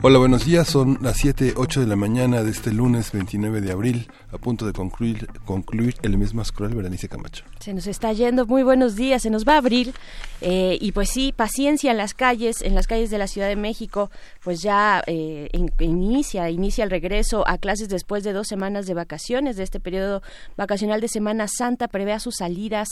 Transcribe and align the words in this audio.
Hola, 0.00 0.20
buenos 0.20 0.46
días. 0.46 0.68
Son 0.68 0.96
las 1.02 1.16
7, 1.16 1.54
8 1.56 1.80
de 1.80 1.86
la 1.88 1.96
mañana 1.96 2.44
de 2.44 2.52
este 2.52 2.70
lunes 2.70 3.10
29 3.10 3.60
de 3.60 3.72
abril, 3.72 4.08
a 4.30 4.38
punto 4.38 4.64
de 4.64 4.72
concluir, 4.72 5.26
concluir 5.44 5.96
el 6.02 6.16
mes 6.16 6.34
más 6.34 6.52
cruel, 6.52 6.76
Berenice 6.76 7.08
Camacho. 7.08 7.44
Se 7.58 7.74
nos 7.74 7.88
está 7.88 8.12
yendo. 8.12 8.46
Muy 8.46 8.62
buenos 8.62 8.94
días. 8.94 9.22
Se 9.22 9.30
nos 9.30 9.44
va 9.44 9.54
a 9.54 9.56
abrir. 9.56 9.92
Eh, 10.40 10.78
y 10.80 10.92
pues 10.92 11.10
sí, 11.10 11.32
paciencia 11.32 11.90
en 11.90 11.96
las 11.96 12.14
calles, 12.14 12.62
en 12.62 12.76
las 12.76 12.86
calles 12.86 13.10
de 13.10 13.18
la 13.18 13.26
Ciudad 13.26 13.48
de 13.48 13.56
México, 13.56 14.08
pues 14.44 14.62
ya 14.62 15.02
eh, 15.08 15.48
inicia, 15.80 16.48
inicia 16.48 16.84
el 16.84 16.90
regreso 16.90 17.42
a 17.48 17.58
clases 17.58 17.88
después 17.88 18.22
de 18.22 18.32
dos 18.32 18.46
semanas 18.46 18.86
de 18.86 18.94
vacaciones, 18.94 19.56
de 19.56 19.64
este 19.64 19.80
periodo 19.80 20.22
vacacional 20.56 21.00
de 21.00 21.08
Semana 21.08 21.48
Santa. 21.48 21.88
Prevea 21.88 22.20
sus 22.20 22.36
salidas. 22.36 22.86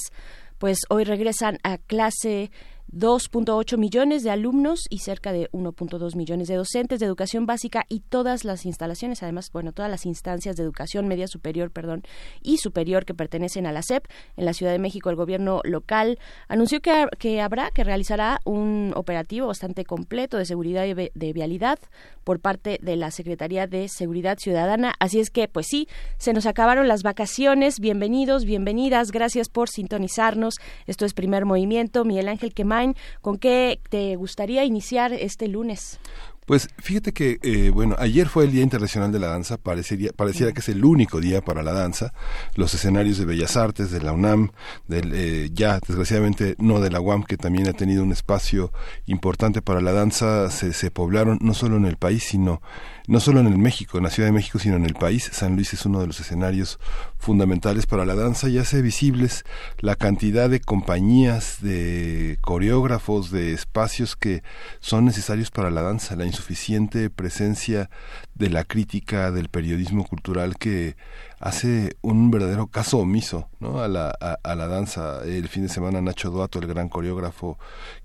Pues 0.59 0.79
hoy 0.89 1.05
regresan 1.05 1.59
a 1.63 1.79
clase 1.79 2.51
2.8 2.93 3.79
millones 3.79 4.23
de 4.23 4.31
alumnos 4.31 4.87
y 4.91 4.99
cerca 4.99 5.33
de 5.33 5.51
1.2 5.51 6.15
millones 6.17 6.49
de 6.49 6.55
docentes 6.55 7.01
de 7.01 7.07
educación 7.07 7.45
básica 7.47 7.85
y 7.89 8.01
todas 8.01 8.45
las 8.45 8.65
instalaciones, 8.65 9.23
además, 9.23 9.51
bueno, 9.53 9.73
todas 9.73 9.91
las 9.91 10.07
instancias 10.07 10.57
de 10.57 10.63
educación 10.63 11.09
media 11.09 11.27
superior, 11.27 11.71
perdón, 11.71 12.03
y 12.43 12.59
superior 12.59 13.05
que 13.05 13.15
pertenecen 13.15 13.67
a 13.67 13.73
la 13.73 13.83
SEP. 13.83 14.07
En 14.37 14.45
la 14.45 14.53
Ciudad 14.53 14.73
de 14.73 14.79
México, 14.79 15.11
el 15.11 15.17
gobierno 15.17 15.61
local 15.65 16.19
anunció 16.49 16.81
que, 16.81 17.07
que 17.19 17.41
habrá, 17.41 17.71
que 17.71 17.85
realizará 17.85 18.41
un 18.45 18.93
operativo 18.95 19.49
bastante 19.49 19.85
completo 19.85 20.39
de 20.39 20.45
seguridad 20.45 20.85
y 20.87 20.95
de 20.95 21.33
vialidad 21.33 21.79
por 22.27 22.41
parte 22.41 22.81
de 22.83 22.97
la 22.97 23.13
Secretaría 23.13 23.69
de 23.69 23.87
Seguridad 23.89 24.37
Ciudadana. 24.37 24.95
Así 24.99 25.21
es 25.21 25.31
que, 25.31 25.47
pues 25.47 25.67
sí, 25.69 25.87
se 26.19 26.33
nos 26.33 26.45
acabaron 26.47 26.89
las 26.89 27.05
vacaciones. 27.05 27.79
Bienvenidos, 27.79 28.45
bienvenidas. 28.45 29.13
Gracias 29.13 29.49
por 29.49 29.69
sintonizarnos. 29.69 30.57
Esto 30.89 31.05
es 31.05 31.15
Primer 31.15 31.45
Movimiento. 31.45 32.05
Miguel 32.05 32.29
Ángel 32.29 32.53
Quemain, 32.53 32.97
¿con 33.23 33.39
qué 33.39 33.79
te 33.91 34.17
gustaría 34.17 34.65
iniciar 34.65 35.13
este 35.13 35.47
lunes? 35.47 36.01
Pues 36.47 36.69
fíjate 36.79 37.13
que, 37.13 37.41
eh, 37.43 37.71
bueno, 37.71 37.97
ayer 37.99 38.29
fue 38.29 38.45
el 38.45 38.53
Día 38.53 38.63
Internacional 38.63 39.11
de 39.11 39.19
la 39.19 39.27
Danza, 39.27 39.57
parecería, 39.57 40.13
pareciera 40.13 40.53
que 40.53 40.61
es 40.61 40.69
el 40.69 40.85
único 40.85 41.21
día 41.21 41.41
para 41.41 41.65
la 41.65 41.73
danza. 41.73 42.13
Los 42.55 42.73
escenarios 42.73 43.19
de 43.19 43.25
Bellas 43.25 43.57
Artes, 43.57 43.91
de 43.91 44.01
la 44.01 44.13
UNAM, 44.13 44.53
del, 44.87 45.13
eh, 45.13 45.51
ya 45.53 45.81
desgraciadamente 45.85 46.55
no 46.59 46.79
de 46.79 46.91
la 46.91 47.01
UAM, 47.01 47.25
que 47.25 47.37
también 47.37 47.67
ha 47.69 47.73
tenido 47.73 48.05
un 48.05 48.13
espacio 48.13 48.73
importante 49.07 49.61
para 49.61 49.81
la 49.81 49.93
danza, 49.93 50.49
se, 50.51 50.73
se 50.73 50.93
poblaron 50.93 51.39
no 51.41 51.53
solo 51.53 51.79
en 51.79 51.85
el 51.85 51.97
país, 51.97 52.23
sino 52.23 52.63
no 53.07 53.21
solo 53.21 53.41
en 53.41 53.47
el 53.47 53.59
México, 53.59 53.99
en 53.99 54.05
la 54.05 54.11
Ciudad 54.11 54.29
de 54.29 54.33
México, 54.33 54.59
sino 54.59 54.77
en 54.77 54.85
el 54.85 54.95
país. 54.95 55.31
San 55.33 55.55
Luis 55.55 55.73
es 55.73 55.87
uno 55.87 56.01
de 56.01 56.07
los 56.07 56.21
escenarios 56.21 56.79
fundamentales 57.19 57.87
para 57.87 58.05
la 58.05 58.15
danza 58.15 58.49
y 58.49 58.59
hace 58.59 58.83
visibles 58.83 59.45
la 59.79 59.95
cantidad 59.95 60.51
de 60.51 60.61
compañías, 60.61 61.59
de 61.61 62.39
coreógrafos, 62.41 63.31
de 63.31 63.53
espacios 63.53 64.17
que 64.17 64.43
son 64.81 65.05
necesarios 65.05 65.51
para 65.51 65.71
la 65.71 65.83
danza, 65.83 66.17
la 66.17 66.27
insuficiente 66.27 67.11
presencia 67.11 67.91
de 68.35 68.51
la 68.51 68.65
crítica, 68.65 69.31
del 69.31 69.49
periodismo 69.49 70.05
cultural 70.05 70.57
que 70.57 70.97
hace 71.39 71.97
un 72.03 72.31
verdadero 72.31 72.67
caso 72.69 72.99
omiso 72.99 73.49
¿no? 73.61 73.81
a, 73.81 73.89
la, 73.89 74.11
a, 74.11 74.55
la 74.55 74.67
danza. 74.67 75.23
El 75.25 75.49
fin 75.49 75.63
de 75.63 75.69
semana 75.69 76.01
Nacho 76.01 76.31
Duato, 76.31 76.59
el 76.59 76.67
gran 76.67 76.89
coreógrafo 76.89 77.59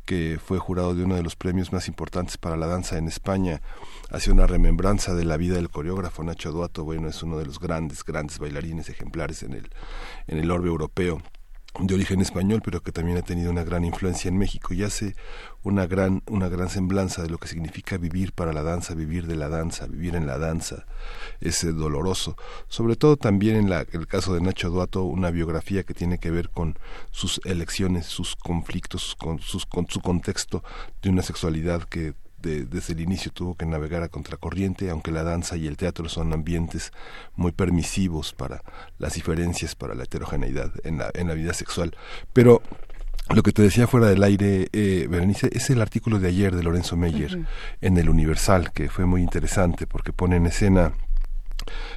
que 0.05 0.39
fue 0.43 0.59
jurado 0.59 0.93
de 0.93 1.03
uno 1.03 1.15
de 1.15 1.23
los 1.23 1.35
premios 1.35 1.71
más 1.71 1.87
importantes 1.87 2.37
para 2.37 2.57
la 2.57 2.67
danza 2.67 2.97
en 2.97 3.07
España, 3.07 3.61
hace 4.11 4.31
una 4.31 4.45
remembranza 4.45 5.15
de 5.15 5.25
la 5.25 5.37
vida 5.37 5.55
del 5.55 5.69
coreógrafo 5.69 6.23
Nacho 6.23 6.51
Duato. 6.51 6.83
Bueno, 6.83 7.07
es 7.07 7.23
uno 7.23 7.37
de 7.37 7.45
los 7.45 7.59
grandes, 7.59 8.03
grandes 8.03 8.39
bailarines 8.39 8.89
ejemplares 8.89 9.43
en 9.43 9.53
el, 9.53 9.69
en 10.27 10.37
el 10.37 10.51
orbe 10.51 10.67
europeo 10.67 11.21
de 11.79 11.95
origen 11.95 12.19
español, 12.19 12.61
pero 12.63 12.81
que 12.81 12.91
también 12.91 13.17
ha 13.17 13.21
tenido 13.21 13.49
una 13.49 13.63
gran 13.63 13.85
influencia 13.85 14.27
en 14.27 14.37
México 14.37 14.73
y 14.73 14.83
hace 14.83 15.15
una 15.63 15.87
gran, 15.87 16.21
una 16.27 16.49
gran 16.49 16.67
semblanza 16.67 17.23
de 17.23 17.29
lo 17.29 17.37
que 17.37 17.47
significa 17.47 17.97
vivir 17.97 18.33
para 18.33 18.51
la 18.51 18.61
danza, 18.61 18.93
vivir 18.93 19.25
de 19.25 19.37
la 19.37 19.47
danza, 19.47 19.87
vivir 19.87 20.15
en 20.15 20.27
la 20.27 20.37
danza, 20.37 20.85
es 21.39 21.65
doloroso. 21.73 22.35
Sobre 22.67 22.97
todo 22.97 23.15
también 23.15 23.55
en 23.55 23.69
la, 23.69 23.85
el 23.93 24.05
caso 24.07 24.33
de 24.33 24.41
Nacho 24.41 24.69
Duato, 24.69 25.03
una 25.03 25.31
biografía 25.31 25.83
que 25.83 25.93
tiene 25.93 26.17
que 26.17 26.29
ver 26.29 26.49
con 26.49 26.77
sus 27.09 27.39
elecciones, 27.45 28.05
sus 28.05 28.35
conflictos, 28.35 29.15
con, 29.17 29.39
sus, 29.39 29.65
con 29.65 29.87
su 29.87 30.01
contexto 30.01 30.63
de 31.01 31.09
una 31.09 31.21
sexualidad 31.21 31.83
que 31.83 32.15
desde 32.41 32.93
el 32.93 33.01
inicio 33.01 33.31
tuvo 33.31 33.55
que 33.55 33.65
navegar 33.65 34.03
a 34.03 34.09
contracorriente, 34.09 34.89
aunque 34.89 35.11
la 35.11 35.23
danza 35.23 35.57
y 35.57 35.67
el 35.67 35.77
teatro 35.77 36.09
son 36.09 36.33
ambientes 36.33 36.91
muy 37.35 37.51
permisivos 37.51 38.33
para 38.33 38.61
las 38.97 39.13
diferencias, 39.13 39.75
para 39.75 39.95
la 39.95 40.03
heterogeneidad 40.03 40.71
en 40.83 40.97
la, 40.97 41.11
en 41.13 41.27
la 41.27 41.33
vida 41.33 41.53
sexual. 41.53 41.95
Pero 42.33 42.61
lo 43.29 43.43
que 43.43 43.51
te 43.51 43.61
decía 43.61 43.87
fuera 43.87 44.07
del 44.07 44.23
aire, 44.23 44.67
eh, 44.73 45.07
Berenice, 45.09 45.49
es 45.53 45.69
el 45.69 45.81
artículo 45.81 46.19
de 46.19 46.27
ayer 46.27 46.55
de 46.55 46.63
Lorenzo 46.63 46.97
Meyer 46.97 47.45
en 47.79 47.97
el 47.97 48.09
Universal, 48.09 48.73
que 48.73 48.89
fue 48.89 49.05
muy 49.05 49.21
interesante 49.21 49.87
porque 49.87 50.11
pone 50.11 50.35
en 50.35 50.47
escena 50.47 50.93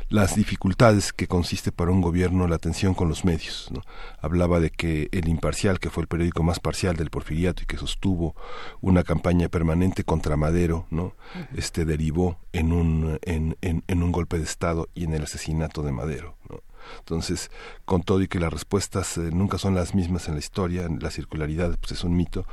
las 0.09 0.37
dificultades 0.37 1.13
que 1.13 1.27
consiste 1.27 1.73
para 1.73 1.91
un 1.91 2.01
gobierno 2.01 2.47
la 2.47 2.57
atención 2.57 2.95
con 2.95 3.09
los 3.09 3.25
medios. 3.25 3.69
¿no? 3.71 3.83
Hablaba 4.21 4.61
de 4.61 4.71
que 4.71 5.09
el 5.13 5.29
Imparcial, 5.29 5.81
que 5.81 5.91
fue 5.91 6.03
el 6.03 6.09
periódico 6.09 6.43
más 6.43 6.61
parcial 6.61 6.97
del 6.97 7.11
porfiriato 7.11 7.63
y 7.63 7.67
que 7.67 7.77
sostuvo 7.77 8.35
una 8.81 9.03
campaña 9.03 9.49
permanente 9.49 10.05
contra 10.05 10.37
Madero, 10.37 10.87
¿no? 10.91 11.15
este 11.57 11.85
derivó 11.85 12.39
en 12.53 12.73
un, 12.73 13.19
en, 13.23 13.57
en, 13.61 13.85
en 13.87 14.03
un 14.03 14.13
golpe 14.13 14.39
de 14.39 14.45
Estado 14.45 14.89
y 14.95 15.05
en 15.05 15.15
el 15.15 15.25
asesinato 15.25 15.83
de 15.83 15.93
Madero. 15.93 16.37
¿no? 16.49 16.61
Entonces, 16.99 17.51
con 17.85 18.03
todo 18.03 18.23
y 18.23 18.29
que 18.29 18.41
las 18.41 18.53
respuestas 18.53 19.17
eh, 19.19 19.31
nunca 19.33 19.59
son 19.59 19.75
las 19.75 19.95
mismas 19.95 20.29
en 20.29 20.35
la 20.35 20.41
historia, 20.41 20.89
la 21.01 21.11
circularidad 21.11 21.77
pues, 21.81 21.93
es 21.93 22.05
un 22.05 22.17
mito, 22.17 22.47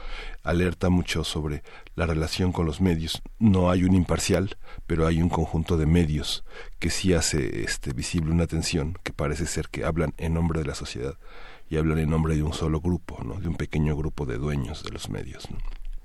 alerta 0.44 0.90
mucho 0.90 1.24
sobre 1.24 1.64
la 1.96 2.06
relación 2.06 2.52
con 2.52 2.66
los 2.66 2.82
medios. 2.82 3.22
No 3.40 3.70
hay 3.70 3.84
un 3.84 3.94
imparcial, 3.94 4.58
pero 4.88 5.08
hay 5.08 5.22
un 5.22 5.30
conjunto 5.30 5.78
de 5.78 5.86
medios 5.86 6.44
que 6.80 6.90
sí 6.90 7.14
hace 7.14 7.64
este, 7.64 7.94
visible 7.94 8.32
una 8.32 8.48
tensión 8.48 8.98
que 9.04 9.14
parece 9.14 9.46
ser 9.46 9.70
que 9.70 9.86
hablan 9.86 10.14
en 10.18 10.34
nombre 10.34 10.60
de 10.60 10.66
la 10.66 10.76
sociedad 10.76 11.18
y 11.70 11.78
hablan 11.78 12.00
en 12.00 12.10
nombre 12.10 12.36
de 12.36 12.44
un 12.44 12.54
solo 12.54 12.82
grupo, 12.82 13.24
¿no? 13.24 13.40
de 13.40 13.48
un 13.48 13.56
pequeño 13.56 13.96
grupo 13.96 14.26
de 14.26 14.38
dueños 14.38 14.84
de 14.84 14.92
los 14.92 15.10
medios. 15.10 15.48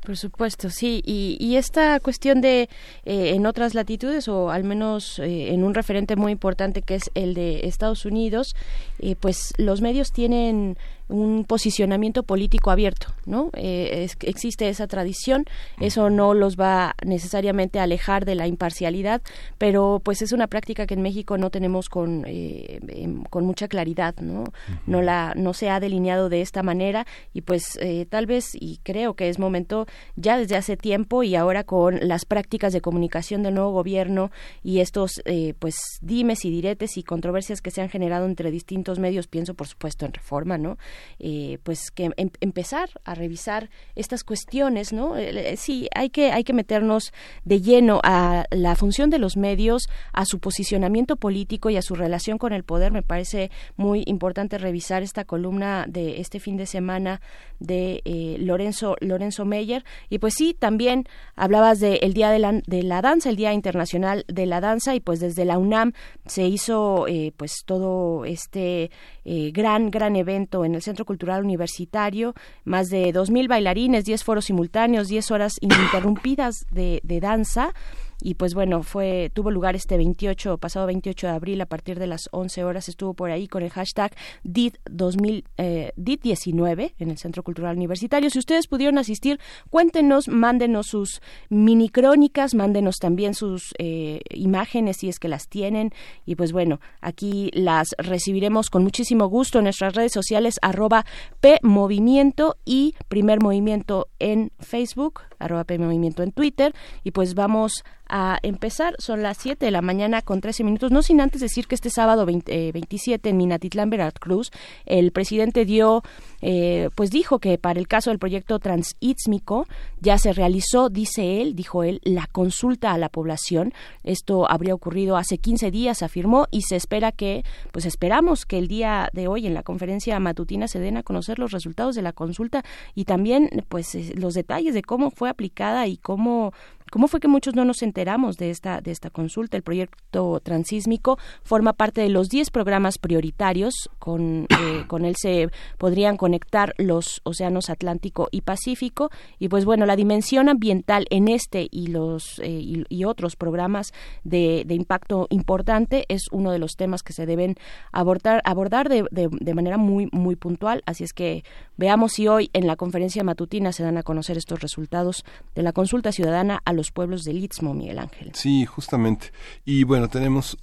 Por 0.06 0.16
supuesto, 0.16 0.70
sí. 0.70 1.02
Y, 1.04 1.36
y 1.40 1.56
esta 1.56 1.98
cuestión 1.98 2.40
de 2.40 2.68
eh, 3.04 3.32
en 3.34 3.44
otras 3.44 3.74
latitudes 3.74 4.28
o 4.28 4.50
al 4.52 4.62
menos 4.62 5.18
eh, 5.18 5.52
en 5.52 5.64
un 5.64 5.74
referente 5.74 6.14
muy 6.14 6.30
importante 6.30 6.80
que 6.80 6.94
es 6.94 7.10
el 7.14 7.34
de 7.34 7.66
Estados 7.66 8.04
Unidos, 8.06 8.54
eh, 9.00 9.16
pues 9.18 9.52
los 9.58 9.80
medios 9.80 10.12
tienen 10.12 10.78
un 11.08 11.44
posicionamiento 11.44 12.24
político 12.24 12.70
abierto, 12.70 13.08
¿no? 13.26 13.50
Eh, 13.54 14.08
existe 14.22 14.68
esa 14.68 14.86
tradición, 14.86 15.44
eso 15.80 16.10
no 16.10 16.34
los 16.34 16.56
va 16.56 16.94
necesariamente 17.04 17.78
a 17.78 17.84
alejar 17.84 18.24
de 18.24 18.34
la 18.34 18.46
imparcialidad, 18.46 19.22
pero 19.58 20.00
pues 20.02 20.22
es 20.22 20.32
una 20.32 20.48
práctica 20.48 20.86
que 20.86 20.94
en 20.94 21.02
México 21.02 21.38
no 21.38 21.50
tenemos 21.50 21.88
con, 21.88 22.24
eh, 22.26 22.80
em, 22.88 23.22
con 23.24 23.44
mucha 23.44 23.68
claridad, 23.68 24.16
¿no? 24.20 24.44
No 24.86 25.00
la 25.00 25.34
no 25.36 25.54
se 25.54 25.70
ha 25.70 25.78
delineado 25.78 26.28
de 26.28 26.40
esta 26.40 26.62
manera 26.62 27.06
y 27.32 27.42
pues 27.42 27.78
eh, 27.80 28.06
tal 28.08 28.26
vez 28.26 28.50
y 28.54 28.80
creo 28.82 29.14
que 29.14 29.28
es 29.28 29.38
momento 29.38 29.86
ya 30.16 30.38
desde 30.38 30.56
hace 30.56 30.76
tiempo 30.76 31.22
y 31.22 31.36
ahora 31.36 31.62
con 31.64 32.00
las 32.02 32.24
prácticas 32.24 32.72
de 32.72 32.80
comunicación 32.80 33.42
del 33.42 33.54
nuevo 33.54 33.70
gobierno 33.70 34.30
y 34.62 34.80
estos 34.80 35.22
pues 35.58 35.76
dimes 36.00 36.44
y 36.44 36.50
diretes 36.50 36.96
y 36.96 37.02
controversias 37.02 37.60
que 37.60 37.70
se 37.70 37.80
han 37.80 37.88
generado 37.88 38.26
entre 38.26 38.50
distintos 38.50 38.98
medios, 38.98 39.26
pienso 39.26 39.54
por 39.54 39.66
supuesto 39.66 40.06
en 40.06 40.12
Reforma, 40.12 40.58
¿no? 40.58 40.78
Eh, 41.18 41.58
pues 41.62 41.90
que 41.90 42.10
em, 42.16 42.30
empezar 42.40 42.90
a 43.04 43.14
revisar 43.14 43.70
estas 43.94 44.22
cuestiones, 44.22 44.92
¿no? 44.92 45.16
Eh, 45.16 45.52
eh, 45.52 45.56
sí, 45.56 45.88
hay 45.94 46.10
que, 46.10 46.30
hay 46.30 46.44
que 46.44 46.52
meternos 46.52 47.12
de 47.44 47.60
lleno 47.60 48.00
a 48.04 48.44
la 48.50 48.76
función 48.76 49.08
de 49.08 49.18
los 49.18 49.36
medios, 49.36 49.88
a 50.12 50.26
su 50.26 50.40
posicionamiento 50.40 51.16
político 51.16 51.70
y 51.70 51.76
a 51.76 51.82
su 51.82 51.94
relación 51.94 52.38
con 52.38 52.52
el 52.52 52.64
poder. 52.64 52.92
Me 52.92 53.02
parece 53.02 53.50
muy 53.76 54.02
importante 54.06 54.58
revisar 54.58 55.02
esta 55.02 55.24
columna 55.24 55.86
de 55.88 56.20
este 56.20 56.38
fin 56.38 56.56
de 56.56 56.66
semana 56.66 57.20
de 57.60 58.36
Lorenzo, 58.40 58.96
Lorenzo 59.00 59.44
Meyer. 59.44 59.84
Y 60.10 60.18
pues 60.18 60.34
sí, 60.34 60.54
también 60.54 61.08
hablabas 61.34 61.80
del 61.80 62.12
Día 62.12 62.30
de 62.30 62.38
la, 62.38 62.52
de 62.52 62.82
la 62.82 63.00
Danza, 63.00 63.30
el 63.30 63.36
Día 63.36 63.52
Internacional 63.52 64.24
de 64.28 64.46
la 64.46 64.60
Danza, 64.60 64.94
y 64.94 65.00
pues 65.00 65.20
desde 65.20 65.44
la 65.44 65.58
UNAM 65.58 65.92
se 66.26 66.46
hizo 66.46 67.06
pues 67.36 67.62
todo 67.64 68.24
este 68.24 68.90
gran, 69.24 69.90
gran 69.90 70.16
evento 70.16 70.64
en 70.64 70.74
el 70.74 70.82
Centro 70.86 71.04
Cultural 71.04 71.44
Universitario, 71.44 72.34
más 72.64 72.88
de 72.88 73.12
2.000 73.12 73.48
bailarines, 73.48 74.04
10 74.04 74.24
foros 74.24 74.46
simultáneos, 74.46 75.08
10 75.08 75.30
horas 75.30 75.56
ininterrumpidas 75.60 76.66
de, 76.70 77.00
danza 77.20 77.74
y 78.20 78.34
pues 78.34 78.54
bueno, 78.54 78.82
fue 78.82 79.30
tuvo 79.34 79.50
lugar 79.50 79.76
este 79.76 79.96
28, 79.96 80.58
pasado 80.58 80.86
28 80.86 81.26
de 81.26 81.32
abril 81.32 81.60
a 81.60 81.66
partir 81.66 81.98
de 81.98 82.06
las 82.06 82.28
11 82.32 82.64
horas 82.64 82.88
estuvo 82.88 83.14
por 83.14 83.30
ahí 83.30 83.48
con 83.48 83.62
el 83.62 83.70
hashtag 83.70 84.12
DIT 84.42 84.78
2000 84.90 85.44
eh, 85.58 85.92
DIT 85.96 86.22
19 86.22 86.94
en 86.98 87.10
el 87.10 87.18
Centro 87.18 87.42
Cultural 87.42 87.76
Universitario. 87.76 88.30
Si 88.30 88.38
ustedes 88.38 88.66
pudieron 88.66 88.98
asistir, 88.98 89.38
cuéntenos, 89.70 90.28
mándenos 90.28 90.86
sus 90.86 91.20
mini 91.48 91.88
crónicas, 91.88 92.54
mándenos 92.54 92.96
también 92.96 93.34
sus 93.34 93.74
eh, 93.78 94.20
imágenes 94.30 94.98
si 94.98 95.08
es 95.08 95.18
que 95.18 95.28
las 95.28 95.48
tienen 95.48 95.92
y 96.24 96.36
pues 96.36 96.52
bueno, 96.52 96.80
aquí 97.00 97.50
las 97.52 97.88
recibiremos 97.98 98.70
con 98.70 98.82
muchísimo 98.82 99.26
gusto 99.26 99.58
en 99.58 99.64
nuestras 99.64 99.94
redes 99.94 100.12
sociales 100.12 100.58
arroba 100.62 101.04
P 101.40 101.58
Movimiento 101.62 102.56
y 102.64 102.94
Primer 103.08 103.40
Movimiento 103.40 104.08
en 104.18 104.52
Facebook, 104.58 105.20
arroba 105.38 105.64
P 105.64 105.78
Movimiento 105.78 106.22
en 106.22 106.32
Twitter 106.32 106.74
y 107.04 107.10
pues 107.10 107.34
vamos 107.34 107.84
a 108.08 108.38
empezar. 108.42 108.94
Son 108.98 109.22
las 109.22 109.38
7 109.38 109.64
de 109.64 109.70
la 109.70 109.82
mañana 109.82 110.22
con 110.22 110.40
13 110.40 110.64
minutos. 110.64 110.90
No 110.90 111.02
sin 111.02 111.20
antes 111.20 111.40
decir 111.40 111.66
que 111.66 111.74
este 111.74 111.90
sábado 111.90 112.26
27 112.26 113.28
eh, 113.28 113.30
en 113.30 113.36
Minatitlán, 113.36 113.90
Veracruz, 113.90 114.50
el 114.84 115.12
presidente 115.12 115.64
dio, 115.64 116.02
eh, 116.42 116.90
pues 116.94 117.10
dijo 117.10 117.38
que 117.38 117.58
para 117.58 117.78
el 117.78 117.88
caso 117.88 118.10
del 118.10 118.18
proyecto 118.18 118.58
Transísmico 118.58 119.66
ya 120.00 120.18
se 120.18 120.32
realizó, 120.32 120.88
dice 120.88 121.40
él, 121.40 121.54
dijo 121.54 121.82
él, 121.82 122.00
la 122.04 122.26
consulta 122.26 122.92
a 122.92 122.98
la 122.98 123.08
población. 123.08 123.72
Esto 124.04 124.50
habría 124.50 124.74
ocurrido 124.74 125.16
hace 125.16 125.38
15 125.38 125.70
días, 125.70 126.02
afirmó, 126.02 126.46
y 126.50 126.62
se 126.62 126.76
espera 126.76 127.12
que, 127.12 127.44
pues 127.72 127.86
esperamos 127.86 128.44
que 128.44 128.58
el 128.58 128.68
día 128.68 129.08
de 129.12 129.28
hoy 129.28 129.46
en 129.46 129.54
la 129.54 129.62
conferencia 129.62 130.18
matutina 130.20 130.68
se 130.68 130.78
den 130.78 130.96
a 130.96 131.02
conocer 131.02 131.38
los 131.38 131.52
resultados 131.52 131.94
de 131.94 132.02
la 132.02 132.12
consulta 132.12 132.62
y 132.94 133.04
también, 133.04 133.50
pues, 133.68 133.94
eh, 133.94 134.12
los 134.16 134.34
detalles 134.34 134.74
de 134.74 134.82
cómo 134.82 135.10
fue 135.10 135.28
aplicada 135.28 135.86
y 135.86 135.96
cómo 135.96 136.52
¿Cómo 136.90 137.08
fue 137.08 137.18
que 137.18 137.26
muchos 137.26 137.54
no 137.56 137.64
nos 137.64 137.82
enteramos 137.82 138.36
de 138.36 138.50
esta, 138.50 138.80
de 138.80 138.92
esta 138.92 139.10
consulta? 139.10 139.56
El 139.56 139.64
proyecto 139.64 140.40
transísmico 140.40 141.18
forma 141.42 141.72
parte 141.72 142.00
de 142.00 142.08
los 142.08 142.28
10 142.28 142.50
programas 142.50 142.98
prioritarios. 142.98 143.90
Con, 143.98 144.46
eh, 144.48 144.84
con 144.86 145.04
él 145.04 145.16
se 145.16 145.48
podrían 145.78 146.16
conectar 146.26 146.74
los 146.76 147.20
océanos 147.22 147.70
Atlántico 147.70 148.26
y 148.32 148.40
Pacífico. 148.40 149.10
Y 149.38 149.48
pues 149.48 149.64
bueno, 149.64 149.86
la 149.86 149.94
dimensión 149.94 150.48
ambiental 150.48 151.06
en 151.10 151.28
este 151.28 151.68
y, 151.70 151.86
los, 151.86 152.40
eh, 152.42 152.84
y, 152.88 153.04
otros 153.04 153.36
programas 153.36 153.92
de, 154.24 154.64
de, 154.66 154.74
impacto 154.74 155.28
importante 155.30 156.04
es 156.08 156.24
uno 156.32 156.50
de 156.50 156.58
los 156.58 156.74
temas 156.74 157.04
que 157.04 157.12
se 157.12 157.26
deben 157.26 157.54
abordar, 157.92 158.42
abordar 158.44 158.88
de, 158.88 159.04
de, 159.12 159.28
de 159.30 159.54
manera 159.54 159.76
muy, 159.76 160.08
muy 160.10 160.34
puntual. 160.34 160.82
Así 160.84 161.04
es 161.04 161.12
que 161.12 161.44
veamos 161.76 162.14
si 162.14 162.26
hoy 162.26 162.50
en 162.52 162.66
la 162.66 162.74
conferencia 162.74 163.22
matutina 163.22 163.70
se 163.70 163.84
dan 163.84 163.96
a 163.96 164.02
conocer 164.02 164.36
estos 164.36 164.58
resultados 164.58 165.24
de 165.54 165.62
la 165.62 165.72
consulta 165.72 166.10
ciudadana 166.10 166.60
a 166.64 166.72
los 166.72 166.90
pueblos 166.90 167.22
del 167.22 167.38
Istmo, 167.38 167.72
Miguel 167.72 168.00
Ángel. 168.00 168.32
Sí, 168.34 168.66
justamente. 168.66 169.30
Y 169.64 169.84
bueno, 169.84 170.08
tenemos 170.08 170.58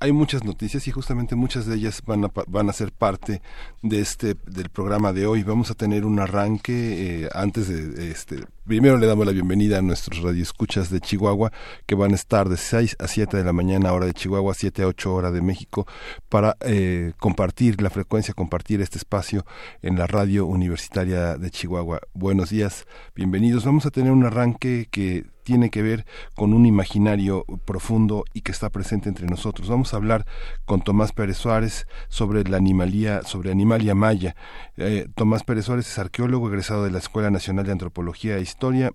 hay 0.00 0.12
muchas 0.12 0.44
noticias 0.44 0.88
y 0.88 0.90
justamente 0.90 1.36
muchas 1.36 1.66
de 1.66 1.76
ellas 1.76 2.02
van 2.06 2.24
a, 2.24 2.30
van 2.46 2.70
a 2.70 2.72
ser 2.72 2.92
parte 2.92 3.42
de 3.82 4.00
este 4.00 4.34
del 4.46 4.70
programa 4.70 5.12
de 5.12 5.26
hoy. 5.26 5.42
Vamos 5.42 5.70
a 5.70 5.74
tener 5.74 6.04
un 6.04 6.18
arranque 6.18 7.24
eh, 7.24 7.28
antes 7.32 7.68
de 7.68 8.10
este. 8.10 8.44
Primero 8.66 8.96
le 8.96 9.06
damos 9.06 9.26
la 9.26 9.32
bienvenida 9.32 9.76
a 9.76 9.82
nuestros 9.82 10.22
radioescuchas 10.22 10.88
de 10.88 10.98
Chihuahua 10.98 11.52
que 11.84 11.94
van 11.94 12.12
a 12.12 12.14
estar 12.14 12.48
de 12.48 12.56
6 12.56 12.96
a 12.98 13.08
7 13.08 13.36
de 13.36 13.44
la 13.44 13.52
mañana 13.52 13.92
hora 13.92 14.06
de 14.06 14.14
Chihuahua, 14.14 14.54
7 14.54 14.84
a 14.84 14.86
8 14.86 15.14
hora 15.14 15.30
de 15.30 15.42
México 15.42 15.86
para 16.30 16.56
eh, 16.60 17.12
compartir 17.18 17.82
la 17.82 17.90
frecuencia, 17.90 18.32
compartir 18.32 18.80
este 18.80 18.96
espacio 18.96 19.44
en 19.82 19.98
la 19.98 20.06
radio 20.06 20.46
universitaria 20.46 21.36
de 21.36 21.50
Chihuahua. 21.50 22.00
Buenos 22.14 22.48
días, 22.48 22.86
bienvenidos. 23.14 23.66
Vamos 23.66 23.84
a 23.84 23.90
tener 23.90 24.12
un 24.12 24.24
arranque 24.24 24.88
que 24.90 25.26
tiene 25.44 25.70
que 25.70 25.82
ver 25.82 26.04
con 26.34 26.52
un 26.52 26.66
imaginario 26.66 27.44
profundo 27.64 28.24
y 28.32 28.40
que 28.40 28.50
está 28.50 28.70
presente 28.70 29.08
entre 29.08 29.26
nosotros. 29.26 29.68
Vamos 29.68 29.94
a 29.94 29.98
hablar 29.98 30.26
con 30.64 30.82
Tomás 30.82 31.12
Pérez 31.12 31.36
Suárez 31.36 31.86
sobre 32.08 32.42
la 32.44 32.56
animalía, 32.56 33.22
sobre 33.22 33.52
Animalia 33.52 33.94
Maya. 33.94 34.34
Eh, 34.76 35.06
Tomás 35.14 35.44
Pérez 35.44 35.66
Suárez 35.66 35.86
es 35.86 35.98
arqueólogo 35.98 36.48
egresado 36.48 36.84
de 36.84 36.90
la 36.90 36.98
Escuela 36.98 37.30
Nacional 37.30 37.66
de 37.66 37.72
Antropología 37.72 38.38
e 38.38 38.40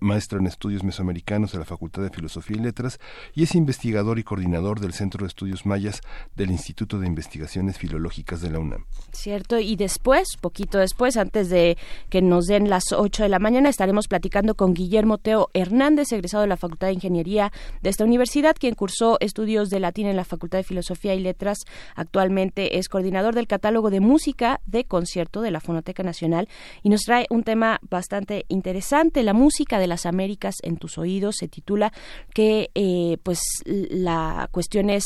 Maestro 0.00 0.40
en 0.40 0.46
estudios 0.46 0.82
mesoamericanos 0.82 1.52
de 1.52 1.58
la 1.58 1.64
Facultad 1.64 2.02
de 2.02 2.10
Filosofía 2.10 2.56
y 2.56 2.60
Letras 2.60 2.98
y 3.34 3.44
es 3.44 3.54
investigador 3.54 4.18
y 4.18 4.24
coordinador 4.24 4.80
del 4.80 4.92
Centro 4.92 5.22
de 5.22 5.28
Estudios 5.28 5.64
Mayas 5.64 6.00
del 6.34 6.50
Instituto 6.50 6.98
de 6.98 7.06
Investigaciones 7.06 7.78
Filológicas 7.78 8.40
de 8.40 8.50
la 8.50 8.58
UNAM. 8.58 8.86
Cierto, 9.12 9.60
y 9.60 9.76
después, 9.76 10.36
poquito 10.40 10.78
después, 10.78 11.16
antes 11.16 11.50
de 11.50 11.76
que 12.08 12.20
nos 12.20 12.46
den 12.46 12.68
las 12.68 12.92
8 12.92 13.22
de 13.22 13.28
la 13.28 13.38
mañana, 13.38 13.68
estaremos 13.68 14.08
platicando 14.08 14.56
con 14.56 14.74
Guillermo 14.74 15.18
Teo 15.18 15.50
Hernández, 15.54 16.10
egresado 16.12 16.42
de 16.42 16.48
la 16.48 16.56
Facultad 16.56 16.88
de 16.88 16.94
Ingeniería 16.94 17.52
de 17.80 17.90
esta 17.90 18.04
universidad, 18.04 18.56
quien 18.58 18.74
cursó 18.74 19.18
estudios 19.20 19.68
de 19.70 19.78
latín 19.78 20.08
en 20.08 20.16
la 20.16 20.24
Facultad 20.24 20.58
de 20.58 20.64
Filosofía 20.64 21.14
y 21.14 21.20
Letras. 21.20 21.58
Actualmente 21.94 22.78
es 22.78 22.88
coordinador 22.88 23.36
del 23.36 23.46
catálogo 23.46 23.90
de 23.90 24.00
música 24.00 24.60
de 24.66 24.84
concierto 24.84 25.42
de 25.42 25.52
la 25.52 25.60
Fonoteca 25.60 26.02
Nacional 26.02 26.48
y 26.82 26.88
nos 26.88 27.02
trae 27.02 27.26
un 27.30 27.44
tema 27.44 27.78
bastante 27.88 28.46
interesante, 28.48 29.22
la 29.22 29.32
música 29.32 29.49
de 29.78 29.86
las 29.86 30.06
Américas 30.06 30.56
en 30.62 30.76
tus 30.76 30.98
oídos, 30.98 31.36
se 31.38 31.48
titula 31.48 31.92
que 32.34 32.70
eh, 32.74 33.18
pues 33.22 33.40
la 33.64 34.48
cuestión 34.50 34.90
es 34.90 35.04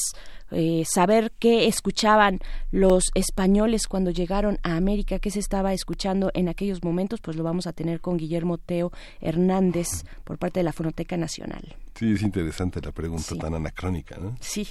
eh, 0.50 0.84
saber 0.86 1.32
qué 1.38 1.66
escuchaban 1.66 2.40
los 2.70 3.04
españoles 3.14 3.86
cuando 3.86 4.10
llegaron 4.10 4.58
a 4.62 4.76
América, 4.76 5.18
qué 5.18 5.30
se 5.30 5.40
estaba 5.40 5.72
escuchando 5.72 6.30
en 6.34 6.48
aquellos 6.48 6.82
momentos, 6.82 7.20
pues 7.20 7.36
lo 7.36 7.44
vamos 7.44 7.66
a 7.66 7.72
tener 7.72 8.00
con 8.00 8.16
Guillermo 8.16 8.58
Teo 8.58 8.92
Hernández 9.20 10.04
por 10.24 10.38
parte 10.38 10.60
de 10.60 10.64
la 10.64 10.72
Fonoteca 10.72 11.16
Nacional. 11.16 11.76
Sí, 11.94 12.12
es 12.12 12.22
interesante 12.22 12.80
la 12.80 12.90
pregunta 12.90 13.36
tan 13.36 13.54
anacrónica, 13.54 14.16
¿no? 14.18 14.36
Sí, 14.40 14.66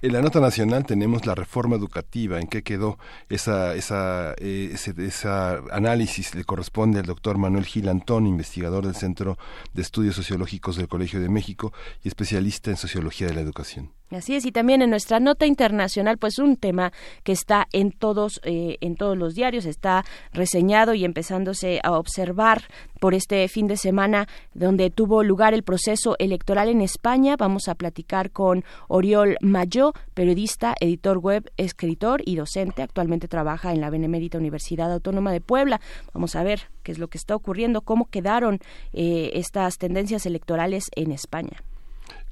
En 0.00 0.12
la 0.14 0.22
nota 0.22 0.40
nacional 0.40 0.86
tenemos 0.86 1.26
la 1.26 1.34
reforma 1.34 1.76
educativa, 1.76 2.40
en 2.40 2.46
qué 2.46 2.62
quedó 2.62 2.98
esa, 3.28 3.74
esa, 3.74 4.32
eh, 4.38 4.70
ese, 4.72 4.94
esa 4.96 5.58
análisis 5.70 6.34
le 6.34 6.44
corresponde 6.44 7.00
al 7.00 7.06
doctor 7.06 7.36
Manuel 7.36 7.66
Gil 7.66 7.90
Antón, 7.90 8.26
investigador 8.26 8.86
del 8.86 8.94
Centro 8.94 9.36
de 9.74 9.82
Estudios 9.82 10.16
Sociológicos 10.16 10.76
del 10.76 10.88
Colegio 10.88 11.20
de 11.20 11.28
México 11.28 11.74
y 12.02 12.08
especialista 12.08 12.70
en 12.70 12.78
sociología 12.78 13.26
de 13.26 13.34
la 13.34 13.42
educación. 13.42 13.92
Así 14.10 14.36
es, 14.36 14.46
y 14.46 14.52
también 14.52 14.82
en 14.82 14.90
nuestra 14.90 15.18
nota 15.18 15.46
internacional, 15.46 16.16
pues 16.16 16.38
un 16.38 16.56
tema 16.56 16.92
que 17.24 17.32
está 17.32 17.66
en 17.72 17.90
todos, 17.90 18.40
eh, 18.44 18.76
en 18.80 18.94
todos 18.94 19.18
los 19.18 19.34
diarios, 19.34 19.66
está 19.66 20.04
reseñado 20.32 20.94
y 20.94 21.04
empezándose 21.04 21.80
a 21.82 21.98
observar 21.98 22.62
por 23.00 23.14
este 23.14 23.48
fin 23.48 23.66
de 23.66 23.76
semana 23.76 24.28
donde 24.54 24.90
tuvo 24.90 25.24
lugar 25.24 25.54
el 25.54 25.64
proceso 25.64 26.14
electoral 26.20 26.68
en 26.68 26.82
España. 26.82 27.34
Vamos 27.36 27.66
a 27.66 27.74
platicar 27.74 28.30
con 28.30 28.64
Oriol 28.86 29.38
Mayó, 29.40 29.92
periodista, 30.14 30.76
editor 30.80 31.18
web, 31.18 31.50
escritor 31.56 32.22
y 32.24 32.36
docente. 32.36 32.82
Actualmente 32.82 33.26
trabaja 33.26 33.72
en 33.72 33.80
la 33.80 33.90
Benemérita 33.90 34.38
Universidad 34.38 34.92
Autónoma 34.92 35.32
de 35.32 35.40
Puebla. 35.40 35.80
Vamos 36.14 36.36
a 36.36 36.44
ver 36.44 36.70
qué 36.84 36.92
es 36.92 36.98
lo 36.98 37.08
que 37.08 37.18
está 37.18 37.34
ocurriendo, 37.34 37.80
cómo 37.80 38.04
quedaron 38.06 38.60
eh, 38.92 39.30
estas 39.34 39.78
tendencias 39.78 40.26
electorales 40.26 40.84
en 40.94 41.10
España. 41.10 41.60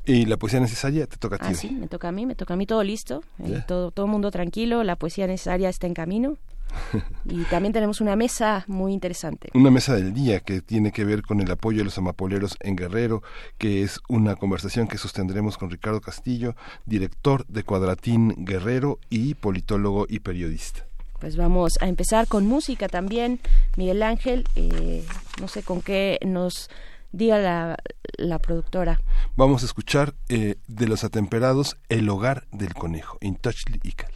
¿Y 0.06 0.26
la 0.26 0.36
poesía 0.36 0.60
necesaria 0.60 1.06
te 1.06 1.16
toca 1.16 1.36
a 1.36 1.38
ti? 1.38 1.46
Ah, 1.48 1.54
sí, 1.54 1.70
me 1.70 1.88
toca 1.88 2.08
a 2.08 2.12
mí, 2.12 2.26
me 2.26 2.34
toca 2.34 2.54
a 2.54 2.56
mí 2.56 2.66
todo 2.66 2.82
listo, 2.82 3.22
eh, 3.42 3.62
todo, 3.66 3.90
todo 3.90 4.06
mundo 4.06 4.30
tranquilo, 4.30 4.84
la 4.84 4.96
poesía 4.96 5.26
necesaria 5.26 5.68
está 5.68 5.86
en 5.86 5.94
camino. 5.94 6.36
y 7.24 7.42
también 7.44 7.72
tenemos 7.72 8.00
una 8.00 8.16
mesa 8.16 8.64
muy 8.66 8.92
interesante. 8.92 9.48
Una 9.54 9.70
mesa 9.70 9.94
del 9.94 10.12
día 10.12 10.40
que 10.40 10.60
tiene 10.60 10.92
que 10.92 11.04
ver 11.04 11.22
con 11.22 11.40
el 11.40 11.50
apoyo 11.50 11.78
de 11.78 11.84
los 11.84 11.98
amapoleros 11.98 12.56
en 12.60 12.76
Guerrero, 12.76 13.22
que 13.58 13.82
es 13.82 14.00
una 14.08 14.36
conversación 14.36 14.88
que 14.88 14.98
sostendremos 14.98 15.56
con 15.56 15.70
Ricardo 15.70 16.00
Castillo, 16.00 16.54
director 16.84 17.46
de 17.46 17.62
Cuadratín 17.62 18.34
Guerrero 18.44 18.98
y 19.08 19.34
politólogo 19.34 20.06
y 20.08 20.20
periodista. 20.20 20.86
Pues 21.20 21.36
vamos 21.36 21.78
a 21.80 21.88
empezar 21.88 22.26
con 22.26 22.46
música 22.46 22.88
también, 22.88 23.40
Miguel 23.76 24.02
Ángel, 24.02 24.44
eh, 24.56 25.04
no 25.40 25.48
sé 25.48 25.62
con 25.62 25.80
qué 25.80 26.18
nos 26.26 26.68
diga 27.14 27.38
la, 27.38 27.76
la 28.18 28.38
productora. 28.40 29.00
Vamos 29.36 29.62
a 29.62 29.66
escuchar 29.66 30.14
eh, 30.28 30.56
de 30.66 30.86
los 30.88 31.04
atemperados 31.04 31.76
El 31.88 32.08
hogar 32.08 32.46
del 32.52 32.74
conejo, 32.74 33.18
Intouchly 33.20 33.80
Ical. 33.82 34.12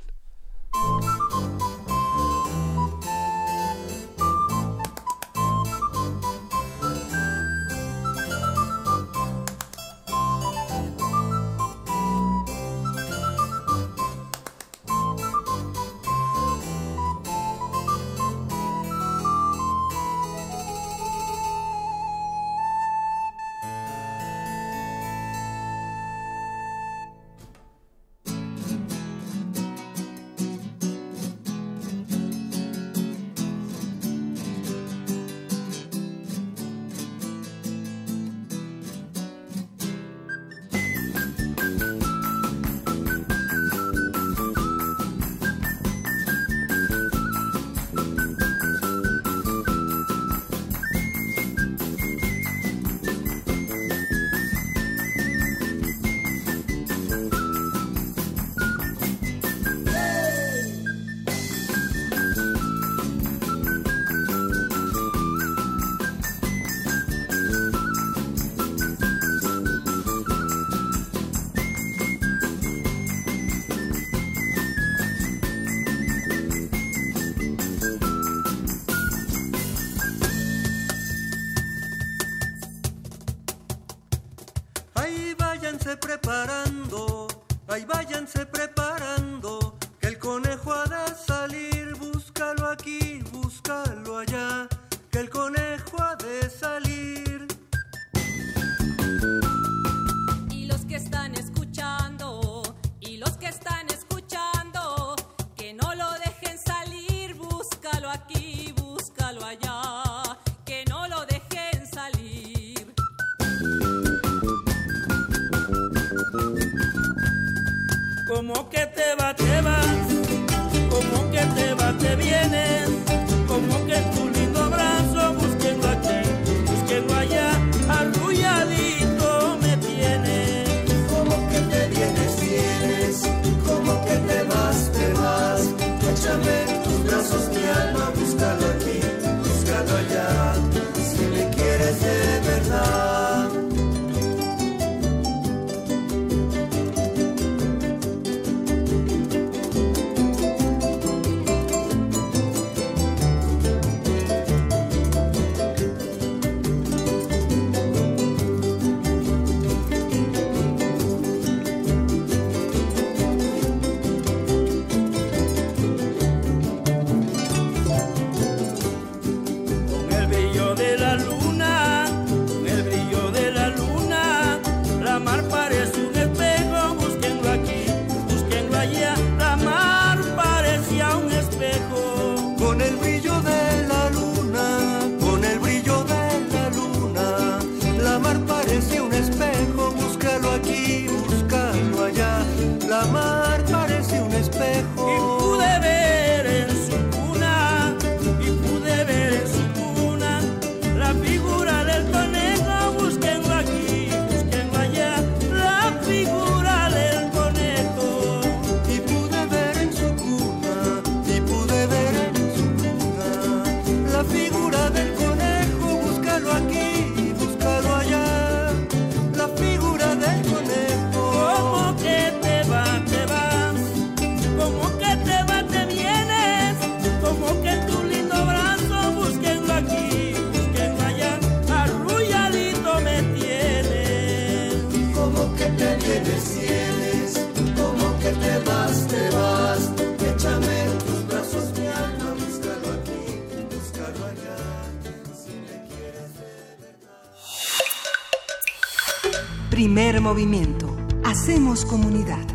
Movimiento. 250.38 250.96
Hacemos 251.24 251.84
comunidad. 251.84 252.46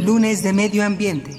Lunes 0.00 0.42
de 0.42 0.54
Medio 0.54 0.86
Ambiente. 0.86 1.36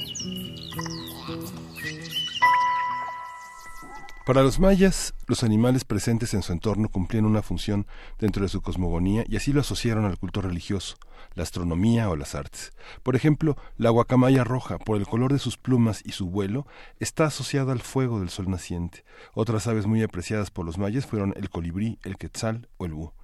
Para 4.27 4.43
los 4.43 4.59
mayas, 4.59 5.15
los 5.25 5.41
animales 5.41 5.86
presentes 5.86 6.36
en 6.36 6.43
su 6.43 6.51
entorno 6.51 6.89
cumplían 6.89 7.25
una 7.25 7.41
función 7.41 7.88
dentro 8.19 8.43
de 8.43 8.50
su 8.50 8.62
cosmogonía 8.62 9.24
y 9.27 9.36
así 9.36 9.51
lo 9.51 9.62
asociaron 9.62 10.05
al 10.05 10.19
culto 10.19 10.39
religioso, 10.43 10.98
la 11.33 11.41
astronomía 11.41 12.12
o 12.12 12.15
las 12.15 12.36
artes. 12.36 12.74
Por 13.03 13.15
ejemplo, 13.15 13.58
la 13.77 13.89
guacamaya 13.89 14.43
roja, 14.43 14.77
por 14.77 14.98
el 14.98 15.08
color 15.08 15.34
de 15.34 15.39
sus 15.39 15.58
plumas 15.58 16.01
y 16.05 16.12
su 16.12 16.29
vuelo, 16.29 16.65
está 17.00 17.25
asociada 17.25 17.72
al 17.72 17.81
fuego 17.81 18.19
del 18.19 18.29
sol 18.29 18.50
naciente. 18.50 19.03
Otras 19.34 19.67
aves 19.67 19.86
muy 19.86 20.03
apreciadas 20.03 20.51
por 20.51 20.65
los 20.65 20.77
mayas 20.77 21.05
fueron 21.05 21.34
el 21.36 21.50
colibrí, 21.50 22.00
el 22.03 22.17
quetzal 22.17 22.67
o 22.77 22.86
el 22.86 22.93
búho. 22.93 23.19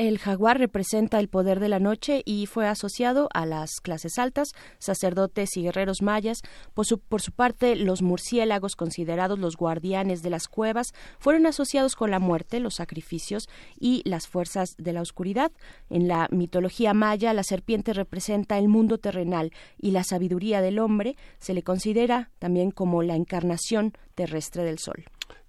El 0.00 0.16
jaguar 0.16 0.58
representa 0.58 1.20
el 1.20 1.28
poder 1.28 1.60
de 1.60 1.68
la 1.68 1.78
noche 1.78 2.22
y 2.24 2.46
fue 2.46 2.66
asociado 2.66 3.28
a 3.34 3.44
las 3.44 3.82
clases 3.82 4.18
altas, 4.18 4.52
sacerdotes 4.78 5.58
y 5.58 5.62
guerreros 5.64 6.00
mayas. 6.00 6.40
Por 6.72 6.86
su, 6.86 6.98
parte, 7.36 7.76
los 7.76 8.00
murciélagos, 8.00 8.76
considerados 8.76 9.38
los 9.38 9.58
guardianes 9.58 10.22
de 10.22 10.30
las 10.30 10.48
cuevas, 10.48 10.94
fueron 11.18 11.44
asociados 11.44 11.96
con 11.96 12.10
la 12.10 12.18
muerte, 12.18 12.60
los 12.60 12.76
sacrificios 12.76 13.46
y 13.78 14.00
las 14.06 14.26
fuerzas 14.26 14.70
de 14.78 14.94
la 14.94 15.02
oscuridad. 15.02 15.52
En 15.90 16.08
la 16.08 16.28
mitología 16.30 16.94
maya, 16.94 17.34
la 17.34 17.42
serpiente 17.42 17.92
representa 17.92 18.56
el 18.56 18.68
mundo 18.68 18.96
terrenal 18.96 19.52
y 19.76 19.90
la 19.90 20.02
sabiduría 20.02 20.62
del 20.62 20.78
hombre 20.78 21.14
se 21.40 21.52
le 21.52 21.62
considera 21.62 22.30
también 22.38 22.70
como 22.70 23.02
la 23.02 23.16
encarnación 23.16 23.92
terrestre 24.14 24.64
del 24.64 24.78
sol. 24.78 25.04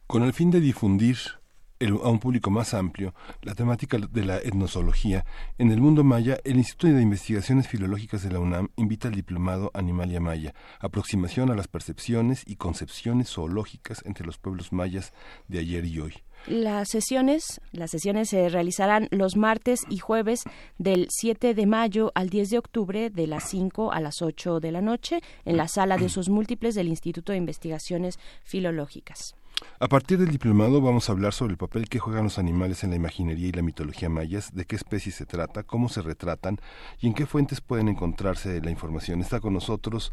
Con 0.07 0.23
el 0.23 0.33
fin 0.33 0.51
de 0.51 0.59
difundir 0.59 1.40
el- 1.81 1.99
a 2.03 2.09
un 2.09 2.19
público 2.19 2.49
más 2.49 2.73
amplio 2.73 3.13
la 3.41 3.55
temática 3.55 3.97
de 3.97 4.25
la 4.25 4.37
etnozoología, 4.37 5.25
en 5.57 5.71
el 5.71 5.81
mundo 5.81 6.03
maya, 6.03 6.37
el 6.43 6.57
Instituto 6.57 6.93
de 6.93 7.01
Investigaciones 7.01 7.67
Filológicas 7.67 8.23
de 8.23 8.31
la 8.31 8.39
UNAM 8.39 8.69
invita 8.77 9.07
al 9.07 9.15
diplomado 9.15 9.71
Animalia 9.73 10.19
Maya, 10.19 10.53
aproximación 10.79 11.51
a 11.51 11.55
las 11.55 11.67
percepciones 11.67 12.43
y 12.45 12.55
concepciones 12.55 13.29
zoológicas 13.29 14.01
entre 14.05 14.25
los 14.25 14.37
pueblos 14.37 14.71
mayas 14.71 15.13
de 15.47 15.59
ayer 15.59 15.85
y 15.85 15.99
hoy. 15.99 16.13
Las 16.47 16.89
sesiones, 16.89 17.61
las 17.71 17.91
sesiones 17.91 18.29
se 18.29 18.49
realizarán 18.49 19.07
los 19.11 19.35
martes 19.37 19.81
y 19.89 19.99
jueves 19.99 20.41
del 20.79 21.05
7 21.11 21.53
de 21.53 21.65
mayo 21.67 22.11
al 22.15 22.29
10 22.29 22.49
de 22.49 22.57
octubre 22.57 23.09
de 23.11 23.27
las 23.27 23.47
5 23.49 23.91
a 23.91 23.99
las 23.99 24.23
8 24.23 24.59
de 24.59 24.71
la 24.71 24.81
noche 24.81 25.21
en 25.45 25.55
la 25.57 25.67
sala 25.67 25.97
de 25.97 26.05
usos 26.07 26.29
múltiples 26.29 26.73
del 26.73 26.87
Instituto 26.87 27.31
de 27.31 27.37
Investigaciones 27.37 28.17
Filológicas. 28.43 29.35
A 29.79 29.87
partir 29.87 30.19
del 30.19 30.29
diplomado 30.29 30.81
vamos 30.81 31.09
a 31.09 31.11
hablar 31.11 31.33
sobre 31.33 31.53
el 31.53 31.57
papel 31.57 31.89
que 31.89 31.99
juegan 31.99 32.23
los 32.23 32.37
animales 32.37 32.83
en 32.83 32.91
la 32.91 32.95
imaginería 32.95 33.47
y 33.47 33.51
la 33.51 33.61
mitología 33.61 34.09
mayas, 34.09 34.53
de 34.53 34.65
qué 34.65 34.75
especies 34.75 35.15
se 35.15 35.25
trata, 35.25 35.63
cómo 35.63 35.89
se 35.89 36.01
retratan 36.01 36.59
y 36.99 37.07
en 37.07 37.13
qué 37.13 37.25
fuentes 37.25 37.61
pueden 37.61 37.87
encontrarse 37.87 38.61
la 38.61 38.71
información. 38.71 39.21
Está 39.21 39.39
con 39.39 39.53
nosotros 39.53 40.11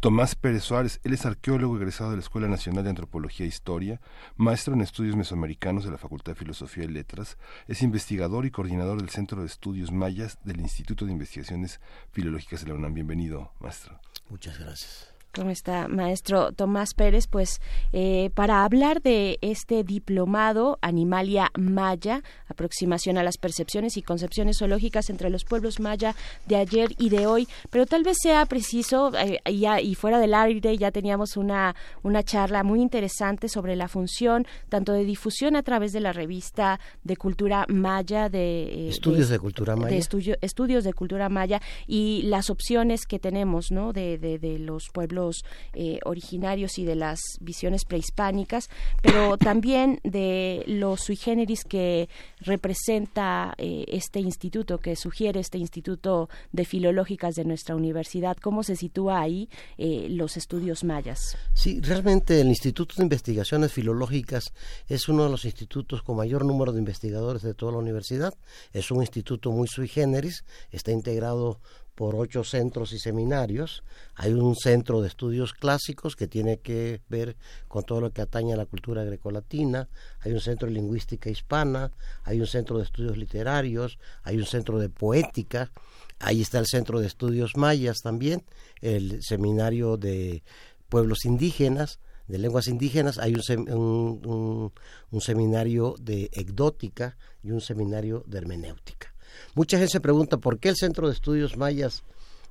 Tomás 0.00 0.36
Pérez 0.36 0.62
Suárez, 0.62 1.00
él 1.02 1.12
es 1.12 1.26
arqueólogo 1.26 1.76
egresado 1.76 2.10
de 2.10 2.16
la 2.16 2.22
Escuela 2.22 2.46
Nacional 2.46 2.84
de 2.84 2.90
Antropología 2.90 3.44
e 3.44 3.48
Historia, 3.48 4.00
maestro 4.36 4.74
en 4.74 4.80
estudios 4.80 5.16
mesoamericanos 5.16 5.84
de 5.84 5.90
la 5.90 5.98
Facultad 5.98 6.32
de 6.32 6.38
Filosofía 6.38 6.84
y 6.84 6.88
Letras, 6.88 7.36
es 7.66 7.82
investigador 7.82 8.46
y 8.46 8.52
coordinador 8.52 9.00
del 9.00 9.10
Centro 9.10 9.40
de 9.40 9.48
Estudios 9.48 9.90
Mayas 9.90 10.38
del 10.44 10.60
Instituto 10.60 11.04
de 11.04 11.10
Investigaciones 11.10 11.80
Filológicas 12.12 12.60
de 12.60 12.68
la 12.68 12.74
UNAM. 12.74 12.94
Bienvenido, 12.94 13.52
maestro. 13.58 13.98
Muchas 14.28 14.56
gracias. 14.60 15.17
¿Cómo 15.38 15.50
está, 15.50 15.86
maestro 15.86 16.50
Tomás 16.50 16.94
Pérez? 16.94 17.28
Pues 17.28 17.60
eh, 17.92 18.30
para 18.34 18.64
hablar 18.64 19.00
de 19.02 19.38
este 19.40 19.84
diplomado 19.84 20.80
Animalia 20.82 21.52
Maya, 21.56 22.24
aproximación 22.48 23.18
a 23.18 23.22
las 23.22 23.38
percepciones 23.38 23.96
y 23.96 24.02
concepciones 24.02 24.58
zoológicas 24.58 25.10
entre 25.10 25.30
los 25.30 25.44
pueblos 25.44 25.78
maya 25.78 26.16
de 26.46 26.56
ayer 26.56 26.88
y 26.98 27.10
de 27.10 27.28
hoy, 27.28 27.46
pero 27.70 27.86
tal 27.86 28.02
vez 28.02 28.16
sea 28.20 28.46
preciso, 28.46 29.12
eh, 29.16 29.38
ya, 29.56 29.80
y 29.80 29.94
fuera 29.94 30.18
del 30.18 30.34
aire 30.34 30.76
ya 30.76 30.90
teníamos 30.90 31.36
una, 31.36 31.76
una 32.02 32.24
charla 32.24 32.64
muy 32.64 32.82
interesante 32.82 33.48
sobre 33.48 33.76
la 33.76 33.86
función 33.86 34.44
tanto 34.68 34.92
de 34.92 35.04
difusión 35.04 35.54
a 35.54 35.62
través 35.62 35.92
de 35.92 36.00
la 36.00 36.12
revista 36.12 36.80
de 37.04 37.16
cultura 37.16 37.64
maya, 37.68 38.28
de... 38.28 38.62
eh, 38.62 38.88
estudios 38.88 39.28
de, 39.28 39.38
cultura 39.38 39.76
maya. 39.76 39.90
De 39.90 39.98
estudio, 39.98 40.36
estudios 40.40 40.82
de 40.82 40.94
cultura 40.94 41.28
maya 41.28 41.62
y 41.86 42.22
las 42.24 42.50
opciones 42.50 43.06
que 43.06 43.20
tenemos, 43.20 43.70
¿no? 43.70 43.92
De, 43.92 44.18
de, 44.18 44.40
de 44.40 44.58
los 44.58 44.88
pueblos 44.92 45.27
eh, 45.72 45.98
originarios 46.04 46.78
y 46.78 46.84
de 46.84 46.94
las 46.94 47.20
visiones 47.40 47.84
prehispánicas, 47.84 48.68
pero 49.02 49.36
también 49.38 50.00
de 50.04 50.64
los 50.66 51.00
sui 51.00 51.16
generis 51.16 51.64
que 51.64 52.08
representa 52.40 53.54
eh, 53.58 53.84
este 53.88 54.20
instituto, 54.20 54.78
que 54.78 54.96
sugiere 54.96 55.40
este 55.40 55.58
instituto 55.58 56.28
de 56.52 56.64
filológicas 56.64 57.34
de 57.34 57.44
nuestra 57.44 57.76
universidad. 57.76 58.36
¿Cómo 58.36 58.62
se 58.62 58.76
sitúa 58.76 59.20
ahí 59.20 59.48
eh, 59.76 60.06
los 60.10 60.36
estudios 60.36 60.84
mayas? 60.84 61.36
Sí, 61.54 61.80
realmente 61.80 62.40
el 62.40 62.48
Instituto 62.48 62.94
de 62.96 63.02
Investigaciones 63.02 63.72
Filológicas 63.72 64.52
es 64.86 65.08
uno 65.08 65.24
de 65.24 65.30
los 65.30 65.44
institutos 65.44 66.02
con 66.02 66.16
mayor 66.16 66.44
número 66.44 66.72
de 66.72 66.78
investigadores 66.78 67.42
de 67.42 67.54
toda 67.54 67.72
la 67.72 67.78
universidad. 67.78 68.34
Es 68.72 68.90
un 68.90 69.00
instituto 69.00 69.50
muy 69.50 69.68
sui 69.68 69.88
generis, 69.88 70.44
está 70.70 70.92
integrado 70.92 71.60
por 71.98 72.14
ocho 72.14 72.44
centros 72.44 72.92
y 72.92 73.00
seminarios. 73.00 73.82
Hay 74.14 74.32
un 74.32 74.54
centro 74.54 75.00
de 75.02 75.08
estudios 75.08 75.52
clásicos 75.52 76.14
que 76.14 76.28
tiene 76.28 76.58
que 76.58 77.00
ver 77.08 77.34
con 77.66 77.82
todo 77.82 78.00
lo 78.00 78.12
que 78.12 78.22
atañe 78.22 78.52
a 78.52 78.56
la 78.56 78.66
cultura 78.66 79.02
grecolatina. 79.02 79.88
Hay 80.20 80.30
un 80.30 80.40
centro 80.40 80.68
de 80.68 80.74
lingüística 80.74 81.28
hispana. 81.28 81.90
Hay 82.22 82.38
un 82.38 82.46
centro 82.46 82.78
de 82.78 82.84
estudios 82.84 83.16
literarios. 83.16 83.98
Hay 84.22 84.36
un 84.36 84.46
centro 84.46 84.78
de 84.78 84.88
poética. 84.88 85.72
Ahí 86.20 86.40
está 86.40 86.60
el 86.60 86.66
centro 86.66 87.00
de 87.00 87.08
estudios 87.08 87.56
mayas 87.56 87.96
también. 88.00 88.44
El 88.80 89.20
seminario 89.20 89.96
de 89.96 90.44
pueblos 90.88 91.24
indígenas 91.24 91.98
de 92.28 92.38
lenguas 92.38 92.68
indígenas, 92.68 93.18
hay 93.18 93.34
un, 93.34 94.70
un, 95.10 95.20
seminario 95.22 95.94
de 95.98 96.28
ecdótica 96.34 97.16
y 97.42 97.52
un 97.52 97.62
seminario 97.62 98.22
de 98.26 98.36
hermenéutica. 98.36 99.14
Mucha 99.54 99.78
gente 99.78 99.92
se 99.92 100.00
pregunta 100.00 100.36
por 100.36 100.58
qué 100.58 100.70
el 100.70 100.76
Centro 100.76 101.08
de 101.08 101.14
Estudios 101.14 101.56
Mayas 101.56 102.02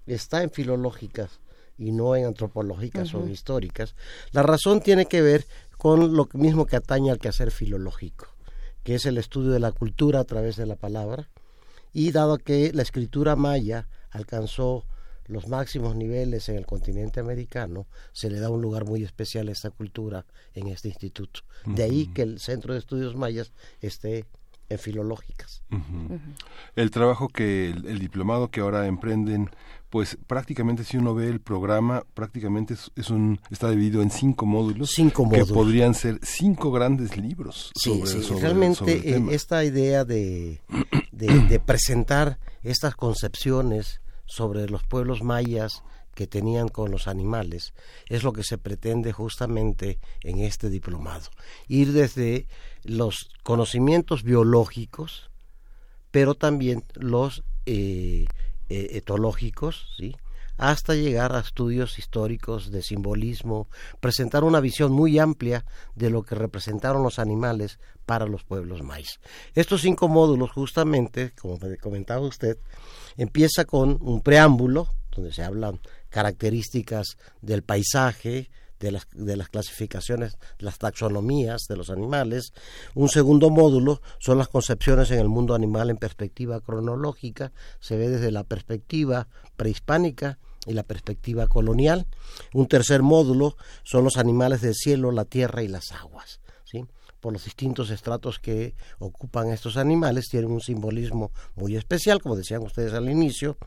está 0.05 0.43
en 0.43 0.51
filológicas 0.51 1.39
y 1.77 1.91
no 1.91 2.15
en 2.15 2.25
antropológicas 2.25 3.13
uh 3.13 3.19
-huh. 3.19 3.23
o 3.25 3.27
históricas. 3.27 3.95
La 4.31 4.43
razón 4.43 4.81
tiene 4.81 5.05
que 5.05 5.21
ver 5.21 5.45
con 5.77 6.15
lo 6.15 6.27
mismo 6.33 6.65
que 6.65 6.75
atañe 6.75 7.11
al 7.11 7.19
quehacer 7.19 7.51
filológico, 7.51 8.27
que 8.83 8.95
es 8.95 9.05
el 9.05 9.17
estudio 9.17 9.51
de 9.51 9.59
la 9.59 9.71
cultura 9.71 10.19
a 10.19 10.23
través 10.23 10.55
de 10.55 10.65
la 10.65 10.75
palabra, 10.75 11.29
y 11.93 12.11
dado 12.11 12.37
que 12.37 12.71
la 12.73 12.81
escritura 12.81 13.35
maya 13.35 13.87
alcanzó 14.09 14.85
los 15.27 15.47
máximos 15.47 15.95
niveles 15.95 16.47
en 16.49 16.55
el 16.55 16.65
continente 16.65 17.19
americano, 17.19 17.85
se 18.13 18.29
le 18.29 18.39
da 18.39 18.49
un 18.49 18.61
lugar 18.61 18.85
muy 18.85 19.03
especial 19.03 19.49
a 19.49 19.51
esta 19.51 19.69
cultura 19.69 20.25
en 20.53 20.67
este 20.67 20.87
instituto. 20.87 21.41
De 21.65 21.83
ahí 21.83 22.07
que 22.07 22.21
el 22.21 22.39
Centro 22.39 22.73
de 22.73 22.79
Estudios 22.79 23.15
Mayas 23.15 23.51
esté 23.81 24.19
en 24.19 24.25
filológicas. 24.77 25.63
Uh 25.71 25.75
-huh. 25.75 26.05
Uh 26.09 26.13
-huh. 26.15 26.35
El 26.75 26.91
trabajo 26.91 27.29
que 27.29 27.69
el, 27.69 27.85
el, 27.85 27.99
diplomado 27.99 28.49
que 28.49 28.59
ahora 28.59 28.87
emprenden, 28.87 29.49
pues 29.89 30.17
prácticamente 30.27 30.83
si 30.83 30.97
uno 30.97 31.15
ve 31.15 31.29
el 31.29 31.39
programa, 31.39 32.03
prácticamente 32.13 32.73
es, 32.73 32.91
es 32.97 33.09
un 33.09 33.39
está 33.49 33.69
dividido 33.69 34.01
en 34.01 34.11
cinco 34.11 34.45
módulos, 34.45 34.91
cinco 34.91 35.23
que 35.29 35.37
módulos. 35.37 35.51
podrían 35.51 35.93
ser 35.93 36.19
cinco 36.23 36.71
grandes 36.71 37.15
libros. 37.15 37.71
Sí, 37.75 37.91
sobre, 37.91 38.11
sí. 38.11 38.23
sobre, 38.23 38.41
realmente 38.41 38.75
sobre 38.79 38.93
eh, 39.09 39.23
esta 39.31 39.63
idea 39.63 40.03
de, 40.03 40.61
de, 41.11 41.27
de 41.47 41.59
presentar 41.59 42.39
estas 42.63 42.95
concepciones 42.95 44.01
sobre 44.25 44.69
los 44.69 44.83
pueblos 44.83 45.23
mayas 45.23 45.83
que 46.17 46.25
tenían 46.25 46.67
con 46.67 46.89
los 46.89 47.07
animales 47.07 47.75
es 48.07 48.23
lo 48.23 48.33
que 48.33 48.43
se 48.43 48.57
pretende 48.57 49.11
justamente 49.13 49.99
en 50.23 50.39
este 50.39 50.67
diplomado 50.71 51.29
ir 51.67 51.93
desde 51.93 52.47
los 52.83 53.29
conocimientos 53.43 54.23
biológicos 54.23 55.29
pero 56.09 56.33
también 56.33 56.83
los 56.95 57.43
eh, 57.67 58.25
eh, 58.69 58.87
etológicos 58.93 59.93
sí 59.95 60.15
hasta 60.57 60.95
llegar 60.95 61.35
a 61.35 61.39
estudios 61.39 61.99
históricos 61.99 62.71
de 62.71 62.81
simbolismo, 62.81 63.67
presentar 63.99 64.43
una 64.43 64.59
visión 64.59 64.91
muy 64.91 65.19
amplia 65.19 65.65
de 65.93 66.09
lo 66.09 66.23
que 66.23 66.33
representaron 66.33 67.03
los 67.03 67.19
animales 67.19 67.79
para 68.07 68.25
los 68.25 68.43
pueblos 68.43 68.81
mayas. 68.81 69.19
Estos 69.53 69.81
cinco 69.81 70.07
módulos, 70.07 70.49
justamente, 70.49 71.31
como 71.39 71.59
comentaba 71.79 72.25
usted, 72.25 72.57
empieza 73.17 73.65
con 73.65 73.99
un 74.01 74.21
preámbulo, 74.21 74.87
donde 75.11 75.33
se 75.33 75.43
hablan 75.43 75.79
características 76.09 77.17
del 77.41 77.63
paisaje, 77.63 78.49
de 78.79 78.91
las, 78.91 79.07
de 79.13 79.35
las 79.35 79.49
clasificaciones, 79.49 80.37
las 80.59 80.77
taxonomías 80.77 81.63
de 81.67 81.77
los 81.77 81.89
animales. 81.89 82.53
Un 82.93 83.09
segundo 83.09 83.49
módulo 83.49 84.01
son 84.19 84.37
las 84.37 84.47
concepciones 84.47 85.11
en 85.11 85.19
el 85.19 85.27
mundo 85.27 85.55
animal 85.55 85.89
en 85.89 85.97
perspectiva 85.97 86.61
cronológica, 86.61 87.51
se 87.79 87.97
ve 87.97 88.09
desde 88.09 88.31
la 88.31 88.43
perspectiva 88.43 89.27
prehispánica 89.55 90.37
y 90.65 90.73
la 90.73 90.83
perspectiva 90.83 91.47
colonial. 91.47 92.07
Un 92.53 92.67
tercer 92.67 93.01
módulo 93.01 93.57
son 93.83 94.03
los 94.03 94.17
animales 94.17 94.61
del 94.61 94.75
cielo, 94.75 95.11
la 95.11 95.25
tierra 95.25 95.63
y 95.63 95.67
las 95.67 95.91
aguas. 95.91 96.39
Por 97.19 97.33
los 97.33 97.45
distintos 97.45 97.89
estratos 97.89 98.39
que 98.39 98.75
ocupan 98.99 99.49
estos 99.49 99.77
animales, 99.77 100.27
tienen 100.29 100.51
un 100.51 100.61
simbolismo 100.61 101.31
muy 101.55 101.75
especial, 101.75 102.21
como 102.21 102.35
decían 102.35 102.61
ustedes 102.61 102.93
al 102.93 103.09
inicio. 103.09 103.57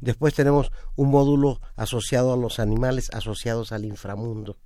Después 0.00 0.34
tenemos 0.34 0.70
un 0.96 1.10
módulo 1.10 1.60
asociado 1.76 2.32
a 2.32 2.36
los 2.36 2.58
animales 2.58 3.10
asociados 3.12 3.72
al 3.72 3.84
inframundo. 3.84 4.56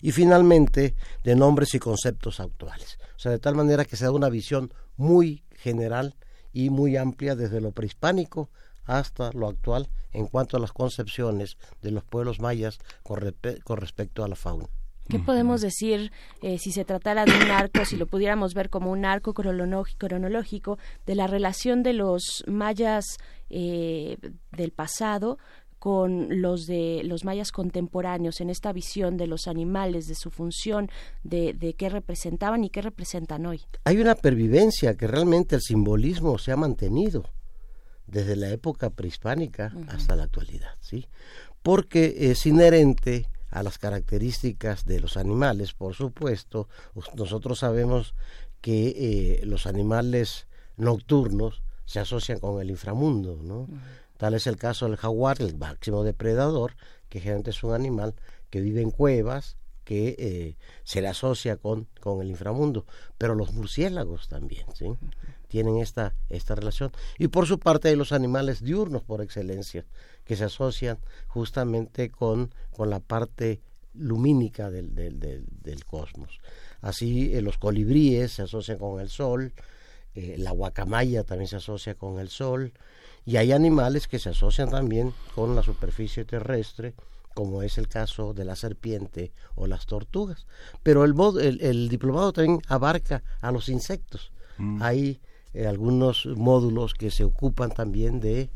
Y 0.00 0.12
finalmente, 0.12 0.94
de 1.24 1.36
nombres 1.36 1.74
y 1.74 1.78
conceptos 1.78 2.40
actuales. 2.40 2.98
O 3.16 3.18
sea, 3.18 3.32
de 3.32 3.38
tal 3.38 3.56
manera 3.56 3.84
que 3.84 3.96
se 3.96 4.04
da 4.04 4.12
una 4.12 4.28
visión 4.28 4.72
muy 4.96 5.44
general 5.56 6.16
y 6.52 6.70
muy 6.70 6.96
amplia 6.96 7.34
desde 7.34 7.60
lo 7.60 7.72
prehispánico 7.72 8.50
hasta 8.84 9.32
lo 9.32 9.48
actual 9.48 9.90
en 10.12 10.26
cuanto 10.26 10.56
a 10.56 10.60
las 10.60 10.72
concepciones 10.72 11.58
de 11.82 11.90
los 11.90 12.04
pueblos 12.04 12.40
mayas 12.40 12.78
con, 13.02 13.34
con 13.64 13.76
respecto 13.76 14.24
a 14.24 14.28
la 14.28 14.36
fauna. 14.36 14.68
¿Qué 15.08 15.18
podemos 15.18 15.60
decir 15.60 16.12
eh, 16.42 16.58
si 16.58 16.70
se 16.70 16.84
tratara 16.84 17.24
de 17.24 17.32
un 17.32 17.50
arco, 17.50 17.84
si 17.84 17.96
lo 17.96 18.06
pudiéramos 18.06 18.54
ver 18.54 18.68
como 18.68 18.90
un 18.90 19.04
arco 19.04 19.32
cronológico 19.32 20.78
de 21.06 21.14
la 21.14 21.26
relación 21.26 21.82
de 21.82 21.94
los 21.94 22.44
mayas 22.46 23.16
eh, 23.48 24.18
del 24.52 24.70
pasado 24.72 25.38
con 25.78 26.42
los 26.42 26.66
de 26.66 27.02
los 27.04 27.24
mayas 27.24 27.52
contemporáneos 27.52 28.40
en 28.40 28.50
esta 28.50 28.72
visión 28.72 29.16
de 29.16 29.26
los 29.26 29.46
animales, 29.46 30.06
de 30.08 30.14
su 30.14 30.30
función, 30.30 30.90
de, 31.22 31.54
de 31.54 31.74
qué 31.74 31.88
representaban 31.88 32.64
y 32.64 32.70
qué 32.70 32.82
representan 32.82 33.46
hoy? 33.46 33.62
Hay 33.84 33.98
una 33.98 34.14
pervivencia 34.14 34.96
que 34.96 35.06
realmente 35.06 35.54
el 35.54 35.62
simbolismo 35.62 36.36
se 36.38 36.52
ha 36.52 36.56
mantenido 36.56 37.24
desde 38.06 38.36
la 38.36 38.50
época 38.50 38.90
prehispánica 38.90 39.72
uh 39.74 39.78
-huh. 39.78 39.90
hasta 39.90 40.16
la 40.16 40.24
actualidad, 40.24 40.74
¿sí? 40.80 41.06
Porque 41.62 42.30
es 42.30 42.44
inherente 42.46 43.28
a 43.50 43.62
las 43.62 43.78
características 43.78 44.84
de 44.84 45.00
los 45.00 45.16
animales, 45.16 45.72
por 45.72 45.94
supuesto. 45.94 46.68
Nosotros 47.14 47.60
sabemos 47.60 48.14
que 48.60 48.88
eh, 49.40 49.46
los 49.46 49.66
animales 49.66 50.46
nocturnos 50.76 51.62
se 51.84 52.00
asocian 52.00 52.38
con 52.38 52.60
el 52.60 52.70
inframundo, 52.70 53.40
¿no? 53.42 53.60
Uh 53.60 53.66
-huh. 53.68 53.80
Tal 54.18 54.34
es 54.34 54.46
el 54.46 54.56
caso 54.56 54.86
del 54.86 54.96
jaguar, 54.96 55.40
el 55.40 55.56
máximo 55.56 56.02
depredador, 56.04 56.74
que 57.08 57.20
generalmente 57.20 57.50
es 57.50 57.62
un 57.62 57.72
animal 57.72 58.14
que 58.50 58.60
vive 58.60 58.82
en 58.82 58.90
cuevas, 58.90 59.56
que 59.84 60.16
eh, 60.18 60.56
se 60.84 61.00
le 61.00 61.08
asocia 61.08 61.56
con, 61.56 61.86
con 62.00 62.20
el 62.20 62.28
inframundo, 62.28 62.84
pero 63.16 63.34
los 63.34 63.52
murciélagos 63.54 64.28
también, 64.28 64.66
¿sí? 64.74 64.84
Uh 64.84 64.94
-huh. 64.96 65.37
Tienen 65.48 65.78
esta, 65.78 66.14
esta 66.28 66.54
relación. 66.54 66.92
Y 67.18 67.28
por 67.28 67.46
su 67.46 67.58
parte 67.58 67.88
hay 67.88 67.96
los 67.96 68.12
animales 68.12 68.62
diurnos 68.62 69.02
por 69.02 69.22
excelencia, 69.22 69.84
que 70.24 70.36
se 70.36 70.44
asocian 70.44 70.98
justamente 71.26 72.10
con, 72.10 72.54
con 72.70 72.90
la 72.90 73.00
parte 73.00 73.60
lumínica 73.94 74.70
del, 74.70 74.94
del, 74.94 75.18
del, 75.18 75.44
del 75.62 75.84
cosmos. 75.84 76.38
Así 76.80 77.34
eh, 77.34 77.42
los 77.42 77.58
colibríes 77.58 78.32
se 78.32 78.42
asocian 78.42 78.78
con 78.78 79.00
el 79.00 79.08
sol, 79.08 79.52
eh, 80.14 80.36
la 80.38 80.52
guacamaya 80.52 81.24
también 81.24 81.48
se 81.48 81.56
asocia 81.56 81.94
con 81.94 82.20
el 82.20 82.28
sol, 82.28 82.72
y 83.24 83.36
hay 83.36 83.52
animales 83.52 84.06
que 84.06 84.18
se 84.18 84.30
asocian 84.30 84.70
también 84.70 85.12
con 85.34 85.56
la 85.56 85.62
superficie 85.62 86.24
terrestre, 86.24 86.94
como 87.34 87.62
es 87.62 87.78
el 87.78 87.88
caso 87.88 88.34
de 88.34 88.44
la 88.44 88.56
serpiente 88.56 89.32
o 89.54 89.66
las 89.66 89.86
tortugas. 89.86 90.46
Pero 90.82 91.04
el, 91.04 91.14
el, 91.40 91.60
el 91.60 91.88
diplomado 91.88 92.32
también 92.32 92.60
abarca 92.68 93.22
a 93.40 93.50
los 93.52 93.68
insectos. 93.68 94.32
Mm. 94.58 94.82
Hay 94.82 95.20
eh, 95.62 95.66
algunos 95.66 96.26
módulos 96.26 96.94
que 96.94 97.10
se 97.10 97.24
ocupan 97.24 97.70
también 97.70 98.20
de, 98.20 98.50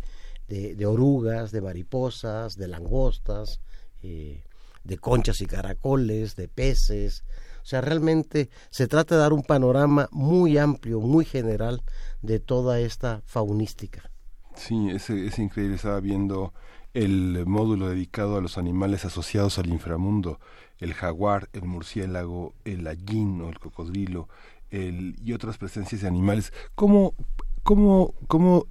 de, 0.49 0.87
orugas, 0.87 1.51
de 1.51 1.61
mariposas, 1.61 2.57
de 2.57 2.69
langostas. 2.69 3.61
Eh, 4.03 4.43
de 4.85 4.99
conchas 4.99 5.41
y 5.41 5.47
caracoles, 5.47 6.37
de 6.37 6.49
peces. 6.49 7.25
O 7.63 7.67
sea, 7.67 7.81
realmente 7.81 8.51
se 8.71 8.89
trata 8.89 9.15
de 9.15 9.21
dar 9.21 9.33
un 9.33 9.43
panorama 9.43 10.09
muy 10.11 10.59
amplio, 10.59 11.01
muy 11.01 11.25
general 11.25 11.83
de 12.21 12.41
toda 12.41 12.81
esta 12.81 13.23
faunística. 13.27 14.11
Sí, 14.57 14.91
es, 14.91 15.09
es 15.11 15.39
increíble. 15.39 15.77
Estaba 15.77 16.01
viendo 16.01 16.53
el 16.95 17.45
módulo 17.47 17.89
dedicado 17.89 18.37
a 18.37 18.41
los 18.41 18.59
animales 18.59 19.05
asociados 19.05 19.59
al 19.59 19.69
inframundo, 19.69 20.41
el 20.79 20.95
jaguar, 20.95 21.49
el 21.53 21.63
murciélago, 21.63 22.55
el 22.65 22.87
allín 22.87 23.41
o 23.41 23.49
el 23.49 23.59
cocodrilo, 23.59 24.29
y 24.73 25.33
otras 25.33 25.59
presencias 25.59 26.01
de 26.01 26.09
animales. 26.09 26.53
¿Cómo, 26.75 27.15
cómo, 27.63 28.15
cómo, 28.27 28.67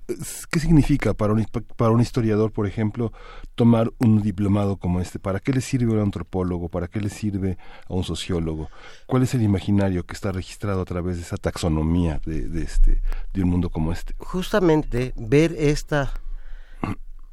qué 0.50 0.60
significa 0.60 1.14
para 1.14 1.34
un, 1.34 1.46
para 1.78 1.92
un 1.92 2.02
historiador, 2.02 2.52
por 2.52 2.68
ejemplo, 2.68 3.14
tomar 3.56 3.92
un 4.00 4.22
diplomado 4.22 4.78
como 4.78 5.00
este? 5.00 5.20
¿Para 5.20 5.40
qué 5.40 5.54
le 5.54 5.62
sirve 5.62 5.92
a 5.92 5.96
un 5.96 6.02
antropólogo? 6.02 6.70
¿Para 6.70 6.88
qué 6.88 7.00
le 7.00 7.10
sirve 7.10 7.58
a 7.88 7.94
un 7.94 8.04
sociólogo? 8.04 8.70
¿Cuál 9.06 9.24
es 9.24 9.34
el 9.34 9.44
imaginario 9.44 10.06
que 10.06 10.14
está 10.14 10.32
registrado 10.32 10.82
a 10.82 10.86
través 10.86 11.18
de 11.18 11.24
esa 11.24 11.38
taxonomía 11.38 12.20
de 12.26 12.64
este, 12.64 13.02
de 13.34 13.44
un 13.44 13.50
mundo 13.50 13.70
como 13.70 13.92
este? 13.92 14.14
Justamente 14.18 15.14
ver 15.16 15.56
esta 15.58 16.14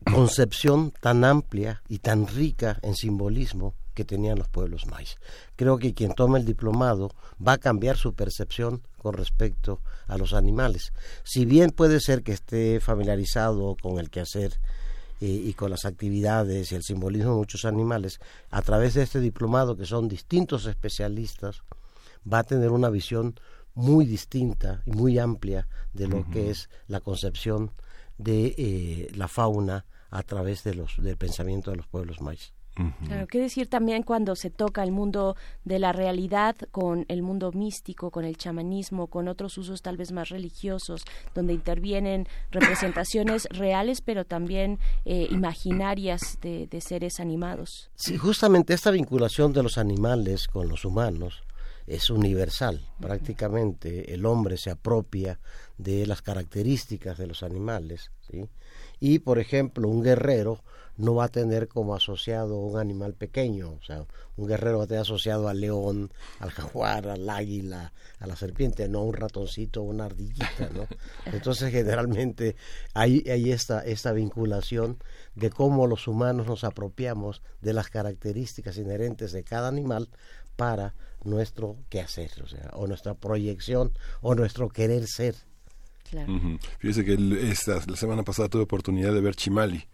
concepción 0.04 0.92
tan 1.00 1.24
amplia 1.24 1.82
y 1.88 1.98
tan 1.98 2.26
rica 2.26 2.78
en 2.82 2.94
simbolismo 2.94 3.74
que 3.98 4.04
tenían 4.04 4.38
los 4.38 4.46
pueblos 4.46 4.86
mayas. 4.86 5.16
Creo 5.56 5.76
que 5.76 5.92
quien 5.92 6.14
toma 6.14 6.38
el 6.38 6.44
diplomado 6.44 7.10
va 7.44 7.54
a 7.54 7.58
cambiar 7.58 7.96
su 7.96 8.14
percepción 8.14 8.80
con 8.96 9.14
respecto 9.14 9.80
a 10.06 10.16
los 10.16 10.34
animales. 10.34 10.92
Si 11.24 11.44
bien 11.44 11.72
puede 11.72 11.98
ser 11.98 12.22
que 12.22 12.30
esté 12.30 12.78
familiarizado 12.78 13.76
con 13.82 13.98
el 13.98 14.08
quehacer 14.08 14.52
eh, 15.20 15.26
y 15.26 15.52
con 15.54 15.70
las 15.70 15.84
actividades 15.84 16.70
y 16.70 16.76
el 16.76 16.84
simbolismo 16.84 17.32
de 17.32 17.38
muchos 17.38 17.64
animales, 17.64 18.20
a 18.52 18.62
través 18.62 18.94
de 18.94 19.02
este 19.02 19.18
diplomado, 19.18 19.76
que 19.76 19.84
son 19.84 20.06
distintos 20.06 20.66
especialistas, 20.66 21.62
va 22.32 22.38
a 22.38 22.44
tener 22.44 22.70
una 22.70 22.90
visión 22.90 23.34
muy 23.74 24.06
distinta 24.06 24.80
y 24.86 24.92
muy 24.92 25.18
amplia 25.18 25.66
de 25.92 26.06
lo 26.06 26.24
que 26.30 26.50
es 26.50 26.70
la 26.86 27.00
concepción 27.00 27.72
de 28.16 28.54
eh, 28.58 29.10
la 29.16 29.26
fauna 29.26 29.86
a 30.10 30.22
través 30.22 30.62
de 30.62 30.74
los, 30.74 31.02
del 31.02 31.16
pensamiento 31.16 31.72
de 31.72 31.78
los 31.78 31.88
pueblos 31.88 32.20
mayas. 32.20 32.52
Claro, 33.06 33.26
qué 33.26 33.40
decir 33.40 33.68
también 33.68 34.02
cuando 34.02 34.36
se 34.36 34.50
toca 34.50 34.82
el 34.82 34.92
mundo 34.92 35.36
de 35.64 35.78
la 35.78 35.92
realidad 35.92 36.56
con 36.70 37.04
el 37.08 37.22
mundo 37.22 37.50
místico, 37.52 38.10
con 38.10 38.24
el 38.24 38.36
chamanismo, 38.36 39.08
con 39.08 39.28
otros 39.28 39.58
usos 39.58 39.82
tal 39.82 39.96
vez 39.96 40.12
más 40.12 40.28
religiosos, 40.28 41.04
donde 41.34 41.54
intervienen 41.54 42.28
representaciones 42.50 43.48
reales, 43.50 44.00
pero 44.00 44.24
también 44.24 44.78
eh, 45.04 45.26
imaginarias 45.30 46.38
de, 46.40 46.66
de, 46.66 46.80
seres 46.80 47.20
animados. 47.20 47.90
Sí, 47.94 48.16
justamente 48.16 48.74
esta 48.74 48.90
vinculación 48.90 49.52
de 49.52 49.62
los 49.62 49.78
animales 49.78 50.46
con 50.46 50.68
los 50.68 50.84
humanos 50.84 51.42
es 51.86 52.10
universal. 52.10 52.86
Prácticamente 53.00 54.12
el 54.12 54.26
hombre 54.26 54.56
se 54.56 54.70
apropia 54.70 55.40
de 55.78 56.06
las 56.06 56.22
características 56.22 57.18
de 57.18 57.26
los 57.26 57.42
animales, 57.42 58.10
¿sí? 58.30 58.48
y 59.00 59.20
por 59.20 59.38
ejemplo 59.38 59.88
un 59.88 60.02
guerrero 60.02 60.62
no 60.98 61.14
va 61.14 61.24
a 61.24 61.28
tener 61.28 61.68
como 61.68 61.94
asociado 61.94 62.58
un 62.58 62.78
animal 62.78 63.14
pequeño, 63.14 63.70
o 63.80 63.82
sea, 63.82 64.04
un 64.36 64.48
guerrero 64.48 64.78
va 64.78 64.84
a 64.84 64.86
tener 64.88 65.02
asociado 65.02 65.48
al 65.48 65.60
león, 65.60 66.10
al 66.40 66.50
jaguar, 66.50 67.08
al 67.08 67.30
águila, 67.30 67.92
a 68.18 68.26
la 68.26 68.36
serpiente, 68.36 68.88
no 68.88 69.04
un 69.04 69.14
ratoncito 69.14 69.80
o 69.80 69.84
una 69.84 70.06
ardillita, 70.06 70.68
¿no? 70.74 70.86
Entonces 71.32 71.70
generalmente 71.70 72.56
hay, 72.94 73.24
hay 73.30 73.52
esta, 73.52 73.80
esta 73.84 74.12
vinculación 74.12 74.98
de 75.36 75.50
cómo 75.50 75.86
los 75.86 76.08
humanos 76.08 76.48
nos 76.48 76.64
apropiamos 76.64 77.42
de 77.62 77.72
las 77.72 77.88
características 77.88 78.76
inherentes 78.76 79.30
de 79.32 79.44
cada 79.44 79.68
animal 79.68 80.10
para 80.56 80.94
nuestro 81.22 81.76
quehacer, 81.88 82.42
o 82.42 82.48
sea, 82.48 82.70
o 82.72 82.88
nuestra 82.88 83.14
proyección 83.14 83.92
o 84.20 84.34
nuestro 84.34 84.68
querer 84.68 85.06
ser. 85.06 85.36
Claro. 86.10 86.58
Fíjese 86.78 87.04
que 87.04 87.12
el, 87.14 87.32
esta, 87.34 87.80
la 87.86 87.96
semana 87.96 88.22
pasada 88.22 88.48
tuve 88.48 88.62
oportunidad 88.62 89.12
de 89.12 89.20
ver 89.20 89.34
Chimali, 89.36 89.84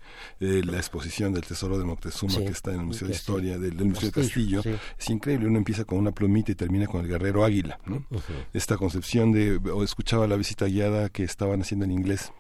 eh, 0.41 0.63
la 0.65 0.77
exposición 0.77 1.33
del 1.33 1.43
Tesoro 1.45 1.79
de 1.79 1.85
Moctezuma 1.85 2.33
Sí, 2.33 2.45
que 2.45 2.53
está 2.53 2.73
en 2.73 2.81
el 2.81 2.87
Museo 2.87 3.09
de 3.09 3.15
sí. 3.15 3.21
Historia 3.21 3.59
del, 3.59 3.77
del 3.77 3.89
Museo 3.89 4.11
de 4.11 4.13
Castillo, 4.23 4.63
Castillo. 4.63 4.79
sí. 4.79 4.95
Es 4.99 5.11
increíble, 5.11 5.49
uno 5.49 5.59
empieza 5.59 5.85
con 5.85 5.99
una 5.99 6.13
plumita 6.13 6.53
y 6.53 6.55
termina 6.55 6.87
con 6.87 7.01
el 7.01 7.09
guerrero 7.09 7.45
águila. 7.45 7.79
¿no? 7.87 8.07
Esta 8.53 8.77
concepción 8.77 9.33
de, 9.33 9.57
o 9.57 9.83
escuchaba 9.83 10.27
la 10.29 10.37
visita 10.37 10.67
guiada 10.67 11.09
que 11.09 11.25
estaban 11.25 11.61
haciendo 11.63 11.85
en 11.85 11.91
inglés 11.93 12.33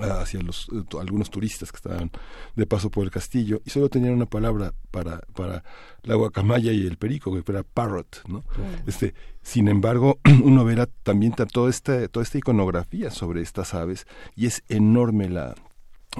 hacia 0.00 0.40
los 0.40 0.68
eh, 0.72 0.82
algunos 1.00 1.30
turistas 1.30 1.70
que 1.70 1.76
estaban 1.76 2.10
de 2.56 2.66
paso 2.66 2.90
por 2.90 3.04
el 3.04 3.10
castillo 3.10 3.60
y 3.64 3.70
solo 3.70 3.88
tenían 3.88 4.14
una 4.14 4.26
palabra 4.26 4.72
para 4.90 5.20
para 5.34 5.64
la 6.02 6.14
guacamaya 6.14 6.72
y 6.72 6.86
el 6.86 6.96
perico 6.96 7.32
que 7.32 7.52
era 7.52 7.62
parrot 7.62 8.22
no 8.28 8.42
este 8.86 9.14
sin 9.42 9.68
embargo 9.68 10.18
uno 10.42 10.64
verá 10.64 10.86
también 11.02 11.32
ta- 11.32 11.46
toda 11.46 11.70
esta 11.70 12.08
toda 12.08 12.24
esta 12.24 12.38
iconografía 12.38 13.10
sobre 13.10 13.42
estas 13.42 13.74
aves 13.74 14.06
y 14.36 14.46
es 14.46 14.62
enorme 14.68 15.28
la 15.28 15.54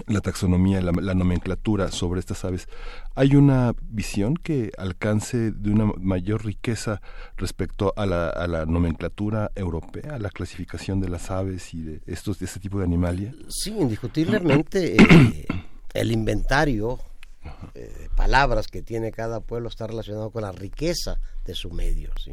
la 0.07 0.21
taxonomía, 0.21 0.81
la, 0.81 0.93
la 0.93 1.15
nomenclatura 1.15 1.91
sobre 1.91 2.21
estas 2.21 2.45
aves. 2.45 2.69
¿Hay 3.15 3.37
una 3.37 3.75
visión 3.83 4.35
que 4.35 4.73
alcance 4.79 5.53
de 5.53 5.71
una 5.71 5.87
mayor 5.99 6.45
riqueza 6.45 7.01
respecto 7.37 7.93
a 7.97 8.07
la, 8.07 8.29
a 8.29 8.47
la 8.47 8.65
nomenclatura 8.65 9.51
europea, 9.55 10.15
a 10.15 10.19
la 10.19 10.31
clasificación 10.31 11.01
de 11.01 11.09
las 11.09 11.31
aves 11.31 11.75
y 11.75 11.83
de 11.83 12.01
estos 12.07 12.39
de 12.39 12.47
este 12.47 12.61
tipo 12.61 12.79
de 12.79 12.85
animalia? 12.85 13.35
Sí, 13.49 13.71
indiscutiblemente 13.79 14.97
eh, 14.97 15.47
el 15.95 16.13
inventario 16.13 16.99
eh, 17.75 17.93
de 17.99 18.09
palabras 18.11 18.69
que 18.69 18.83
tiene 18.83 19.11
cada 19.11 19.41
pueblo 19.41 19.69
está 19.69 19.87
relacionado 19.87 20.31
con 20.31 20.43
la 20.43 20.53
riqueza 20.53 21.19
de 21.45 21.55
su 21.55 21.71
medio. 21.71 22.13
¿sí? 22.23 22.31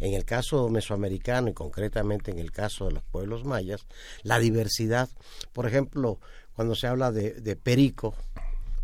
En 0.00 0.14
el 0.14 0.24
caso 0.24 0.68
mesoamericano 0.68 1.48
y 1.48 1.54
concretamente 1.54 2.30
en 2.30 2.38
el 2.38 2.52
caso 2.52 2.86
de 2.86 2.92
los 2.92 3.02
pueblos 3.02 3.44
mayas, 3.44 3.86
la 4.22 4.38
diversidad, 4.38 5.08
por 5.52 5.66
ejemplo, 5.66 6.20
cuando 6.54 6.74
se 6.74 6.86
habla 6.86 7.10
de, 7.12 7.32
de 7.34 7.56
perico 7.56 8.14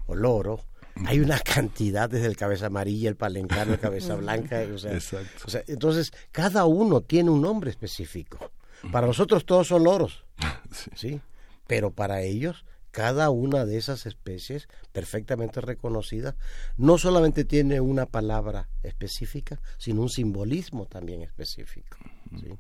o 0.07 0.15
loro, 0.15 0.61
hay 1.07 1.21
una 1.21 1.39
cantidad 1.39 2.11
desde 2.11 2.27
el 2.27 2.37
cabeza 2.37 2.67
amarilla, 2.67 3.09
el 3.09 3.17
palencano, 3.17 3.73
el 3.75 3.79
cabeza 3.81 4.17
blanca, 4.17 4.63
o 4.75 4.79
sea, 4.79 4.93
Exacto. 4.93 5.45
o 5.47 5.51
sea, 5.51 5.63
entonces 5.67 6.13
cada 6.33 6.65
uno 6.67 7.01
tiene 7.01 7.31
un 7.31 7.41
nombre 7.43 7.71
específico. 7.71 8.51
Para 8.93 9.07
nosotros 9.07 9.45
todos 9.45 9.69
son 9.69 9.85
loros, 9.85 10.25
¿sí? 10.97 11.21
Pero 11.67 11.91
para 11.93 12.23
ellos, 12.23 12.65
cada 12.91 13.31
una 13.31 13.65
de 13.67 13.77
esas 13.77 14.05
especies, 14.07 14.69
perfectamente 14.93 15.61
reconocida, 15.61 16.35
no 16.77 16.99
solamente 16.99 17.45
tiene 17.45 17.81
una 17.81 18.07
palabra 18.07 18.69
específica, 18.83 19.61
sino 19.79 20.03
un 20.03 20.09
simbolismo 20.09 20.87
también 20.87 21.23
específico. 21.23 21.97
¿sí? 22.41 22.59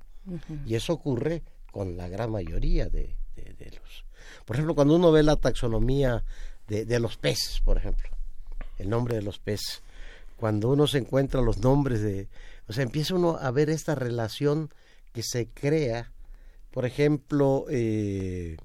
Y 0.66 0.75
eso 0.77 0.92
ocurre 0.92 1.42
con 1.73 1.96
la 1.96 2.09
gran 2.09 2.31
mayoría 2.31 2.88
de, 2.88 3.16
de- 3.35 3.55
de 3.55 3.70
los... 3.73 4.05
Por 4.44 4.56
ejemplo, 4.56 4.74
cuando 4.74 4.94
uno 4.96 5.12
ve 5.12 5.22
la 5.22 5.37
taxonomía 5.37 6.24
de, 6.68 6.85
de 6.85 7.00
los 7.00 7.16
peces, 7.16 7.61
por 7.61 7.76
ejemplo, 7.76 8.09
el 8.78 8.88
nombre 8.90 9.16
de 9.16 9.22
los 9.22 9.38
peces, 9.38 9.83
cuando 10.37 10.68
uno 10.70 10.87
se 10.87 10.98
encuentra 10.98 11.40
los 11.42 11.59
nombres 11.59 12.00
de... 12.02 12.28
O 12.68 12.72
sea, 12.72 12.83
empieza 12.85 13.14
uno 13.14 13.37
a 13.40 13.50
ver 13.50 13.68
esta 13.70 13.94
relación 13.94 14.70
que 15.12 15.22
se 15.22 15.48
crea, 15.48 16.12
por 16.70 16.87
ejemplo, 16.87 17.66
eh, 17.68 18.56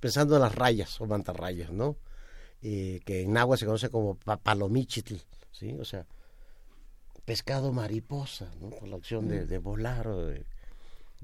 pensando 0.00 0.36
en 0.36 0.42
las 0.42 0.54
rayas 0.54 1.00
o 1.00 1.06
mantarrayas, 1.06 1.70
¿no? 1.72 1.96
Eh, 2.62 3.00
que 3.04 3.22
en 3.22 3.36
agua 3.36 3.56
se 3.56 3.66
conoce 3.66 3.90
como 3.90 4.14
pa- 4.14 4.36
palomichitl, 4.38 5.16
¿sí? 5.52 5.76
O 5.80 5.84
sea, 5.84 6.06
pescado 7.24 7.72
mariposa, 7.72 8.50
¿no? 8.60 8.70
Por 8.70 8.88
la 8.88 8.96
acción 8.96 9.28
de, 9.28 9.46
de 9.46 9.58
volar. 9.58 10.06
o 10.08 10.26
de- 10.26 10.44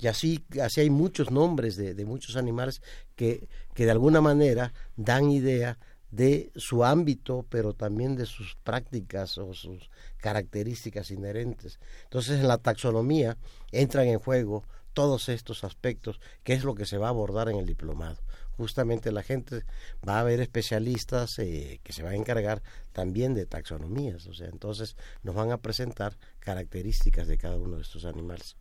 y 0.00 0.06
así, 0.06 0.44
así 0.62 0.80
hay 0.80 0.90
muchos 0.90 1.30
nombres 1.30 1.76
de, 1.76 1.94
de 1.94 2.04
muchos 2.04 2.36
animales 2.36 2.80
que, 3.16 3.48
que 3.74 3.84
de 3.84 3.90
alguna 3.90 4.20
manera 4.20 4.72
dan 4.96 5.30
idea 5.30 5.78
de 6.10 6.50
su 6.56 6.84
ámbito, 6.84 7.46
pero 7.48 7.74
también 7.74 8.16
de 8.16 8.26
sus 8.26 8.56
prácticas 8.64 9.38
o 9.38 9.54
sus 9.54 9.90
características 10.18 11.10
inherentes. 11.10 11.78
Entonces, 12.04 12.40
en 12.40 12.48
la 12.48 12.58
taxonomía 12.58 13.36
entran 13.70 14.06
en 14.08 14.18
juego 14.18 14.64
todos 14.92 15.28
estos 15.28 15.62
aspectos, 15.62 16.20
que 16.42 16.54
es 16.54 16.64
lo 16.64 16.74
que 16.74 16.86
se 16.86 16.98
va 16.98 17.06
a 17.06 17.10
abordar 17.10 17.48
en 17.48 17.56
el 17.56 17.66
diplomado. 17.66 18.18
Justamente 18.56 19.12
la 19.12 19.22
gente 19.22 19.64
va 20.06 20.18
a 20.18 20.24
ver 20.24 20.40
especialistas 20.40 21.38
eh, 21.38 21.80
que 21.82 21.92
se 21.92 22.02
van 22.02 22.14
a 22.14 22.16
encargar 22.16 22.62
también 22.92 23.34
de 23.34 23.46
taxonomías, 23.46 24.26
o 24.26 24.34
sea, 24.34 24.48
entonces 24.48 24.96
nos 25.22 25.34
van 25.34 25.52
a 25.52 25.58
presentar 25.58 26.18
características 26.40 27.28
de 27.28 27.38
cada 27.38 27.56
uno 27.56 27.76
de 27.76 27.82
estos 27.82 28.04
animales 28.04 28.56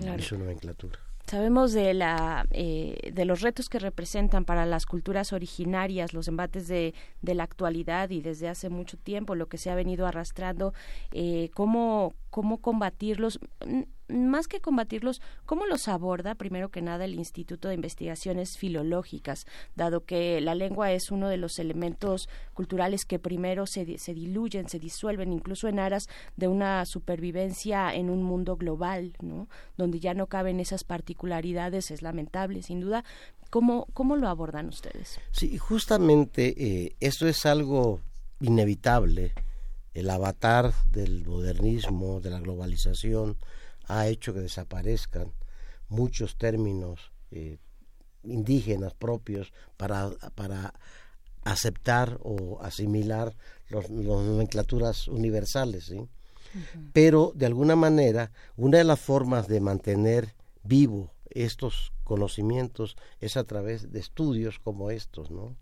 Claro. 0.00 0.18
y 0.18 0.22
su 0.22 0.38
nomenclatura. 0.38 0.98
Sabemos 1.26 1.72
de 1.72 1.94
la 1.94 2.44
eh, 2.50 3.12
de 3.14 3.24
los 3.24 3.40
retos 3.40 3.68
que 3.68 3.78
representan 3.78 4.44
para 4.44 4.66
las 4.66 4.84
culturas 4.84 5.32
originarias 5.32 6.12
los 6.12 6.26
embates 6.26 6.66
de, 6.66 6.92
de 7.22 7.34
la 7.36 7.44
actualidad 7.44 8.10
y 8.10 8.20
desde 8.20 8.48
hace 8.48 8.68
mucho 8.68 8.96
tiempo 8.96 9.36
lo 9.36 9.46
que 9.46 9.56
se 9.56 9.70
ha 9.70 9.76
venido 9.76 10.08
arrastrando 10.08 10.74
eh, 11.12 11.50
cómo 11.54 12.14
cómo 12.30 12.58
combatirlos 12.58 13.38
más 14.10 14.48
que 14.48 14.60
combatirlos, 14.60 15.20
¿cómo 15.46 15.66
los 15.66 15.88
aborda 15.88 16.34
primero 16.34 16.70
que 16.70 16.82
nada 16.82 17.04
el 17.04 17.14
Instituto 17.14 17.68
de 17.68 17.74
Investigaciones 17.74 18.58
Filológicas, 18.58 19.46
dado 19.74 20.04
que 20.04 20.40
la 20.40 20.54
lengua 20.54 20.92
es 20.92 21.10
uno 21.10 21.28
de 21.28 21.36
los 21.36 21.58
elementos 21.58 22.28
culturales 22.54 23.04
que 23.04 23.18
primero 23.18 23.66
se, 23.66 23.98
se 23.98 24.14
diluyen, 24.14 24.68
se 24.68 24.78
disuelven, 24.78 25.32
incluso 25.32 25.68
en 25.68 25.78
aras 25.78 26.08
de 26.36 26.48
una 26.48 26.84
supervivencia 26.86 27.94
en 27.94 28.10
un 28.10 28.22
mundo 28.22 28.56
global, 28.56 29.12
¿no? 29.20 29.48
donde 29.76 30.00
ya 30.00 30.14
no 30.14 30.26
caben 30.26 30.60
esas 30.60 30.84
particularidades, 30.84 31.90
es 31.90 32.02
lamentable, 32.02 32.62
sin 32.62 32.80
duda. 32.80 33.04
¿Cómo, 33.50 33.86
cómo 33.92 34.16
lo 34.16 34.28
abordan 34.28 34.68
ustedes? 34.68 35.18
Sí, 35.32 35.58
justamente 35.58 36.54
eh, 36.56 36.96
esto 37.00 37.26
es 37.26 37.46
algo 37.46 38.00
inevitable. 38.40 39.32
El 39.92 40.08
avatar 40.08 40.72
del 40.92 41.26
modernismo, 41.26 42.20
de 42.20 42.30
la 42.30 42.38
globalización, 42.38 43.36
ha 43.98 44.08
hecho 44.08 44.32
que 44.32 44.40
desaparezcan 44.40 45.32
muchos 45.88 46.36
términos 46.36 47.12
eh, 47.30 47.58
indígenas 48.22 48.94
propios 48.94 49.52
para, 49.76 50.10
para 50.34 50.74
aceptar 51.44 52.18
o 52.22 52.60
asimilar 52.62 53.34
las 53.68 53.90
nomenclaturas 53.90 55.08
universales. 55.08 55.84
¿sí? 55.84 56.08
Pero, 56.92 57.32
de 57.34 57.46
alguna 57.46 57.76
manera, 57.76 58.32
una 58.56 58.78
de 58.78 58.84
las 58.84 59.00
formas 59.00 59.48
de 59.48 59.60
mantener 59.60 60.34
vivo 60.62 61.10
estos 61.30 61.92
conocimientos 62.04 62.96
es 63.20 63.36
a 63.36 63.44
través 63.44 63.92
de 63.92 64.00
estudios 64.00 64.58
como 64.58 64.90
estos, 64.90 65.30
¿no? 65.30 65.56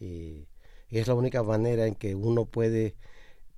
Eh, 0.00 0.46
es 0.90 1.08
la 1.08 1.14
única 1.14 1.42
manera 1.42 1.86
en 1.86 1.94
que 1.94 2.14
uno 2.14 2.44
puede 2.44 2.94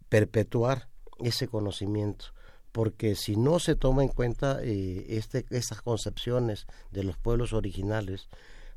perpetuar 0.09 0.88
ese 1.18 1.49
conocimiento, 1.49 2.27
porque 2.72 3.14
si 3.14 3.37
no 3.37 3.59
se 3.59 3.74
toma 3.74 4.02
en 4.02 4.09
cuenta 4.09 4.61
eh, 4.62 5.06
este, 5.09 5.44
estas 5.50 5.83
concepciones 5.83 6.66
de 6.90 7.04
los 7.04 7.16
pueblos 7.16 7.52
originales, 7.52 8.28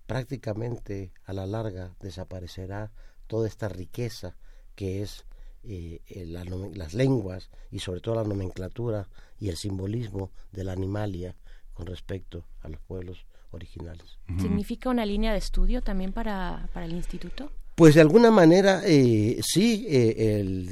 prácticamente 0.06 1.12
a 1.25 1.34
la 1.34 1.45
larga 1.45 1.95
desaparecerá 1.99 2.91
toda 3.27 3.47
esta 3.47 3.69
riqueza 3.69 4.36
que 4.75 5.01
es 5.01 5.25
eh, 5.63 6.01
las 6.27 6.93
lenguas 6.93 7.49
y 7.71 7.79
sobre 7.79 8.01
todo 8.01 8.15
la 8.15 8.23
nomenclatura 8.23 9.08
y 9.39 9.49
el 9.49 9.56
simbolismo 9.56 10.32
de 10.51 10.63
la 10.63 10.73
animalia 10.73 11.36
con 11.73 11.86
respecto 11.86 12.45
a 12.62 12.69
los 12.69 12.82
pueblos 12.82 13.25
originales. 13.51 14.17
¿Significa 14.39 14.89
una 14.89 15.06
línea 15.06 15.32
de 15.32 15.38
estudio 15.38 15.82
también 15.82 16.12
para, 16.12 16.69
para 16.73 16.86
el 16.86 16.93
instituto? 16.93 17.51
Pues 17.75 17.95
de 17.95 18.01
alguna 18.01 18.29
manera 18.29 18.82
eh, 18.86 19.39
sí, 19.41 19.86
eh, 19.89 20.39
el, 20.39 20.69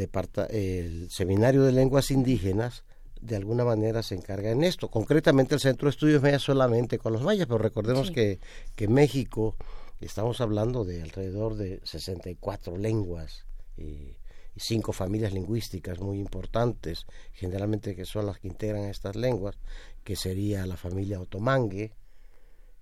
el 0.49 1.09
Seminario 1.09 1.63
de 1.63 1.71
Lenguas 1.71 2.11
Indígenas 2.11 2.83
de 3.21 3.35
alguna 3.35 3.63
manera 3.63 4.03
se 4.03 4.15
encarga 4.15 4.51
en 4.51 4.63
esto. 4.63 4.89
Concretamente 4.89 5.55
el 5.55 5.61
Centro 5.61 5.85
de 5.85 5.91
Estudios 5.91 6.21
Mayas 6.21 6.41
solamente 6.41 6.97
con 6.97 7.13
los 7.13 7.21
mayas, 7.21 7.47
pero 7.47 7.59
recordemos 7.59 8.11
que, 8.11 8.39
que 8.75 8.87
México, 8.87 9.55
estamos 9.99 10.41
hablando 10.41 10.83
de 10.83 11.01
alrededor 11.03 11.55
de 11.55 11.79
64 11.83 12.77
lenguas 12.77 13.45
eh, 13.77 14.17
y 14.55 14.59
cinco 14.59 14.91
familias 14.91 15.33
lingüísticas 15.33 15.99
muy 15.99 16.19
importantes, 16.19 17.05
generalmente 17.33 17.95
que 17.95 18.05
son 18.05 18.25
las 18.25 18.39
que 18.39 18.47
integran 18.47 18.85
estas 18.85 19.15
lenguas, 19.15 19.55
que 20.03 20.15
sería 20.15 20.65
la 20.65 20.75
familia 20.75 21.21
otomangue, 21.21 21.93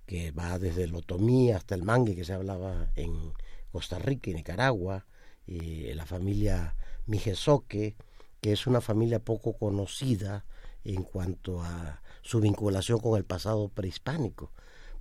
que 0.05 0.31
va 0.31 0.57
desde 0.57 0.85
el 0.85 0.95
otomí 0.95 1.51
hasta 1.51 1.75
el 1.75 1.83
mangue 1.83 2.15
que 2.15 2.25
se 2.25 2.33
hablaba 2.33 2.91
en 2.95 3.33
Costa 3.71 3.99
Rica 3.99 4.31
y 4.31 4.33
Nicaragua, 4.33 5.05
y 5.45 5.93
la 5.93 6.05
familia 6.05 6.75
mijesoque, 7.05 7.95
que 8.41 8.51
es 8.51 8.67
una 8.67 8.81
familia 8.81 9.19
poco 9.19 9.53
conocida 9.53 10.45
en 10.83 11.03
cuanto 11.03 11.61
a 11.61 12.01
su 12.21 12.39
vinculación 12.39 12.99
con 12.99 13.17
el 13.17 13.25
pasado 13.25 13.69
prehispánico. 13.69 14.51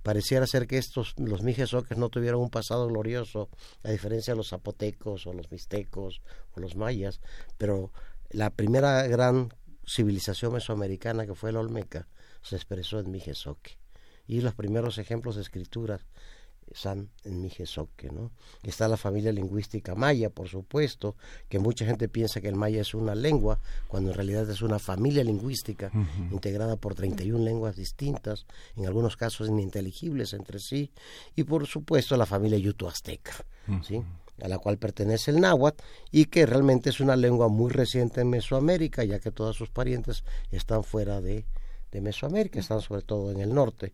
Pareciera 0.03 0.47
ser 0.47 0.67
que 0.67 0.77
estos, 0.77 1.13
los 1.17 1.41
mijesoques 1.43 1.97
no 1.97 2.09
tuvieron 2.09 2.41
un 2.41 2.49
pasado 2.49 2.87
glorioso, 2.87 3.49
a 3.83 3.91
diferencia 3.91 4.33
de 4.33 4.37
los 4.37 4.49
zapotecos 4.49 5.27
o 5.27 5.33
los 5.33 5.51
mixtecos 5.51 6.21
o 6.55 6.59
los 6.59 6.75
mayas, 6.75 7.19
pero 7.57 7.91
la 8.29 8.49
primera 8.49 9.05
gran 9.07 9.53
civilización 9.85 10.53
mesoamericana 10.53 11.25
que 11.25 11.35
fue 11.35 11.51
la 11.51 11.59
Olmeca 11.59 12.07
se 12.41 12.55
expresó 12.55 12.99
en 12.99 13.11
Mijesoque. 13.11 13.77
Y 14.27 14.41
los 14.41 14.53
primeros 14.53 14.99
ejemplos 14.99 15.35
de 15.35 15.41
escrituras 15.41 16.05
están 16.71 17.09
en 17.23 17.41
Mijesoque, 17.41 18.09
¿no? 18.09 18.31
Está 18.63 18.87
la 18.87 18.97
familia 18.97 19.31
lingüística 19.31 19.95
maya, 19.95 20.29
por 20.29 20.47
supuesto, 20.47 21.15
que 21.47 21.59
mucha 21.59 21.85
gente 21.85 22.07
piensa 22.07 22.41
que 22.41 22.47
el 22.47 22.55
maya 22.55 22.81
es 22.81 22.93
una 22.93 23.15
lengua, 23.15 23.59
cuando 23.87 24.11
en 24.11 24.15
realidad 24.15 24.49
es 24.49 24.61
una 24.61 24.79
familia 24.79 25.23
lingüística 25.23 25.91
integrada 26.31 26.75
por 26.75 26.95
31 26.95 27.43
lenguas 27.43 27.75
distintas, 27.75 28.45
en 28.75 28.85
algunos 28.85 29.17
casos 29.17 29.47
ininteligibles 29.47 30.33
entre 30.33 30.59
sí, 30.59 30.91
y 31.35 31.43
por 31.43 31.67
supuesto 31.67 32.17
la 32.17 32.25
familia 32.25 32.57
yuto-azteca, 32.57 33.33
¿sí? 33.83 34.03
a 34.41 34.47
la 34.47 34.57
cual 34.57 34.77
pertenece 34.77 35.31
el 35.31 35.41
náhuatl 35.41 35.83
y 36.11 36.25
que 36.25 36.45
realmente 36.45 36.89
es 36.89 36.99
una 36.99 37.15
lengua 37.15 37.47
muy 37.47 37.71
reciente 37.71 38.21
en 38.21 38.29
Mesoamérica, 38.29 39.03
ya 39.03 39.19
que 39.19 39.31
todos 39.31 39.55
sus 39.55 39.69
parientes 39.69 40.23
están 40.51 40.83
fuera 40.83 41.21
de, 41.21 41.45
de 41.91 42.01
Mesoamérica, 42.01 42.59
están 42.59 42.81
sobre 42.81 43.01
todo 43.01 43.31
en 43.31 43.39
el 43.39 43.53
norte. 43.53 43.93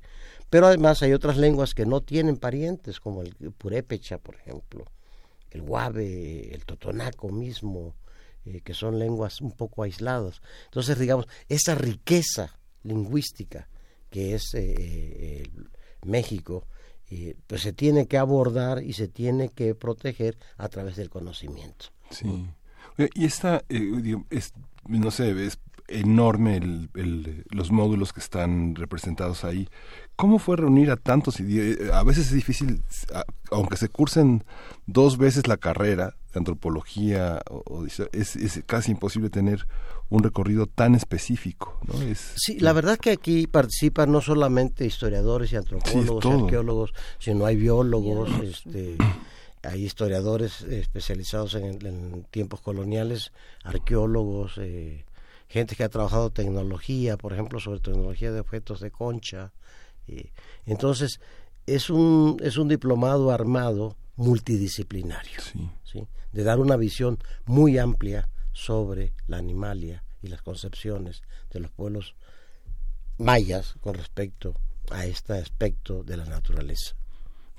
Pero 0.50 0.68
además 0.68 1.02
hay 1.02 1.14
otras 1.14 1.38
lenguas 1.38 1.74
que 1.74 1.86
no 1.86 2.02
tienen 2.02 2.38
parientes, 2.38 3.00
como 3.00 3.22
el 3.22 3.34
purépecha, 3.58 4.18
por 4.18 4.36
ejemplo, 4.36 4.86
el 5.52 5.62
guave, 5.62 6.54
el 6.54 6.66
totonaco 6.66 7.30
mismo, 7.30 7.96
eh, 8.46 8.62
que 8.62 8.76
son 8.76 9.00
lenguas 9.00 9.42
un 9.42 9.52
poco 9.54 9.84
aisladas. 9.84 10.42
Entonces, 10.66 11.00
digamos, 11.00 11.28
esa 11.50 11.74
riqueza 11.74 12.60
lingüística 12.84 13.68
que 14.12 14.36
es 14.36 14.54
eh, 14.54 14.76
eh, 14.78 15.52
México, 16.06 16.68
pues 17.48 17.62
se 17.62 17.74
tiene 17.74 18.08
que 18.08 18.18
abordar 18.18 18.84
y 18.84 18.94
se 18.94 19.08
tiene 19.08 19.50
que 19.50 19.74
proteger 19.76 20.38
a 20.58 20.70
través 20.70 20.96
del 20.96 21.10
conocimiento. 21.10 21.86
Sí. 22.10 22.48
Y 23.14 23.26
esta, 23.26 23.64
es, 23.70 24.54
no 24.88 25.12
sé, 25.12 25.46
es 25.46 25.60
enorme 25.88 26.58
el, 26.58 27.46
los 27.50 27.72
módulos 27.72 28.14
que 28.14 28.20
están 28.20 28.76
representados 28.76 29.44
ahí. 29.44 29.68
¿Cómo 30.16 30.40
fue 30.40 30.56
reunir 30.56 30.92
a 30.92 30.96
tantos? 30.96 31.40
A 31.94 32.04
veces 32.04 32.28
es 32.28 32.34
difícil, 32.34 32.82
aunque 33.52 33.78
se 33.78 33.90
cursen 33.90 34.44
dos 34.88 35.18
veces 35.18 35.48
la 35.48 35.58
carrera 35.58 36.16
de 36.34 36.40
antropología, 36.40 37.42
o, 37.50 37.86
es, 37.86 38.00
es, 38.36 38.64
casi 38.66 38.92
imposible 38.92 39.30
tener 39.30 39.68
un 40.10 40.24
recorrido 40.24 40.68
tan 40.68 40.96
específico. 40.96 41.80
¿no? 41.86 42.02
Es, 42.02 42.34
sí, 42.38 42.60
la 42.60 42.74
verdad 42.74 42.98
que 42.98 43.12
aquí 43.12 43.48
participan 43.48 44.12
no 44.12 44.22
solamente 44.22 44.86
historiadores 44.86 45.52
y 45.52 45.58
antropólogos, 45.58 46.26
y 46.26 46.30
arqueólogos, 46.30 46.94
sino 47.20 47.46
hay 47.46 47.58
biólogos, 47.58 48.30
este, 48.42 48.96
hay 49.64 49.84
historiadores 49.84 50.62
especializados 50.62 51.56
en, 51.56 51.86
en 51.86 52.26
tiempos 52.32 52.62
coloniales, 52.62 53.32
arqueólogos, 53.64 54.58
eh, 54.60 55.05
gente 55.48 55.76
que 55.76 55.84
ha 55.84 55.90
trabajado 55.90 56.32
tecnología, 56.32 57.18
por 57.18 57.34
ejemplo, 57.34 57.60
sobre 57.60 57.80
tecnología 57.80 58.32
de 58.32 58.40
objetos 58.40 58.80
de 58.80 58.92
concha. 58.92 59.54
Y, 60.08 60.32
entonces, 60.66 61.20
es 61.66 61.90
un, 61.90 62.38
es 62.42 62.58
un 62.58 62.68
diplomado 62.68 63.32
armado 63.32 63.96
multidisciplinario, 64.16 65.40
sí. 65.84 66.08
de 66.32 66.44
dar 66.44 66.60
una 66.60 66.78
visión 66.78 67.20
muy 67.46 67.78
amplia 67.78 68.30
sobre 68.54 69.14
la 69.28 69.38
animalia 69.38 70.04
y 70.22 70.28
las 70.28 70.42
concepciones 70.42 71.22
de 71.52 71.60
los 71.60 71.72
pueblos 71.72 72.16
mayas 73.18 73.76
con 73.82 73.96
respecto 73.96 74.56
a 74.92 75.06
este 75.06 75.34
aspecto 75.34 76.04
de 76.04 76.18
la 76.18 76.26
naturaleza. 76.26 76.96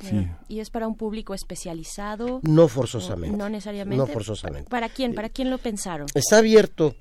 Sí. 0.01 0.29
¿Y 0.49 0.61
es 0.61 0.68
para 0.68 0.87
un 0.87 0.96
público 0.96 1.33
especializado? 1.33 2.40
No 2.42 2.68
forzosamente. 2.68 3.37
No 3.37 3.49
necesariamente. 3.49 3.96
No 3.96 4.07
forzosamente. 4.07 4.68
¿Para 4.68 4.90
quién? 4.90 5.14
¿Para 5.14 5.31
quién 5.31 5.51
lo 5.51 5.57
pensaron? 5.57 6.07
Está 6.14 6.38
abierto 6.38 6.94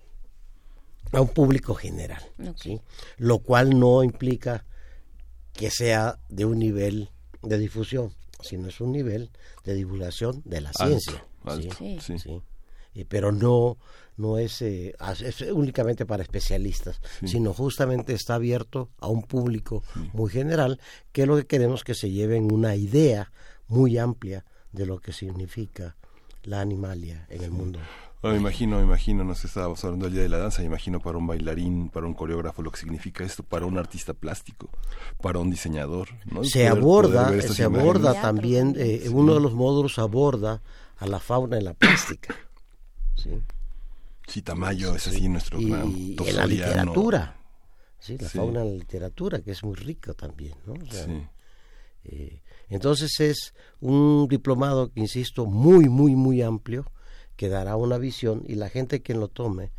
a 1.11 1.21
un 1.21 1.29
público 1.29 1.75
general, 1.75 2.21
¿sí? 2.55 2.81
lo 3.17 3.39
cual 3.39 3.79
no 3.79 4.03
implica 4.03 4.65
que 5.53 5.71
sea 5.71 6.19
de 6.29 6.45
un 6.45 6.59
nivel 6.59 7.09
de 7.41 7.57
difusión, 7.57 8.13
sino 8.41 8.67
es 8.67 8.81
un 8.81 8.91
nivel 8.91 9.29
de 9.63 9.75
divulgación 9.75 10.41
de 10.45 10.61
la 10.61 10.73
ciencia. 10.73 11.25
¿sí? 11.99 12.41
pero 13.07 13.31
no 13.31 13.77
no 14.17 14.37
es, 14.37 14.61
eh, 14.61 14.95
es 15.19 15.41
únicamente 15.41 16.05
para 16.05 16.23
especialistas, 16.23 17.01
sino 17.25 17.53
justamente 17.53 18.13
está 18.13 18.35
abierto 18.35 18.89
a 18.99 19.07
un 19.07 19.23
público 19.23 19.83
muy 20.13 20.29
general, 20.29 20.79
que 21.11 21.23
es 21.23 21.27
lo 21.27 21.35
que 21.35 21.45
queremos 21.45 21.83
que 21.83 21.95
se 21.95 22.09
lleven 22.09 22.51
una 22.51 22.77
idea 22.77 23.31
muy 23.67 23.97
amplia 23.97 24.45
de 24.71 24.85
lo 24.85 24.99
que 24.99 25.11
significa 25.11 25.97
la 26.43 26.61
animalia 26.61 27.25
en 27.29 27.43
el 27.43 27.51
mundo 27.51 27.79
me 28.23 28.37
imagino, 28.37 28.77
me 28.77 28.83
imagino, 28.83 29.23
no 29.23 29.35
sé, 29.35 29.47
estábamos 29.47 29.83
hablando 29.83 30.05
del 30.05 30.13
Día 30.13 30.23
de 30.23 30.29
la 30.29 30.39
Danza, 30.39 30.61
me 30.61 30.65
imagino 30.67 30.99
para 30.99 31.17
un 31.17 31.27
bailarín, 31.27 31.89
para 31.89 32.07
un 32.07 32.13
coreógrafo 32.13 32.63
lo 32.63 32.71
que 32.71 32.77
significa 32.79 33.23
esto, 33.23 33.43
para 33.43 33.65
un 33.67 33.77
artista 33.77 34.13
plástico, 34.13 34.69
para 35.21 35.39
un 35.39 35.51
diseñador. 35.51 36.09
¿no? 36.25 36.43
Se 36.43 36.67
aborda, 36.67 37.39
se 37.41 37.63
aborda 37.63 38.19
también, 38.19 38.75
eh, 38.77 39.07
uno 39.11 39.35
de 39.35 39.39
los 39.41 39.53
módulos 39.53 39.99
aborda 39.99 40.61
a 40.97 41.05
la 41.07 41.19
fauna 41.19 41.57
en 41.57 41.65
la 41.65 41.73
plástica. 41.75 42.35
Sí, 43.15 43.29
sí 44.27 44.41
Tamayo 44.41 44.95
es 44.95 45.07
así 45.07 45.29
nuestro 45.29 45.59
y, 45.61 45.71
en 45.71 46.35
la 46.35 46.45
literatura. 46.47 47.37
¿sí? 47.99 48.17
la 48.17 48.27
Sí. 48.29 48.37
fauna 48.37 48.61
de 48.61 48.71
la 48.71 48.77
literatura, 48.77 49.39
que 49.41 49.51
es 49.51 49.63
muy 49.63 49.75
rica 49.75 50.13
también. 50.13 50.55
¿no? 50.65 50.73
O 50.73 50.91
sea, 50.91 51.05
Sí. 51.05 51.27
eh, 52.05 52.41
entonces 52.69 53.19
es 53.19 53.53
un 53.79 54.27
diplomado, 54.27 54.91
que, 54.91 54.99
insisto, 54.99 55.45
muy, 55.45 55.89
muy, 55.89 56.15
muy 56.15 56.41
amplio, 56.41 56.91
que 57.35 57.49
dará 57.49 57.75
una 57.75 57.97
visión 57.97 58.43
y 58.47 58.55
la 58.55 58.69
gente 58.69 59.01
que 59.01 59.13
lo 59.13 59.27
tome 59.27 59.71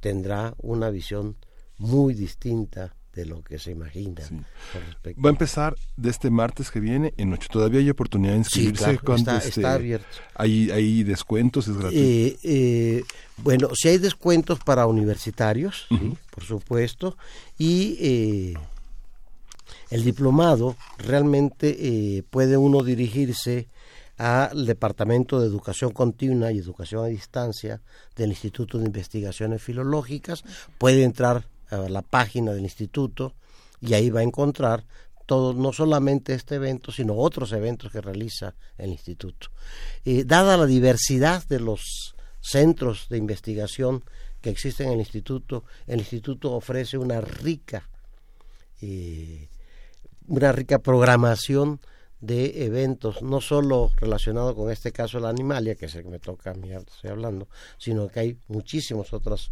tendrá 0.00 0.54
una 0.58 0.90
visión 0.90 1.36
muy 1.78 2.14
distinta 2.14 2.94
de 3.12 3.26
lo 3.26 3.42
que 3.42 3.58
se 3.58 3.70
imagina. 3.70 4.22
Sí. 4.26 4.36
Va 5.22 5.28
a 5.28 5.32
empezar 5.32 5.74
de 5.96 6.08
este 6.08 6.30
martes 6.30 6.70
que 6.70 6.80
viene 6.80 7.12
en 7.18 7.32
ocho. 7.34 7.48
Todavía 7.52 7.80
hay 7.80 7.90
oportunidad 7.90 8.32
de 8.32 8.38
inscribirse. 8.38 8.84
claro, 8.84 9.00
¿Cuánto, 9.04 9.30
está- 9.32 9.38
este, 9.48 9.60
está 9.60 9.74
abierto. 9.74 10.06
Hay, 10.34 10.70
hay 10.70 11.02
descuentos, 11.02 11.68
es 11.68 11.76
gratuito. 11.76 12.00
Eh, 12.02 12.38
eh, 12.42 13.02
bueno, 13.36 13.68
si 13.74 13.88
hay 13.88 13.98
descuentos 13.98 14.60
para 14.60 14.86
universitarios, 14.86 15.86
sí, 15.90 16.14
por 16.30 16.44
supuesto, 16.44 17.18
y 17.58 17.96
eh, 18.00 18.54
el 19.90 20.04
diplomado 20.04 20.76
realmente 20.96 21.76
eh, 22.16 22.22
puede 22.30 22.56
uno 22.56 22.82
dirigirse 22.82 23.68
al 24.22 24.66
Departamento 24.66 25.40
de 25.40 25.48
Educación 25.48 25.90
Continua 25.90 26.52
y 26.52 26.58
Educación 26.58 27.04
a 27.04 27.08
Distancia 27.08 27.80
del 28.14 28.30
Instituto 28.30 28.78
de 28.78 28.86
Investigaciones 28.86 29.60
Filológicas, 29.60 30.44
puede 30.78 31.02
entrar 31.02 31.48
a 31.70 31.88
la 31.88 32.02
página 32.02 32.52
del 32.52 32.62
instituto 32.62 33.34
y 33.80 33.94
ahí 33.94 34.10
va 34.10 34.20
a 34.20 34.22
encontrar 34.22 34.84
todo, 35.26 35.54
no 35.54 35.72
solamente 35.72 36.34
este 36.34 36.54
evento, 36.54 36.92
sino 36.92 37.14
otros 37.16 37.52
eventos 37.52 37.90
que 37.90 38.00
realiza 38.00 38.54
el 38.78 38.90
instituto. 38.90 39.48
Eh, 40.04 40.22
dada 40.24 40.56
la 40.56 40.66
diversidad 40.66 41.44
de 41.48 41.58
los 41.58 42.14
centros 42.40 43.08
de 43.08 43.18
investigación 43.18 44.04
que 44.40 44.50
existen 44.50 44.88
en 44.88 44.92
el 44.94 45.00
instituto, 45.00 45.64
el 45.88 45.98
instituto 45.98 46.52
ofrece 46.52 46.96
una 46.96 47.20
rica 47.20 47.88
eh, 48.80 49.48
una 50.28 50.52
rica 50.52 50.78
programación 50.78 51.80
de 52.22 52.64
eventos, 52.64 53.20
no 53.20 53.42
solo 53.42 53.90
relacionado 53.96 54.54
con 54.54 54.70
este 54.70 54.92
caso 54.92 55.18
de 55.18 55.24
la 55.24 55.30
animalia, 55.30 55.74
que 55.74 55.86
es 55.86 55.96
el 55.96 56.04
que 56.04 56.08
me 56.08 56.20
toca 56.20 56.52
a 56.52 56.54
mí, 56.54 56.70
estoy 56.72 57.10
hablando, 57.10 57.48
sino 57.76 58.06
que 58.08 58.20
hay 58.20 58.38
muchísimas 58.46 59.12
otras 59.12 59.50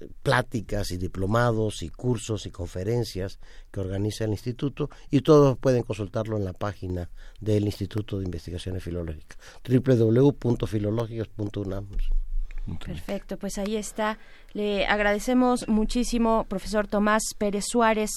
eh, 0.00 0.08
pláticas 0.22 0.90
y 0.90 0.96
diplomados 0.96 1.82
y 1.82 1.90
cursos 1.90 2.46
y 2.46 2.50
conferencias 2.50 3.38
que 3.70 3.80
organiza 3.80 4.24
el 4.24 4.30
instituto 4.30 4.88
y 5.10 5.20
todos 5.20 5.58
pueden 5.58 5.82
consultarlo 5.82 6.38
en 6.38 6.46
la 6.46 6.54
página 6.54 7.10
del 7.40 7.66
Instituto 7.66 8.18
de 8.18 8.24
Investigaciones 8.24 8.82
Filológicas 8.82 9.36
www.filológicos.unam 9.68 11.88
Perfecto, 12.86 13.36
pues 13.38 13.58
ahí 13.58 13.76
está. 13.76 14.18
Le 14.52 14.86
agradecemos 14.86 15.66
muchísimo, 15.66 16.46
profesor 16.48 16.86
Tomás 16.86 17.22
Pérez 17.36 17.64
Suárez, 17.68 18.12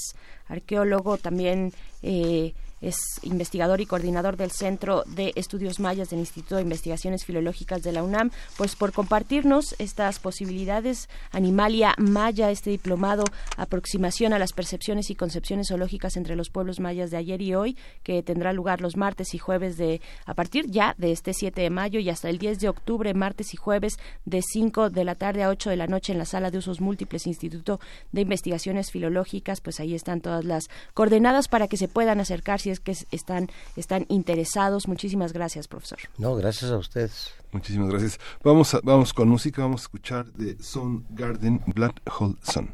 arqueólogo, 0.47 1.17
también 1.17 1.73
eh, 2.03 2.53
es 2.85 3.19
investigador 3.23 3.81
y 3.81 3.87
coordinador 3.87 4.37
del 4.37 4.51
Centro 4.51 5.03
de 5.07 5.33
Estudios 5.35 5.79
Mayas 5.79 6.11
del 6.11 6.19
Instituto 6.19 6.55
de 6.55 6.61
Investigaciones 6.61 7.25
Filológicas 7.25 7.81
de 7.81 7.91
la 7.91 8.03
UNAM, 8.03 8.29
pues 8.57 8.75
por 8.75 8.93
compartirnos 8.93 9.75
estas 9.79 10.19
posibilidades. 10.19 11.09
Animalia 11.31 11.95
Maya, 11.97 12.51
este 12.51 12.69
diplomado, 12.69 13.23
aproximación 13.57 14.33
a 14.33 14.39
las 14.39 14.53
percepciones 14.53 15.09
y 15.09 15.15
concepciones 15.15 15.69
zoológicas 15.69 16.15
entre 16.15 16.35
los 16.35 16.51
pueblos 16.51 16.79
mayas 16.79 17.09
de 17.09 17.17
ayer 17.17 17.41
y 17.41 17.55
hoy, 17.55 17.75
que 18.03 18.21
tendrá 18.21 18.53
lugar 18.53 18.81
los 18.81 18.97
martes 18.97 19.33
y 19.33 19.39
jueves 19.39 19.77
de, 19.77 19.99
a 20.25 20.35
partir 20.35 20.69
ya 20.69 20.93
de 20.99 21.11
este 21.11 21.33
7 21.33 21.59
de 21.59 21.69
mayo 21.71 21.99
y 21.99 22.09
hasta 22.09 22.29
el 22.29 22.37
10 22.37 22.59
de 22.59 22.69
octubre, 22.69 23.13
martes 23.15 23.53
y 23.55 23.57
jueves 23.57 23.97
de 24.25 24.43
5 24.43 24.91
de 24.91 25.03
la 25.03 25.15
tarde 25.15 25.41
a 25.41 25.49
8 25.49 25.71
de 25.71 25.75
la 25.75 25.87
noche 25.87 26.11
en 26.11 26.19
la 26.19 26.25
sala 26.25 26.51
de 26.51 26.59
usos 26.59 26.81
múltiples 26.81 27.25
Instituto 27.25 27.79
de 28.11 28.21
Investigaciones 28.21 28.91
Filológicas, 28.91 29.59
pues 29.61 29.79
ahí 29.79 29.95
están 29.95 30.21
todas 30.21 30.45
las 30.45 30.69
coordenadas 30.93 31.47
para 31.47 31.67
que 31.67 31.77
se 31.77 31.87
puedan 31.87 32.19
acercar 32.19 32.59
si 32.59 32.74
es 32.75 32.79
que 32.79 32.91
es- 32.91 33.07
están, 33.11 33.49
están 33.75 34.05
interesados. 34.09 34.87
Muchísimas 34.87 35.33
gracias, 35.33 35.67
profesor. 35.67 35.97
No, 36.17 36.35
gracias 36.35 36.69
a 36.71 36.77
ustedes. 36.77 37.31
Muchísimas 37.51 37.89
gracias. 37.89 38.19
Vamos, 38.43 38.73
a- 38.75 38.81
vamos 38.83 39.13
con 39.13 39.27
música, 39.27 39.63
vamos 39.63 39.81
a 39.81 39.85
escuchar 39.85 40.31
de 40.33 40.61
Sun 40.61 41.05
Garden 41.09 41.61
Blood 41.73 41.95
Hole 42.19 42.35
Sun. 42.43 42.73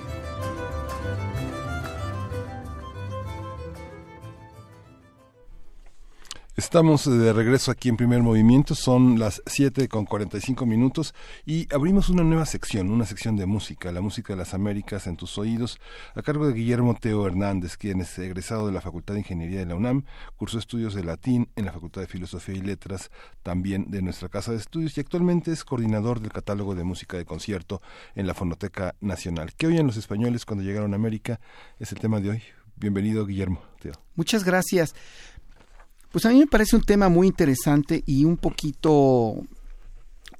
Estamos 6.71 7.03
de 7.03 7.33
regreso 7.33 7.69
aquí 7.69 7.89
en 7.89 7.97
primer 7.97 8.21
movimiento, 8.21 8.75
son 8.75 9.19
las 9.19 9.43
7 9.45 9.89
con 9.89 10.05
45 10.05 10.65
minutos 10.65 11.13
y 11.45 11.67
abrimos 11.75 12.07
una 12.07 12.23
nueva 12.23 12.45
sección, 12.45 12.89
una 12.91 13.05
sección 13.05 13.35
de 13.35 13.45
música, 13.45 13.91
la 13.91 13.99
música 13.99 14.31
de 14.31 14.37
las 14.37 14.53
Américas 14.53 15.05
en 15.05 15.17
tus 15.17 15.37
oídos, 15.37 15.79
a 16.15 16.21
cargo 16.21 16.47
de 16.47 16.53
Guillermo 16.53 16.95
Teo 16.97 17.27
Hernández, 17.27 17.75
quien 17.75 17.99
es 17.99 18.17
egresado 18.17 18.67
de 18.67 18.71
la 18.71 18.79
Facultad 18.79 19.15
de 19.15 19.19
Ingeniería 19.19 19.59
de 19.59 19.65
la 19.65 19.75
UNAM, 19.75 20.05
cursó 20.37 20.59
estudios 20.59 20.93
de 20.93 21.03
latín 21.03 21.49
en 21.57 21.65
la 21.65 21.73
Facultad 21.73 21.99
de 21.99 22.07
Filosofía 22.07 22.55
y 22.55 22.61
Letras, 22.61 23.11
también 23.43 23.91
de 23.91 24.01
nuestra 24.01 24.29
Casa 24.29 24.53
de 24.53 24.57
Estudios 24.59 24.97
y 24.97 25.01
actualmente 25.01 25.51
es 25.51 25.65
coordinador 25.65 26.21
del 26.21 26.31
catálogo 26.31 26.73
de 26.73 26.85
música 26.85 27.17
de 27.17 27.25
concierto 27.25 27.81
en 28.15 28.27
la 28.27 28.33
Fonoteca 28.33 28.95
Nacional. 29.01 29.51
¿Qué 29.57 29.67
oyen 29.67 29.87
los 29.87 29.97
españoles 29.97 30.45
cuando 30.45 30.63
llegaron 30.63 30.93
a 30.93 30.95
América? 30.95 31.41
Es 31.79 31.91
el 31.91 31.99
tema 31.99 32.21
de 32.21 32.29
hoy. 32.29 32.43
Bienvenido, 32.77 33.25
Guillermo 33.27 33.61
Teo. 33.79 33.93
Muchas 34.15 34.43
gracias. 34.43 34.95
Pues 36.11 36.25
a 36.25 36.29
mí 36.29 36.39
me 36.39 36.47
parece 36.47 36.75
un 36.75 36.83
tema 36.83 37.07
muy 37.07 37.27
interesante 37.27 38.03
y 38.05 38.25
un 38.25 38.35
poquito, 38.35 39.41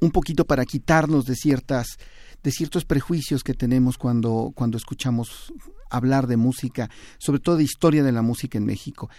un 0.02 0.12
poquito 0.12 0.44
para 0.46 0.66
quitarnos 0.66 1.26
de 1.26 1.36
ciertas, 1.36 1.98
de 2.44 2.52
ciertos 2.52 2.84
prejuicios 2.84 3.44
que 3.44 3.54
tenemos 3.54 3.98
cuando, 3.98 4.52
cuando 4.54 4.78
escuchamos 4.78 5.54
hablar 5.90 6.28
de 6.28 6.36
música, 6.36 6.90
sobre 7.20 7.40
todo 7.40 7.58
de 7.58 7.64
historia 7.64 8.04
de 8.04 8.12
la 8.12 8.22
música 8.22 8.58
en 8.58 8.66
México, 8.66 9.10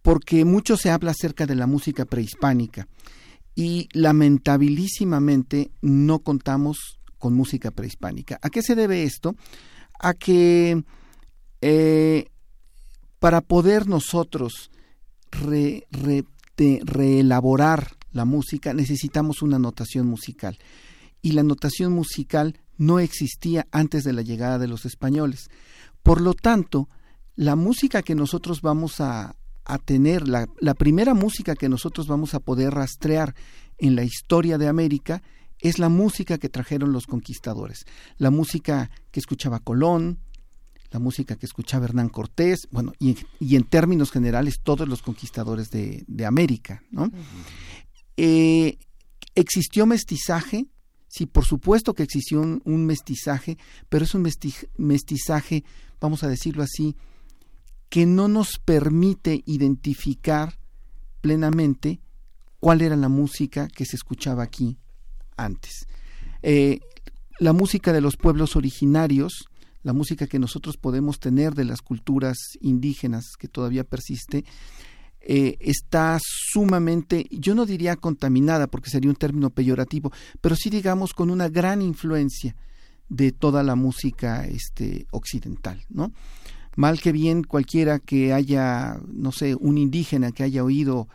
porque 0.00 0.46
mucho 0.46 0.78
se 0.78 0.90
habla 0.90 1.10
acerca 1.10 1.46
de 1.46 1.54
la 1.54 1.66
música 1.66 2.06
prehispánica 2.06 2.88
y 3.54 3.88
lamentabilísimamente 3.92 5.70
no 5.82 6.20
contamos 6.20 6.98
con 7.18 7.34
música 7.34 7.70
prehispánica. 7.70 8.38
¿A 8.40 8.48
qué 8.48 8.62
se 8.62 8.74
debe 8.74 9.02
esto? 9.02 9.36
A 9.98 10.14
que 10.14 10.82
eh, 11.60 12.24
para 13.18 13.42
poder 13.42 13.86
nosotros 13.86 14.69
re- 15.30 15.86
re- 15.90 16.24
reelaborar 16.84 17.96
la 18.12 18.24
música 18.24 18.74
necesitamos 18.74 19.40
una 19.42 19.58
notación 19.58 20.06
musical 20.06 20.58
y 21.22 21.32
la 21.32 21.42
notación 21.42 21.92
musical 21.92 22.58
no 22.76 22.98
existía 22.98 23.66
antes 23.70 24.04
de 24.04 24.12
la 24.12 24.22
llegada 24.22 24.58
de 24.58 24.66
los 24.68 24.86
españoles. 24.86 25.48
Por 26.02 26.20
lo 26.20 26.34
tanto, 26.34 26.88
la 27.36 27.56
música 27.56 28.02
que 28.02 28.14
nosotros 28.14 28.62
vamos 28.62 29.00
a, 29.00 29.36
tener, 29.84 30.26
la 30.26 30.74
primera 30.74 31.14
música 31.14 31.54
que 31.54 31.68
nosotros 31.68 32.08
vamos 32.08 32.34
a 32.34 32.40
poder 32.40 32.74
rastrear 32.74 33.34
en 33.78 33.94
la 33.96 34.02
historia 34.02 34.58
de 34.58 34.66
América 34.66 35.22
es 35.60 35.78
la 35.78 35.88
música 35.88 36.38
que 36.38 36.48
trajeron 36.48 36.92
los 36.92 37.06
conquistadores, 37.06 37.84
la 38.16 38.30
música 38.30 38.90
que 39.10 39.20
escuchaba 39.20 39.60
Colón, 39.60 40.18
la 40.90 40.98
música 40.98 41.36
que 41.36 41.46
escuchaba 41.46 41.84
Hernán 41.84 42.08
Cortés, 42.08 42.68
bueno, 42.70 42.92
y, 42.98 43.16
y 43.38 43.56
en 43.56 43.64
términos 43.64 44.10
generales 44.10 44.60
todos 44.62 44.88
los 44.88 45.02
conquistadores 45.02 45.70
de, 45.70 46.04
de 46.06 46.26
América, 46.26 46.82
¿no? 46.90 47.10
Eh, 48.16 48.78
¿Existió 49.34 49.86
mestizaje? 49.86 50.66
Sí, 51.08 51.26
por 51.26 51.44
supuesto 51.44 51.94
que 51.94 52.02
existió 52.02 52.40
un, 52.40 52.60
un 52.64 52.86
mestizaje, 52.86 53.56
pero 53.88 54.04
es 54.04 54.14
un 54.14 54.24
mesti- 54.24 54.68
mestizaje, 54.76 55.64
vamos 56.00 56.22
a 56.22 56.28
decirlo 56.28 56.62
así, 56.62 56.96
que 57.88 58.06
no 58.06 58.28
nos 58.28 58.58
permite 58.64 59.42
identificar 59.46 60.58
plenamente 61.20 62.00
cuál 62.60 62.82
era 62.82 62.96
la 62.96 63.08
música 63.08 63.68
que 63.68 63.84
se 63.86 63.96
escuchaba 63.96 64.42
aquí 64.42 64.78
antes. 65.36 65.86
Eh, 66.42 66.80
la 67.38 67.52
música 67.52 67.92
de 67.92 68.00
los 68.00 68.16
pueblos 68.16 68.54
originarios, 68.54 69.44
la 69.82 69.92
música 69.92 70.26
que 70.26 70.38
nosotros 70.38 70.76
podemos 70.76 71.18
tener 71.18 71.54
de 71.54 71.64
las 71.64 71.82
culturas 71.82 72.36
indígenas 72.60 73.24
que 73.38 73.48
todavía 73.48 73.84
persiste, 73.84 74.44
eh, 75.22 75.56
está 75.60 76.18
sumamente, 76.22 77.26
yo 77.30 77.54
no 77.54 77.66
diría 77.66 77.96
contaminada 77.96 78.66
porque 78.66 78.90
sería 78.90 79.10
un 79.10 79.16
término 79.16 79.50
peyorativo, 79.50 80.12
pero 80.40 80.56
sí 80.56 80.70
digamos 80.70 81.12
con 81.12 81.30
una 81.30 81.48
gran 81.48 81.82
influencia 81.82 82.56
de 83.08 83.32
toda 83.32 83.62
la 83.62 83.74
música 83.74 84.46
este, 84.46 85.06
occidental, 85.10 85.84
¿no? 85.90 86.12
Mal 86.76 87.00
que 87.00 87.12
bien 87.12 87.42
cualquiera 87.42 87.98
que 87.98 88.32
haya, 88.32 89.00
no 89.08 89.32
sé, 89.32 89.56
un 89.56 89.76
indígena 89.76 90.32
que 90.32 90.44
haya 90.44 90.64
oído 90.64 91.08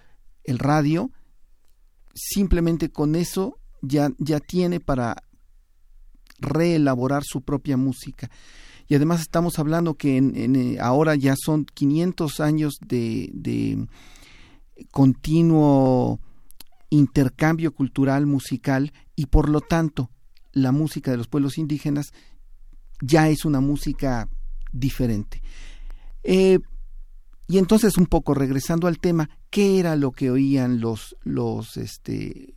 el 0.44 0.60
radio, 0.60 1.10
simplemente 2.14 2.90
con 2.90 3.16
eso 3.16 3.58
ya, 3.82 4.12
ya 4.18 4.40
tiene 4.40 4.80
para 4.80 5.24
reelaborar 6.40 7.24
su 7.24 7.42
propia 7.42 7.78
música. 7.78 8.30
Y 8.88 8.96
además 8.96 9.22
estamos 9.22 9.58
hablando 9.58 9.96
que 9.96 10.18
en, 10.18 10.56
eh, 10.56 10.78
ahora 10.80 11.16
ya 11.16 11.36
son 11.36 11.66
500 11.66 12.40
años 12.40 12.78
de, 12.86 13.30
de 13.34 13.88
continuo 14.92 16.20
intercambio 16.90 17.74
cultural 17.74 18.26
musical 18.26 18.94
y 19.16 19.28
por 19.28 19.50
lo 19.50 19.62
tanto 19.62 20.12
la 20.52 20.72
música 20.72 21.12
de 21.12 21.18
los 21.18 21.28
pueblos 21.28 21.58
indígenas 21.58 22.14
ya 23.02 23.30
es 23.30 23.44
una 23.46 23.60
música 23.60 24.30
diferente. 24.72 25.42
Eh, 26.24 26.60
y 27.48 27.58
entonces 27.58 27.98
un 27.98 28.08
poco 28.08 28.34
regresando 28.34 28.88
al 28.88 29.00
tema, 29.00 29.30
¿qué 29.50 29.80
era 29.80 29.96
lo 29.96 30.12
que 30.12 30.32
oían 30.32 30.80
los 30.80 31.16
los 31.24 31.78
este 31.78 32.56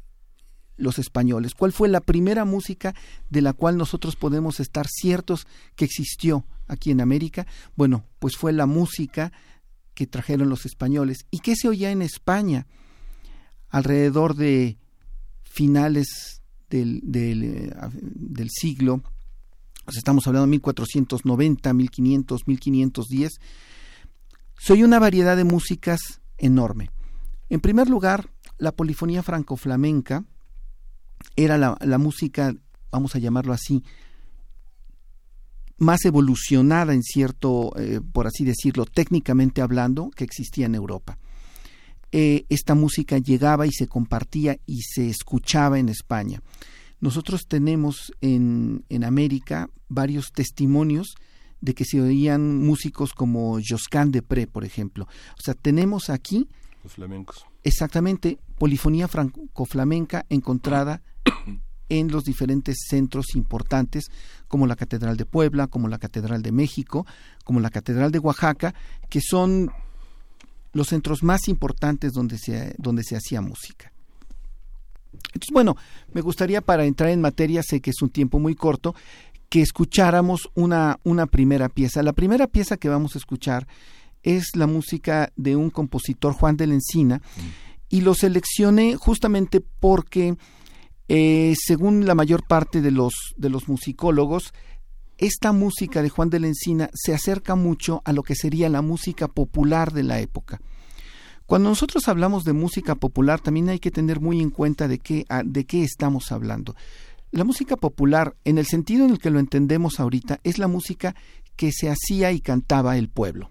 los 0.79 0.99
españoles? 0.99 1.55
¿Cuál 1.55 1.73
fue 1.73 1.89
la 1.89 2.01
primera 2.01 2.45
música 2.45 2.95
de 3.29 3.43
la 3.43 3.53
cual 3.53 3.77
nosotros 3.77 4.17
podemos 4.17 4.61
estar 4.61 4.87
ciertos 4.89 5.47
que 5.77 5.85
existió 5.85 6.47
aquí 6.67 6.91
en 6.91 7.01
América? 7.01 7.47
Bueno, 7.77 8.05
pues 8.19 8.37
fue 8.37 8.53
la 8.53 8.67
música 8.67 9.33
que 9.95 10.07
trajeron 10.07 10.49
los 10.49 10.65
españoles. 10.65 11.27
¿Y 11.31 11.41
qué 11.41 11.57
se 11.57 11.69
oía 11.69 11.91
en 11.91 12.03
España? 12.03 12.67
Alrededor 13.69 14.35
de 14.35 14.79
finales 15.43 16.43
del, 16.71 17.01
del, 17.03 17.43
eh, 17.45 18.47
siglo, 18.49 19.03
sea, 19.93 19.99
estamos 19.99 20.27
hablando 20.27 20.47
de 20.47 20.53
1490, 20.53 21.73
1500, 21.73 22.47
1510, 22.47 23.41
se 24.59 24.73
oye 24.73 24.85
una 24.85 24.99
variedad 24.99 25.37
de 25.37 25.45
músicas 25.45 26.21
enorme. 26.37 26.91
En 27.49 27.61
primer 27.61 27.89
lugar, 27.89 28.31
la 28.59 28.73
polifonía 28.73 29.23
franco-flamenca 29.23 30.25
era 31.37 31.59
la, 31.59 31.77
la, 31.81 31.99
música, 31.99 32.55
vamos 32.91 33.15
a 33.15 33.19
llamarlo 33.19 33.53
así, 33.53 33.83
más 35.79 36.05
evolucionada 36.05 36.93
en 36.93 37.03
cierto, 37.03 37.73
eh, 37.79 38.01
por 38.13 38.27
así 38.27 38.45
decirlo, 38.45 38.85
técnicamente 38.85 39.63
hablando, 39.63 40.11
que 40.11 40.25
existía 40.25 40.67
en 40.67 40.75
Europa. 40.75 41.19
Eh, 42.11 42.47
esta 42.49 42.75
música 42.75 43.19
llegaba 43.19 43.67
y 43.67 43.73
se 43.73 43.87
compartía 43.87 44.59
y 44.67 44.81
se 44.83 45.09
escuchaba 45.09 45.79
en 45.79 45.89
España. 45.89 46.43
Nosotros 47.01 47.47
tenemos 47.47 48.13
en, 48.21 48.85
en 48.89 49.05
América 49.05 49.71
varios 49.89 50.33
testimonios 50.33 51.15
de 51.61 51.75
que 51.75 51.85
se 51.85 52.01
oían 52.01 52.59
músicos 52.59 53.13
como 53.13 53.59
Josquin 53.67 54.11
de 54.11 54.23
Pré, 54.23 54.47
por 54.47 54.65
ejemplo. 54.65 55.07
O 55.39 55.43
sea, 55.43 55.55
tenemos 55.55 56.11
aquí 56.11 56.49
los 56.83 56.95
flamencos. 56.95 57.45
Exactamente, 57.65 58.39
polifonía 58.59 59.09
franco-flamenca 59.09 60.27
encontrada 60.29 61.03
en 61.89 62.09
los 62.11 62.25
diferentes 62.25 62.79
centros 62.89 63.35
importantes, 63.35 64.11
como 64.47 64.67
la 64.67 64.77
Catedral 64.77 65.17
de 65.17 65.25
Puebla, 65.25 65.67
como 65.67 65.89
la 65.89 65.99
Catedral 65.99 66.43
de 66.43 66.53
México, 66.53 67.07
como 67.45 67.61
la 67.61 67.71
Catedral 67.71 68.13
de 68.13 68.19
Oaxaca, 68.19 68.75
que 69.09 69.21
son 69.21 69.71
los 70.73 70.89
centros 70.89 71.23
más 71.23 71.49
importantes 71.49 72.13
donde 72.13 72.39
se, 72.39 72.75
donde 72.79 73.03
se 73.03 73.17
hacía 73.17 73.41
música. 73.41 73.93
Entonces, 75.29 75.53
bueno, 75.53 75.77
me 76.13 76.21
gustaría 76.21 76.61
para 76.61 76.85
entrar 76.85 77.11
en 77.11 77.21
materia, 77.21 77.63
sé 77.63 77.81
que 77.81 77.91
es 77.91 78.03
un 78.03 78.11
tiempo 78.11 78.39
muy 78.39 78.55
corto, 78.55 78.95
que 79.49 79.63
escucháramos 79.63 80.51
una, 80.55 80.99
una 81.05 81.27
primera 81.27 81.69
pieza. 81.69 82.03
La 82.03 82.13
primera 82.13 82.47
pieza 82.47 82.77
que 82.77 82.89
vamos 82.89 83.15
a 83.15 83.19
escuchar 83.19 83.67
es 84.23 84.55
la 84.55 84.67
música 84.67 85.33
de 85.37 85.57
un 85.57 85.71
compositor, 85.71 86.35
Juan 86.35 86.57
de 86.57 86.67
la 86.67 86.75
Encina, 86.75 87.23
y 87.89 88.01
lo 88.03 88.15
seleccioné 88.15 88.97
justamente 88.97 89.61
porque, 89.61 90.37
eh, 91.09 91.55
según 91.59 92.07
la 92.07 92.15
mayor 92.15 92.47
parte 92.47 92.81
de 92.81 92.91
los, 92.91 93.13
de 93.37 93.49
los 93.49 93.69
musicólogos, 93.69 94.53
esta 95.17 95.53
música 95.53 96.03
de 96.03 96.11
Juan 96.11 96.31
de 96.31 96.41
la 96.41 96.47
Encina 96.49 96.91
se 96.95 97.13
acerca 97.15 97.55
mucho 97.57 98.03
a 98.05 98.13
lo 98.13 98.23
que 98.23 98.35
sería 98.35 98.69
la 98.69 98.83
música 98.83 99.27
popular 99.29 99.93
de 99.93 100.03
la 100.05 100.21
época. 100.21 100.61
Cuando 101.47 101.71
nosotros 101.71 102.07
hablamos 102.09 102.45
de 102.45 102.53
música 102.53 102.95
popular, 102.95 103.41
también 103.41 103.69
hay 103.71 103.79
que 103.79 103.91
tener 103.91 104.21
muy 104.21 104.41
en 104.41 104.51
cuenta 104.51 104.87
de 104.87 104.99
qué, 104.99 105.25
a- 105.31 105.43
de 105.43 105.65
qué 105.65 105.83
estamos 105.83 106.31
hablando. 106.31 106.77
La 107.31 107.45
música 107.45 107.77
popular, 107.77 108.37
en 108.45 108.59
el 108.59 108.67
sentido 108.67 109.05
en 109.07 109.11
el 109.13 109.19
que 109.19 109.31
lo 109.31 109.39
entendemos 109.39 109.99
ahorita, 109.99 110.41
es 110.45 110.59
la 110.59 110.69
música 110.69 111.15
que 111.57 111.73
se 111.73 111.89
hacía 111.91 112.33
y 112.33 112.41
cantaba 112.41 112.97
el 112.99 113.09
pueblo. 113.09 113.51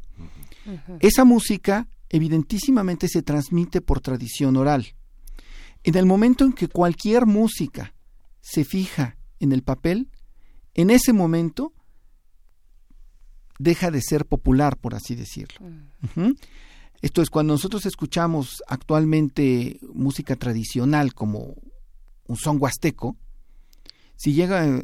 Esa 1.00 1.26
música 1.26 1.88
evidentísimamente 2.10 3.08
se 3.08 3.22
transmite 3.22 3.82
por 3.82 4.02
tradición 4.02 4.58
oral. 4.58 4.96
En 5.84 5.96
el 5.96 6.06
momento 6.06 6.44
en 6.44 6.54
que 6.54 6.68
cualquier 6.68 7.26
música 7.26 7.94
se 8.42 8.64
fija 8.66 9.18
en 9.40 9.52
el 9.52 9.64
papel, 9.64 10.10
en 10.74 10.90
ese 10.90 11.14
momento 11.14 11.74
deja 13.60 13.92
de 13.92 14.02
ser 14.02 14.26
popular, 14.26 14.78
por 14.78 14.96
así 14.96 15.16
decirlo. 15.16 15.66
Ujú. 16.04 16.36
Esto 17.02 17.22
es 17.22 17.30
cuando 17.30 17.54
nosotros 17.54 17.86
escuchamos 17.86 18.64
actualmente 18.68 19.80
música 19.94 20.36
tradicional 20.36 21.14
como 21.14 21.56
un 22.28 22.38
son 22.38 22.58
huasteco, 22.60 23.16
si 24.16 24.34
llega 24.34 24.84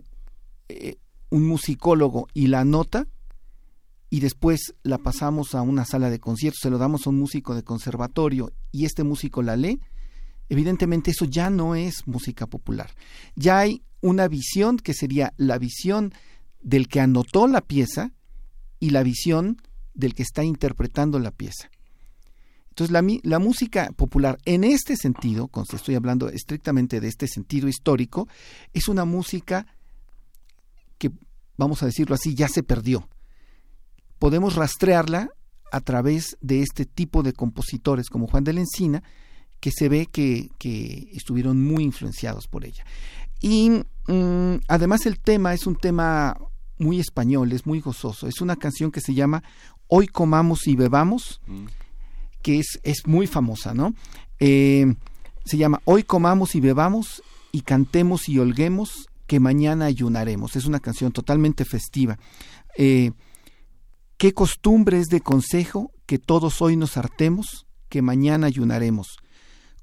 eh, 0.69 0.97
un 1.30 1.47
musicólogo 1.47 2.28
y 2.34 2.47
la 2.47 2.65
nota 2.65 3.07
y 4.14 4.20
después 4.20 4.76
la 4.84 4.99
pasamos 4.99 5.55
a 5.55 5.64
una 5.64 5.86
sala 5.86 6.11
de 6.11 6.20
conciertos, 6.20 6.59
se 6.61 6.70
lo 6.70 6.78
damos 6.78 7.07
a 7.07 7.09
un 7.09 7.18
músico 7.18 7.55
de 7.55 7.64
conservatorio 7.64 8.53
y 8.72 8.86
este 8.86 9.03
músico 9.03 9.41
la 9.41 9.55
lee, 9.55 9.82
evidentemente 10.49 11.09
eso 11.09 11.26
ya 11.26 11.49
no 11.49 11.74
es 11.74 12.05
música 12.05 12.45
popular. 12.45 12.91
Ya 13.36 13.57
hay 13.57 13.82
una 14.01 14.28
visión 14.28 14.78
que 14.78 14.93
sería 14.93 15.34
la 15.38 15.57
visión 15.57 16.14
del 16.61 16.89
que 16.89 16.99
anotó 16.99 17.47
la 17.47 17.61
pieza 17.61 18.11
y 18.80 18.91
la 18.91 19.01
visión 19.01 19.59
del 19.95 20.14
que 20.14 20.22
está 20.22 20.43
interpretando 20.43 21.18
la 21.18 21.32
pieza. 21.32 21.72
Entonces 22.70 22.91
la, 23.24 23.39
música 23.39 23.89
popular 23.95 24.38
en 24.45 24.64
este 24.64 24.95
sentido, 24.95 25.47
cuando 25.47 25.76
estoy 25.76 25.95
hablando 25.95 26.30
estrictamente 26.30 27.01
de 27.01 27.07
este 27.07 27.28
sentido 27.28 27.68
histórico, 27.68 28.28
es 28.74 28.88
una 28.88 29.05
música 29.05 29.66
que, 30.99 31.09
vamos 31.57 31.82
a 31.82 31.88
decirlo 31.88 32.14
así, 32.14 32.36
ya 32.36 32.47
se 32.47 32.61
perdió. 32.61 33.09
Podemos 34.24 34.55
rastrearla 34.55 35.32
a 35.69 35.82
través 35.82 36.38
de 36.39 36.61
este 36.61 36.86
tipo 36.86 37.24
de 37.24 37.34
compositores 37.34 38.09
como 38.09 38.28
Juan 38.28 38.45
de 38.45 38.53
la 38.53 38.61
Encina, 38.61 39.03
que 39.59 39.69
se 39.69 39.89
ve 39.89 40.05
que, 40.05 40.49
que 40.57 41.09
estuvieron 41.11 41.61
muy 41.61 41.84
influenciados 41.84 42.47
por 42.47 42.63
ella. 42.63 42.86
Y 43.41 43.69
mm, 44.07 44.61
además 44.69 45.07
el 45.07 45.19
tema 45.19 45.53
es 45.53 45.67
un 45.67 45.76
tema 45.76 46.38
muy 46.78 47.01
español, 47.01 47.51
es 47.51 47.65
muy 47.65 47.82
gozoso. 47.82 48.30
Es 48.30 48.39
una 48.39 48.55
canción 48.55 48.91
que 48.91 49.01
se 49.01 49.13
llama 49.13 49.43
Hoy 49.88 50.07
comamos 50.07 50.67
y 50.67 50.78
bebamos, 50.78 51.41
que 52.41 52.59
es, 52.59 52.80
es 52.84 53.05
muy 53.05 53.28
famosa, 53.28 53.74
¿no? 53.74 53.93
Eh, 54.39 54.86
se 55.43 55.57
llama 55.57 55.82
Hoy 55.84 56.03
comamos 56.03 56.55
y 56.55 56.61
bebamos 56.61 57.21
y 57.51 57.63
cantemos 57.63 58.30
y 58.30 58.39
holguemos 58.39 59.09
que 59.28 59.41
mañana 59.41 59.84
ayunaremos. 59.84 60.55
Es 60.55 60.63
una 60.63 60.80
canción 60.80 61.11
totalmente 61.11 61.65
festiva. 61.65 62.17
Eh, 62.78 63.11
¿Qué 64.24 64.34
costumbre 64.34 64.99
es 64.99 65.07
de 65.07 65.19
consejo 65.19 65.91
que 66.05 66.17
todos 66.17 66.61
hoy 66.61 66.78
nos 66.78 66.95
hartemos 66.95 67.67
que 67.89 68.01
mañana 68.01 68.47
ayunaremos? 68.47 69.17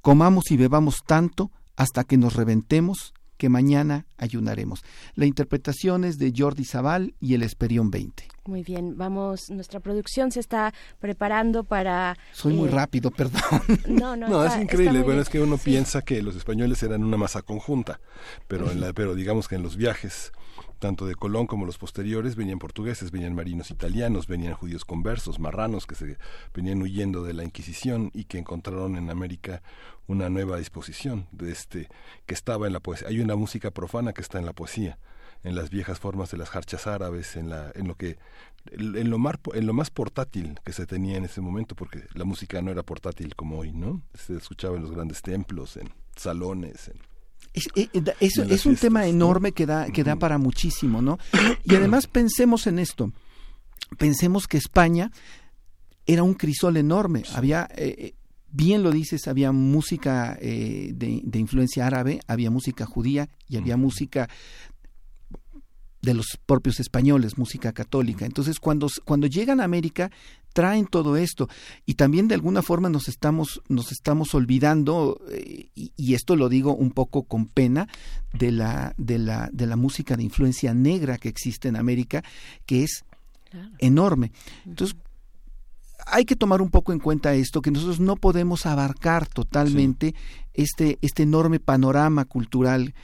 Comamos 0.01 0.51
y 0.51 0.57
bebamos 0.57 1.03
tanto 1.07 1.51
hasta 1.77 2.05
que 2.05 2.17
nos 2.17 2.37
reventemos 2.37 3.13
que 3.37 3.51
mañana 3.51 4.07
ayunaremos. 4.17 4.81
La 5.15 5.27
interpretación 5.27 6.05
es 6.05 6.17
de 6.17 6.33
Jordi 6.35 6.65
Zaval 6.65 7.13
y 7.21 7.35
el 7.35 7.43
Esperión 7.43 7.91
20. 7.91 8.29
Muy 8.47 8.63
bien, 8.63 8.97
vamos, 8.97 9.51
nuestra 9.51 9.79
producción 9.81 10.33
se 10.33 10.41
está 10.41 10.73
preparando 11.01 11.65
para... 11.65 12.17
Soy 12.33 12.55
muy 12.55 12.69
eh, 12.71 12.73
rápido, 12.73 13.11
perdón. 13.15 13.43
No, 13.89 14.17
no, 14.17 14.27
No, 14.27 14.43
está- 14.43 14.57
es 14.57 14.63
increíble. 14.63 15.03
Bueno, 15.03 15.21
es 15.21 15.29
que 15.29 15.43
uno 15.43 15.59
Sí. 15.59 15.65
piensa 15.65 16.01
que 16.01 16.23
los 16.23 16.35
españoles 16.35 16.83
eran 16.83 17.05
una 17.05 17.19
masa 17.19 17.43
conjunta, 17.43 18.01
pero, 18.49 18.71
en 18.71 18.81
la, 18.81 18.95
pero 18.95 19.15
digamos 19.15 19.49
que 19.49 19.57
en 19.57 19.63
los 19.63 19.77
viajes, 19.77 20.33
tanto 20.81 21.07
de 21.07 21.15
Colón 21.15 21.47
como 21.47 21.67
los 21.67 21.79
posteriores, 21.79 22.35
venían 22.35 22.59
portugueses, 22.59 23.13
venían 23.13 23.35
marinos 23.35 23.71
italianos, 23.71 24.27
venían 24.27 24.55
judíos 24.55 24.85
conversos, 24.85 25.39
marranos 25.39 25.87
que 25.87 25.95
se 25.95 26.19
venían 26.53 26.83
huyendo 26.83 27.23
de 27.23 27.35
la 27.35 27.45
Inquisición 27.45 28.11
y 28.13 28.25
que 28.25 28.39
encontraron 28.39 28.97
en 28.97 29.11
América 29.11 29.63
una 30.09 30.29
nueva 30.29 30.57
disposición 30.57 31.29
de 31.31 31.53
este 31.53 31.89
que 32.27 32.35
estaba 32.35 32.67
en 32.67 32.73
la 32.73 32.81
poesía. 32.81 33.09
Hay 33.09 33.21
una 33.21 33.37
música 33.37 33.71
profana 33.71 34.13
que 34.13 34.23
está 34.23 34.41
en 34.41 34.47
la 34.47 34.53
poesía 34.53 34.99
en 35.43 35.55
las 35.55 35.71
viejas 35.71 35.99
formas 35.99 36.31
de 36.31 36.37
las 36.37 36.51
jarchas 36.51 36.87
árabes, 36.87 37.37
en, 37.37 37.49
la, 37.49 37.73
en, 37.75 37.89
lo 37.89 37.95
que, 37.95 38.19
en, 38.71 39.11
lo 39.11 39.19
mar, 39.19 39.41
en 39.55 39.67
lo 39.67 39.73
más 39.73 39.91
portátil 39.91 40.59
que 40.65 40.73
se 40.73 40.87
tenía 40.87 41.17
en 41.17 41.25
ese 41.25 41.41
momento, 41.41 41.75
porque 41.75 42.05
la 42.15 42.25
música 42.25 42.61
no 42.61 42.71
era 42.71 42.83
portátil 42.83 43.35
como 43.35 43.59
hoy, 43.59 43.73
¿no? 43.73 44.03
Se 44.15 44.37
escuchaba 44.37 44.77
en 44.77 44.83
los 44.83 44.93
grandes 44.93 45.23
templos, 45.23 45.77
en 45.77 45.91
salones, 46.15 46.89
en 46.89 46.99
Es, 47.53 47.69
eh, 47.75 47.89
eh, 47.93 48.03
es- 48.21 48.67
un 48.67 48.77
tema 48.77 49.07
enorme 49.07 49.53
que 49.53 49.67
da, 49.67 49.87
que 49.91 50.05
da 50.05 50.17
para 50.17 50.39
muchísimo, 50.39 51.03
¿no? 51.03 51.19
Y 51.65 51.75
además 51.75 52.07
pensemos 52.13 52.67
en 52.67 52.79
esto. 52.79 53.13
Pensemos 53.99 54.47
que 54.47 54.57
España 54.57 55.11
era 56.07 56.23
un 56.23 56.35
crisol 56.35 56.77
enorme. 56.77 57.25
Había, 57.35 57.69
eh, 57.77 57.95
eh, 57.99 58.15
bien 58.53 58.83
lo 58.83 58.91
dices, 58.93 59.27
había 59.29 59.53
música 59.53 60.39
eh, 60.41 60.93
de, 60.95 61.21
de 61.25 61.39
influencia 61.39 61.87
árabe, 61.87 62.21
había 62.27 62.51
música 62.51 62.87
judía 62.87 63.29
y 63.49 63.57
había 63.57 63.77
música 63.77 64.29
de 66.03 66.15
los 66.15 66.39
propios 66.47 66.81
españoles, 66.81 67.39
música 67.39 67.73
católica. 67.73 68.25
Entonces, 68.25 68.59
cuando, 68.59 68.89
cuando 69.05 69.27
llegan 69.27 69.61
a 69.61 69.65
América, 69.65 70.11
traen 70.53 70.87
todo 70.87 71.17
esto. 71.17 71.49
Y 71.87 71.95
también 71.95 72.27
de 72.29 72.35
alguna 72.35 72.63
forma 72.63 72.89
nos 72.89 73.09
estamos, 73.09 73.61
nos 73.69 73.93
estamos 73.93 74.35
olvidando, 74.35 75.21
eh, 75.31 75.69
y, 75.75 75.93
y 75.97 76.15
esto 76.15 76.37
lo 76.37 76.49
digo 76.49 76.75
un 76.75 76.91
poco 76.91 77.25
con 77.25 77.47
pena, 77.47 77.89
de 78.33 78.53
la, 78.53 78.95
de 78.97 79.19
la, 79.19 79.49
de 79.53 79.67
la 79.67 79.77
música 79.77 80.17
de 80.17 80.23
influencia 80.23 80.75
negra 80.75 81.19
que 81.19 81.29
existe 81.29 81.69
en 81.69 81.77
América, 81.77 82.23
que 82.67 82.85
es 82.85 83.05
enorme. 83.79 84.33
Entonces, 84.65 84.97
hay 86.07 86.25
que 86.25 86.37
tomar 86.37 86.63
un 86.63 86.71
poco 86.71 86.93
en 86.93 86.99
cuenta 86.99 87.35
esto, 87.35 87.63
que 87.63 87.71
nosotros 87.71 88.01
no 88.01 88.17
podemos 88.17 88.67
abarcar 88.67 89.27
totalmente 89.27 90.15
este, 90.55 90.99
este 91.03 91.25
enorme 91.25 91.61
panorama 91.61 92.25
cultural. 92.25 92.95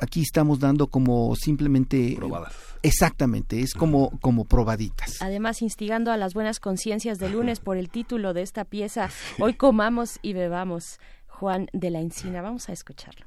Aquí 0.00 0.22
estamos 0.22 0.60
dando 0.60 0.88
como 0.88 1.34
simplemente... 1.36 2.14
probadas. 2.16 2.54
Exactamente, 2.82 3.60
es 3.60 3.74
como, 3.74 4.10
como 4.20 4.44
probaditas. 4.44 5.16
Además, 5.20 5.62
instigando 5.62 6.12
a 6.12 6.16
las 6.16 6.34
buenas 6.34 6.60
conciencias 6.60 7.18
de 7.18 7.30
lunes 7.30 7.58
por 7.58 7.76
el 7.76 7.88
título 7.88 8.32
de 8.32 8.42
esta 8.42 8.64
pieza, 8.64 9.10
Hoy 9.40 9.54
comamos 9.54 10.18
y 10.22 10.34
bebamos, 10.34 11.00
Juan 11.26 11.68
de 11.72 11.90
la 11.90 12.00
Encina. 12.00 12.42
Vamos 12.42 12.68
a 12.68 12.72
escucharlo. 12.72 13.26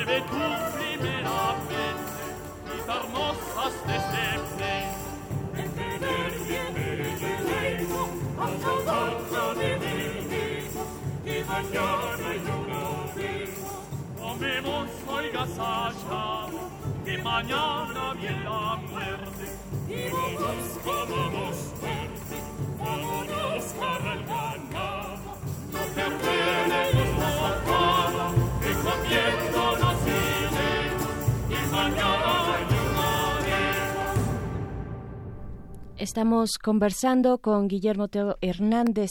Debe 0.00 0.24
Estamos 36.00 36.52
conversando 36.56 37.38
con 37.38 37.68
Guillermo 37.68 38.08
Teo 38.08 38.38
Hernández 38.40 39.10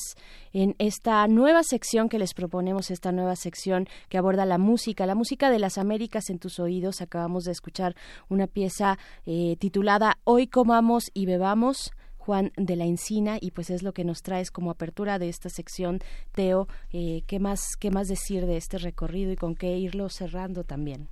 en 0.53 0.75
esta 0.79 1.27
nueva 1.27 1.61
sección 1.61 2.09
que 2.09 2.17
les 2.17 2.33
proponemos, 2.33 2.89
esta 2.89 3.11
nueva 3.11 3.35
sección 3.35 3.87
que 4.09 4.17
aborda 4.17 4.43
la 4.47 4.57
música, 4.57 5.05
la 5.05 5.13
música 5.13 5.51
de 5.51 5.59
las 5.59 5.77
Américas 5.77 6.31
en 6.31 6.39
tus 6.39 6.59
oídos. 6.59 7.01
Acabamos 7.01 7.43
de 7.43 7.51
escuchar 7.51 7.95
una 8.27 8.47
pieza 8.47 8.97
eh, 9.27 9.55
titulada 9.59 10.17
Hoy 10.23 10.47
comamos 10.47 11.11
y 11.13 11.27
bebamos. 11.27 11.91
Juan 12.17 12.51
de 12.57 12.75
la 12.75 12.85
Encina 12.85 13.37
y 13.39 13.51
pues 13.51 13.69
es 13.69 13.81
lo 13.81 13.93
que 13.93 14.03
nos 14.03 14.21
traes 14.21 14.51
como 14.51 14.69
apertura 14.69 15.19
de 15.19 15.29
esta 15.29 15.49
sección 15.49 15.99
Teo 16.31 16.67
eh, 16.91 17.23
qué 17.25 17.39
más 17.39 17.61
qué 17.79 17.89
más 17.91 18.07
decir 18.07 18.45
de 18.45 18.57
este 18.57 18.77
recorrido 18.77 19.31
y 19.31 19.35
con 19.35 19.55
qué 19.55 19.77
irlo 19.77 20.09
cerrando 20.09 20.63
también 20.63 21.07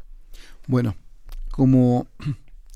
Bueno, 0.68 0.96
como 1.58 2.06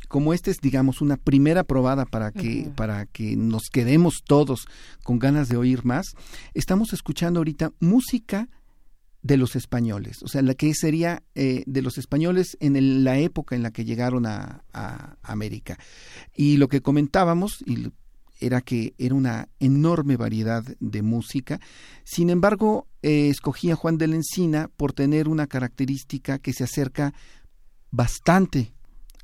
como 0.10 0.34
esta 0.34 0.52
es 0.52 0.60
digamos 0.60 1.00
una 1.00 1.16
primera 1.16 1.64
probada 1.64 2.06
para 2.06 2.32
que 2.34 2.70
para 2.76 3.06
que 3.06 3.38
nos 3.38 3.70
quedemos 3.72 4.24
todos 4.26 4.66
con 5.04 5.20
ganas 5.20 5.48
de 5.48 5.56
oír 5.56 5.86
más, 5.86 6.16
estamos 6.54 6.92
escuchando 6.92 7.40
ahorita 7.40 7.72
música 7.80 8.50
de 9.22 9.38
los 9.38 9.56
españoles, 9.56 10.24
o 10.24 10.28
sea, 10.28 10.42
la 10.42 10.56
que 10.56 10.74
sería 10.74 11.22
eh, 11.36 11.64
de 11.68 11.82
los 11.84 11.98
españoles 12.00 12.58
en 12.60 12.76
el- 12.76 13.04
la 13.04 13.20
época 13.20 13.56
en 13.56 13.62
la 13.64 13.70
que 13.72 13.86
llegaron 13.86 14.26
a, 14.26 14.64
a 14.74 15.16
América. 15.22 15.78
Y 16.36 16.58
lo 16.58 16.68
que 16.68 16.82
comentábamos 16.82 17.62
y 17.66 17.92
era 18.40 18.62
que 18.62 18.96
era 18.98 19.14
una 19.14 19.48
enorme 19.60 20.18
variedad 20.18 20.64
de 20.80 21.04
música. 21.04 21.60
Sin 22.04 22.32
embargo, 22.32 22.88
eh, 23.04 23.30
escogí 23.30 23.70
a 23.70 23.76
Juan 23.76 24.00
de 24.00 24.08
la 24.08 24.16
Encina 24.16 24.68
por 24.76 24.94
tener 24.94 25.28
una 25.28 25.46
característica 25.46 26.40
que 26.40 26.52
se 26.52 26.64
acerca 26.64 27.14
bastante 27.92 28.74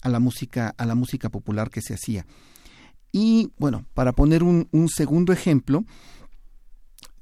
a 0.01 0.09
la 0.09 0.19
música 0.19 0.75
a 0.77 0.85
la 0.85 0.95
música 0.95 1.29
popular 1.29 1.69
que 1.69 1.81
se 1.81 1.93
hacía. 1.93 2.25
Y 3.11 3.51
bueno, 3.57 3.85
para 3.93 4.11
poner 4.11 4.43
un, 4.43 4.67
un 4.71 4.89
segundo 4.89 5.33
ejemplo, 5.33 5.85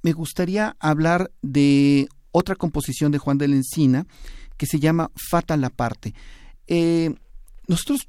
me 0.01 0.13
gustaría 0.13 0.75
hablar 0.79 1.31
de 1.41 2.07
otra 2.31 2.55
composición 2.55 3.11
de 3.11 3.17
Juan 3.17 3.37
de 3.37 3.47
la 3.47 3.55
Encina 3.55 4.05
que 4.57 4.65
se 4.65 4.79
llama 4.79 5.11
Fatal 5.15 5.63
Aparte. 5.63 6.13
Eh, 6.67 7.13
nosotros 7.67 8.05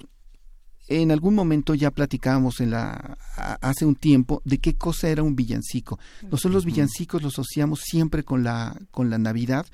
en 0.89 1.11
algún 1.11 1.34
momento 1.34 1.74
ya 1.74 1.91
platicábamos 1.91 2.61
en 2.61 2.70
la 2.70 3.18
hace 3.61 3.84
un 3.84 3.97
tiempo 3.97 4.41
de 4.45 4.59
qué 4.59 4.76
cosa 4.76 5.09
era 5.09 5.22
un 5.22 5.34
villancico. 5.34 5.99
Nosotros 6.22 6.55
los 6.55 6.64
villancicos 6.64 7.22
los 7.22 7.34
asociamos 7.34 7.80
siempre 7.80 8.24
con 8.24 8.45
la 8.45 8.76
con 8.91 9.11
la 9.11 9.18
Navidad. 9.18 9.66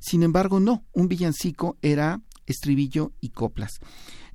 Sin 0.00 0.22
embargo, 0.22 0.60
no, 0.60 0.84
un 0.92 1.08
villancico 1.08 1.76
era 1.82 2.20
estribillo 2.46 3.12
y 3.20 3.30
coplas. 3.30 3.72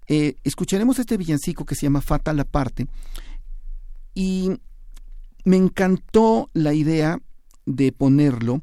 Eh, 0.07 0.35
escucharemos 0.43 0.99
este 0.99 1.17
villancico 1.17 1.65
que 1.65 1.75
se 1.75 1.81
llama 1.85 2.01
Fatal 2.01 2.39
Aparte 2.39 2.87
y 4.13 4.51
me 5.43 5.57
encantó 5.57 6.49
la 6.53 6.73
idea 6.73 7.19
de 7.65 7.91
ponerlo 7.91 8.61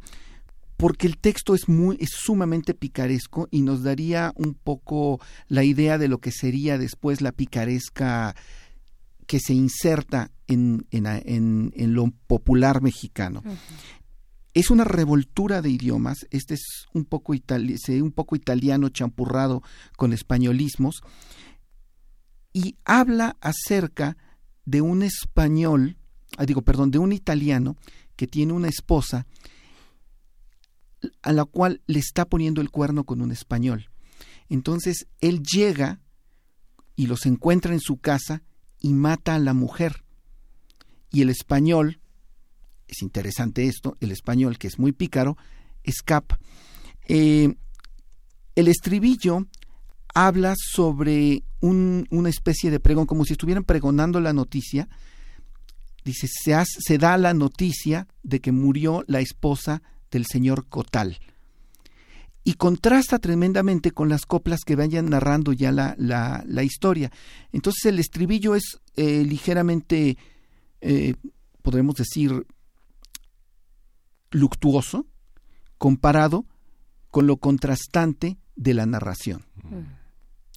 porque 0.76 1.06
el 1.06 1.18
texto 1.18 1.54
es 1.54 1.68
muy 1.68 1.96
es 2.00 2.10
sumamente 2.10 2.74
picaresco 2.74 3.48
y 3.50 3.62
nos 3.62 3.82
daría 3.82 4.32
un 4.36 4.54
poco 4.54 5.20
la 5.48 5.62
idea 5.64 5.98
de 5.98 6.08
lo 6.08 6.18
que 6.18 6.32
sería 6.32 6.78
después 6.78 7.20
la 7.20 7.32
picaresca 7.32 8.34
que 9.26 9.38
se 9.40 9.54
inserta 9.54 10.30
en, 10.46 10.86
en- 10.90 11.72
en 11.76 11.94
lo 11.94 12.10
popular 12.26 12.82
mexicano. 12.82 13.42
Es 14.54 14.70
una 14.70 14.84
revoltura 14.84 15.62
de 15.62 15.70
idiomas, 15.70 16.26
este 16.30 16.54
es 16.54 16.86
un 16.92 17.04
poco, 17.04 17.34
italiano 17.34 18.88
champurrado 18.88 19.62
con 19.96 20.12
españolismos, 20.12 21.02
y 22.52 22.76
habla 22.84 23.36
acerca 23.40 24.16
de 24.64 24.80
un 24.80 25.02
español, 25.02 25.96
ah, 26.38 26.46
digo, 26.46 26.62
perdón, 26.62 26.92
de 26.92 26.98
un 26.98 27.12
italiano 27.12 27.76
que 28.14 28.28
tiene 28.28 28.52
una 28.52 28.68
esposa 28.68 29.26
a 31.20 31.32
la 31.32 31.44
cual 31.44 31.82
le 31.86 31.98
está 31.98 32.24
poniendo 32.24 32.60
el 32.60 32.70
cuerno 32.70 33.04
con 33.04 33.20
un 33.20 33.32
español. 33.32 33.90
Entonces 34.48 35.08
él 35.20 35.42
llega 35.42 36.00
y 36.94 37.08
los 37.08 37.26
encuentra 37.26 37.72
en 37.72 37.80
su 37.80 37.96
casa 37.96 38.42
y 38.80 38.92
mata 38.92 39.34
a 39.34 39.40
la 39.40 39.52
mujer. 39.52 40.04
Y 41.10 41.22
el 41.22 41.30
español, 41.30 42.00
es 42.88 43.02
interesante 43.02 43.66
esto, 43.66 43.96
el 44.00 44.10
español 44.12 44.58
que 44.58 44.66
es 44.68 44.78
muy 44.78 44.92
pícaro, 44.92 45.36
escapa. 45.82 46.38
Eh, 47.08 47.54
el 48.54 48.68
estribillo 48.68 49.46
habla 50.14 50.54
sobre 50.56 51.42
un- 51.60 52.06
una 52.10 52.28
especie 52.28 52.70
de 52.70 52.80
pregón, 52.80 53.06
como 53.06 53.24
si 53.24 53.32
estuvieran 53.32 53.64
pregonando 53.64 54.20
la 54.20 54.32
noticia. 54.32 54.88
Dice, 56.04 56.28
se, 56.28 56.54
se 56.66 56.98
da 56.98 57.16
la 57.16 57.34
noticia 57.34 58.06
de 58.22 58.40
que 58.40 58.52
murió 58.52 59.04
la 59.06 59.20
esposa 59.20 59.82
del 60.10 60.26
señor 60.26 60.66
Cotal. 60.68 61.18
Y 62.44 62.54
contrasta 62.54 63.18
tremendamente 63.18 63.90
con 63.90 64.10
las 64.10 64.26
coplas 64.26 64.60
que 64.66 64.76
vayan 64.76 65.06
narrando 65.06 65.52
ya 65.54 65.72
la, 65.72 65.94
la- 65.98 66.44
la 66.46 66.62
historia. 66.62 67.10
Entonces 67.52 67.86
el 67.86 67.98
estribillo 67.98 68.54
es 68.54 68.80
eh, 68.96 69.24
ligeramente, 69.24 70.18
eh, 70.82 71.14
podremos 71.62 71.94
decir, 71.94 72.46
luctuoso, 74.34 75.06
comparado 75.78 76.44
con 77.10 77.26
lo 77.26 77.36
contrastante 77.36 78.36
de 78.56 78.74
la 78.74 78.84
narración. 78.84 79.46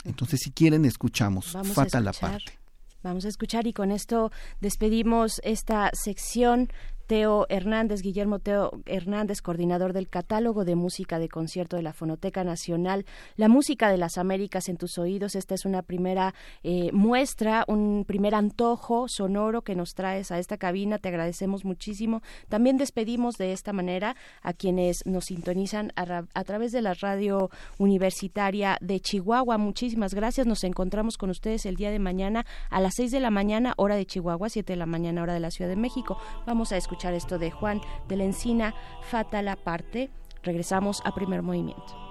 Entonces, 0.03 0.39
si 0.43 0.51
quieren, 0.51 0.86
escuchamos 0.86 1.53
Vamos 1.53 1.78
la 1.78 2.13
parte. 2.13 2.59
Vamos 3.03 3.25
a 3.25 3.30
escuchar 3.30 3.67
y 3.67 3.73
con 3.73 3.91
esto 3.91 4.32
despedimos 4.59 5.39
esta 5.43 5.91
sección. 5.93 6.69
Teo 7.08 7.45
Hernández, 7.47 8.01
Guillermo 8.01 8.39
Teo 8.39 8.72
Hernández, 8.86 9.41
coordinador 9.41 9.93
del 9.93 10.10
catálogo 10.10 10.66
de 10.66 10.76
música 10.76 11.20
de 11.20 11.30
concierto 11.30 11.78
de 11.78 11.82
la 11.82 11.93
Fonoteca 11.93 12.43
Nacional, 12.43 13.05
La 13.38 13.47
Música 13.47 13.89
de 13.89 13.97
las 13.97 14.18
Américas 14.18 14.68
en 14.68 14.76
tus 14.76 14.97
oídos. 14.97 15.36
Esta 15.36 15.55
es 15.55 15.64
una 15.64 15.84
primera 15.84 16.34
eh, 16.64 16.91
muestra, 16.91 17.64
un 17.70 18.03
primer 18.05 18.36
antojo 18.36 19.08
sonoro 19.08 19.62
que 19.62 19.74
nos 19.74 19.93
traes 19.93 20.32
a 20.32 20.38
esta 20.39 20.58
cabina. 20.58 20.97
Te 20.97 21.08
agradecemos 21.08 21.64
muchísimo. 21.64 22.22
También 22.49 22.76
despedimos 22.76 23.36
de 23.38 23.53
esta 23.53 23.72
manera 23.72 24.18
a 24.41 24.51
quienes 24.51 24.97
nos 25.05 25.26
sintonizan 25.26 25.93
a, 25.95 26.03
ra- 26.03 26.28
a 26.34 26.43
través 26.43 26.74
de 26.74 26.82
la 26.82 26.93
radio 26.93 27.49
universitaria 27.80 28.78
de 28.82 28.99
Chihuahua. 28.99 29.58
Muchísimas 29.58 30.14
gracias. 30.14 30.45
Nos 30.45 30.66
encontramos 30.66 31.18
con 31.18 31.30
ustedes 31.30 31.66
el 31.66 31.78
día 31.78 31.89
de 31.89 31.99
mañana 31.99 32.45
a 32.70 32.82
las 32.82 32.95
6 32.97 33.12
de 33.12 33.22
la 33.22 33.32
mañana, 33.32 33.74
hora 33.78 33.95
de 33.95 34.05
Chihuahua, 34.05 34.49
7 34.49 34.74
de 34.74 34.78
la 34.78 34.86
mañana, 34.86 35.24
hora 35.24 35.34
de 35.34 35.39
la 35.39 35.51
Ciudad 35.51 35.70
de 35.70 35.78
México. 35.78 36.18
Vamos 36.45 36.74
a 36.74 36.78
escuchar 36.78 36.97
esto 37.06 37.38
de 37.38 37.52
Juan 37.52 37.82
de 38.08 38.18
la 38.18 38.24
Encina, 38.24 38.74
Fatal 39.02 39.48
Aparte. 39.48 40.10
Regresamos 40.43 41.02
a 41.06 41.14
primer 41.14 41.41
movimiento. 41.41 42.07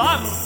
Vamos! 0.00 0.39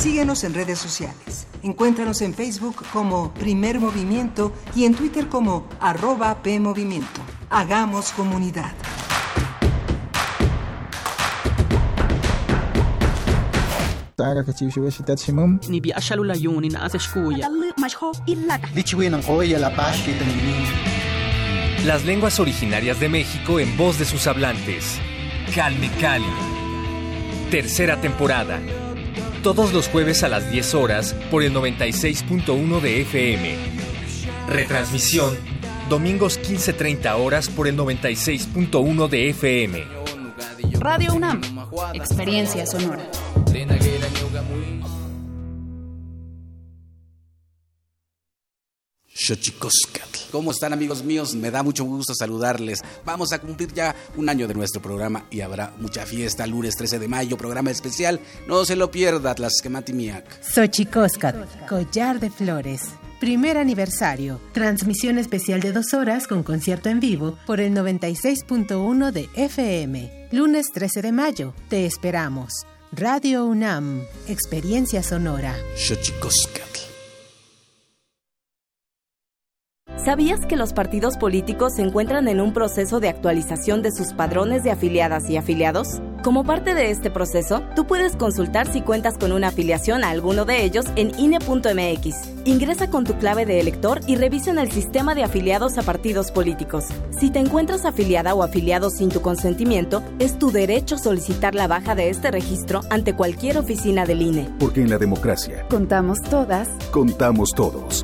Síguenos 0.00 0.44
en 0.44 0.54
redes 0.54 0.78
sociales. 0.78 1.46
Encuéntranos 1.62 2.22
en 2.22 2.32
Facebook 2.32 2.82
como 2.90 3.34
Primer 3.34 3.78
Movimiento 3.78 4.50
y 4.74 4.86
en 4.86 4.94
Twitter 4.94 5.28
como 5.28 5.68
arroba 5.78 6.42
PMovimiento. 6.42 7.20
Hagamos 7.50 8.10
comunidad. 8.12 8.72
Las 21.84 22.06
lenguas 22.06 22.40
originarias 22.40 22.98
de 23.00 23.10
México 23.10 23.60
en 23.60 23.76
voz 23.76 23.98
de 23.98 24.06
sus 24.06 24.26
hablantes. 24.26 24.98
Calme 25.54 25.90
Cali. 26.00 26.24
Tercera 27.50 28.00
temporada. 28.00 28.62
Todos 29.42 29.72
los 29.72 29.88
jueves 29.88 30.22
a 30.22 30.28
las 30.28 30.50
10 30.50 30.74
horas 30.74 31.14
por 31.30 31.42
el 31.42 31.54
96.1 31.54 32.80
de 32.82 33.00
FM. 33.00 33.56
Retransmisión. 34.48 35.34
Domingos 35.88 36.38
15.30 36.38 37.18
horas 37.18 37.48
por 37.48 37.66
el 37.66 37.74
96.1 37.74 39.08
de 39.08 39.30
FM. 39.30 39.84
Radio 40.78 41.14
UNAM. 41.14 41.40
Experiencia 41.94 42.66
sonora. 42.66 43.10
Xochicoscatl. 49.14 50.09
¿Cómo 50.30 50.50
están 50.50 50.72
amigos 50.72 51.02
míos? 51.02 51.34
Me 51.34 51.50
da 51.50 51.62
mucho 51.62 51.84
gusto 51.84 52.14
saludarles. 52.14 52.80
Vamos 53.04 53.32
a 53.32 53.38
cumplir 53.38 53.72
ya 53.72 53.94
un 54.16 54.28
año 54.28 54.46
de 54.46 54.54
nuestro 54.54 54.80
programa 54.80 55.26
y 55.30 55.40
habrá 55.40 55.72
mucha 55.78 56.06
fiesta 56.06 56.46
lunes 56.46 56.76
13 56.76 56.98
de 56.98 57.08
mayo, 57.08 57.36
programa 57.36 57.70
especial. 57.70 58.20
No 58.46 58.64
se 58.64 58.76
lo 58.76 58.90
pierda, 58.90 59.34
Tlaxquematimiac. 59.34 60.42
Xochicóscat, 60.42 61.68
collar 61.68 62.20
de 62.20 62.30
flores. 62.30 62.82
Primer 63.20 63.58
aniversario. 63.58 64.40
Transmisión 64.52 65.18
especial 65.18 65.60
de 65.60 65.72
dos 65.72 65.92
horas 65.92 66.26
con 66.26 66.42
concierto 66.42 66.88
en 66.88 67.00
vivo 67.00 67.38
por 67.46 67.60
el 67.60 67.74
96.1 67.74 69.10
de 69.10 69.28
FM. 69.34 70.28
Lunes 70.32 70.68
13 70.72 71.02
de 71.02 71.12
mayo. 71.12 71.54
Te 71.68 71.84
esperamos. 71.84 72.64
Radio 72.92 73.44
UNAM. 73.44 74.02
Experiencia 74.26 75.02
sonora. 75.02 75.54
Xochicoscatl. 75.76 76.89
¿Sabías 80.04 80.46
que 80.46 80.56
los 80.56 80.72
partidos 80.72 81.18
políticos 81.18 81.74
se 81.74 81.82
encuentran 81.82 82.26
en 82.28 82.40
un 82.40 82.54
proceso 82.54 83.00
de 83.00 83.10
actualización 83.10 83.82
de 83.82 83.92
sus 83.92 84.14
padrones 84.14 84.64
de 84.64 84.70
afiliadas 84.70 85.28
y 85.28 85.36
afiliados? 85.36 86.00
Como 86.24 86.42
parte 86.42 86.74
de 86.74 86.90
este 86.90 87.10
proceso, 87.10 87.62
tú 87.76 87.86
puedes 87.86 88.16
consultar 88.16 88.66
si 88.72 88.80
cuentas 88.80 89.18
con 89.18 89.30
una 89.30 89.48
afiliación 89.48 90.02
a 90.02 90.08
alguno 90.08 90.46
de 90.46 90.64
ellos 90.64 90.86
en 90.96 91.12
INE.mx. 91.18 92.46
Ingresa 92.46 92.88
con 92.88 93.04
tu 93.04 93.14
clave 93.18 93.44
de 93.44 93.60
elector 93.60 94.00
y 94.06 94.16
revisa 94.16 94.50
en 94.50 94.58
el 94.58 94.70
sistema 94.70 95.14
de 95.14 95.22
afiliados 95.22 95.76
a 95.76 95.82
partidos 95.82 96.30
políticos. 96.30 96.84
Si 97.18 97.30
te 97.30 97.38
encuentras 97.38 97.84
afiliada 97.84 98.34
o 98.34 98.42
afiliado 98.42 98.88
sin 98.88 99.10
tu 99.10 99.20
consentimiento, 99.20 100.02
es 100.18 100.38
tu 100.38 100.50
derecho 100.50 100.96
solicitar 100.96 101.54
la 101.54 101.66
baja 101.66 101.94
de 101.94 102.08
este 102.08 102.30
registro 102.30 102.80
ante 102.88 103.14
cualquier 103.14 103.58
oficina 103.58 104.06
del 104.06 104.22
INE. 104.22 104.48
Porque 104.58 104.80
en 104.80 104.88
la 104.88 104.96
democracia 104.96 105.66
Contamos 105.68 106.22
todas. 106.22 106.68
contamos 106.90 107.50
todos. 107.54 108.02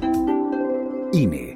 INE. 1.12 1.55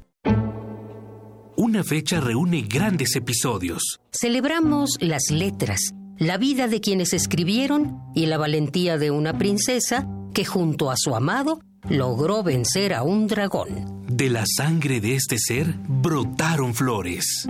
Una 1.63 1.83
fecha 1.83 2.19
reúne 2.19 2.63
grandes 2.67 3.15
episodios. 3.15 3.99
Celebramos 4.11 4.97
las 4.99 5.29
letras, 5.29 5.91
la 6.17 6.37
vida 6.37 6.67
de 6.67 6.81
quienes 6.81 7.13
escribieron 7.13 7.99
y 8.15 8.25
la 8.25 8.39
valentía 8.39 8.97
de 8.97 9.11
una 9.11 9.37
princesa 9.37 10.07
que 10.33 10.43
junto 10.43 10.89
a 10.89 10.95
su 10.97 11.15
amado 11.15 11.59
logró 11.87 12.41
vencer 12.41 12.95
a 12.95 13.03
un 13.03 13.27
dragón. 13.27 14.07
De 14.07 14.31
la 14.31 14.43
sangre 14.57 15.01
de 15.01 15.13
este 15.13 15.37
ser 15.37 15.75
brotaron 15.87 16.73
flores. 16.73 17.47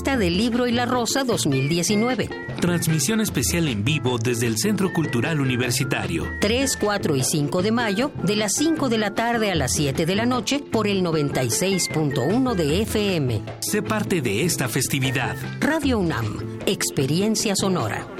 Fiesta 0.00 0.16
del 0.16 0.38
Libro 0.38 0.66
y 0.66 0.72
la 0.72 0.86
Rosa 0.86 1.24
2019. 1.24 2.30
Transmisión 2.58 3.20
especial 3.20 3.68
en 3.68 3.84
vivo 3.84 4.16
desde 4.16 4.46
el 4.46 4.56
Centro 4.56 4.94
Cultural 4.94 5.42
Universitario. 5.42 6.24
3, 6.40 6.78
4 6.80 7.16
y 7.16 7.22
5 7.22 7.60
de 7.60 7.70
mayo, 7.70 8.10
de 8.22 8.34
las 8.34 8.54
5 8.54 8.88
de 8.88 8.96
la 8.96 9.10
tarde 9.10 9.50
a 9.50 9.54
las 9.54 9.74
7 9.74 10.06
de 10.06 10.16
la 10.16 10.24
noche, 10.24 10.60
por 10.60 10.88
el 10.88 11.04
96.1 11.04 12.54
de 12.54 12.80
FM. 12.80 13.42
Sé 13.60 13.82
parte 13.82 14.22
de 14.22 14.46
esta 14.46 14.70
festividad. 14.70 15.36
Radio 15.60 15.98
UNAM, 15.98 16.60
Experiencia 16.64 17.54
Sonora. 17.54 18.19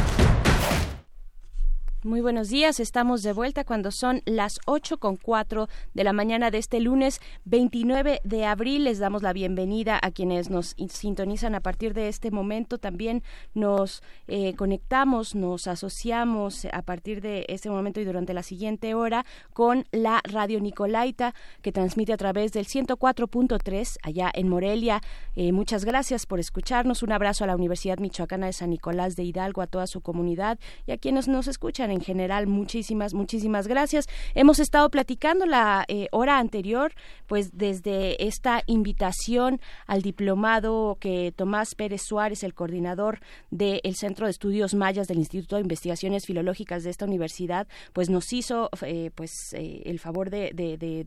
Muy 2.03 2.21
buenos 2.21 2.49
días, 2.49 2.79
estamos 2.79 3.21
de 3.21 3.31
vuelta 3.31 3.63
cuando 3.63 3.91
son 3.91 4.23
las 4.25 4.59
ocho 4.65 4.97
con 4.97 5.17
cuatro 5.17 5.69
de 5.93 6.03
la 6.03 6.13
mañana 6.13 6.49
de 6.49 6.57
este 6.57 6.79
lunes 6.79 7.21
29 7.45 8.21
de 8.23 8.45
abril. 8.45 8.85
Les 8.85 8.97
damos 8.97 9.21
la 9.21 9.33
bienvenida 9.33 9.99
a 10.01 10.09
quienes 10.09 10.49
nos 10.49 10.75
sintonizan 10.89 11.53
a 11.53 11.59
partir 11.59 11.93
de 11.93 12.07
este 12.07 12.31
momento. 12.31 12.79
También 12.79 13.21
nos 13.53 14.01
eh, 14.27 14.55
conectamos, 14.55 15.35
nos 15.35 15.67
asociamos 15.67 16.65
a 16.73 16.81
partir 16.81 17.21
de 17.21 17.45
este 17.49 17.69
momento 17.69 17.99
y 17.99 18.05
durante 18.05 18.33
la 18.33 18.41
siguiente 18.41 18.95
hora 18.95 19.23
con 19.53 19.85
la 19.91 20.21
Radio 20.23 20.59
Nicolaita 20.59 21.35
que 21.61 21.71
transmite 21.71 22.13
a 22.13 22.17
través 22.17 22.51
del 22.51 22.65
104.3 22.65 23.99
allá 24.01 24.31
en 24.33 24.49
Morelia. 24.49 25.01
Eh, 25.35 25.51
muchas 25.51 25.85
gracias 25.85 26.25
por 26.25 26.39
escucharnos. 26.39 27.03
Un 27.03 27.11
abrazo 27.11 27.43
a 27.43 27.47
la 27.47 27.55
Universidad 27.55 27.99
Michoacana 27.99 28.47
de 28.47 28.53
San 28.53 28.71
Nicolás 28.71 29.15
de 29.15 29.23
Hidalgo, 29.23 29.61
a 29.61 29.67
toda 29.67 29.85
su 29.85 30.01
comunidad 30.01 30.57
y 30.87 30.93
a 30.93 30.97
quienes 30.97 31.27
nos 31.27 31.47
escuchan 31.47 31.90
en 31.91 32.01
general. 32.01 32.47
Muchísimas, 32.47 33.13
muchísimas 33.13 33.67
gracias. 33.67 34.07
Hemos 34.35 34.59
estado 34.59 34.89
platicando 34.89 35.45
la 35.45 35.85
eh, 35.87 36.07
hora 36.11 36.39
anterior, 36.39 36.93
pues 37.27 37.57
desde 37.57 38.25
esta 38.25 38.63
invitación 38.67 39.59
al 39.87 40.01
diplomado 40.01 40.97
que 40.99 41.33
Tomás 41.35 41.75
Pérez 41.75 42.01
Suárez, 42.03 42.43
el 42.43 42.53
coordinador 42.53 43.19
del 43.49 43.95
Centro 43.95 44.25
de 44.25 44.31
Estudios 44.31 44.73
Mayas 44.73 45.07
del 45.07 45.19
Instituto 45.19 45.55
de 45.55 45.61
Investigaciones 45.61 46.25
Filológicas 46.25 46.83
de 46.83 46.89
esta 46.89 47.05
universidad, 47.05 47.67
pues 47.93 48.09
nos 48.09 48.31
hizo 48.33 48.69
eh, 48.83 49.11
pues 49.15 49.31
eh, 49.53 49.83
el 49.85 49.99
favor 49.99 50.29
de, 50.29 50.51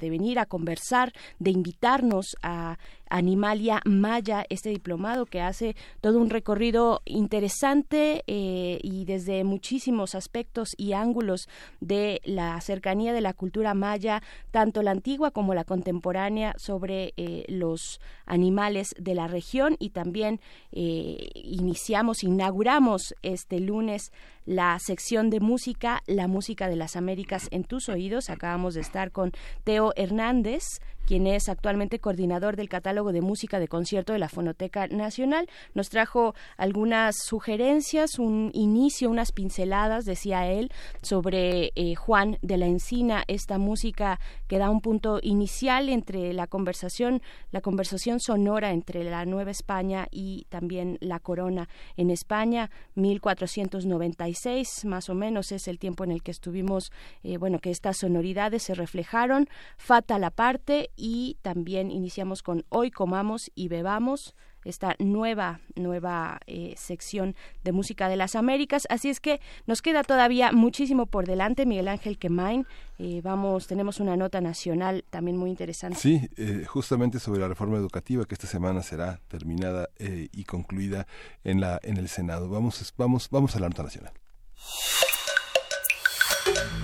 venir 0.00 0.38
a 0.38 0.46
conversar, 0.46 1.12
de 1.38 1.50
invitarnos 1.50 2.36
a 2.42 2.78
Animalia 3.08 3.80
Maya, 3.84 4.44
este 4.48 4.70
diplomado 4.70 5.26
que 5.26 5.40
hace 5.40 5.76
todo 6.00 6.18
un 6.18 6.30
recorrido 6.30 7.02
interesante 7.04 8.24
eh, 8.26 8.78
y 8.82 9.04
desde 9.04 9.44
muchísimos 9.44 10.14
aspectos 10.14 10.74
y 10.76 10.92
ángulos 10.92 11.48
de 11.80 12.20
la 12.24 12.60
cercanía 12.60 13.12
de 13.12 13.20
la 13.20 13.34
cultura 13.34 13.74
maya, 13.74 14.22
tanto 14.50 14.82
la 14.82 14.90
antigua 14.90 15.30
como 15.30 15.54
la 15.54 15.64
contemporánea, 15.64 16.54
sobre 16.56 17.12
eh, 17.16 17.44
los 17.48 18.00
animales 18.26 18.94
de 18.98 19.14
la 19.14 19.28
región 19.28 19.76
y 19.78 19.90
también 19.90 20.40
eh, 20.72 21.30
iniciamos, 21.34 22.22
inauguramos 22.22 23.14
este 23.22 23.60
lunes 23.60 24.12
la 24.46 24.78
sección 24.78 25.30
de 25.30 25.40
música, 25.40 26.02
la 26.06 26.28
música 26.28 26.68
de 26.68 26.76
las 26.76 26.96
Américas 26.96 27.48
en 27.50 27.64
tus 27.64 27.88
oídos. 27.88 28.30
Acabamos 28.30 28.74
de 28.74 28.80
estar 28.80 29.10
con 29.10 29.32
Teo 29.64 29.92
Hernández, 29.96 30.80
quien 31.06 31.26
es 31.26 31.48
actualmente 31.48 31.98
coordinador 31.98 32.56
del 32.56 32.68
catálogo 32.68 33.12
de 33.12 33.20
música 33.20 33.58
de 33.58 33.68
concierto 33.68 34.12
de 34.12 34.18
la 34.18 34.28
Fonoteca 34.28 34.86
Nacional. 34.88 35.48
Nos 35.74 35.90
trajo 35.90 36.34
algunas 36.56 37.16
sugerencias, 37.24 38.18
un 38.18 38.50
inicio, 38.54 39.10
unas 39.10 39.32
pinceladas, 39.32 40.04
decía 40.04 40.46
él, 40.46 40.70
sobre 41.02 41.72
eh, 41.74 41.94
Juan 41.94 42.38
de 42.42 42.56
la 42.56 42.66
Encina, 42.66 43.24
esta 43.28 43.58
música 43.58 44.20
que 44.48 44.58
da 44.58 44.70
un 44.70 44.80
punto 44.80 45.18
inicial 45.22 45.88
entre 45.88 46.32
la 46.32 46.46
conversación, 46.46 47.22
la 47.50 47.60
conversación 47.60 48.20
sonora 48.20 48.72
entre 48.72 49.04
la 49.04 49.24
Nueva 49.24 49.50
España 49.50 50.06
y 50.10 50.46
también 50.48 50.98
la 51.00 51.20
Corona 51.20 51.68
en 51.96 52.10
España, 52.10 52.70
1496 52.94 54.84
más 54.84 55.08
o 55.08 55.14
menos 55.14 55.52
es 55.52 55.68
el 55.68 55.78
tiempo 55.78 56.04
en 56.04 56.12
el 56.12 56.22
que 56.22 56.30
estuvimos, 56.30 56.92
eh, 57.22 57.36
bueno, 57.36 57.58
que 57.58 57.70
estas 57.70 57.98
sonoridades 57.98 58.62
se 58.62 58.74
reflejaron, 58.74 59.48
fatal 59.76 60.24
aparte 60.24 60.90
y 60.96 61.38
también 61.42 61.90
iniciamos 61.90 62.42
con 62.42 62.64
Hoy 62.68 62.90
comamos 62.90 63.50
y 63.54 63.68
bebamos 63.68 64.34
esta 64.64 64.96
nueva 64.98 65.60
nueva 65.76 66.40
eh, 66.46 66.74
sección 66.76 67.36
de 67.62 67.72
música 67.72 68.08
de 68.08 68.16
las 68.16 68.34
Américas. 68.34 68.86
Así 68.88 69.08
es 69.08 69.20
que 69.20 69.40
nos 69.66 69.82
queda 69.82 70.02
todavía 70.02 70.52
muchísimo 70.52 71.06
por 71.06 71.26
delante 71.26 71.66
Miguel 71.66 71.88
Ángel 71.88 72.18
Quemain. 72.18 72.66
Eh, 72.98 73.20
vamos 73.22 73.66
tenemos 73.66 74.00
una 74.00 74.16
nota 74.16 74.40
nacional 74.40 75.04
también 75.10 75.36
muy 75.36 75.50
interesante. 75.50 75.98
Sí 75.98 76.28
eh, 76.36 76.64
justamente 76.66 77.18
sobre 77.20 77.40
la 77.40 77.48
reforma 77.48 77.76
educativa 77.76 78.24
que 78.24 78.34
esta 78.34 78.46
semana 78.46 78.82
será 78.82 79.20
terminada 79.28 79.90
eh, 79.98 80.28
y 80.32 80.44
concluida 80.44 81.06
en 81.44 81.60
la 81.60 81.78
en 81.82 81.96
el 81.98 82.08
Senado. 82.08 82.48
Vamos 82.48 82.94
vamos 82.96 83.28
vamos 83.30 83.56
a 83.56 83.60
la 83.60 83.68
nota 83.68 83.82
nacional. 83.82 84.12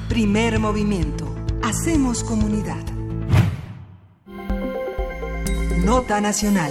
Primer 0.08 0.58
movimiento. 0.58 1.32
Hacemos 1.62 2.24
comunidad. 2.24 2.99
Nota 5.84 6.20
nacional. 6.20 6.70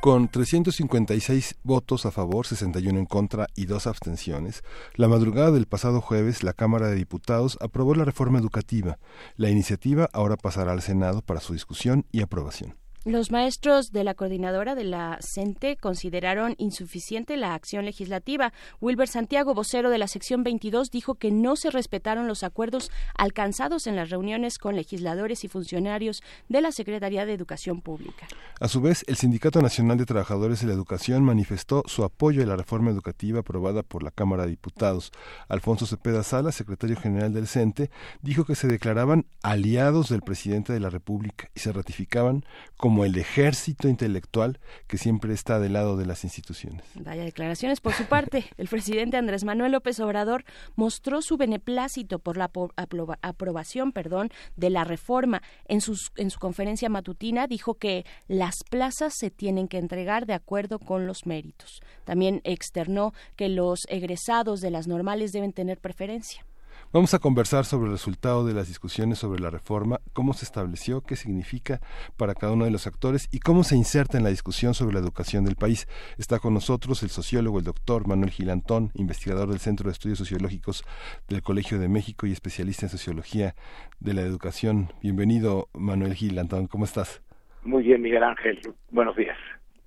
Con 0.00 0.28
356 0.28 1.56
votos 1.62 2.06
a 2.06 2.10
favor, 2.10 2.46
61 2.46 2.98
en 2.98 3.06
contra 3.06 3.48
y 3.54 3.66
dos 3.66 3.86
abstenciones, 3.86 4.62
la 4.94 5.08
madrugada 5.08 5.50
del 5.50 5.66
pasado 5.66 6.00
jueves 6.00 6.42
la 6.42 6.54
Cámara 6.54 6.88
de 6.88 6.96
Diputados 6.96 7.58
aprobó 7.60 7.94
la 7.94 8.04
reforma 8.04 8.38
educativa. 8.38 8.98
La 9.36 9.50
iniciativa 9.50 10.08
ahora 10.12 10.36
pasará 10.36 10.72
al 10.72 10.82
Senado 10.82 11.20
para 11.20 11.40
su 11.40 11.52
discusión 11.52 12.06
y 12.12 12.22
aprobación. 12.22 12.76
Los 13.06 13.30
maestros 13.30 13.92
de 13.92 14.02
la 14.02 14.14
coordinadora 14.14 14.74
de 14.74 14.84
la 14.84 15.18
CENTE 15.20 15.76
consideraron 15.76 16.54
insuficiente 16.56 17.36
la 17.36 17.52
acción 17.52 17.84
legislativa. 17.84 18.54
Wilber 18.80 19.08
Santiago, 19.08 19.52
vocero 19.52 19.90
de 19.90 19.98
la 19.98 20.08
sección 20.08 20.42
22, 20.42 20.90
dijo 20.90 21.16
que 21.16 21.30
no 21.30 21.54
se 21.56 21.68
respetaron 21.68 22.28
los 22.28 22.42
acuerdos 22.42 22.90
alcanzados 23.14 23.86
en 23.86 23.96
las 23.96 24.08
reuniones 24.08 24.56
con 24.56 24.74
legisladores 24.74 25.44
y 25.44 25.48
funcionarios 25.48 26.22
de 26.48 26.62
la 26.62 26.72
Secretaría 26.72 27.26
de 27.26 27.34
Educación 27.34 27.82
Pública. 27.82 28.26
A 28.58 28.68
su 28.68 28.80
vez, 28.80 29.04
el 29.06 29.16
Sindicato 29.16 29.60
Nacional 29.60 29.98
de 29.98 30.06
Trabajadores 30.06 30.62
de 30.62 30.68
la 30.68 30.72
Educación 30.72 31.24
manifestó 31.24 31.82
su 31.84 32.04
apoyo 32.04 32.42
a 32.42 32.46
la 32.46 32.56
reforma 32.56 32.90
educativa 32.90 33.40
aprobada 33.40 33.82
por 33.82 34.02
la 34.02 34.12
Cámara 34.12 34.44
de 34.44 34.50
Diputados. 34.52 35.12
Alfonso 35.48 35.84
Cepeda 35.84 36.22
Sala, 36.22 36.52
secretario 36.52 36.96
general 36.96 37.34
del 37.34 37.48
CENTE, 37.48 37.90
dijo 38.22 38.46
que 38.46 38.54
se 38.54 38.66
declaraban 38.66 39.26
aliados 39.42 40.08
del 40.08 40.22
presidente 40.22 40.72
de 40.72 40.80
la 40.80 40.88
República 40.88 41.50
y 41.54 41.60
se 41.60 41.70
ratificaban 41.70 42.46
como 42.78 42.93
como 42.94 43.06
el 43.06 43.18
ejército 43.18 43.88
intelectual 43.88 44.60
que 44.86 44.98
siempre 44.98 45.34
está 45.34 45.58
del 45.58 45.72
lado 45.72 45.96
de 45.96 46.06
las 46.06 46.22
instituciones. 46.22 46.84
Vaya 46.94 47.24
declaraciones. 47.24 47.80
Por 47.80 47.92
su 47.92 48.04
parte, 48.04 48.44
el 48.56 48.68
presidente 48.68 49.16
Andrés 49.16 49.42
Manuel 49.42 49.72
López 49.72 49.98
Obrador 49.98 50.44
mostró 50.76 51.20
su 51.20 51.36
beneplácito 51.36 52.20
por 52.20 52.36
la 52.36 52.52
aprobación 53.20 53.90
perdón, 53.90 54.30
de 54.54 54.70
la 54.70 54.84
reforma. 54.84 55.42
En, 55.66 55.80
sus, 55.80 56.12
en 56.14 56.30
su 56.30 56.38
conferencia 56.38 56.88
matutina 56.88 57.48
dijo 57.48 57.74
que 57.74 58.06
las 58.28 58.62
plazas 58.70 59.14
se 59.18 59.28
tienen 59.28 59.66
que 59.66 59.78
entregar 59.78 60.24
de 60.24 60.34
acuerdo 60.34 60.78
con 60.78 61.08
los 61.08 61.26
méritos. 61.26 61.80
También 62.04 62.42
externó 62.44 63.12
que 63.34 63.48
los 63.48 63.80
egresados 63.88 64.60
de 64.60 64.70
las 64.70 64.86
normales 64.86 65.32
deben 65.32 65.52
tener 65.52 65.80
preferencia. 65.80 66.46
Vamos 66.94 67.12
a 67.12 67.18
conversar 67.18 67.64
sobre 67.64 67.86
el 67.86 67.90
resultado 67.90 68.46
de 68.46 68.54
las 68.54 68.68
discusiones 68.68 69.18
sobre 69.18 69.42
la 69.42 69.50
reforma, 69.50 69.98
cómo 70.12 70.32
se 70.32 70.44
estableció, 70.44 71.00
qué 71.00 71.16
significa 71.16 71.80
para 72.16 72.34
cada 72.34 72.52
uno 72.52 72.66
de 72.66 72.70
los 72.70 72.86
actores 72.86 73.28
y 73.32 73.40
cómo 73.40 73.64
se 73.64 73.74
inserta 73.74 74.16
en 74.16 74.22
la 74.22 74.30
discusión 74.30 74.74
sobre 74.74 74.94
la 74.94 75.00
educación 75.00 75.44
del 75.44 75.56
país. 75.56 75.88
Está 76.18 76.38
con 76.38 76.54
nosotros 76.54 77.02
el 77.02 77.08
sociólogo, 77.08 77.58
el 77.58 77.64
doctor 77.64 78.06
Manuel 78.06 78.30
Gilantón, 78.30 78.92
investigador 78.94 79.48
del 79.48 79.58
Centro 79.58 79.88
de 79.88 79.92
Estudios 79.92 80.18
Sociológicos 80.18 80.84
del 81.28 81.42
Colegio 81.42 81.80
de 81.80 81.88
México 81.88 82.28
y 82.28 82.32
especialista 82.32 82.86
en 82.86 82.90
sociología 82.90 83.56
de 83.98 84.14
la 84.14 84.20
educación. 84.20 84.92
Bienvenido, 85.02 85.66
Manuel 85.74 86.14
Gilantón, 86.14 86.68
¿cómo 86.68 86.84
estás? 86.84 87.24
Muy 87.64 87.82
bien, 87.82 88.02
Miguel 88.02 88.22
Ángel. 88.22 88.60
Buenos 88.92 89.16
días. 89.16 89.36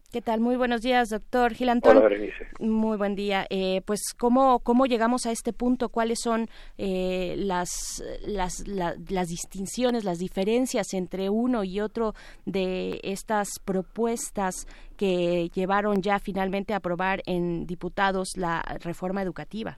¿Qué 0.09 0.21
tal? 0.21 0.39
Muy 0.39 0.55
buenos 0.55 0.81
días, 0.83 1.09
doctor 1.09 1.53
Gil 1.53 1.67
Antón. 1.67 1.97
Hola, 1.97 2.07
Berenice. 2.07 2.47
Muy 2.61 2.95
buen 2.95 3.13
día. 3.15 3.45
Eh, 3.49 3.81
pues, 3.85 4.13
¿cómo, 4.17 4.59
¿cómo 4.59 4.85
llegamos 4.85 5.25
a 5.25 5.31
este 5.31 5.51
punto? 5.51 5.89
¿Cuáles 5.89 6.19
son 6.23 6.47
eh, 6.77 7.35
las, 7.37 8.01
las, 8.25 8.65
la- 8.65 8.95
las 9.09 9.27
distinciones, 9.27 10.05
las 10.05 10.17
diferencias 10.17 10.93
entre 10.93 11.29
uno 11.29 11.65
y 11.65 11.81
otro 11.81 12.13
de 12.45 13.01
estas 13.03 13.49
propuestas 13.65 14.65
que 14.95 15.49
llevaron 15.53 16.01
ya 16.01 16.19
finalmente 16.19 16.73
a 16.73 16.77
aprobar 16.77 17.21
en 17.25 17.67
diputados 17.67 18.37
la 18.37 18.61
reforma 18.81 19.21
educativa? 19.21 19.77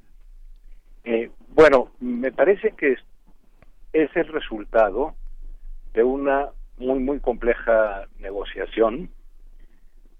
Eh, 1.05 1.31
bueno, 1.55 1.89
me 1.99 2.31
parece 2.31 2.75
que 2.77 2.91
es, 2.91 2.99
es 3.93 4.15
el 4.15 4.27
resultado 4.27 5.15
de 5.95 6.03
una 6.03 6.49
muy, 6.77 6.99
muy 6.99 7.19
compleja 7.19 8.05
negociación 8.19 9.09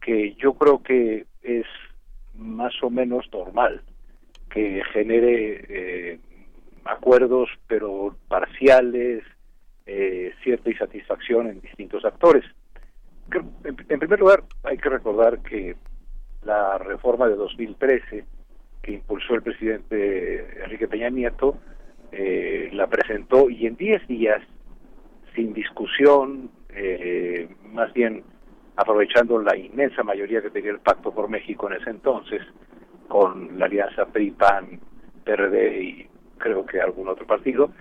que 0.01 0.35
yo 0.35 0.53
creo 0.53 0.81
que 0.81 1.25
es 1.41 1.65
más 2.33 2.73
o 2.81 2.89
menos 2.89 3.25
normal 3.31 3.81
que 4.49 4.81
genere 4.93 5.65
eh, 5.69 6.19
acuerdos 6.85 7.49
pero 7.67 8.15
parciales, 8.27 9.23
eh, 9.85 10.33
cierta 10.43 10.69
insatisfacción 10.69 11.47
en 11.47 11.61
distintos 11.61 12.05
actores. 12.05 12.43
En 13.31 13.99
primer 13.99 14.19
lugar, 14.19 14.43
hay 14.63 14.77
que 14.77 14.89
recordar 14.89 15.39
que 15.39 15.75
la 16.43 16.77
reforma 16.77 17.27
de 17.27 17.35
2013 17.35 18.25
que 18.81 18.91
impulsó 18.93 19.35
el 19.35 19.43
presidente 19.43 20.63
Enrique 20.63 20.87
Peña 20.87 21.09
Nieto 21.09 21.57
eh, 22.11 22.69
la 22.73 22.87
presentó 22.87 23.49
y 23.49 23.67
en 23.67 23.75
10 23.75 24.07
días, 24.07 24.41
sin 25.35 25.53
discusión, 25.53 26.49
eh, 26.69 27.49
más 27.71 27.93
bien 27.93 28.23
aprovechando 28.75 29.41
la 29.41 29.55
inmensa 29.57 30.03
mayoría 30.03 30.41
que 30.41 30.49
tenía 30.49 30.71
el 30.71 30.79
Pacto 30.79 31.11
por 31.13 31.29
México 31.29 31.69
en 31.69 31.81
ese 31.81 31.89
entonces, 31.89 32.41
con 33.07 33.57
la 33.57 33.65
alianza 33.65 34.05
PRI-PAN, 34.05 34.79
PRD 35.23 35.81
y 35.81 36.09
creo 36.37 36.65
que 36.65 36.79
algún 36.79 37.07
otro 37.07 37.25
partido, 37.25 37.71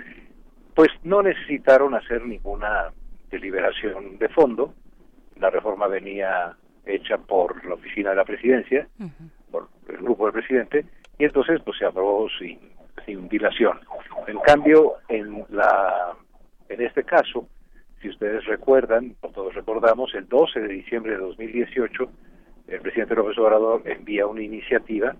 pues 0.74 0.90
no 1.02 1.22
necesitaron 1.22 1.94
hacer 1.94 2.24
ninguna 2.24 2.92
deliberación 3.30 4.18
de 4.18 4.28
fondo. 4.28 4.74
La 5.38 5.50
reforma 5.50 5.86
venía 5.86 6.56
hecha 6.84 7.18
por 7.18 7.64
la 7.66 7.74
oficina 7.74 8.10
de 8.10 8.16
la 8.16 8.24
presidencia, 8.24 8.88
por 9.50 9.68
el 9.88 9.98
grupo 9.98 10.24
del 10.24 10.32
presidente, 10.32 10.86
y 11.18 11.24
entonces 11.24 11.60
pues 11.64 11.78
se 11.78 11.84
aprobó 11.84 12.28
sin, 12.38 12.58
sin 13.04 13.28
dilación. 13.28 13.78
En 14.26 14.38
cambio, 14.40 14.94
en 15.08 15.44
la 15.50 16.14
en 16.68 16.82
este 16.82 17.04
caso, 17.04 17.46
si 18.00 18.08
ustedes 18.08 18.44
recuerdan, 18.44 19.16
o 19.20 19.28
todos 19.28 19.54
recordamos, 19.54 20.14
el 20.14 20.28
12 20.28 20.60
de 20.60 20.68
diciembre 20.68 21.12
de 21.12 21.18
2018, 21.18 22.10
el 22.68 22.80
presidente 22.80 23.14
López 23.14 23.38
Obrador 23.38 23.82
envía 23.86 24.26
una 24.26 24.42
iniciativa 24.42 25.16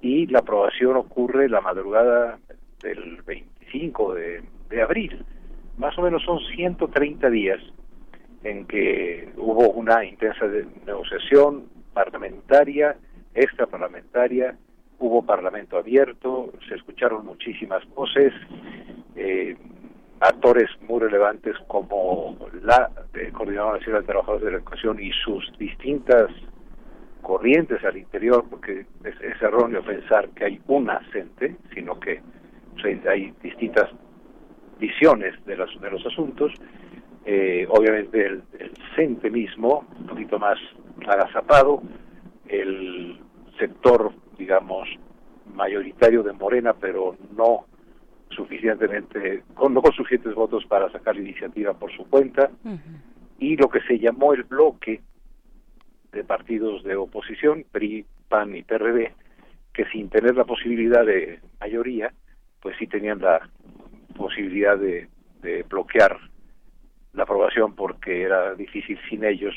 y 0.00 0.26
la 0.26 0.38
aprobación 0.38 0.96
ocurre 0.96 1.48
la 1.48 1.60
madrugada 1.60 2.38
del 2.82 3.22
25 3.22 4.14
de, 4.14 4.42
de 4.70 4.82
abril. 4.82 5.24
Más 5.76 5.96
o 5.98 6.02
menos 6.02 6.22
son 6.22 6.38
130 6.54 7.28
días 7.30 7.60
en 8.44 8.66
que 8.66 9.28
hubo 9.36 9.70
una 9.70 10.04
intensa 10.04 10.46
negociación 10.86 11.68
parlamentaria, 11.92 12.96
extraparlamentaria, 13.34 14.56
hubo 14.98 15.22
parlamento 15.22 15.78
abierto, 15.78 16.52
se 16.68 16.74
escucharon 16.74 17.26
muchísimas 17.26 17.86
voces, 17.94 18.32
eh, 19.16 19.56
actores 20.20 20.68
muy 20.82 21.00
relevantes 21.00 21.56
como 21.66 22.36
la 22.62 22.90
eh, 23.14 23.30
Coordinadora 23.32 23.78
Nacional 23.78 24.02
de 24.02 24.06
Trabajadores 24.06 24.44
de 24.44 24.50
la 24.52 24.56
Educación 24.58 25.00
y 25.00 25.10
sus 25.24 25.50
distintas 25.58 26.30
corrientes 27.22 27.82
al 27.84 27.96
interior, 27.96 28.44
porque 28.48 28.86
es, 29.04 29.42
erróneo 29.42 29.82
pensar 29.82 30.28
que 30.30 30.44
hay 30.44 30.60
una 30.68 31.00
CENTE, 31.12 31.56
sino 31.74 31.98
que 31.98 32.20
pues, 32.80 33.06
hay 33.06 33.32
distintas 33.42 33.88
visiones 34.78 35.34
de 35.46 35.56
los, 35.56 35.80
de 35.80 35.90
los 35.90 36.04
asuntos. 36.06 36.52
Eh, 37.24 37.66
obviamente 37.68 38.26
el, 38.26 38.42
el 38.58 38.72
CENTE 38.96 39.30
mismo, 39.30 39.86
un 39.98 40.06
poquito 40.06 40.38
más 40.38 40.58
agazapado, 41.06 41.82
el 42.48 43.18
sector, 43.58 44.12
digamos, 44.38 44.88
mayoritario 45.54 46.22
de 46.22 46.32
Morena, 46.32 46.74
pero 46.74 47.16
no 47.36 47.66
suficientemente, 48.30 49.42
con, 49.54 49.74
no 49.74 49.82
con 49.82 49.92
suficientes 49.92 50.34
votos 50.34 50.64
para 50.66 50.90
sacar 50.90 51.16
la 51.16 51.22
iniciativa 51.22 51.74
por 51.74 51.94
su 51.94 52.08
cuenta, 52.08 52.50
y 53.38 53.56
lo 53.56 53.68
que 53.68 53.80
se 53.82 53.98
llamó 53.98 54.32
el 54.32 54.44
bloque 54.44 55.00
de 56.12 56.24
partidos 56.24 56.82
de 56.84 56.96
oposición, 56.96 57.64
PRI, 57.70 58.04
PAN 58.28 58.54
y 58.56 58.62
PRD, 58.62 59.12
que 59.72 59.84
sin 59.86 60.08
tener 60.08 60.36
la 60.36 60.44
posibilidad 60.44 61.04
de 61.04 61.40
mayoría, 61.60 62.12
pues 62.60 62.76
sí 62.78 62.86
tenían 62.86 63.20
la 63.20 63.48
posibilidad 64.16 64.76
de, 64.76 65.08
de 65.42 65.62
bloquear 65.62 66.18
la 67.12 67.22
aprobación 67.24 67.74
porque 67.74 68.22
era 68.22 68.54
difícil 68.54 68.98
sin 69.08 69.24
ellos 69.24 69.54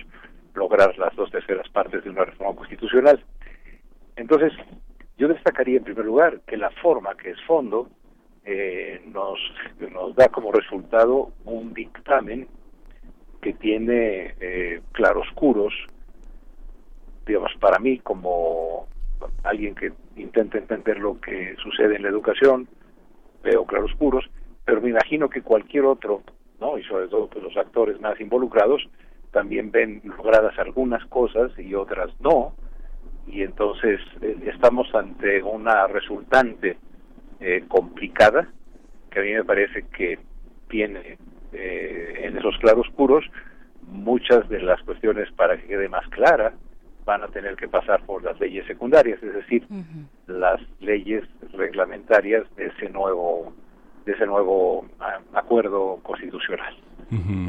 lograr 0.56 0.98
las 0.98 1.16
dos 1.16 1.32
terceras 1.32 1.68
partes 1.70 2.04
de 2.04 2.10
una 2.10 2.26
reforma 2.26 2.56
constitucional. 2.56 3.24
Entonces, 4.16 4.54
yo 5.18 5.28
destacaría 5.28 5.78
en 5.78 5.84
primer 5.84 6.06
lugar 6.06 6.42
que 6.48 6.58
la 6.58 6.70
forma, 6.70 7.16
que 7.16 7.32
es 7.32 7.42
fondo, 7.46 7.90
eh, 8.46 9.02
nos, 9.06 9.40
nos 9.92 10.16
da 10.16 10.28
como 10.30 10.52
resultado 10.52 11.32
un 11.46 11.74
dictamen 11.74 12.48
que 13.42 13.54
tiene 13.54 14.36
eh, 14.40 14.82
claroscuros, 14.92 15.74
digamos, 17.26 17.52
para 17.60 17.80
mí 17.80 18.00
como 18.00 18.88
alguien 19.44 19.76
que 19.76 19.94
intenta 20.16 20.58
entender 20.58 21.00
lo 21.00 21.20
que 21.20 21.56
sucede 21.62 21.96
en 21.96 22.04
la 22.04 22.10
educación, 22.10 22.68
veo 23.44 23.66
claroscuros, 23.66 24.30
pero 24.66 24.82
me 24.82 24.90
imagino 24.90 25.30
que 25.30 25.42
cualquier 25.42 25.86
otro, 25.86 26.22
¿no? 26.60 26.78
Y 26.78 26.84
sobre 26.84 27.08
todo 27.08 27.28
pues, 27.28 27.44
los 27.44 27.58
actores 27.58 28.00
más 28.00 28.20
involucrados 28.20 28.82
también 29.32 29.72
ven 29.72 30.02
logradas 30.06 30.58
algunas 30.60 31.06
cosas 31.08 31.52
y 31.58 31.74
otras 31.74 32.10
no, 32.20 32.54
y 33.28 33.42
entonces 33.42 34.00
eh, 34.22 34.38
estamos 34.46 34.94
ante 34.94 35.42
una 35.42 35.88
resultante 35.88 36.78
eh, 37.46 37.66
complicada 37.68 38.48
que 39.12 39.20
a 39.20 39.24
mí 39.24 39.34
me 39.34 39.44
parece 39.44 39.84
que 39.96 40.18
tiene 40.70 41.18
eh, 41.52 42.22
en 42.24 42.38
esos 42.38 42.58
claroscuros 42.60 43.26
muchas 43.88 44.48
de 44.48 44.62
las 44.62 44.82
cuestiones 44.84 45.30
para 45.34 45.58
que 45.58 45.68
quede 45.68 45.90
más 45.90 46.08
clara 46.08 46.54
van 47.06 47.22
a 47.22 47.28
tener 47.28 47.58
que 47.58 47.68
pasar 47.68 48.02
por 48.06 48.24
las 48.24 48.40
leyes 48.40 48.66
secundarias, 48.66 49.22
es 49.22 49.34
decir, 49.34 49.68
las 50.28 50.62
leyes 50.80 51.26
reglamentarias 51.52 52.44
de 52.56 52.68
ese 52.68 52.90
nuevo 52.90 53.54
de 54.06 54.14
ese 54.14 54.26
nuevo 54.26 54.86
ah, 55.02 55.20
acuerdo 55.34 56.00
constitucional. 56.02 56.76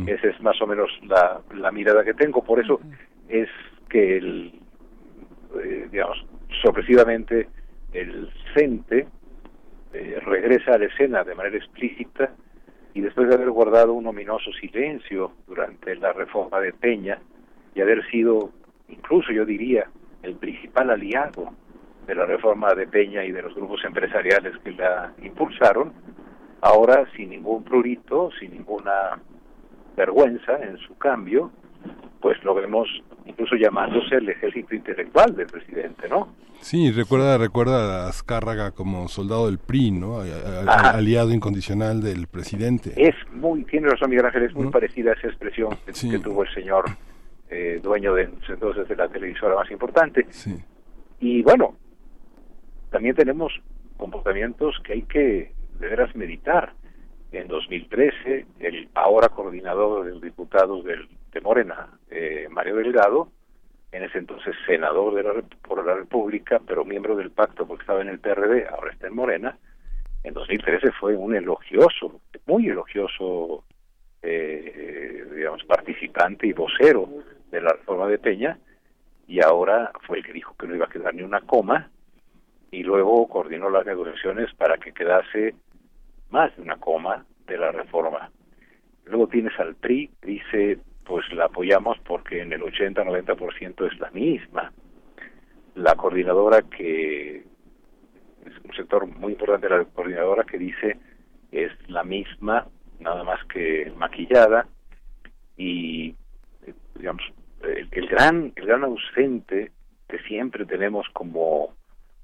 Esa 0.07 0.27
es 0.27 0.41
más 0.41 0.61
o 0.61 0.67
menos 0.67 0.91
la, 1.07 1.41
la 1.55 1.71
mirada 1.71 2.05
que 2.05 2.15
tengo, 2.15 2.43
por 2.43 2.59
eso 2.59 2.81
es 3.29 3.49
que 3.89 4.17
el 4.17 4.61
eh, 5.63 5.89
digamos 5.93 6.27
sorpresivamente 6.63 7.49
el 7.93 8.29
CENTE 8.55 9.07
eh, 9.95 10.21
regresa 10.21 10.75
a 10.75 10.79
la 10.79 10.87
escena 10.87 11.23
de 11.23 11.35
manera 11.35 11.57
explícita 11.57 12.33
y 12.95 13.01
después 13.01 13.29
de 13.29 13.37
haber 13.37 13.51
guardado 13.51 13.93
un 13.93 14.07
ominoso 14.07 14.53
silencio 14.53 15.33
durante 15.47 15.95
la 15.97 16.13
reforma 16.13 16.61
de 16.61 16.73
Peña 16.73 17.19
y 17.75 17.81
haber 17.81 18.05
sido 18.11 18.51
incluso 18.89 19.33
yo 19.33 19.45
diría 19.45 19.89
el 20.23 20.35
principal 20.35 20.91
aliado 20.91 21.53
de 22.07 22.15
la 22.15 22.27
reforma 22.27 22.75
de 22.75 22.87
Peña 22.87 23.25
y 23.25 23.33
de 23.33 23.43
los 23.43 23.55
grupos 23.55 23.85
empresariales 23.85 24.57
que 24.65 24.73
la 24.73 25.13
impulsaron, 25.23 25.93
ahora 26.61 27.07
sin 27.17 27.31
ningún 27.31 27.65
prurito, 27.65 28.31
sin 28.39 28.53
ninguna 28.53 29.21
vergüenza 29.97 30.57
en 30.57 30.77
su 30.79 30.99
cambio, 30.99 31.51
pues 32.25 32.43
lo 32.43 32.55
vemos 32.55 32.89
incluso 33.27 33.55
llamándose 33.55 34.15
el 34.15 34.27
ejército 34.31 34.75
intelectual 34.75 35.37
del 35.37 35.47
presidente, 35.47 36.09
¿no? 36.09 36.29
Sí, 36.63 36.91
recuerda, 36.91 37.37
recuerda 37.37 38.07
a 38.07 38.09
Azcárraga 38.09 38.71
como 38.71 39.09
soldado 39.09 39.45
del 39.45 39.59
PRI, 39.59 39.91
¿no? 39.91 40.21
A- 40.21 40.23
a- 40.25 40.61
Ajá. 40.75 40.91
aliado 40.97 41.35
incondicional 41.35 42.01
del 42.01 42.27
presidente. 42.27 42.95
Es 42.97 43.15
muy, 43.31 43.65
tiene 43.65 43.91
razón 43.91 44.09
Miguel 44.09 44.25
Ángel, 44.25 44.45
es 44.45 44.55
muy 44.55 44.69
parecida 44.71 45.11
a 45.11 45.15
esa 45.17 45.27
expresión 45.27 45.77
que, 45.85 45.93
que 45.93 46.19
tuvo 46.19 46.45
el 46.45 46.55
señor 46.55 46.87
eh, 47.51 47.79
dueño 47.83 48.15
de 48.15 48.31
entonces 48.49 48.89
de 48.89 48.97
la 48.97 49.07
televisora 49.09 49.55
más 49.57 49.71
importante. 49.71 50.27
Y 51.21 51.43
bueno, 51.43 51.77
también 52.91 53.15
tenemos 53.15 53.53
comportamientos 53.99 54.77
que 54.83 54.95
hay 54.95 55.03
que 55.03 55.53
de 55.79 55.89
veras 55.89 56.17
meditar. 56.17 56.73
En 57.33 57.49
2013, 57.49 58.47
el 58.61 58.89
ahora 58.95 59.29
coordinador 59.29 60.07
de 60.07 60.13
los 60.13 60.23
diputados 60.23 60.85
del, 60.85 61.07
de 61.35 61.41
Morena, 61.41 61.89
eh, 62.11 62.47
Mario 62.49 62.77
Delgado, 62.77 63.29
en 63.91 64.05
ese 64.05 64.19
entonces 64.19 64.55
senador 64.67 65.15
de 65.15 65.23
la, 65.25 65.43
por 65.63 65.85
la 65.85 65.95
República, 65.95 66.61
pero 66.65 66.85
miembro 66.85 67.17
del 67.17 67.33
pacto 67.33 67.67
porque 67.67 67.83
estaba 67.83 68.01
en 68.01 68.09
el 68.09 68.21
PRD, 68.21 68.69
ahora 68.69 68.93
está 68.93 69.09
en 69.09 69.15
Morena, 69.15 69.59
en 70.23 70.33
2013 70.33 70.93
fue 70.93 71.17
un 71.17 71.35
elogioso, 71.35 72.21
muy 72.47 72.69
elogioso, 72.69 73.65
eh, 74.23 75.27
digamos, 75.35 75.65
participante 75.65 76.47
y 76.47 76.53
vocero 76.53 77.09
de 77.51 77.61
la 77.61 77.73
reforma 77.73 78.07
de 78.07 78.19
Peña, 78.19 78.59
y 79.27 79.43
ahora 79.43 79.91
fue 80.07 80.19
el 80.19 80.25
que 80.25 80.33
dijo 80.33 80.55
que 80.57 80.67
no 80.67 80.77
iba 80.77 80.87
a 80.87 80.91
quedar 80.91 81.15
ni 81.15 81.23
una 81.23 81.41
coma 81.41 81.91
y 82.71 82.83
luego 82.83 83.29
coordinó 83.29 83.71
las 83.71 83.87
negociaciones 83.87 84.53
para 84.55 84.79
que 84.79 84.93
quedase 84.93 85.55
más 86.31 86.55
de 86.57 86.63
una 86.63 86.77
coma 86.77 87.25
de 87.47 87.59
la 87.59 87.73
reforma. 87.73 88.31
Luego 89.05 89.29
tienes 89.29 89.59
al 89.61 89.75
PRI, 89.77 90.11
dice, 90.23 90.79
pues 91.05 91.31
la 91.33 91.47
apoyamos 91.47 91.99
porque 92.01 92.41
en 92.41 92.53
el 92.53 92.63
80-90% 92.63 93.93
es 93.93 93.99
la 94.01 94.11
misma. 94.11 94.73
La 95.75 95.95
coordinadora 95.95 96.63
que 96.63 97.37
es 97.39 98.53
un 98.65 98.75
sector 98.75 99.07
muy 99.07 99.33
importante 99.33 99.69
la 99.69 99.85
coordinadora 99.85 100.45
que 100.45 100.59
dice 100.59 100.99
es 101.53 101.73
la 101.89 102.05
misma, 102.05 102.67
nada 103.01 103.25
más 103.25 103.45
que 103.47 103.93
maquillada 103.97 104.67
y 105.57 106.15
digamos 106.95 107.23
el, 107.63 107.89
el 107.91 108.09
gran 108.09 108.53
el 108.57 108.67
gran 108.67 108.85
ausente 108.85 109.71
que 110.09 110.19
siempre 110.21 110.67
tenemos 110.67 111.07
como 111.13 111.75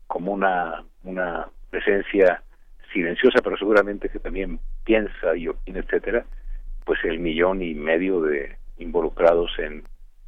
como 0.07 0.33
una 0.33 0.85
una 1.05 1.49
presencia 1.71 2.43
silenciosa 2.93 3.41
pero 3.43 3.57
seguramente 3.57 4.09
que 4.09 4.19
también 4.19 4.59
piensa 4.85 5.37
y 5.37 5.49
opina 5.49 5.81
etcétera 5.81 6.25
pues 6.85 6.99
el 7.05 7.21
millón 7.21 7.63
y 7.63 7.75
medio 7.75 8.21
de 8.21 8.57
involucrados 8.81 9.51
en 9.59 9.85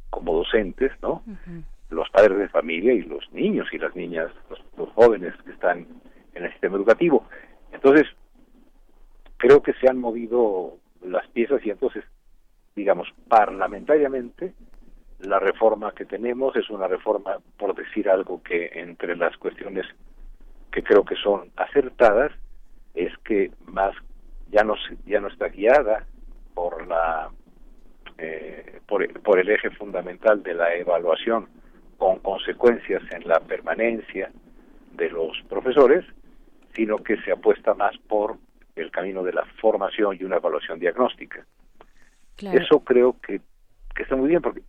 como 0.09 0.33
docentes 0.35 0.91
no 1.01 1.23
los 1.89 2.09
padres 2.09 2.37
de 2.37 2.49
familia 2.49 2.93
y 2.93 3.01
los 3.03 3.31
niños 3.33 3.67
y 3.71 3.77
las 3.77 3.95
niñas 3.95 4.31
los, 4.49 4.59
los 4.77 4.89
jóvenes 4.91 5.33
que 5.45 5.51
están 5.51 5.85
en 6.33 6.43
el 6.45 6.51
sistema 6.51 6.75
educativo. 6.77 7.25
Entonces 7.71 8.07
creo 9.37 9.61
que 9.61 9.73
se 9.73 9.89
han 9.89 9.99
movido 9.99 10.77
las 11.03 11.27
piezas 11.29 11.63
y 11.65 11.69
entonces 11.69 12.03
digamos 12.75 13.07
parlamentariamente 13.27 14.53
la 15.19 15.39
reforma 15.39 15.93
que 15.93 16.05
tenemos 16.05 16.55
es 16.55 16.69
una 16.69 16.87
reforma 16.87 17.37
por 17.57 17.75
decir 17.75 18.09
algo 18.09 18.41
que 18.43 18.71
entre 18.73 19.15
las 19.15 19.35
cuestiones 19.37 19.85
que 20.71 20.83
creo 20.83 21.03
que 21.05 21.15
son 21.15 21.51
acertadas 21.55 22.31
es 22.93 23.15
que 23.19 23.51
más 23.65 23.93
ya 24.51 24.63
no 24.63 24.75
se- 24.77 24.97
ya 25.05 25.19
no 25.21 25.27
está 25.27 25.47
guiada 25.49 26.05
por 26.53 26.87
la 26.87 27.29
eh, 28.23 28.79
por, 28.87 29.03
el- 29.03 29.13
por 29.19 29.39
el 29.39 29.49
eje 29.49 29.69
fundamental 29.71 30.41
de 30.43 30.53
la 30.53 30.73
evaluación 30.75 31.47
con 31.97 32.19
consecuencias 32.19 33.01
en 33.11 33.27
la 33.27 33.39
permanencia 33.41 34.31
de 34.93 35.09
los 35.09 35.37
profesores, 35.49 36.05
sino 36.75 36.97
que 36.97 37.17
se 37.21 37.31
apuesta 37.31 37.73
más 37.73 37.97
por 38.07 38.37
el 38.75 38.89
camino 38.91 39.23
de 39.23 39.33
la 39.33 39.45
formación 39.61 40.17
y 40.19 40.23
una 40.23 40.37
evaluación 40.37 40.79
diagnóstica. 40.79 41.45
Claro. 42.37 42.59
Eso 42.59 42.79
creo 42.79 43.15
que, 43.21 43.41
que 43.95 44.03
está 44.03 44.15
muy 44.15 44.29
bien, 44.29 44.41
porque 44.41 44.61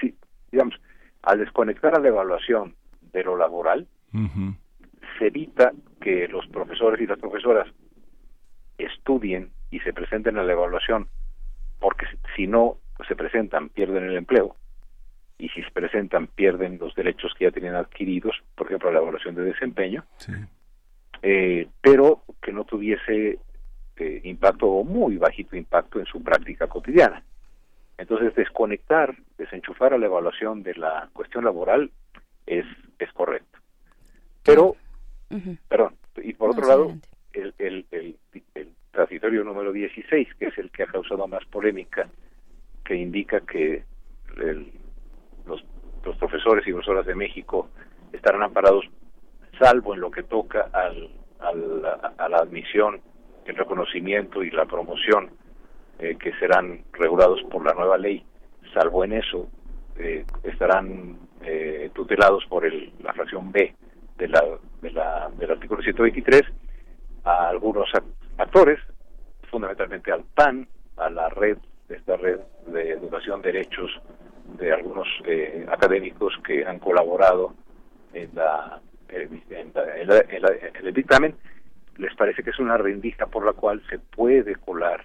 si, 0.00 0.14
digamos, 0.52 0.74
al 1.22 1.38
desconectar 1.40 1.94
a 1.94 2.00
la 2.00 2.08
evaluación 2.08 2.74
de 3.12 3.24
lo 3.24 3.36
laboral, 3.36 3.86
se 5.18 5.26
evita 5.26 5.72
que 6.00 6.28
los 6.28 6.46
profesores 6.48 7.00
y 7.00 7.06
las 7.06 7.18
profesoras 7.18 7.66
estudien 8.78 9.50
y 9.70 9.80
se 9.80 9.92
presenten 9.92 10.38
a 10.38 10.42
la 10.44 10.52
evaluación, 10.52 11.08
porque 11.80 12.06
si 12.36 12.46
no 12.46 12.76
se 13.06 13.16
presentan 13.16 13.68
pierden 13.68 14.04
el 14.04 14.16
empleo. 14.16 14.56
Y 15.38 15.48
si 15.50 15.62
se 15.62 15.70
presentan 15.70 16.26
pierden 16.26 16.78
los 16.78 16.94
derechos 16.94 17.32
que 17.38 17.44
ya 17.44 17.50
tenían 17.50 17.76
adquiridos, 17.76 18.36
por 18.56 18.66
ejemplo 18.66 18.90
la 18.90 18.98
evaluación 18.98 19.34
de 19.36 19.44
desempeño, 19.44 20.04
eh, 21.22 21.68
pero 21.80 22.22
que 22.42 22.52
no 22.52 22.64
tuviese 22.64 23.38
eh, 23.96 24.20
impacto 24.24 24.66
o 24.66 24.84
muy 24.84 25.16
bajito 25.16 25.56
impacto 25.56 26.00
en 26.00 26.06
su 26.06 26.22
práctica 26.22 26.66
cotidiana. 26.66 27.22
Entonces 27.96 28.34
desconectar, 28.34 29.16
desenchufar 29.36 29.94
a 29.94 29.98
la 29.98 30.06
evaluación 30.06 30.62
de 30.62 30.74
la 30.74 31.08
cuestión 31.12 31.44
laboral 31.44 31.90
es, 32.46 32.64
es 32.98 33.12
correcto. 33.12 33.58
Pero, 34.44 34.76
perdón, 35.68 35.96
y 36.16 36.32
por 36.32 36.50
otro 36.50 36.66
lado, 36.66 36.94
el, 37.32 37.54
el, 37.58 37.86
el, 37.90 38.16
el 38.54 38.68
transitorio 38.90 39.44
número 39.44 39.72
16, 39.72 40.28
que 40.38 40.46
es 40.46 40.58
el 40.58 40.70
que 40.70 40.84
ha 40.84 40.86
causado 40.86 41.26
más 41.28 41.44
polémica, 41.46 42.08
que 42.88 42.96
indica 42.96 43.40
que 43.40 43.84
el- 44.38 44.72
los, 45.46 45.62
profesores 46.18 46.66
y 46.66 46.72
profesoras 46.72 47.04
de 47.04 47.14
México 47.14 47.68
estarán 48.14 48.42
amparados, 48.42 48.86
salvo 49.60 49.92
en 49.92 50.00
lo 50.00 50.10
que 50.10 50.22
toca 50.22 50.70
al, 50.72 51.10
a 51.38 52.28
la 52.30 52.38
admisión, 52.38 53.02
el 53.44 53.56
reconocimiento 53.56 54.42
y 54.42 54.50
la 54.50 54.64
promoción, 54.64 55.30
eh, 55.98 56.16
que 56.18 56.32
serán 56.38 56.82
regulados 56.92 57.42
por 57.50 57.62
la 57.62 57.74
nueva 57.74 57.98
ley, 57.98 58.24
salvo 58.72 59.04
en 59.04 59.12
eso, 59.12 59.48
eh, 59.98 60.24
estarán 60.44 61.18
eh, 61.42 61.90
tutelados 61.94 62.46
por 62.46 62.64
el, 62.64 62.90
la 63.02 63.12
fracción 63.12 63.52
B 63.52 63.74
de 64.16 64.28
la, 64.28 64.42
de 64.80 64.90
la, 64.92 65.28
del 65.36 65.50
artículo 65.50 65.82
123 65.82 66.42
a 67.24 67.48
algunos 67.50 67.86
ac- 67.92 68.14
actores, 68.38 68.78
fundamentalmente 69.50 70.10
al 70.10 70.24
PAN, 70.34 70.66
a 70.96 71.10
la 71.10 71.28
red, 71.28 71.58
esta 71.88 72.16
red 72.16 72.40
de 72.66 72.90
educación 72.90 73.40
de 73.42 73.52
derechos 73.52 73.90
de 74.58 74.72
algunos 74.72 75.06
eh, 75.24 75.66
académicos 75.70 76.34
que 76.46 76.64
han 76.66 76.78
colaborado 76.78 77.54
en, 78.12 78.30
la, 78.34 78.80
la- 79.08 80.20
en 80.28 80.42
la- 80.42 80.48
el 80.82 80.94
dictamen, 80.94 81.34
les 81.96 82.14
parece 82.14 82.42
que 82.42 82.50
es 82.50 82.58
una 82.58 82.76
rendija 82.78 83.26
por 83.26 83.44
la 83.44 83.52
cual 83.52 83.82
se 83.90 83.98
puede 83.98 84.54
colar 84.56 85.04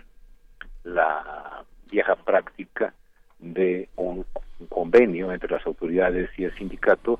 la 0.83 1.63
vieja 1.89 2.15
práctica 2.15 2.93
de 3.39 3.89
un, 3.95 4.25
convenio 4.69 5.31
entre 5.33 5.49
las 5.51 5.65
autoridades 5.65 6.29
y 6.37 6.45
el 6.45 6.55
sindicato 6.55 7.19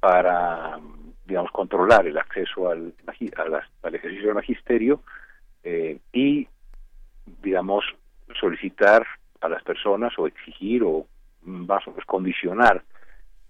para, 0.00 0.78
digamos, 1.26 1.50
controlar 1.52 2.06
el 2.06 2.16
acceso 2.16 2.70
al, 2.70 2.94
magi- 3.04 3.32
a 3.36 3.48
las- 3.48 3.68
al 3.82 3.94
ejercicio 3.94 4.26
del 4.26 4.34
magisterio 4.36 5.02
eh, 5.64 5.98
y, 6.12 6.48
digamos, 7.42 7.84
solicitar 8.34 9.06
a 9.40 9.48
las 9.48 9.62
personas 9.62 10.12
o 10.18 10.26
exigir 10.26 10.82
o 10.84 11.06
mm, 11.42 11.66
más 11.66 11.86
o 11.86 11.90
menos 11.90 12.04
condicionar 12.06 12.82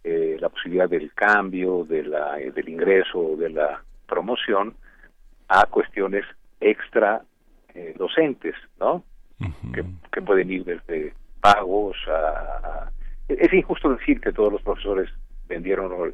eh, 0.04 0.36
la 0.40 0.48
posibilidad 0.48 0.88
del 0.88 1.12
cambio, 1.14 1.84
de 1.84 2.02
la, 2.04 2.40
eh, 2.40 2.50
del 2.50 2.68
ingreso, 2.68 3.36
de 3.36 3.50
la 3.50 3.82
promoción 4.06 4.74
a 5.48 5.66
cuestiones 5.66 6.24
extra 6.60 7.22
eh, 7.74 7.94
docentes, 7.98 8.54
¿no? 8.80 9.04
que, 9.72 9.84
que 10.12 10.22
pueden 10.22 10.50
ir 10.50 10.64
desde 10.64 11.14
pagos 11.40 11.96
a, 12.08 12.90
Es 13.28 13.52
injusto 13.52 13.90
decir 13.94 14.20
que 14.20 14.32
todos 14.32 14.52
los 14.52 14.62
profesores 14.62 15.08
vendieron 15.48 15.90
o 15.92 16.06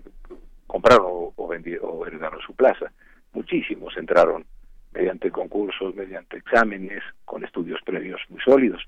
compraron 0.67 1.07
o, 1.07 1.33
o, 1.37 1.49
vendi- 1.49 1.79
o 1.81 2.07
heredaron 2.07 2.41
su 2.41 2.55
plaza. 2.55 2.91
Muchísimos 3.33 3.97
entraron 3.97 4.45
mediante 4.99 5.31
concursos, 5.31 5.95
mediante 5.95 6.39
exámenes, 6.39 7.05
con 7.25 7.45
estudios 7.45 7.81
previos 7.85 8.21
muy 8.31 8.41
sólidos. 8.41 8.83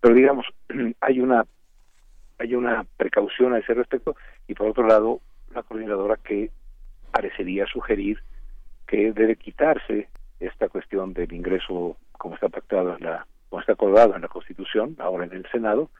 Pero 0.00 0.14
digamos, 0.14 0.46
hay 1.00 1.20
una 1.20 1.44
hay 2.38 2.54
una 2.54 2.86
precaución 2.96 3.52
a 3.52 3.58
ese 3.58 3.74
respecto 3.74 4.16
y 4.48 4.54
por 4.54 4.68
otro 4.68 4.86
lado 4.86 5.20
la 5.54 5.62
coordinadora 5.62 6.16
que 6.16 6.50
parecería 7.12 7.66
sugerir 7.66 8.18
que 8.86 9.12
debe 9.12 9.36
quitarse 9.36 10.08
esta 10.38 10.70
cuestión 10.70 11.12
del 11.12 11.30
ingreso 11.34 11.98
como 12.12 12.36
está 12.36 12.48
pactado 12.48 12.96
en 12.96 13.04
la 13.04 13.26
como 13.50 13.60
está 13.60 13.74
acordado 13.74 14.16
en 14.16 14.22
la 14.22 14.28
Constitución 14.28 14.96
ahora 15.00 15.26
en 15.26 15.34
el 15.34 15.46
Senado 15.52 15.90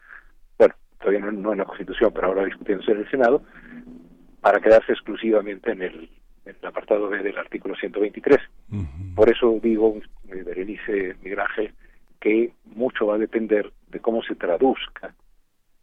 bueno 0.56 0.74
todavía 0.98 1.20
no, 1.20 1.32
no 1.32 1.52
en 1.52 1.58
la 1.58 1.66
Constitución 1.66 2.10
pero 2.14 2.28
ahora 2.28 2.46
discutiéndose 2.46 2.92
en 2.92 2.98
el 3.00 3.10
Senado 3.10 3.42
para 4.40 4.60
quedarse 4.60 4.92
exclusivamente 4.92 5.72
en 5.72 5.82
el, 5.82 6.08
en 6.44 6.56
el 6.60 6.66
apartado 6.66 7.08
B 7.08 7.22
del 7.22 7.36
artículo 7.38 7.74
123 7.76 8.38
por 9.14 9.30
eso 9.30 9.58
digo 9.62 9.96
eh, 10.28 10.42
Berenice 10.44 11.14
Miguel 11.22 11.40
Ángel 11.40 11.74
que 12.20 12.52
mucho 12.64 13.06
va 13.06 13.14
a 13.16 13.18
depender 13.18 13.72
de 13.88 14.00
cómo 14.00 14.22
se 14.22 14.34
traduzca 14.34 15.14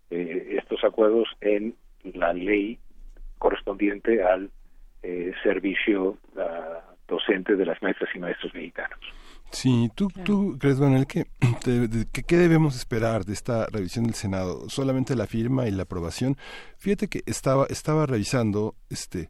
eh, 0.09 0.55
estos 0.57 0.83
acuerdos 0.83 1.27
en 1.41 1.75
la 2.13 2.33
ley 2.33 2.79
correspondiente 3.37 4.23
al 4.23 4.49
eh, 5.03 5.33
servicio 5.43 6.17
ah, 6.37 6.81
docente 7.07 7.55
de 7.55 7.65
las 7.65 7.81
maestras 7.81 8.09
y 8.15 8.19
maestros 8.19 8.53
mexicanos. 8.53 8.99
Sí, 9.51 9.89
¿tú, 9.95 10.09
tú 10.25 10.57
crees, 10.59 10.79
Manuel, 10.79 11.07
que, 11.07 11.25
te- 11.63 11.87
de- 11.87 12.05
que 12.11 12.23
qué 12.23 12.35
debemos 12.37 12.75
esperar 12.75 13.23
de 13.23 13.33
esta 13.33 13.65
revisión 13.67 14.05
del 14.05 14.13
Senado? 14.15 14.67
¿Solamente 14.69 15.15
la 15.15 15.25
firma 15.27 15.67
y 15.67 15.71
la 15.71 15.83
aprobación? 15.83 16.35
Fíjate 16.77 17.07
que 17.07 17.21
estaba, 17.25 17.65
estaba 17.69 18.05
revisando, 18.05 18.75
este, 18.89 19.29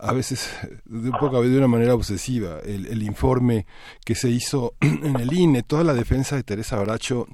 a 0.00 0.12
veces 0.12 0.50
de 0.84 1.10
un 1.10 1.18
poco 1.18 1.42
de 1.42 1.56
una 1.58 1.68
manera 1.68 1.94
obsesiva, 1.94 2.58
el, 2.64 2.86
el 2.86 3.02
informe 3.02 3.66
que 4.04 4.14
se 4.14 4.30
hizo 4.30 4.74
en 4.80 5.16
el 5.20 5.32
INE, 5.32 5.62
toda 5.62 5.84
la 5.84 5.94
defensa 5.94 6.36
de 6.36 6.42
Teresa 6.42 6.76
Baracho 6.76 7.26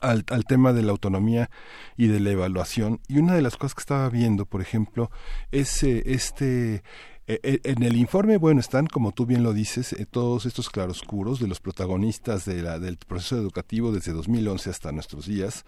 al, 0.00 0.24
al 0.30 0.44
tema 0.44 0.72
de 0.72 0.82
la 0.82 0.90
autonomía 0.92 1.48
y 1.96 2.08
de 2.08 2.20
la 2.20 2.30
evaluación. 2.30 3.00
Y 3.08 3.18
una 3.18 3.34
de 3.34 3.42
las 3.42 3.56
cosas 3.56 3.74
que 3.74 3.80
estaba 3.80 4.08
viendo, 4.10 4.44
por 4.46 4.60
ejemplo, 4.60 5.10
es 5.52 5.82
eh, 5.84 6.02
este... 6.06 6.82
eh, 7.28 7.40
eh, 7.42 7.60
En 7.64 7.82
el 7.82 7.96
informe, 7.96 8.36
bueno, 8.36 8.60
están, 8.60 8.86
como 8.88 9.12
tú 9.12 9.26
bien 9.26 9.42
lo 9.42 9.52
dices, 9.52 9.92
eh, 9.92 10.06
todos 10.10 10.44
estos 10.46 10.70
claroscuros 10.70 11.38
de 11.40 11.46
los 11.48 11.60
protagonistas 11.60 12.44
de 12.44 12.62
la, 12.62 12.78
del 12.78 12.96
proceso 12.98 13.36
educativo 13.36 13.92
desde 13.92 14.12
2011 14.12 14.70
hasta 14.70 14.92
nuestros 14.92 15.26
días, 15.26 15.64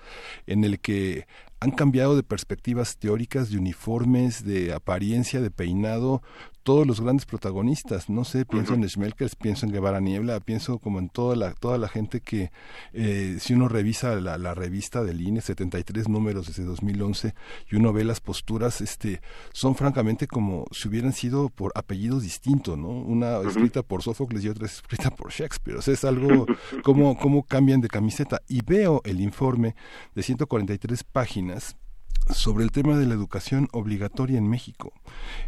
en 0.47 0.65
el 0.65 0.81
que 0.81 1.27
han 1.61 1.73
cambiado 1.73 2.15
de 2.15 2.23
perspectivas 2.23 2.97
teóricas, 2.99 3.51
de 3.51 3.59
uniformes, 3.59 4.45
de 4.45 4.73
apariencia, 4.73 5.41
de 5.41 5.51
peinado, 5.51 6.23
todos 6.63 6.87
los 6.87 7.01
grandes 7.01 7.25
protagonistas. 7.25 8.11
No 8.11 8.25
sé, 8.25 8.45
pienso 8.45 8.75
en 8.75 8.87
Schmelkers, 8.89 9.35
pienso 9.37 9.67
en 9.67 9.73
Guevara 9.73 10.01
Niebla, 10.01 10.39
pienso 10.39 10.79
como 10.79 10.99
en 10.99 11.09
toda 11.09 11.35
la, 11.35 11.55
toda 11.55 11.79
la 11.79 11.89
gente 11.89 12.21
que, 12.21 12.53
eh, 12.93 13.39
si 13.41 13.55
uno 13.55 13.69
revisa 13.69 14.15
la, 14.17 14.39
la, 14.39 14.55
revista 14.55 15.03
del 15.03 15.21
INE, 15.21 15.41
73 15.41 16.09
números 16.09 16.47
desde 16.47 16.65
2011, 16.65 17.35
y 17.71 17.77
uno 17.77 17.93
ve 17.93 18.05
las 18.05 18.21
posturas, 18.21 18.81
este, 18.81 19.21
son 19.53 19.75
francamente 19.75 20.27
como 20.27 20.67
si 20.71 20.89
hubieran 20.89 21.13
sido 21.13 21.49
por 21.49 21.73
apellidos 21.75 22.23
distintos, 22.23 22.77
¿no? 22.77 22.89
Una 22.89 23.41
escrita 23.41 23.83
por 23.83 24.03
Sófocles 24.03 24.45
y 24.45 24.49
otra 24.49 24.67
escrita 24.67 25.11
por 25.11 25.33
Shakespeare. 25.33 25.79
O 25.79 25.83
sea, 25.83 25.95
es 25.95 26.05
algo 26.05 26.47
como, 26.85 27.19
como 27.19 27.45
cambian 27.45 27.81
de 27.81 27.89
camiseta. 27.89 28.43
Y 28.47 28.61
veo 28.63 29.01
el 29.05 29.21
informe 29.23 29.75
de 30.15 30.23
143 30.23 31.03
páginas 31.03 31.48
sobre 32.35 32.65
el 32.65 32.71
tema 32.71 32.97
de 32.97 33.07
la 33.07 33.15
educación 33.15 33.69
obligatoria 33.73 34.39
en 34.39 34.49
México. 34.49 34.93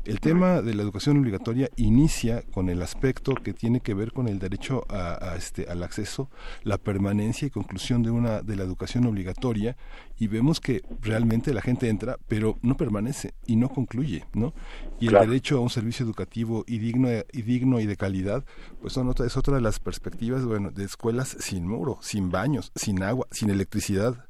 El 0.05 0.21
tema 0.21 0.63
de 0.63 0.75
la 0.75 0.83
educación 0.83 1.19
obligatoria 1.19 1.69
inicia 1.77 2.43
con 2.53 2.69
el 2.69 2.83
aspecto 2.83 3.35
que 3.35 3.53
tiene 3.53 3.81
que 3.81 3.95
ver 3.95 4.13
con 4.13 4.29
el 4.29 4.39
derecho 4.39 4.87
a, 4.89 5.35
este, 5.37 5.69
al 5.69 5.83
acceso, 5.83 6.31
la 6.63 6.79
permanencia 6.79 7.47
y 7.47 7.51
conclusión 7.51 8.03
de 8.03 8.11
una 8.11 8.43
de 8.43 8.57
la 8.57 8.65
educación 8.65 9.07
obligatoria 9.07 9.77
y 10.19 10.27
vemos 10.29 10.61
que 10.61 10.83
realmente 11.01 11.53
la 11.53 11.63
gente 11.63 11.89
entra, 11.89 12.17
pero 12.29 12.59
no 12.63 12.77
permanece 12.77 13.35
y 13.47 13.57
no 13.57 13.69
concluye, 13.69 14.25
¿no? 14.35 14.55
Y 14.99 15.09
el 15.09 15.15
derecho 15.15 15.59
a 15.59 15.61
un 15.61 15.71
servicio 15.71 16.05
educativo 16.05 16.65
y 16.67 16.79
digno 16.79 17.09
y 17.33 17.43
digno 17.43 17.81
y 17.81 17.87
de 17.87 17.97
calidad, 17.97 18.45
pues 18.81 18.93
son 18.93 19.09
otra, 19.09 19.27
es 19.27 19.37
otra 19.37 19.55
de 19.55 19.61
las 19.61 19.81
perspectivas, 19.81 20.45
bueno, 20.45 20.71
de 20.71 20.85
escuelas 20.85 21.37
sin 21.41 21.67
muro, 21.67 21.99
sin 22.01 22.31
baños, 22.31 22.73
sin 22.75 23.03
agua, 23.03 23.27
sin 23.31 23.51
electricidad. 23.51 24.27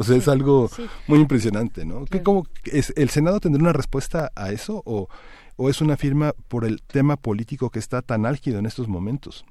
O 0.00 0.02
sea, 0.02 0.16
es 0.16 0.28
algo 0.28 0.70
muy 1.08 1.18
impresionante, 1.18 1.84
¿no? 1.84 2.06
¿Qué, 2.10 2.22
cómo, 2.22 2.46
es, 2.64 2.88
¿El 2.96 3.10
Senado 3.10 3.38
tendrá 3.38 3.60
una 3.60 3.74
respuesta 3.74 4.30
a 4.34 4.50
eso 4.50 4.82
o, 4.86 5.08
o 5.56 5.68
es 5.68 5.82
una 5.82 5.98
firma 5.98 6.32
por 6.48 6.64
el 6.64 6.80
tema 6.80 7.16
político 7.16 7.68
que 7.68 7.80
está 7.80 8.00
tan 8.00 8.24
álgido 8.24 8.58
en 8.58 8.64
estos 8.64 8.88
momentos? 8.88 9.44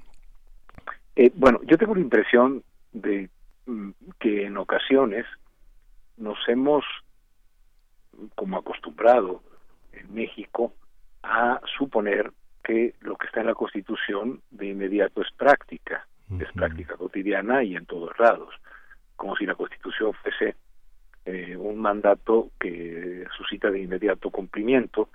Eh, 1.16 1.32
bueno, 1.36 1.60
yo 1.68 1.78
tengo 1.78 1.94
la 1.94 2.02
impresión 2.02 2.64
de 2.94 3.30
mm, 3.68 3.92
que 4.20 4.48
en 4.48 4.58
ocasiones 4.58 5.28
nos 6.18 6.40
hemos 6.48 6.84
como 8.34 8.58
acostumbrado 8.58 9.44
en 9.94 10.12
México 10.12 10.74
a 11.22 11.62
suponer 11.78 12.32
que 12.64 12.96
lo 13.02 13.18
que 13.18 13.28
está 13.28 13.42
en 13.42 13.48
la 13.48 13.54
Constitución 13.54 14.42
de 14.50 14.70
inmediato 14.70 15.22
es 15.22 15.32
práctica, 15.38 16.08
es 16.40 16.52
práctica 16.54 16.96
cotidiana 16.96 17.64
y 17.64 17.76
en 17.76 17.86
todos 17.86 18.18
lados 18.18 18.50
como 19.20 19.36
si 19.36 19.46
la 19.46 19.54
Constitución 19.54 20.14
fuese 20.14 20.56
eh, 21.26 21.58
un 21.58 21.78
mandato 21.78 22.52
que 22.58 23.26
suscita 23.36 23.70
de 23.70 23.82
inmediato 23.82 24.32
cumplimiento, 24.32 25.10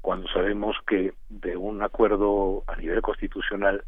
cuando 0.00 0.26
sabemos 0.28 0.76
que 0.86 1.12
de 1.28 1.54
un 1.54 1.82
acuerdo 1.82 2.64
a 2.66 2.74
nivel 2.76 3.02
constitucional 3.02 3.84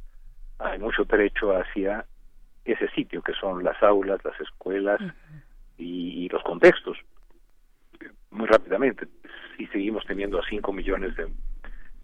hay 0.59 0.79
mucho 0.79 1.05
derecho 1.05 1.57
hacia 1.57 2.05
ese 2.67 2.87
sitio, 2.91 3.23
que 3.23 3.33
son 3.33 3.65
las 3.65 3.83
aulas, 3.83 4.23
las 4.25 4.39
escuelas 4.41 5.01
y, 5.79 6.29
los 6.29 6.43
contextos. 6.43 6.99
Muy 8.31 8.47
rápidamente, 8.47 9.07
si 9.57 9.67
seguimos 9.69 10.05
teniendo 10.05 10.39
a 10.39 10.47
5 10.47 10.71
millones 10.71 11.17
de 11.17 11.33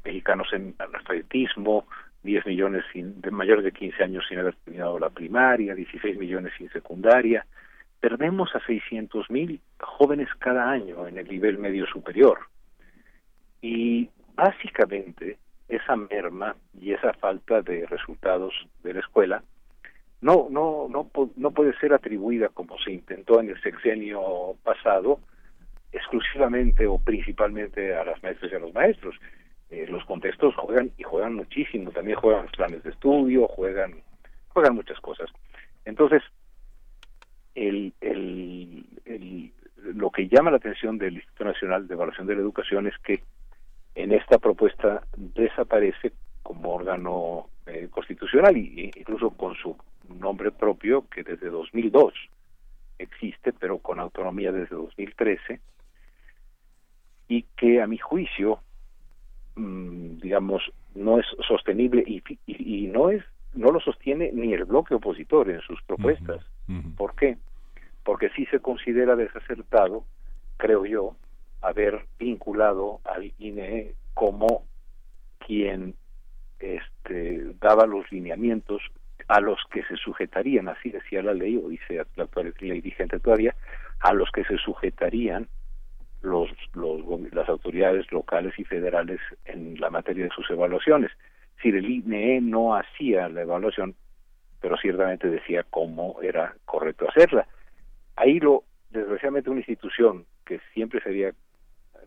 mexicanos 0.05 0.49
en 0.55 0.75
analfabetismo, 0.79 1.87
10 2.23 2.47
millones 2.47 2.85
sin, 2.93 3.21
de 3.21 3.31
mayores 3.31 3.65
de 3.65 3.73
15 3.73 4.03
años 4.03 4.25
sin 4.29 4.39
haber 4.39 4.55
terminado 4.57 4.99
la 4.99 5.11
primaria, 5.11 5.75
16 5.75 6.19
millones 6.19 6.53
sin 6.57 6.71
secundaria. 6.71 7.47
Perdemos 8.01 8.55
a 8.55 8.65
600 8.65 9.31
mil 9.31 9.61
jóvenes 9.81 10.29
cada 10.39 10.71
año 10.71 11.07
en 11.07 11.19
el 11.19 11.29
nivel 11.29 11.59
medio 11.59 11.87
superior. 11.87 12.39
Y 13.61 14.09
básicamente 14.35 15.39
esa 15.69 15.97
merma 15.97 16.57
y 16.81 16.93
esa 16.93 17.13
falta 17.15 17.63
de 17.63 17.87
resultados 17.87 18.53
de 18.83 18.95
la 18.95 19.01
escuela 19.01 19.43
no 20.21 20.49
no 20.51 20.87
no 20.89 21.11
no 21.37 21.51
puede 21.51 21.77
ser 21.79 21.93
atribuida 21.93 22.49
como 22.49 22.79
se 22.79 22.93
intentó 22.93 23.41
en 23.41 23.51
el 23.51 23.61
sexenio 23.63 24.21
pasado 24.63 25.21
exclusivamente 25.93 26.87
o 26.87 26.99
principalmente 26.99 27.95
a 27.95 28.05
las 28.05 28.23
maestras 28.23 28.53
y 28.53 28.55
a 28.55 28.59
los 28.59 28.73
maestros 28.73 29.15
eh, 29.73 29.87
los 29.89 30.05
contextos 30.05 30.55
juegan 30.55 30.91
y 30.99 31.03
juegan 31.03 31.35
muchísimo, 31.35 31.91
también 31.93 32.19
juegan 32.19 32.43
los 32.43 32.53
planes 32.53 32.83
de 32.83 32.91
estudio, 32.91 33.49
juegan, 33.49 34.03
juegan 34.49 34.75
muchas 34.75 35.01
cosas. 35.01 35.31
Entonces, 35.87 36.23
el, 37.55 37.95
el, 38.03 39.51
lo 39.77 40.11
que 40.11 40.29
llama 40.29 40.51
la 40.51 40.59
atención 40.59 40.99
del 40.99 41.15
Instituto 41.15 41.45
Nacional 41.45 41.89
de 41.89 41.95
Evaluación 41.95 42.27
de 42.27 42.35
la 42.35 42.43
Educación 42.43 42.87
es 42.87 42.99
que 42.99 43.23
en 43.95 44.13
esta 44.13 44.39
propuesta 44.39 45.05
desaparece 45.17 46.13
como 46.43 46.75
órgano 46.75 47.49
eh, 47.65 47.89
constitucional 47.91 48.55
y 48.55 48.91
incluso 48.95 49.31
con 49.31 49.55
su 49.55 49.75
nombre 50.21 50.51
propio 50.51 51.09
que 51.09 51.23
desde 51.23 51.49
2002 51.49 52.13
existe, 52.99 53.55
pero 53.55 53.79
con 53.79 54.01
autonomía 54.01 54.53
desde 54.53 54.77
2013 54.77 55.61
y 57.29 57.45
que 57.57 57.81
a 57.81 57.87
mi 57.87 57.97
juicio 57.97 58.61
digamos, 59.57 60.63
no 60.95 61.19
es 61.19 61.27
sostenible 61.47 62.03
y, 62.07 62.23
y, 62.47 62.87
no 62.87 63.11
es 63.11 63.23
no 63.55 63.71
lo 63.71 63.81
sostiene 63.81 64.31
ni 64.33 64.55
el 64.55 64.65
bloque 64.65 64.95
opositor 64.95 65.51
en 65.51 65.61
sus 65.61 65.83
propuestas. 65.83 66.43
¿Por 66.97 67.15
qué? 67.15 67.37
Porque 68.03 68.31
sí 68.31 68.47
se 68.47 68.61
considera 68.61 69.15
desacertado, 69.15 70.05
creo 70.57 70.87
yo, 70.87 71.17
haber 71.61 72.07
vinculado 72.19 73.01
al 73.05 73.31
INE 73.39 73.93
como 74.15 74.65
quien 75.39 75.95
este, 76.59 77.55
daba 77.61 77.87
los 77.87 78.11
lineamientos 78.11 78.81
a 79.29 79.41
los 79.41 79.59
que 79.71 79.83
se 79.85 79.97
sujetarían, 79.97 80.69
así 80.69 80.91
decía 80.91 81.23
la 81.23 81.35
ley, 81.35 81.57
o 81.57 81.69
dice 81.69 82.03
la 82.17 82.25
actual 82.25 82.55
ley 82.61 82.81
vigente 82.81 83.21
todavía, 83.21 83.55
a 84.01 84.13
los 84.13 84.31
que 84.31 84.45
se 84.45 84.57
sujetarían 84.57 85.49
los, 86.23 86.49
las 87.33 87.49
autoridades 87.49 88.11
locales 88.13 88.59
y 88.59 88.65
federales 88.65 89.21
en 89.45 89.79
la 89.81 89.91
materia 89.91 90.25
de 90.25 90.31
sus 90.31 90.49
evaluaciones. 90.51 91.11
Si 91.61 91.69
el 91.69 91.89
INE 91.89 92.41
no 92.41 92.75
hacía 92.75 93.29
la 93.29 93.43
evaluación, 93.43 93.95
pero 94.61 94.77
ciertamente 94.77 95.29
decía 95.29 95.65
cómo 95.69 96.21
era 96.23 96.55
correcto 96.65 97.09
hacerla. 97.09 97.47
Ahí 98.17 98.39
lo, 98.39 98.65
desgraciadamente, 98.91 99.51
una 99.51 99.61
institución 99.61 100.25
que 100.47 100.61
siempre 100.73 101.01
se 101.01 101.09
había, 101.09 101.33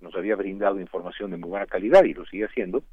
nos 0.01 0.15
había 0.15 0.35
brindado 0.35 0.79
información 0.79 1.31
de 1.31 1.37
muy 1.37 1.49
buena 1.49 1.65
calidad 1.65 2.03
y 2.05 2.13
lo 2.13 2.25
sigue 2.25 2.45
haciendo, 2.45 2.83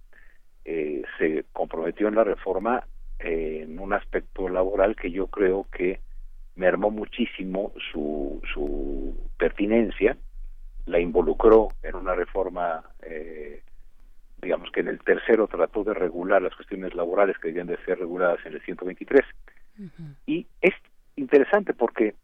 eh, 0.65 1.03
se 1.19 1.45
comprometió 1.53 2.09
en 2.09 2.17
la 2.17 2.25
reforma 2.25 2.85
en 3.19 3.79
un 3.79 3.93
aspecto 3.93 4.49
laboral 4.49 4.97
que 4.97 5.11
yo 5.13 5.29
creo 5.29 5.67
que 5.73 6.01
mermó 6.57 6.91
muchísimo 6.91 7.73
su, 7.93 8.43
su 8.53 9.17
pertinencia 9.39 10.17
la 10.87 10.99
involucró 10.99 11.69
en 11.83 11.95
una 11.95 12.15
reforma, 12.15 12.83
eh, 13.03 13.63
digamos 14.41 14.71
que 14.73 14.81
en 14.81 14.89
el 14.89 15.01
tercero 15.01 15.47
trató 15.47 15.85
de 15.85 15.95
regular 15.95 16.43
las 16.43 16.55
cuestiones 16.55 16.95
laborales 16.95 17.39
que 17.39 17.49
debían 17.49 17.69
de 17.69 17.79
ser 17.85 17.99
reguladas 17.99 18.45
en 18.45 18.55
el 18.55 18.63
123. 18.63 19.23
Y 20.27 20.47
es 20.61 20.75
interesante 21.17 21.73
porque 21.73 22.15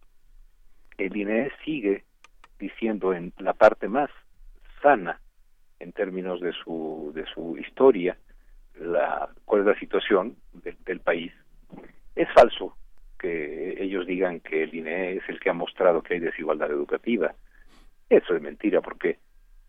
el 0.99 1.17
INE 1.17 1.51
sigue 1.65 2.05
diciendo 2.59 3.15
en 3.15 3.33
la 3.39 3.55
parte 3.55 3.89
más 3.89 4.11
sana 4.83 5.21
en 5.79 5.93
términos 5.93 6.41
de 6.41 6.53
su 6.53 7.13
de 7.15 7.25
su 7.27 7.57
historia 7.57 8.19
la 8.81 9.31
cuál 9.45 9.63
es 9.63 9.67
la 9.69 9.79
situación 9.79 10.37
del 10.85 11.01
país. 11.01 11.33
Es 12.15 12.29
falso 12.33 12.77
que 13.19 13.83
ellos 13.83 14.07
digan 14.07 14.41
que 14.41 14.65
el 14.65 14.75
INE 14.75 15.17
es 15.17 15.29
el 15.29 15.41
que 15.41 15.51
ha 15.51 15.55
mostrado 15.55 16.03
que 16.03 16.15
hay 16.15 16.21
desigualdad 16.21 16.71
educativa 16.71 17.35
eso 18.11 18.35
es 18.35 18.43
mentira, 18.43 18.81
porque 18.81 19.19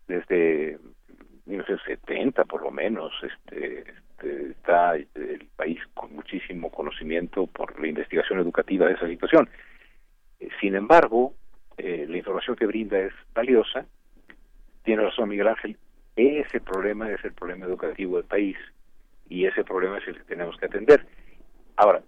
desde 0.06 0.78
1970 1.46 2.44
por 2.44 2.62
lo 2.62 2.70
menos 2.70 3.12
este, 3.22 3.80
este, 3.80 4.50
está 4.50 4.94
el 4.94 5.48
país 5.56 5.80
con 5.94 6.14
muchísimo 6.14 6.70
conocimiento 6.70 7.46
por 7.46 7.78
la 7.80 7.88
investigación 7.88 8.38
educativa 8.38 8.86
de 8.86 8.94
esa 8.94 9.08
situación. 9.08 9.48
Eh, 10.38 10.48
sin 10.60 10.74
embargo, 10.74 11.34
eh, 11.76 12.06
la 12.08 12.16
información 12.16 12.56
que 12.56 12.66
brinda 12.66 12.98
es 12.98 13.12
valiosa. 13.34 13.86
Tiene 14.84 15.02
razón 15.02 15.28
Miguel 15.28 15.48
Ángel, 15.48 15.76
ese 16.16 16.60
problema 16.60 17.10
es 17.10 17.24
el 17.24 17.32
problema 17.32 17.66
educativo 17.66 18.16
del 18.16 18.26
país 18.26 18.56
y 19.28 19.46
ese 19.46 19.64
problema 19.64 19.98
es 19.98 20.08
el 20.08 20.16
que 20.16 20.24
tenemos 20.24 20.56
que 20.56 20.66
atender. 20.66 21.06
Ahora, 21.76 22.02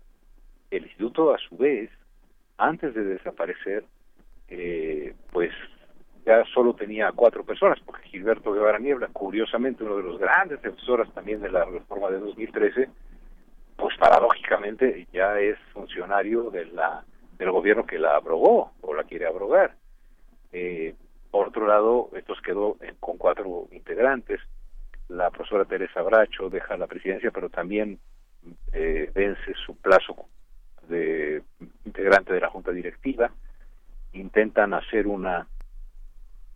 el 0.71 0.85
instituto 0.85 1.35
a 1.35 1.39
su 1.39 1.57
vez, 1.57 1.91
antes 2.59 2.95
de 2.95 3.05
desaparecer, 3.05 3.85
eh, 4.49 5.15
pues 5.31 5.53
ya 6.25 6.45
solo 6.55 6.75
tenía 6.75 7.11
cuatro 7.13 7.45
personas, 7.45 7.79
porque 7.85 8.09
Gilberto 8.09 8.53
Guevara 8.53 8.79
Niebla, 8.79 9.09
curiosamente 9.13 9.83
uno 9.83 9.97
de 9.97 10.05
los 10.05 10.19
grandes 10.19 10.63
defensores 10.63 11.13
también 11.13 11.41
de 11.41 11.51
la 11.51 11.65
reforma 11.65 12.11
de 12.11 12.21
2013, 12.21 12.89
pues 13.77 13.97
paradójicamente 13.99 15.09
ya 15.13 15.39
es 15.41 15.59
funcionario 15.73 16.51
de 16.51 16.67
la 16.67 17.05
del 17.39 17.51
gobierno 17.51 17.85
que 17.85 17.99
la 17.99 18.15
abrogó 18.15 18.73
o 18.83 18.95
la 18.95 19.03
quiere 19.03 19.27
abrogar. 19.27 19.75
Eh, 20.53 20.95
por 21.31 21.49
otro 21.49 21.67
lado, 21.67 22.11
esto 22.15 22.35
quedó 22.45 22.77
con 23.01 23.17
cuatro 23.17 23.67
integrantes. 23.73 24.41
La 25.09 25.31
profesora 25.31 25.65
Teresa 25.65 26.03
Bracho 26.03 26.51
deja 26.51 26.77
la 26.77 26.87
presidencia, 26.87 27.31
pero 27.33 27.49
también 27.49 27.99
eh, 28.73 29.11
vence 29.15 29.55
su 29.67 29.77
plazo 29.77 30.27
de 30.89 31.43
integrante 31.85 32.33
de 32.33 32.41
la 32.41 32.51
junta 32.51 32.71
directiva. 32.71 33.33
Intentan 34.13 34.75
hacer 34.75 35.07
una 35.07 35.49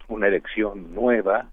una 0.09 0.29
elección 0.29 0.95
nueva 0.95 1.51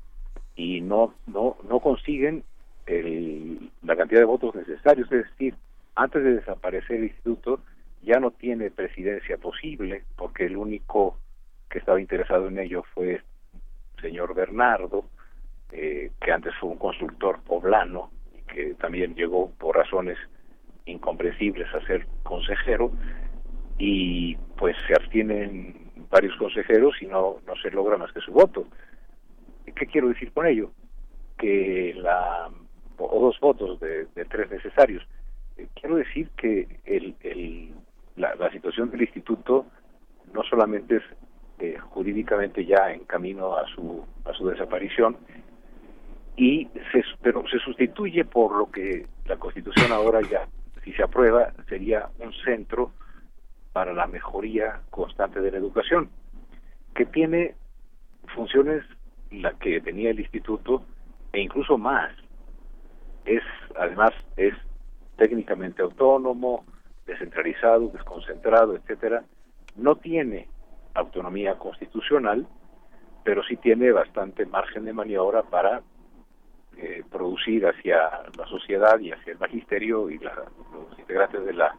y 0.56 0.82
no 0.82 1.14
no 1.28 1.58
no 1.68 1.80
consiguen 1.80 2.44
el- 2.86 3.72
la 3.84 3.96
cantidad 3.96 4.20
de 4.22 4.26
votos 4.26 4.56
necesarios, 4.56 5.12
es 5.12 5.24
decir, 5.30 5.56
antes 5.96 6.24
de 6.24 6.36
desaparecer 6.36 6.98
el 6.98 7.06
instituto 7.06 7.60
ya 8.02 8.20
no 8.20 8.32
tiene 8.32 8.70
presidencia 8.72 9.38
posible 9.38 10.04
porque 10.18 10.46
el 10.46 10.58
único 10.58 11.18
que 11.70 11.80
estaba 11.80 12.02
interesado 12.02 12.48
en 12.48 12.60
ello 12.60 12.84
fue 12.94 13.22
señor 14.02 14.36
Bernardo, 14.36 15.06
eh, 15.72 16.12
que 16.22 16.32
antes 16.32 16.54
fue 16.60 16.70
un 16.70 16.78
consultor 16.78 17.42
poblano 17.44 18.12
y 18.36 18.42
que 18.54 18.74
también 18.76 19.16
llegó 19.16 19.50
por 19.52 19.78
razones 19.78 20.18
incomprensibles 20.86 21.74
a 21.74 21.86
ser 21.88 22.06
consejero 22.24 22.92
y 23.78 24.36
pues 24.58 24.76
se 24.88 24.94
abstienen 24.94 25.83
varios 26.14 26.38
consejeros 26.38 27.02
y 27.02 27.08
no, 27.08 27.38
no 27.48 27.56
se 27.56 27.72
logra 27.72 27.98
más 27.98 28.12
que 28.14 28.22
su 28.22 28.32
voto. 28.32 28.68
¿Qué 29.66 29.88
quiero 29.88 30.10
decir 30.10 30.32
con 30.32 30.46
ello? 30.46 30.72
Que 31.38 31.96
la 31.98 32.50
o 32.98 33.20
dos 33.20 33.40
votos 33.40 33.80
de, 33.80 34.06
tres 34.30 34.52
necesarios. 34.52 35.04
Eh, 35.58 35.68
Quiero 35.74 35.96
decir 35.96 36.30
que 36.38 36.80
el, 36.86 37.74
la, 38.16 38.36
la 38.36 38.52
situación 38.52 38.92
del 38.92 39.02
instituto 39.02 39.66
no 40.32 40.44
solamente 40.44 40.98
es 40.98 41.04
eh, 41.60 41.78
jurídicamente 41.80 42.64
ya 42.64 42.92
en 42.94 43.06
camino 43.06 43.56
a 43.56 43.66
su 43.68 44.06
a 44.26 44.34
su 44.34 44.48
desaparición 44.48 45.18
y 46.38 46.68
se, 46.92 47.04
pero 47.22 47.44
se 47.48 47.60
sustituye 47.60 48.24
por 48.26 48.56
lo 48.56 48.70
que 48.72 49.08
la 49.26 49.38
Constitución 49.38 49.92
ahora 49.92 50.22
ya 50.22 50.48
si 50.84 50.94
se 50.94 51.04
aprueba 51.04 51.52
sería 51.68 52.10
un 52.20 52.34
centro 52.46 52.92
para 53.74 53.94
la 53.94 54.08
mejoría 54.08 54.82
constante 54.92 55.42
de 55.42 55.52
la 55.52 55.58
educación 55.58 56.10
que 56.96 57.06
tiene 57.06 57.56
funciones 58.36 58.84
la 59.32 59.52
que 59.54 59.82
tenía 59.82 60.12
el 60.12 60.20
instituto 60.20 60.84
e 61.32 61.42
incluso 61.42 61.78
más. 61.78 62.12
Es 63.26 63.42
además 63.78 64.12
es 64.38 64.54
técnicamente 65.18 65.82
autónomo 65.82 66.66
descentralizado 67.08 67.88
desconcentrado 67.90 68.76
etcétera. 68.76 69.24
No 69.76 69.96
tiene 69.96 70.48
autonomía 70.94 71.58
constitucional 71.58 72.48
pero 73.24 73.42
sí 73.44 73.56
tiene 73.58 73.92
bastante 73.92 74.46
margen 74.46 74.86
de 74.86 74.94
maniobra 74.94 75.42
para 75.44 75.82
eh, 76.78 77.04
producir 77.10 77.66
hacia 77.66 78.10
la 78.38 78.46
sociedad 78.48 79.00
y 79.00 79.12
hacia 79.12 79.34
el 79.34 79.40
magisterio 79.40 80.10
y 80.10 80.20
la- 80.20 80.46
los 80.74 81.00
integrantes 81.00 81.46
de 81.46 81.54
la 81.54 81.76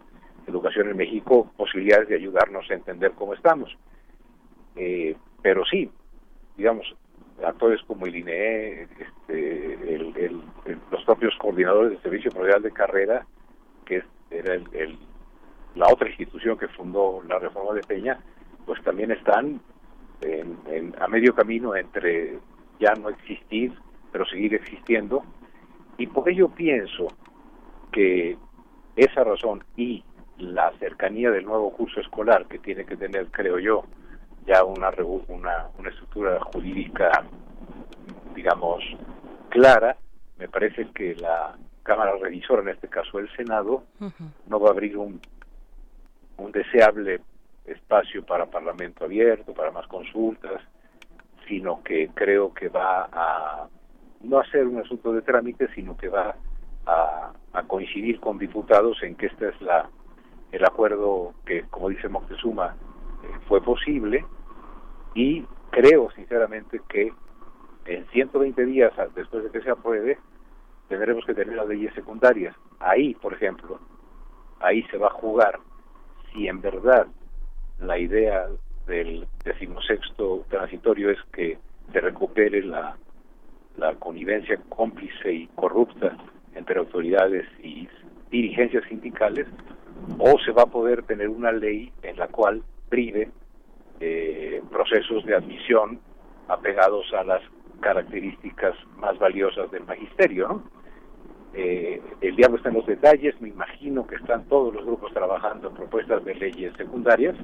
educación 0.46 0.90
en 0.90 0.96
México 0.96 1.50
posibilidades 1.56 2.08
de 2.08 2.16
ayudarnos 2.16 2.70
a 2.70 2.74
entender 2.74 3.12
cómo 3.12 3.34
estamos. 3.34 3.76
Eh, 4.76 5.16
pero 5.42 5.64
sí, 5.64 5.90
digamos, 6.56 6.94
actores 7.44 7.80
como 7.86 8.06
el 8.06 8.16
INE, 8.16 8.82
este, 8.82 9.94
el- 9.94 10.40
los 10.90 11.04
propios 11.04 11.34
coordinadores 11.38 11.92
del 11.92 12.02
Servicio 12.02 12.30
Federal 12.30 12.62
de 12.62 12.70
Carrera, 12.70 13.26
que 13.84 14.02
era 14.30 14.54
el- 14.54 14.98
la 15.74 15.86
otra 15.92 16.08
institución 16.08 16.56
que 16.56 16.68
fundó 16.68 17.22
la 17.26 17.38
reforma 17.38 17.74
de 17.74 17.82
Peña, 17.82 18.18
pues 18.64 18.82
también 18.82 19.10
están 19.10 19.60
en- 20.20 20.94
a 20.98 21.08
medio 21.08 21.34
camino 21.34 21.74
entre 21.76 22.38
ya 22.80 22.94
no 22.94 23.08
existir, 23.10 23.72
pero 24.12 24.24
seguir 24.24 24.54
existiendo. 24.54 25.22
Y 25.98 26.06
por 26.06 26.28
ello 26.28 26.48
pienso 26.48 27.08
que 27.92 28.36
esa 28.96 29.24
razón 29.24 29.62
y 29.76 30.04
la 30.38 30.72
cercanía 30.78 31.30
del 31.30 31.44
nuevo 31.44 31.72
curso 31.72 32.00
escolar 32.00 32.46
que 32.46 32.58
tiene 32.58 32.84
que 32.84 32.96
tener, 32.96 33.28
creo 33.30 33.58
yo, 33.58 33.84
ya 34.46 34.64
una, 34.64 34.90
una, 35.28 35.68
una 35.78 35.88
estructura 35.88 36.40
jurídica, 36.40 37.24
digamos, 38.34 38.82
clara, 39.48 39.96
me 40.38 40.48
parece 40.48 40.88
que 40.94 41.14
la 41.14 41.56
Cámara 41.82 42.16
Revisora, 42.20 42.62
en 42.62 42.68
este 42.70 42.88
caso 42.88 43.18
el 43.18 43.30
Senado, 43.36 43.84
no 44.46 44.60
va 44.60 44.68
a 44.68 44.72
abrir 44.72 44.96
un, 44.96 45.20
un 46.36 46.52
deseable 46.52 47.20
espacio 47.64 48.24
para 48.24 48.46
parlamento 48.46 49.04
abierto, 49.04 49.54
para 49.54 49.70
más 49.70 49.86
consultas, 49.86 50.60
sino 51.48 51.82
que 51.82 52.10
creo 52.14 52.52
que 52.52 52.68
va 52.68 53.08
a 53.12 53.68
no 54.22 54.38
a 54.38 54.46
ser 54.46 54.66
un 54.66 54.80
asunto 54.80 55.12
de 55.12 55.22
trámite, 55.22 55.68
sino 55.74 55.96
que 55.96 56.08
va 56.08 56.34
a, 56.86 57.32
a 57.52 57.62
coincidir 57.64 58.20
con 58.20 58.38
diputados 58.38 59.02
en 59.02 59.14
que 59.14 59.26
este 59.26 59.50
es 59.50 59.60
la 59.60 59.88
el 60.54 60.64
acuerdo 60.64 61.34
que, 61.44 61.64
como 61.70 61.88
dice 61.88 62.08
Moctezuma, 62.08 62.76
eh, 63.22 63.26
fue 63.48 63.60
posible 63.60 64.24
y 65.14 65.44
creo 65.70 66.10
sinceramente 66.12 66.80
que 66.88 67.12
en 67.86 68.06
120 68.06 68.64
días 68.64 68.92
después 69.14 69.44
de 69.44 69.50
que 69.50 69.60
se 69.60 69.70
apruebe 69.70 70.18
tendremos 70.88 71.24
que 71.24 71.34
tener 71.34 71.56
las 71.56 71.66
leyes 71.66 71.92
secundarias. 71.94 72.54
Ahí, 72.78 73.14
por 73.14 73.32
ejemplo, 73.34 73.80
ahí 74.60 74.82
se 74.84 74.96
va 74.96 75.08
a 75.08 75.10
jugar 75.10 75.58
si 76.32 76.46
en 76.46 76.60
verdad 76.60 77.06
la 77.80 77.98
idea 77.98 78.46
del 78.86 79.26
decimosexto 79.44 80.44
transitorio 80.48 81.10
es 81.10 81.18
que 81.32 81.58
se 81.92 82.00
recupere 82.00 82.62
la, 82.62 82.96
la 83.76 83.94
connivencia 83.96 84.60
cómplice 84.68 85.32
y 85.32 85.46
corrupta 85.48 86.16
entre 86.54 86.78
autoridades 86.78 87.46
y 87.62 87.88
dirigencias 88.30 88.84
sindicales, 88.88 89.48
o 90.18 90.38
se 90.44 90.52
va 90.52 90.62
a 90.62 90.66
poder 90.66 91.02
tener 91.04 91.28
una 91.28 91.52
ley 91.52 91.92
en 92.02 92.16
la 92.16 92.28
cual 92.28 92.62
prive 92.88 93.30
eh, 94.00 94.62
procesos 94.70 95.24
de 95.24 95.34
admisión 95.34 96.00
apegados 96.48 97.12
a 97.14 97.24
las 97.24 97.42
características 97.80 98.74
más 98.96 99.18
valiosas 99.18 99.70
del 99.70 99.84
magisterio, 99.84 100.48
¿no? 100.48 100.62
Eh, 101.56 102.02
el 102.20 102.34
diablo 102.34 102.56
está 102.56 102.70
en 102.70 102.74
los 102.74 102.86
detalles, 102.86 103.40
me 103.40 103.48
imagino 103.48 104.06
que 104.08 104.16
están 104.16 104.44
todos 104.48 104.74
los 104.74 104.84
grupos 104.84 105.12
trabajando 105.12 105.68
en 105.68 105.74
propuestas 105.74 106.24
de 106.24 106.34
leyes 106.34 106.74
secundarias 106.76 107.36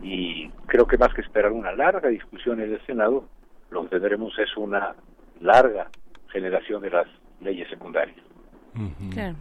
y 0.00 0.48
creo 0.66 0.86
que 0.86 0.96
más 0.96 1.12
que 1.12 1.22
esperar 1.22 1.50
una 1.50 1.72
larga 1.72 2.08
discusión 2.08 2.60
en 2.60 2.72
el 2.72 2.86
Senado, 2.86 3.24
lo 3.70 3.82
que 3.82 3.88
tendremos 3.88 4.38
es 4.38 4.56
una 4.56 4.94
larga 5.40 5.88
generación 6.28 6.82
de 6.82 6.90
las 6.90 7.06
leyes 7.40 7.68
secundarias. 7.68 8.31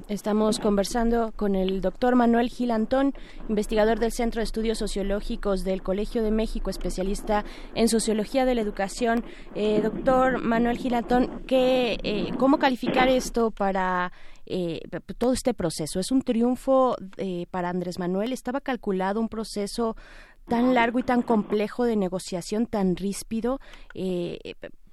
Estamos 0.10 0.60
conversando 0.60 1.32
con 1.36 1.56
el 1.56 1.80
doctor 1.80 2.16
Manuel 2.16 2.50
Gil 2.50 2.72
Antón, 2.72 3.14
investigador 3.48 4.00
del 4.00 4.12
Centro 4.12 4.40
de 4.40 4.44
Estudios 4.44 4.78
Sociológicos 4.78 5.64
del 5.64 5.82
Colegio 5.82 6.22
de 6.22 6.32
México, 6.32 6.70
especialista 6.70 7.46
en 7.74 7.88
sociología 7.88 8.46
de 8.46 8.56
la 8.56 8.62
educación. 8.62 9.24
Eh, 9.56 9.80
doctor 9.82 10.40
Manuel 10.40 10.78
Gil 10.78 10.96
Antón, 10.96 11.44
¿qué, 11.48 11.98
eh, 12.04 12.32
¿cómo 12.38 12.60
calificar 12.60 13.08
esto 13.08 13.52
para 13.52 14.12
eh, 14.46 14.82
todo 15.18 15.32
este 15.32 15.54
proceso? 15.54 16.00
¿Es 16.00 16.12
un 16.12 16.24
triunfo 16.24 16.98
para 17.52 17.70
Andrés 17.70 18.00
Manuel? 18.00 18.34
¿Estaba 18.34 18.60
calculado 18.60 19.22
un 19.22 19.30
proceso 19.30 19.96
tan 20.48 20.74
largo 20.74 21.00
y 21.00 21.04
tan 21.04 21.22
complejo 21.22 21.86
de 21.86 21.96
negociación, 21.96 22.66
tan 22.66 22.98
ríspido? 22.98 23.60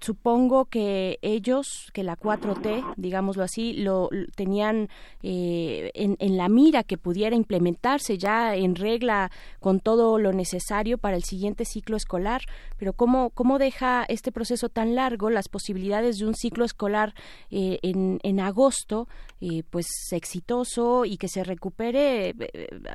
Supongo 0.01 0.67
que 0.67 1.19
ellos, 1.23 1.91
que 1.93 2.03
la 2.03 2.17
4T, 2.17 2.95
digámoslo 2.97 3.43
así, 3.43 3.73
lo, 3.73 4.11
tenían 4.37 4.89
eh, 5.23 5.91
en, 5.95 6.17
en 6.19 6.37
la 6.37 6.49
mira 6.49 6.83
que 6.85 6.99
pudiera 6.99 7.35
implementarse 7.35 8.19
ya 8.19 8.55
en 8.55 8.75
regla 8.75 9.31
con 9.61 9.81
todo 9.81 10.19
lo 10.19 10.33
necesario 10.33 10.99
para 10.99 11.17
el 11.17 11.25
siguiente 11.25 11.65
ciclo 11.65 11.97
escolar. 11.97 12.43
Pero 12.79 12.93
¿cómo, 12.93 13.31
cómo 13.31 13.59
deja 13.59 14.05
este 14.09 14.33
proceso 14.33 14.69
tan 14.69 14.95
largo 14.95 15.31
las 15.31 15.49
posibilidades 15.49 16.19
de 16.19 16.27
un 16.27 16.35
ciclo 16.35 16.65
escolar 16.65 17.15
eh, 17.51 17.79
en, 17.83 18.41
agosto, 18.41 19.09
eh, 19.41 19.63
pues 19.69 19.87
exitoso 20.13 21.05
y 21.05 21.17
que 21.17 21.29
se 21.29 21.43
recupere, 21.43 22.35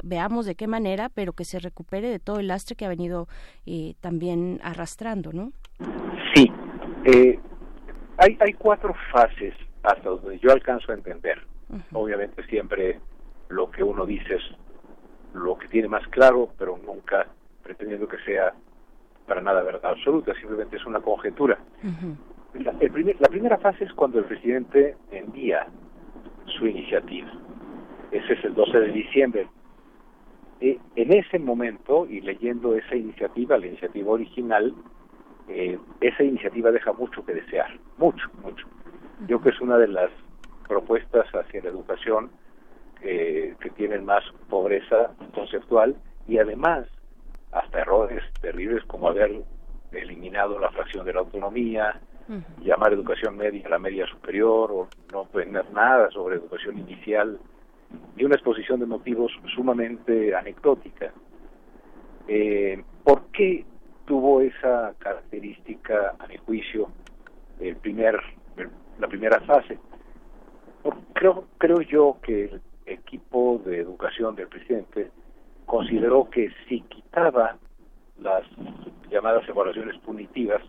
veamos 0.04 0.46
de 0.46 0.56
qué 0.56 0.68
manera, 0.68 1.10
pero 1.10 1.34
que 1.34 1.46
se 1.46 1.60
recupere 1.60 2.10
de 2.10 2.20
todo 2.20 2.40
el 2.40 2.48
lastre 2.48 2.76
que 2.76 2.86
ha 2.86 2.90
venido 2.90 3.28
eh, 3.66 3.96
también 4.00 4.60
arrastrando, 4.64 5.32
¿no? 5.34 5.52
Sí, 6.34 6.50
eh, 7.06 7.40
hay, 8.18 8.38
hay 8.40 8.54
cuatro 8.54 8.94
fases 9.12 9.54
hasta 9.84 10.10
donde 10.10 10.40
yo 10.40 10.52
alcanzo 10.52 10.92
a 10.92 10.96
entender. 10.96 11.42
Obviamente 11.94 12.44
siempre 12.48 13.00
lo 13.50 13.70
que 13.72 13.84
uno 13.84 14.06
dice 14.06 14.36
es 14.36 14.44
lo 15.34 15.58
que 15.58 15.68
tiene 15.68 15.88
más 15.88 16.08
claro, 16.10 16.50
pero 16.58 16.78
nunca 16.86 17.28
pretendiendo 17.64 18.08
que 18.08 18.18
sea 18.20 18.54
para 19.28 19.42
nada 19.42 19.64
verdad 19.64 19.92
absoluta, 19.92 20.34
simplemente 20.36 20.76
es 20.78 20.86
una 20.86 21.00
conjetura. 21.00 21.58
La, 22.54 22.72
el 22.80 22.92
primer- 22.92 23.16
la 23.20 23.30
primera 23.30 23.58
fase 23.58 23.86
es 23.86 23.94
cuando 23.94 24.20
el 24.20 24.26
presidente 24.26 24.96
envía 25.12 25.66
su 26.58 26.68
iniciativa. 26.68 27.32
Ese 28.12 28.34
es 28.34 28.44
el 28.46 28.54
12 28.54 28.80
de 28.80 28.92
diciembre. 28.92 29.48
Eh, 30.62 30.78
en 30.96 31.14
ese 31.14 31.40
momento, 31.40 32.06
y 32.08 32.22
leyendo 32.22 32.76
esa 32.76 32.96
iniciativa, 32.96 33.58
la 33.58 33.66
iniciativa 33.68 34.12
original, 34.12 34.74
eh, 35.48 35.78
esa 36.02 36.24
iniciativa 36.24 36.72
deja 36.72 36.94
mucho 36.94 37.26
que 37.26 37.34
desear, 37.34 37.78
mucho, 37.98 38.30
mucho. 38.42 38.66
Yo 39.28 39.40
creo 39.40 39.42
que 39.42 39.50
es 39.50 39.62
una 39.62 39.78
de 39.78 39.88
las 39.88 40.12
propuestas 40.68 41.28
hacia 41.34 41.62
la 41.62 41.70
educación 41.70 42.32
eh, 43.02 43.56
que 43.60 43.70
tienen 43.72 44.06
más 44.06 44.24
pobreza 44.50 45.12
conceptual 45.34 45.96
y 46.28 46.38
además 46.38 46.88
hasta 47.52 47.82
errores 47.82 48.24
terribles 48.42 48.84
como 48.86 49.10
haber 49.10 49.44
eliminado 49.92 50.58
la 50.60 50.72
fracción 50.72 51.06
de 51.06 51.14
la 51.14 51.20
autonomía, 51.20 52.00
llamar 52.62 52.94
educación 52.94 53.38
media 53.38 53.66
a 53.68 53.70
la 53.70 53.80
media 53.80 54.08
superior 54.08 54.72
o 54.72 54.88
no 55.12 55.26
tener 55.26 55.70
nada 55.72 56.10
sobre 56.12 56.38
educación 56.38 56.80
inicial 56.80 57.38
y 58.16 58.24
una 58.24 58.36
exposición 58.36 58.80
de 58.80 58.86
motivos 58.86 59.32
sumamente 59.54 60.34
anecdótica. 60.34 61.12
Eh, 62.28 62.82
¿Por 63.04 63.26
qué 63.34 63.66
tuvo 64.06 64.42
esa 64.42 64.94
característica, 65.00 66.16
a 66.20 66.28
mi 66.28 66.38
juicio, 66.38 66.90
el 67.60 67.76
primer, 67.78 68.20
la 69.00 69.08
primera 69.08 69.40
fase? 69.42 69.80
Creo, 71.14 71.46
creo 71.58 71.82
yo 71.82 72.18
que 72.22 72.46
el 72.46 72.62
equipo 72.86 73.62
de 73.66 73.80
educación 73.80 74.36
del 74.36 74.48
presidente 74.48 75.12
consideró 75.66 76.30
que 76.30 76.52
si 76.68 76.82
quitaba 76.82 77.58
las 78.20 78.44
llamadas 79.10 79.48
evaluaciones 79.48 79.98
punitivas, 80.00 80.62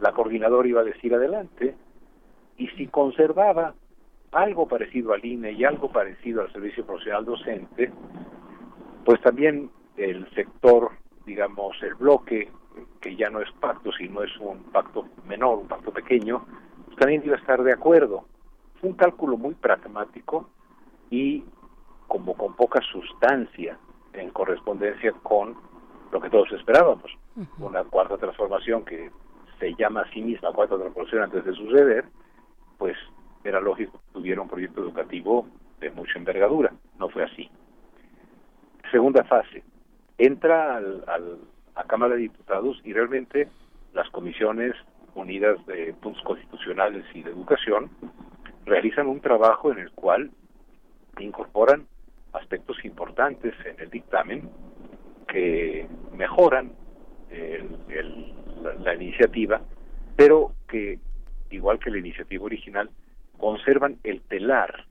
la 0.00 0.12
coordinadora 0.12 0.68
iba 0.68 0.80
a 0.80 0.84
decir 0.84 1.14
adelante, 1.14 1.74
y 2.56 2.68
si 2.68 2.86
conservaba 2.86 3.74
algo 4.32 4.66
parecido 4.66 5.12
al 5.12 5.24
INE 5.24 5.52
y 5.52 5.64
algo 5.64 5.90
parecido 5.90 6.42
al 6.42 6.52
Servicio 6.52 6.84
Profesional 6.84 7.24
Docente, 7.24 7.92
pues 9.04 9.20
también 9.20 9.70
el 9.96 10.28
sector, 10.34 10.90
digamos, 11.26 11.76
el 11.82 11.94
bloque, 11.94 12.50
que 13.00 13.16
ya 13.16 13.30
no 13.30 13.40
es 13.40 13.50
pacto, 13.52 13.92
sino 13.92 14.22
es 14.22 14.36
un 14.38 14.64
pacto 14.64 15.06
menor, 15.26 15.58
un 15.58 15.68
pacto 15.68 15.92
pequeño, 15.92 16.44
pues 16.86 16.96
también 16.96 17.22
iba 17.24 17.36
a 17.36 17.38
estar 17.38 17.62
de 17.62 17.72
acuerdo. 17.72 18.24
Fue 18.80 18.90
un 18.90 18.96
cálculo 18.96 19.36
muy 19.36 19.54
pragmático 19.54 20.48
y 21.10 21.44
como 22.08 22.34
con 22.34 22.54
poca 22.54 22.80
sustancia 22.80 23.78
en 24.12 24.30
correspondencia 24.30 25.12
con 25.22 25.56
lo 26.12 26.20
que 26.20 26.30
todos 26.30 26.50
esperábamos. 26.52 27.10
Una 27.58 27.82
cuarta 27.84 28.16
transformación 28.16 28.84
que 28.84 29.10
se 29.58 29.74
llama 29.74 30.02
a 30.02 30.10
sí 30.10 30.22
misma 30.22 30.52
cuarta 30.52 30.76
transformación 30.76 31.22
antes 31.22 31.44
de 31.44 31.52
suceder, 31.52 32.04
pues 32.78 32.96
era 33.42 33.60
lógico 33.60 33.92
que 33.98 34.12
tuviera 34.12 34.40
un 34.40 34.48
proyecto 34.48 34.82
educativo 34.82 35.46
de 35.80 35.90
mucha 35.90 36.18
envergadura. 36.18 36.72
No 36.98 37.08
fue 37.08 37.24
así. 37.24 37.50
Segunda 38.90 39.24
fase. 39.24 39.64
Entra 40.18 40.76
al, 40.76 41.04
a 41.74 41.84
Cámara 41.84 42.14
de 42.14 42.22
Diputados 42.22 42.80
y 42.84 42.92
realmente 42.92 43.48
las 43.92 44.08
comisiones 44.10 44.74
unidas 45.14 45.64
de 45.66 45.94
puntos 45.94 46.22
constitucionales 46.24 47.04
y 47.14 47.22
de 47.22 47.30
educación 47.30 47.90
realizan 48.64 49.06
un 49.06 49.20
trabajo 49.20 49.70
en 49.72 49.78
el 49.78 49.90
cual 49.92 50.30
incorporan 51.18 51.86
aspectos 52.32 52.84
importantes 52.84 53.54
en 53.64 53.78
el 53.80 53.90
dictamen 53.90 54.50
que 55.28 55.86
mejoran 56.12 56.72
el- 57.30 58.32
la, 58.62 58.74
la 58.74 58.94
iniciativa, 58.94 59.60
pero 60.16 60.52
que, 60.68 60.98
igual 61.50 61.78
que 61.78 61.90
la 61.90 61.98
iniciativa 61.98 62.44
original, 62.44 62.88
conservan 63.38 63.98
el 64.04 64.20
telar 64.22 64.84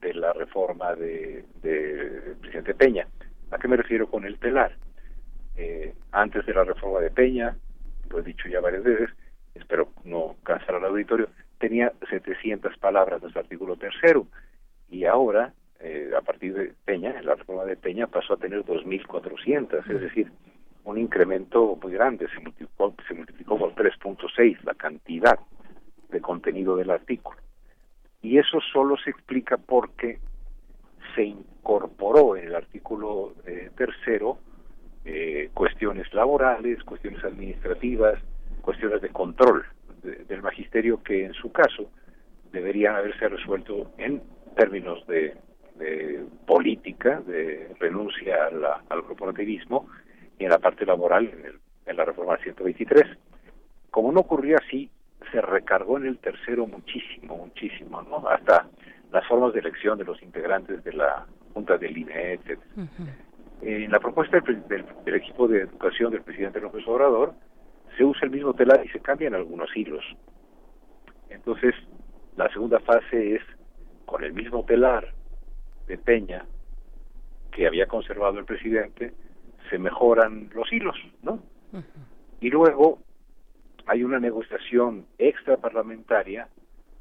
de 0.00 0.14
la 0.14 0.32
reforma 0.32 0.94
de, 0.94 1.44
de 1.62 2.36
presidente 2.40 2.74
Peña. 2.74 3.06
¿A 3.50 3.58
qué 3.58 3.68
me 3.68 3.76
refiero 3.76 4.08
con 4.08 4.24
el 4.24 4.38
telar? 4.38 4.76
Eh, 5.56 5.94
antes 6.12 6.46
de 6.46 6.54
la 6.54 6.64
reforma 6.64 7.00
de 7.00 7.10
Peña, 7.10 7.56
lo 8.08 8.20
he 8.20 8.22
dicho 8.22 8.48
ya 8.48 8.60
varias 8.60 8.84
veces, 8.84 9.10
espero 9.54 9.88
no 10.04 10.36
cansar 10.42 10.76
al 10.76 10.84
auditorio, 10.84 11.28
tenía 11.58 11.92
700 12.08 12.78
palabras 12.78 13.20
de 13.20 13.30
su 13.30 13.38
artículo 13.38 13.76
tercero 13.76 14.26
y 14.88 15.04
ahora, 15.04 15.52
eh, 15.80 16.10
a 16.16 16.20
partir 16.22 16.54
de 16.54 16.72
Peña, 16.84 17.18
en 17.18 17.26
la 17.26 17.34
reforma 17.34 17.64
de 17.64 17.76
Peña 17.76 18.06
pasó 18.06 18.34
a 18.34 18.38
tener 18.38 18.64
2.400, 18.64 19.90
es 19.90 20.00
decir, 20.00 20.32
un 20.84 20.98
incremento 20.98 21.78
muy 21.82 21.92
grande, 21.92 22.28
se 22.28 22.40
multiplicó, 22.40 22.94
se 23.06 23.14
multiplicó 23.14 23.58
por 23.58 23.74
3.6 23.74 24.62
la 24.64 24.74
cantidad 24.74 25.38
de 26.08 26.20
contenido 26.20 26.76
del 26.76 26.90
artículo. 26.90 27.38
Y 28.22 28.38
eso 28.38 28.60
solo 28.72 28.96
se 28.96 29.10
explica 29.10 29.56
porque 29.56 30.18
se 31.14 31.22
incorporó 31.60 32.36
en 32.36 32.46
el 32.48 32.54
artículo 32.54 33.34
eh, 33.46 33.70
tercero 33.76 34.38
eh, 35.04 35.50
cuestiones 35.54 36.12
laborales, 36.14 36.82
cuestiones 36.84 37.22
administrativas, 37.24 38.18
cuestiones 38.62 39.00
de 39.02 39.10
control 39.10 39.64
de- 40.02 40.24
del 40.24 40.42
magisterio 40.42 41.02
que 41.02 41.24
en 41.26 41.34
su 41.34 41.52
caso 41.52 41.90
deberían 42.52 42.96
haberse 42.96 43.28
resuelto 43.28 43.92
en 43.98 44.22
términos 44.56 45.06
de, 45.06 45.36
de 45.76 46.24
política, 46.46 47.20
de 47.26 47.74
renuncia 47.78 48.46
a 48.46 48.50
la- 48.50 48.82
al 48.88 49.04
corporativismo 49.04 49.86
y 50.38 50.44
en 50.44 50.50
la 50.50 50.58
parte 50.58 50.84
laboral 50.86 51.26
en, 51.28 51.44
el- 51.46 51.58
en 51.86 51.96
la 51.96 52.04
reforma 52.06 52.36
123. 52.38 53.04
Como 53.90 54.12
no 54.12 54.20
ocurrió 54.20 54.56
así, 54.56 54.90
se 55.30 55.40
recargó 55.42 55.98
en 55.98 56.06
el 56.06 56.18
tercero 56.18 56.66
muchísimo, 56.66 57.36
muchísimo, 57.36 58.02
¿no? 58.02 58.26
Hasta 58.28 58.66
las 59.12 59.26
formas 59.26 59.52
de 59.52 59.60
elección 59.60 59.98
de 59.98 60.04
los 60.04 60.22
integrantes 60.22 60.82
de 60.84 60.92
la 60.92 61.26
Junta 61.60 61.76
del 61.76 61.98
INE, 61.98 62.32
etc. 62.32 62.58
En 63.60 63.90
la 63.92 64.00
propuesta 64.00 64.40
del- 64.40 64.86
del 65.04 65.14
equipo 65.14 65.46
de 65.46 65.60
educación 65.60 66.10
del 66.10 66.22
presidente 66.22 66.58
López 66.58 66.82
Obrador 66.88 67.34
se 67.98 68.04
usa 68.04 68.22
el 68.24 68.30
mismo 68.30 68.54
telar 68.54 68.82
y 68.84 68.88
se 68.88 69.00
cambian 69.00 69.34
algunos 69.34 69.68
hilos. 69.76 70.02
Entonces, 71.28 71.74
la 72.36 72.48
segunda 72.50 72.80
fase 72.80 73.34
es 73.36 73.42
con 74.06 74.24
el 74.24 74.32
mismo 74.32 74.64
telar 74.64 75.12
de 75.86 75.98
Peña 75.98 76.46
que 77.52 77.66
había 77.66 77.86
conservado 77.86 78.38
el 78.38 78.46
presidente, 78.46 79.12
se 79.68 79.78
mejoran 79.78 80.48
los 80.54 80.72
hilos, 80.72 80.96
¿no? 81.22 81.42
Y 82.40 82.48
luego 82.48 83.00
hay 83.86 84.02
una 84.02 84.18
negociación 84.18 85.04
extraparlamentaria 85.18 86.48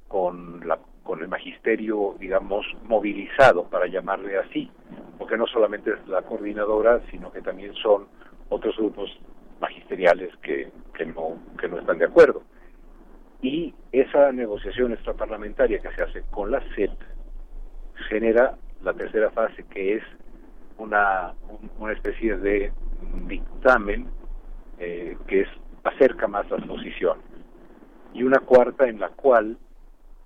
con 0.10 0.68
la 0.68 0.78
con 1.04 1.22
el 1.22 1.28
magisterio, 1.28 2.16
digamos, 2.20 2.66
movilizado, 2.84 3.64
para 3.70 3.88
llamarle 3.88 4.38
así, 4.38 4.70
porque 5.18 5.38
no 5.38 5.48
solamente 5.48 5.92
es 5.92 6.08
la 6.08 6.22
coordinadora, 6.22 7.02
sino 7.12 7.32
que 7.32 7.42
también 7.42 7.74
son 7.76 8.08
otros 8.50 8.76
grupos 8.78 9.10
magisteriales 9.60 10.36
que, 10.42 10.72
que 10.94 11.06
no 11.06 11.38
que 11.60 11.68
no 11.68 11.80
están 11.80 11.98
de 11.98 12.06
acuerdo. 12.06 12.44
Y 13.42 13.74
esa 13.92 14.32
negociación 14.32 14.94
extraparlamentaria 14.94 15.80
que 15.80 15.92
se 15.96 16.04
hace 16.04 16.24
con 16.32 16.52
la 16.52 16.62
SEP 16.76 16.92
genera 18.10 18.58
la 18.84 18.94
tercera 18.94 19.30
fase, 19.32 19.64
que 19.70 19.96
es 19.96 20.04
una, 20.78 21.34
un- 21.50 21.70
una 21.80 21.94
especie 21.94 22.38
de 22.38 22.72
dictamen 23.28 24.08
eh, 24.80 25.18
que 25.28 25.42
es 25.42 25.48
acerca 25.84 26.28
más 26.28 26.50
las 26.50 26.64
posiciones. 26.66 27.24
Y 28.14 28.24
una 28.24 28.40
cuarta 28.40 28.88
en 28.88 29.00
la 29.00 29.10
cual, 29.10 29.58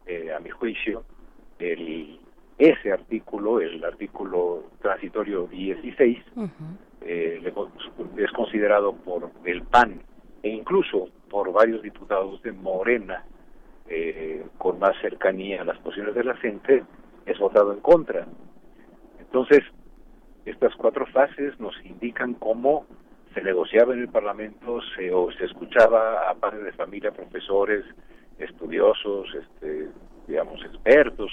eh, 0.05 0.33
a 0.33 0.39
mi 0.39 0.49
juicio, 0.49 1.03
el, 1.59 2.19
ese 2.57 2.91
artículo, 2.91 3.59
el 3.61 3.83
artículo 3.83 4.63
transitorio 4.81 5.47
16, 5.47 6.19
eh, 7.01 7.39
le 7.41 7.51
con- 7.51 7.71
es 8.17 8.31
considerado 8.31 8.93
por 8.93 9.29
el 9.45 9.63
PAN 9.63 10.01
e 10.41 10.49
incluso 10.49 11.09
por 11.29 11.51
varios 11.51 11.81
diputados 11.81 12.41
de 12.43 12.51
Morena 12.51 13.23
eh, 13.89 14.45
con 14.57 14.79
más 14.79 14.93
cercanía 15.01 15.61
a 15.61 15.65
las 15.65 15.77
posiciones 15.79 16.15
de 16.15 16.23
la 16.23 16.35
gente, 16.37 16.83
es 17.25 17.37
votado 17.39 17.73
en 17.73 17.79
contra. 17.81 18.25
Entonces, 19.19 19.59
estas 20.45 20.73
cuatro 20.75 21.05
fases 21.07 21.59
nos 21.59 21.73
indican 21.85 22.33
cómo 22.35 22.85
se 23.33 23.41
negociaba 23.41 23.93
en 23.93 24.01
el 24.01 24.09
Parlamento, 24.09 24.79
se, 24.95 25.11
o 25.11 25.31
se 25.31 25.45
escuchaba 25.45 26.29
a 26.29 26.35
padres 26.35 26.63
de 26.65 26.71
familia, 26.73 27.11
profesores, 27.11 27.83
estudiosos, 28.39 29.27
este, 29.35 29.89
digamos, 30.27 30.63
expertos, 30.63 31.31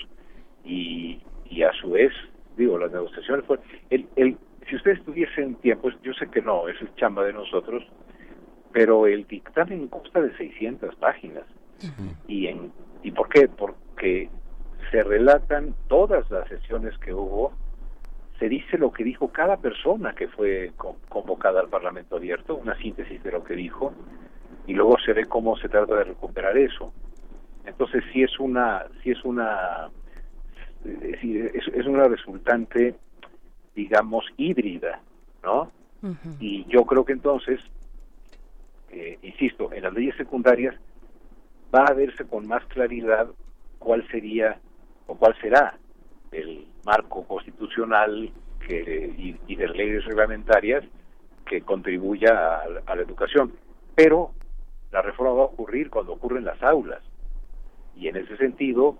y, 0.64 1.20
y 1.48 1.62
a 1.62 1.72
su 1.72 1.90
vez, 1.92 2.12
digo, 2.56 2.78
las 2.78 2.92
negociaciones 2.92 3.44
fueron... 3.46 3.64
El, 3.90 4.06
el, 4.16 4.36
si 4.68 4.76
ustedes 4.76 5.02
tuviesen 5.04 5.54
tiempo, 5.56 5.90
yo 6.02 6.12
sé 6.14 6.28
que 6.28 6.42
no, 6.42 6.68
eso 6.68 6.84
es 6.84 6.94
chamba 6.96 7.24
de 7.24 7.32
nosotros, 7.32 7.82
pero 8.72 9.06
el 9.06 9.26
dictamen 9.26 9.88
consta 9.88 10.20
de 10.20 10.36
600 10.36 10.94
páginas. 10.96 11.44
¿Y, 12.28 12.46
en, 12.46 12.72
¿Y 13.02 13.10
por 13.10 13.28
qué? 13.28 13.48
Porque 13.48 14.28
se 14.90 15.02
relatan 15.02 15.74
todas 15.88 16.30
las 16.30 16.46
sesiones 16.48 16.96
que 16.98 17.12
hubo, 17.14 17.52
se 18.38 18.48
dice 18.48 18.78
lo 18.78 18.92
que 18.92 19.04
dijo 19.04 19.28
cada 19.28 19.56
persona 19.56 20.14
que 20.14 20.28
fue 20.28 20.72
co- 20.76 20.96
convocada 21.08 21.60
al 21.60 21.68
Parlamento 21.68 22.16
Abierto, 22.16 22.54
una 22.54 22.76
síntesis 22.76 23.22
de 23.22 23.32
lo 23.32 23.42
que 23.44 23.54
dijo, 23.54 23.92
y 24.70 24.72
luego 24.72 24.96
se 25.04 25.12
ve 25.12 25.24
cómo 25.24 25.56
se 25.56 25.68
trata 25.68 25.96
de 25.96 26.04
recuperar 26.04 26.56
eso. 26.56 26.92
Entonces 27.64 28.04
sí 28.12 28.22
es 28.22 28.38
una, 28.38 28.84
sí 29.02 29.10
es 29.10 29.24
una, 29.24 29.90
sí, 31.20 31.38
es, 31.38 31.66
es 31.74 31.86
una 31.86 32.04
resultante, 32.04 32.94
digamos, 33.74 34.24
híbrida, 34.36 35.00
¿no? 35.42 35.72
Y 36.38 36.64
yo 36.68 36.84
creo 36.84 37.04
que 37.04 37.14
entonces 37.14 37.60
eh, 38.92 39.18
insisto, 39.22 39.72
en 39.72 39.82
las 39.82 39.92
leyes 39.92 40.14
secundarias 40.16 40.76
va 41.74 41.86
a 41.86 41.92
verse 41.92 42.24
con 42.24 42.46
más 42.46 42.64
claridad 42.66 43.28
cuál 43.80 44.06
sería 44.08 44.56
o 45.08 45.16
cuál 45.16 45.34
será 45.40 45.76
el 46.30 46.64
marco 46.84 47.26
constitucional 47.26 48.30
que, 48.64 49.12
y, 49.18 49.36
y 49.48 49.56
de 49.56 49.66
leyes 49.66 50.04
reglamentarias 50.04 50.84
que 51.44 51.60
contribuya 51.62 52.30
a, 52.36 52.62
a 52.86 52.94
la 52.94 53.02
educación. 53.02 53.52
Pero 53.96 54.30
la 54.92 55.02
reforma 55.02 55.32
va 55.32 55.42
a 55.42 55.46
ocurrir 55.46 55.90
cuando 55.90 56.12
ocurre 56.12 56.38
en 56.38 56.44
las 56.44 56.62
aulas. 56.62 57.02
Y 57.96 58.08
en 58.08 58.16
ese 58.16 58.36
sentido, 58.36 58.98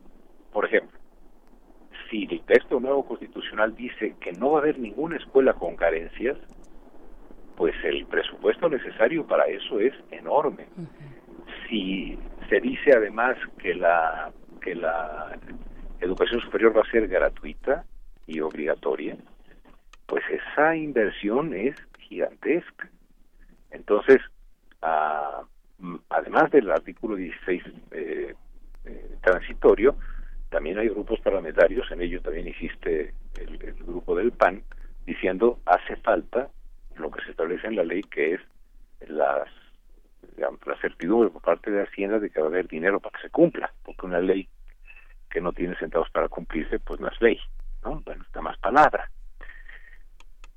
por 0.53 0.67
ejemplo, 0.67 0.99
si 2.11 2.25
el 2.31 2.43
texto 2.43 2.81
nuevo 2.81 3.07
constitucional 3.07 3.75
dice 3.75 4.15
que 4.21 4.33
no 4.33 4.53
va 4.53 4.59
a 4.59 4.63
haber 4.63 4.79
ninguna 4.79 5.17
escuela 5.17 5.55
con 5.55 5.77
carencias, 5.77 6.37
pues 7.57 7.75
el 7.85 8.07
presupuesto 8.07 8.69
necesario 8.69 9.27
para 9.27 9.45
eso 9.45 9.81
es 9.81 9.93
enorme. 10.11 10.67
Si 11.69 12.19
se 12.49 12.61
dice 12.61 12.93
además 12.93 13.37
que 13.59 13.75
la 13.75 14.33
que 14.61 14.75
la 14.75 15.39
educación 16.01 16.41
superior 16.41 16.77
va 16.77 16.83
a 16.83 16.91
ser 16.91 17.09
gratuita 17.09 17.85
y 18.27 18.41
obligatoria, 18.41 19.17
pues 20.07 20.23
esa 20.31 20.77
inversión 20.77 21.55
es 21.55 21.77
gigantesca. 21.99 22.91
Entonces, 23.71 24.19
mm, 24.83 25.45
además 26.09 26.51
del 26.51 26.71
artículo 26.71 27.17
16 27.17 27.63
eh, 27.93 28.35
eh, 28.85 29.17
transitorio, 29.23 29.97
también 30.49 30.79
hay 30.79 30.89
grupos 30.89 31.21
parlamentarios, 31.21 31.91
en 31.91 32.03
ello 32.03 32.21
también 32.21 32.49
existe 32.49 33.15
el, 33.39 33.75
grupo 33.75 34.17
del 34.17 34.33
PAN, 34.33 34.63
diciendo 35.07 35.61
hace 35.65 35.97
falta 35.97 36.49
lo 36.97 37.11
que 37.11 37.25
se 37.25 37.31
establece 37.31 37.67
en 37.67 37.77
la 37.77 37.85
ley, 37.85 38.03
que 38.03 38.35
es 38.35 38.41
las 39.09 39.49
digamos, 40.37 40.61
la 40.67 40.77
certidumbre 40.81 41.31
por 41.31 41.43
parte 41.43 41.71
de 41.71 41.83
Hacienda 41.83 42.19
de 42.19 42.31
que 42.31 42.41
va 42.41 42.47
a 42.47 42.51
haber 42.51 42.69
dinero 42.69 43.01
para 43.01 43.17
que 43.17 43.23
se 43.23 43.31
cumpla, 43.31 43.73
porque 43.85 44.07
una 44.07 44.21
ley 44.21 44.49
que 45.31 45.41
no 45.41 45.53
tiene 45.53 45.77
centavos 45.77 46.11
para 46.11 46.29
cumplirse, 46.29 46.79
pues 46.79 47.01
no 47.01 47.09
es 47.09 47.21
ley, 47.21 47.39
¿no? 47.85 48.01
Bueno, 48.05 48.23
está 48.25 48.41
más 48.43 48.59
palabra. 48.59 49.11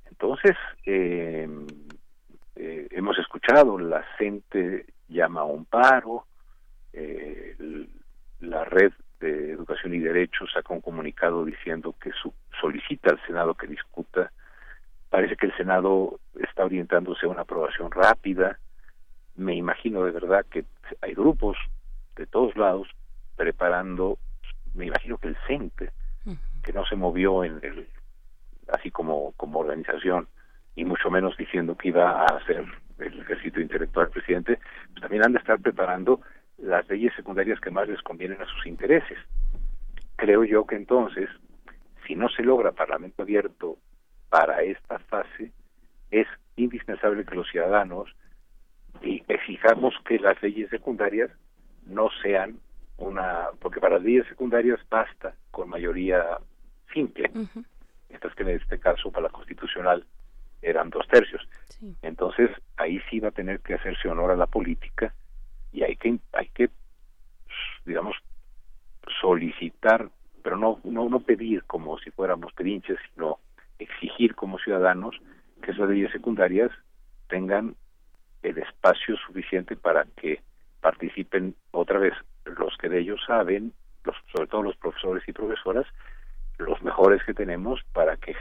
Entonces, 0.10 0.56
eh, 0.86 1.48
eh, 2.56 2.88
hemos 2.92 3.18
escuchado, 3.20 3.78
la 3.78 4.04
gente 4.18 4.86
llama 5.08 5.42
a 5.42 5.46
un 5.46 5.66
paro, 5.66 6.26
eh, 6.94 7.56
la 8.40 8.66
red 8.66 8.92
de 9.20 9.52
educación 9.52 9.94
y 9.94 10.00
derechos 10.00 10.52
saca 10.54 10.74
un 10.74 10.82
comunicado 10.82 11.46
diciendo 11.46 11.96
que 12.00 12.12
su, 12.12 12.34
solicita 12.60 13.12
al 13.12 13.26
Senado 13.26 13.56
que 13.56 13.68
discuta, 13.68 14.32
parece 15.10 15.38
que 15.38 15.46
el 15.46 15.56
Senado 15.56 16.20
está 16.36 16.66
orientándose 16.66 17.26
a 17.26 17.30
una 17.30 17.42
aprobación 17.42 17.92
rápida, 17.92 18.60
me 19.36 19.56
imagino 19.56 20.04
de 20.04 20.12
verdad 20.12 20.46
que 20.50 20.66
hay 21.02 21.14
grupos 21.14 21.58
de 22.16 22.28
todos 22.28 22.56
lados 22.56 22.88
preparando, 23.36 24.20
me 24.74 24.88
imagino 24.88 25.18
que 25.18 25.30
el 25.30 25.38
CENTE, 25.48 25.92
que 26.64 26.74
no 26.74 26.86
se 26.86 26.96
movió 26.96 27.44
en 27.44 27.60
el, 27.62 27.88
así 28.72 28.92
como, 28.92 29.34
como 29.34 29.60
organización, 29.60 30.28
y 30.76 30.86
mucho 30.86 31.10
menos 31.12 31.36
diciendo 31.38 31.78
que 31.78 31.90
iba 31.90 32.22
a 32.22 32.26
hacer 32.26 32.66
el 33.00 33.20
ejercicio 33.20 33.62
intelectual 33.62 34.10
presidente, 34.10 34.60
pues 34.90 35.02
también 35.02 35.24
han 35.26 35.34
de 35.34 35.40
estar 35.40 35.60
preparando 35.60 36.22
las 36.58 36.88
leyes 36.90 37.14
secundarias 37.16 37.60
que 37.60 37.72
más 37.72 37.88
les 37.88 38.02
convienen 38.02 38.42
a 38.42 38.46
sus 38.46 38.66
intereses. 38.66 39.18
Creo 40.16 40.44
yo 40.44 40.66
que 40.66 40.76
entonces, 40.76 41.30
si 42.08 42.16
no 42.16 42.30
se 42.30 42.44
logra 42.44 42.72
Parlamento 42.72 43.24
abierto 43.24 43.78
para 44.30 44.62
esta 44.64 45.00
fase, 45.00 45.52
es 46.12 46.28
indispensable 46.56 47.26
que 47.26 47.36
los 47.36 47.50
ciudadanos 47.50 48.10
y 49.02 49.24
exijamos 49.28 49.96
que 50.06 50.20
las 50.20 50.42
leyes 50.42 50.70
secundarias 50.70 51.32
no 51.86 52.10
sean 52.22 52.60
una, 52.98 53.48
porque 53.60 53.80
para 53.80 53.96
las 53.96 54.04
leyes 54.04 54.28
secundarias 54.28 54.80
basta 54.90 55.36
con 55.52 55.70
mayoría 55.70 56.38
simple, 56.94 57.32
estas 58.10 58.36
que 58.36 58.44
en 58.44 58.50
este 58.50 58.80
caso 58.80 59.12
para 59.12 59.24
la 59.24 59.30
constitucional 59.30 60.06
eran 60.64 60.90
dos 60.90 61.08
tercios. 61.08 61.48
Entonces 62.02 62.50
ahí 62.78 63.02
sí 63.10 63.20
va 63.20 63.30
a 63.30 63.32
tener 63.32 63.60
que 63.60 63.74
hacerse 63.74 64.08
honor 64.08 64.32
a 64.32 64.38
la 64.38 64.48
política 64.48 65.14
y 65.72 65.84
hay 65.84 65.96
que 65.98 66.18
hay 66.32 66.48
que 66.50 66.70
digamos 67.86 68.16
solicitar, 69.22 70.10
pero 70.42 70.58
no 70.58 70.80
no 70.84 71.10
no 71.10 71.20
pedir 71.20 71.64
como 71.66 72.00
si 72.00 72.10
fuéramos 72.12 72.54
pedinches, 72.54 72.98
sino 73.14 73.40
exigir 73.80 74.36
como 74.36 74.60
ciudadanos 74.60 75.20
que 75.62 75.72
esas 75.72 75.90
leyes 75.90 76.12
secundarias 76.12 76.72
tengan 77.28 77.76
el 78.44 78.58
espacio 78.58 79.16
suficiente 79.18 79.76
para 79.76 80.06
que 80.18 80.42
participen 80.82 81.56
otra 81.72 82.00
vez 82.00 82.14
los 82.46 82.76
que 82.78 82.90
de 82.90 83.00
ellos 83.00 83.22
saben, 83.26 83.74
los, 84.04 84.16
sobre 84.34 84.48
todo 84.48 84.64
los 84.64 84.76
profesores 84.78 85.24
y 85.28 85.32
profesoras, 85.32 85.88
los 86.58 86.82
mejores 86.82 87.24
que 87.24 87.34
tenemos 87.34 87.82
para 87.94 88.18
que 88.18 88.36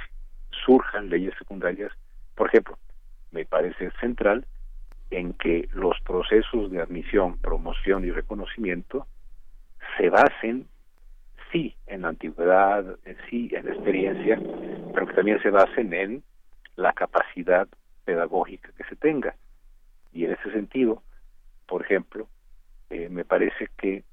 surjan 0.64 1.08
leyes 1.08 1.34
secundarias. 1.38 1.92
Por 2.34 2.48
ejemplo, 2.48 2.78
me 3.30 3.44
parece 3.44 3.90
central 4.00 4.46
en 5.10 5.34
que 5.34 5.68
los 5.72 5.98
procesos 6.00 6.70
de 6.70 6.80
admisión, 6.80 7.38
promoción 7.38 8.04
y 8.04 8.10
reconocimiento 8.10 9.06
se 9.98 10.08
basen, 10.08 10.66
sí, 11.50 11.74
en 11.86 12.02
la 12.02 12.08
antigüedad, 12.08 12.96
sí, 13.28 13.50
en 13.52 13.66
la 13.66 13.72
experiencia, 13.72 14.40
pero 14.94 15.06
que 15.06 15.14
también 15.14 15.42
se 15.42 15.50
basen 15.50 15.92
en 15.92 16.22
la 16.76 16.92
capacidad 16.92 17.68
pedagógica 18.04 18.70
que 18.76 18.84
se 18.84 18.96
tenga. 18.96 19.34
Y 20.12 20.24
en 20.24 20.32
ese 20.32 20.50
sentido, 20.52 21.02
por 21.66 21.82
ejemplo, 21.82 22.28
eh, 22.90 23.08
me 23.10 23.24
parece 23.24 23.68
que 23.76 24.04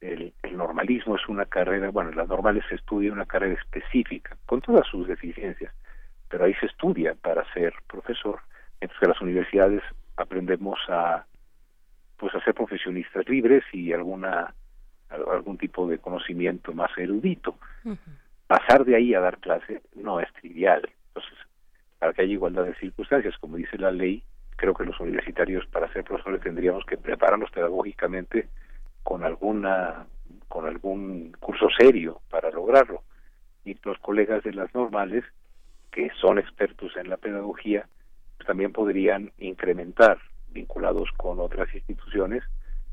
el, 0.00 0.32
el, 0.42 0.56
normalismo 0.56 1.16
es 1.16 1.28
una 1.28 1.44
carrera, 1.44 1.90
bueno, 1.90 2.10
en 2.10 2.16
las 2.16 2.28
normales 2.28 2.64
se 2.68 2.76
estudia 2.76 3.12
una 3.12 3.26
carrera 3.26 3.54
específica, 3.54 4.36
con 4.46 4.60
todas 4.60 4.86
sus 4.86 5.08
deficiencias, 5.08 5.72
pero 6.28 6.44
ahí 6.44 6.54
se 6.54 6.66
estudia 6.66 7.14
para 7.14 7.50
ser 7.52 7.74
profesor, 7.86 8.40
mientras 8.80 8.98
que 8.98 9.06
en 9.06 9.12
las 9.12 9.20
universidades 9.20 9.82
aprendemos 10.16 10.78
a 10.88 11.24
pues 12.16 12.34
a 12.34 12.42
ser 12.42 12.54
profesionistas 12.54 13.28
libres 13.28 13.62
y 13.72 13.92
alguna 13.92 14.52
algún 15.08 15.56
tipo 15.56 15.88
de 15.88 15.98
conocimiento 15.98 16.72
más 16.72 16.90
erudito. 16.98 17.56
Pasar 18.46 18.84
de 18.84 18.96
ahí 18.96 19.14
a 19.14 19.20
dar 19.20 19.38
clase 19.38 19.82
no 19.94 20.20
es 20.20 20.30
trivial. 20.34 20.82
Entonces, 21.08 21.38
para 21.98 22.12
que 22.12 22.22
haya 22.22 22.32
igualdad 22.32 22.64
de 22.64 22.74
circunstancias, 22.74 23.36
como 23.38 23.56
dice 23.56 23.78
la 23.78 23.90
ley, 23.90 24.22
creo 24.56 24.74
que 24.74 24.84
los 24.84 24.98
universitarios 25.00 25.66
para 25.66 25.90
ser 25.92 26.04
profesores 26.04 26.42
tendríamos 26.42 26.84
que 26.84 26.96
prepararnos 26.96 27.50
pedagógicamente 27.50 28.48
con 29.02 29.24
alguna 29.24 30.06
con 30.48 30.66
algún 30.66 31.32
curso 31.40 31.68
serio 31.78 32.20
para 32.28 32.50
lograrlo 32.50 33.02
y 33.64 33.76
los 33.84 33.98
colegas 33.98 34.42
de 34.42 34.52
las 34.52 34.74
normales 34.74 35.24
que 35.98 36.10
son 36.20 36.38
expertos 36.38 36.96
en 36.96 37.10
la 37.10 37.16
pedagogía 37.16 37.88
pues 38.36 38.46
también 38.46 38.72
podrían 38.72 39.32
incrementar 39.38 40.18
vinculados 40.50 41.10
con 41.16 41.40
otras 41.40 41.74
instituciones 41.74 42.44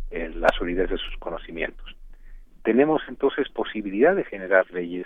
eh, 0.10 0.32
la 0.34 0.49
solidez 0.57 0.90
de 0.90 0.98
sus 0.98 1.15
conocimientos 1.19 1.95
tenemos 2.64 3.03
entonces 3.07 3.48
posibilidad 3.49 4.15
de 4.15 4.23
generar 4.23 4.65
leyes 4.72 5.06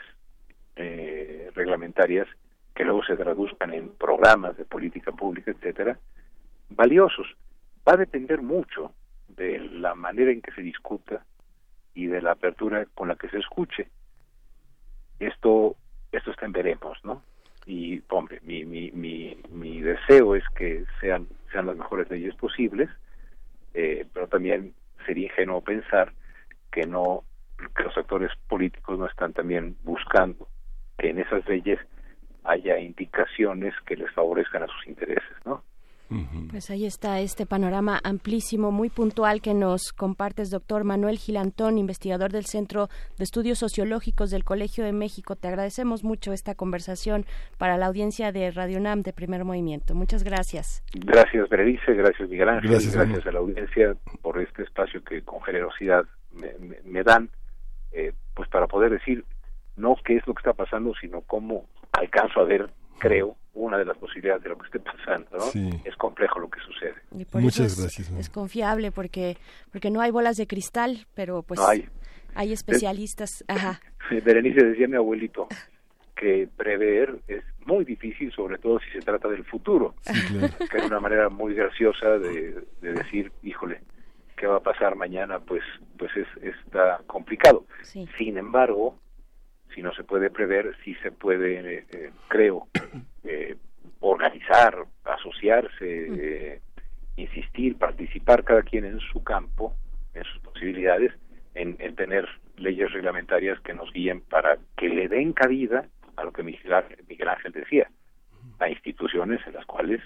eh, 0.77 1.51
reglamentarias 1.55 2.27
que 2.73 2.85
luego 2.85 3.03
se 3.03 3.17
traduzcan 3.17 3.73
en 3.73 3.89
programas 3.89 4.55
de 4.55 4.63
política 4.63 5.11
pública 5.11 5.51
etcétera 5.51 5.99
valiosos. 6.69 7.27
Va 7.87 7.93
a 7.93 7.97
depender 7.97 8.41
mucho 8.41 8.93
de 9.27 9.59
la 9.59 9.95
manera 9.95 10.31
en 10.31 10.41
que 10.41 10.51
se 10.51 10.61
discuta 10.61 11.25
y 11.93 12.07
de 12.07 12.21
la 12.21 12.31
apertura 12.31 12.85
con 12.93 13.07
la 13.07 13.15
que 13.15 13.29
se 13.29 13.39
escuche. 13.39 13.89
Esto, 15.19 15.75
esto 16.11 16.31
está 16.31 16.45
en 16.45 16.51
veremos, 16.51 16.97
¿no? 17.03 17.23
Y, 17.69 18.01
hombre, 18.09 18.39
mi, 18.41 18.65
mi, 18.65 18.89
mi, 18.93 19.37
mi 19.51 19.79
deseo 19.79 20.33
es 20.33 20.43
que 20.55 20.85
sean, 20.99 21.27
sean 21.51 21.67
las 21.67 21.77
mejores 21.77 22.09
leyes 22.09 22.33
posibles, 22.33 22.89
eh, 23.75 24.07
pero 24.11 24.27
también 24.27 24.73
sería 25.05 25.27
ingenuo 25.27 25.61
pensar 25.61 26.11
que 26.71 26.87
no, 26.87 27.25
que 27.75 27.83
los 27.83 27.95
actores 27.95 28.31
políticos 28.47 28.97
no 28.97 29.05
están 29.05 29.33
también 29.33 29.77
buscando 29.83 30.47
que 30.97 31.11
en 31.11 31.19
esas 31.19 31.47
leyes 31.47 31.77
haya 32.43 32.79
indicaciones 32.79 33.75
que 33.85 33.97
les 33.97 34.11
favorezcan 34.13 34.63
a 34.63 34.67
sus 34.67 34.87
intereses, 34.87 35.37
¿no? 35.45 35.63
Pues 36.49 36.69
ahí 36.71 36.85
está 36.85 37.19
este 37.19 37.45
panorama 37.45 37.99
amplísimo, 38.03 38.71
muy 38.71 38.89
puntual 38.89 39.41
que 39.41 39.53
nos 39.53 39.93
compartes, 39.93 40.49
doctor 40.49 40.83
Manuel 40.83 41.17
Gilantón, 41.17 41.77
investigador 41.77 42.31
del 42.31 42.45
Centro 42.45 42.87
de 43.17 43.23
Estudios 43.23 43.59
Sociológicos 43.59 44.31
del 44.31 44.43
Colegio 44.43 44.83
de 44.83 44.91
México. 44.91 45.35
Te 45.35 45.47
agradecemos 45.47 46.03
mucho 46.03 46.33
esta 46.33 46.55
conversación 46.55 47.25
para 47.57 47.77
la 47.77 47.85
audiencia 47.85 48.31
de 48.31 48.49
Radio 48.51 48.79
NAM 48.79 49.03
de 49.03 49.13
Primer 49.13 49.45
Movimiento. 49.45 49.93
Muchas 49.93 50.23
gracias. 50.23 50.83
Gracias, 50.93 51.47
Berenice, 51.49 51.93
gracias, 51.93 52.27
Miguel 52.27 52.49
Ángel, 52.49 52.71
gracias, 52.71 52.95
gracias 52.95 53.27
a 53.27 53.31
la 53.31 53.39
audiencia 53.39 53.95
por 54.21 54.41
este 54.41 54.63
espacio 54.63 55.03
que 55.03 55.21
con 55.21 55.41
generosidad 55.43 56.05
me, 56.31 56.53
me, 56.59 56.77
me 56.85 57.03
dan, 57.03 57.29
eh, 57.91 58.13
pues 58.33 58.49
para 58.49 58.67
poder 58.67 58.91
decir 58.91 59.23
no 59.75 59.95
qué 60.03 60.17
es 60.17 60.27
lo 60.27 60.33
que 60.33 60.39
está 60.39 60.53
pasando, 60.53 60.93
sino 60.99 61.21
cómo 61.21 61.65
alcanzo 61.93 62.41
a 62.41 62.43
ver, 62.43 62.69
creo, 62.99 63.35
una 63.53 63.77
de 63.77 63.85
las 63.85 63.97
posibilidades 63.97 64.43
de 64.43 64.49
lo 64.49 64.57
que 64.57 64.65
esté 64.67 64.79
pasando, 64.79 65.29
¿no? 65.31 65.39
Sí. 65.45 65.69
Es 65.83 65.95
complejo 65.95 66.39
lo 66.39 66.49
que 66.49 66.59
sucede. 66.61 66.95
Y 67.17 67.25
por 67.25 67.41
Muchas 67.41 67.71
eso 67.73 67.85
es, 67.85 67.97
gracias. 67.97 68.11
Es 68.11 68.29
confiable 68.29 68.91
porque, 68.91 69.37
porque 69.71 69.89
no 69.89 70.01
hay 70.01 70.11
bolas 70.11 70.37
de 70.37 70.47
cristal, 70.47 71.05
pero 71.15 71.41
pues 71.41 71.59
No 71.59 71.67
hay. 71.67 71.87
hay 72.35 72.53
especialistas. 72.53 73.43
Ajá. 73.47 73.79
Berenice 74.23 74.63
decía 74.63 74.87
mi 74.87 74.95
abuelito 74.95 75.47
que 76.15 76.49
prever 76.57 77.19
es 77.27 77.43
muy 77.65 77.85
difícil, 77.85 78.31
sobre 78.33 78.57
todo 78.57 78.79
si 78.79 78.91
se 78.91 78.99
trata 78.99 79.29
del 79.29 79.45
futuro, 79.45 79.95
que 80.69 80.77
es 80.77 80.83
una 80.85 80.99
manera 80.99 81.29
muy 81.29 81.53
graciosa 81.53 82.17
de, 82.17 82.55
de 82.81 82.93
decir, 82.93 83.31
híjole, 83.43 83.81
¿qué 84.35 84.47
va 84.47 84.57
a 84.57 84.63
pasar 84.63 84.95
mañana? 84.95 85.39
Pues, 85.39 85.61
pues 85.97 86.11
es, 86.17 86.27
está 86.43 87.01
complicado. 87.07 87.65
Sin 87.83 88.37
embargo, 88.37 88.97
si 89.73 89.81
no 89.81 89.93
se 89.93 90.03
puede 90.03 90.29
prever, 90.29 90.75
sí 90.83 90.95
se 90.95 91.11
puede, 91.11 91.77
eh, 91.77 91.85
eh, 91.91 92.11
creo, 92.27 92.67
eh, 93.23 93.55
organizar, 93.99 94.85
asociarse, 95.03 95.73
eh, 95.83 96.61
insistir, 97.15 97.77
participar 97.77 98.43
cada 98.43 98.61
quien 98.61 98.85
en 98.85 98.99
su 98.99 99.23
campo, 99.23 99.75
en 100.13 100.23
sus 100.23 100.41
posibilidades, 100.41 101.13
en, 101.53 101.75
en 101.79 101.95
tener 101.95 102.27
leyes 102.57 102.91
reglamentarias 102.91 103.59
que 103.61 103.73
nos 103.73 103.91
guíen 103.91 104.21
para 104.21 104.57
que 104.77 104.89
le 104.89 105.07
den 105.07 105.33
cabida 105.33 105.85
a 106.15 106.23
lo 106.23 106.31
que 106.31 106.43
Miguel 106.43 106.73
Ángel, 106.73 106.97
Miguel 107.07 107.29
Ángel 107.29 107.51
decía, 107.51 107.89
a 108.59 108.69
instituciones 108.69 109.45
en 109.47 109.53
las 109.53 109.65
cuales 109.65 110.01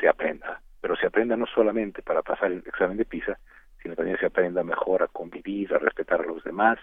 se 0.00 0.08
aprenda, 0.08 0.60
pero 0.80 0.96
se 0.96 1.06
aprenda 1.06 1.36
no 1.36 1.46
solamente 1.46 2.02
para 2.02 2.22
pasar 2.22 2.52
el 2.52 2.58
examen 2.66 2.96
de 2.96 3.04
PISA, 3.04 3.38
sino 3.82 3.94
también 3.94 4.18
se 4.18 4.26
aprenda 4.26 4.62
mejor 4.62 5.02
a 5.02 5.08
convivir, 5.08 5.72
a 5.72 5.78
respetar 5.78 6.20
a 6.20 6.26
los 6.26 6.42
demás, 6.44 6.78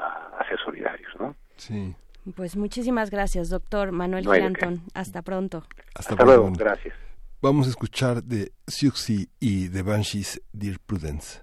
a, 0.00 0.38
a 0.40 0.48
ser 0.48 0.58
solidarios, 0.64 1.10
¿no? 1.18 1.34
Sí. 1.56 1.94
Pues 2.36 2.56
muchísimas 2.56 3.10
gracias, 3.10 3.48
doctor 3.48 3.92
Manuel 3.92 4.24
No. 4.24 4.32
Giranton. 4.32 4.82
Hasta 4.94 5.22
pronto. 5.22 5.64
Hasta, 5.94 6.12
Hasta 6.14 6.24
luego, 6.24 6.50
gracias. 6.52 6.94
Vamos 7.42 7.66
a 7.66 7.70
escuchar 7.70 8.22
de 8.22 8.52
Siouxsie 8.66 9.28
y 9.40 9.68
de 9.68 9.82
Banshees 9.82 10.42
Dear 10.52 10.78
Prudence. 10.84 11.40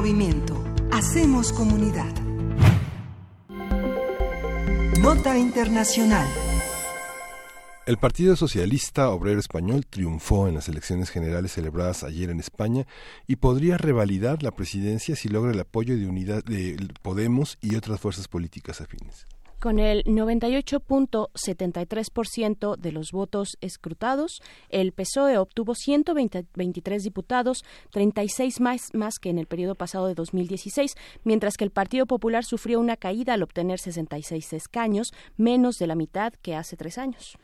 Movimiento. 0.00 0.64
Hacemos 0.92 1.52
comunidad. 1.52 2.10
Nota 4.98 5.36
internacional. 5.36 6.26
El 7.84 7.98
Partido 7.98 8.34
Socialista 8.34 9.10
Obrero 9.10 9.38
Español 9.38 9.84
triunfó 9.84 10.48
en 10.48 10.54
las 10.54 10.70
elecciones 10.70 11.10
generales 11.10 11.52
celebradas 11.52 12.02
ayer 12.02 12.30
en 12.30 12.40
España 12.40 12.86
y 13.26 13.36
podría 13.36 13.76
revalidar 13.76 14.42
la 14.42 14.52
presidencia 14.52 15.16
si 15.16 15.28
logra 15.28 15.52
el 15.52 15.60
apoyo 15.60 15.94
de 15.94 16.06
unidad 16.06 16.42
de 16.44 16.78
Podemos 17.02 17.58
y 17.60 17.76
otras 17.76 18.00
fuerzas 18.00 18.26
políticas 18.26 18.80
afines. 18.80 19.26
Con 19.60 19.78
el 19.78 20.02
98.73% 20.04 22.76
de 22.78 22.92
los 22.92 23.12
votos 23.12 23.58
escrutados, 23.60 24.40
el 24.70 24.92
PSOE 24.92 25.36
obtuvo 25.36 25.74
123 25.74 27.02
diputados, 27.02 27.62
36 27.90 28.58
más, 28.62 28.94
más 28.94 29.18
que 29.18 29.28
en 29.28 29.38
el 29.38 29.46
periodo 29.46 29.74
pasado 29.74 30.06
de 30.06 30.14
2016, 30.14 30.94
mientras 31.24 31.58
que 31.58 31.64
el 31.64 31.72
Partido 31.72 32.06
Popular 32.06 32.46
sufrió 32.46 32.80
una 32.80 32.96
caída 32.96 33.34
al 33.34 33.42
obtener 33.42 33.78
66 33.78 34.54
escaños, 34.54 35.12
menos 35.36 35.76
de 35.76 35.88
la 35.88 35.94
mitad 35.94 36.32
que 36.40 36.54
hace 36.54 36.78
tres 36.78 36.96
años. 36.96 37.36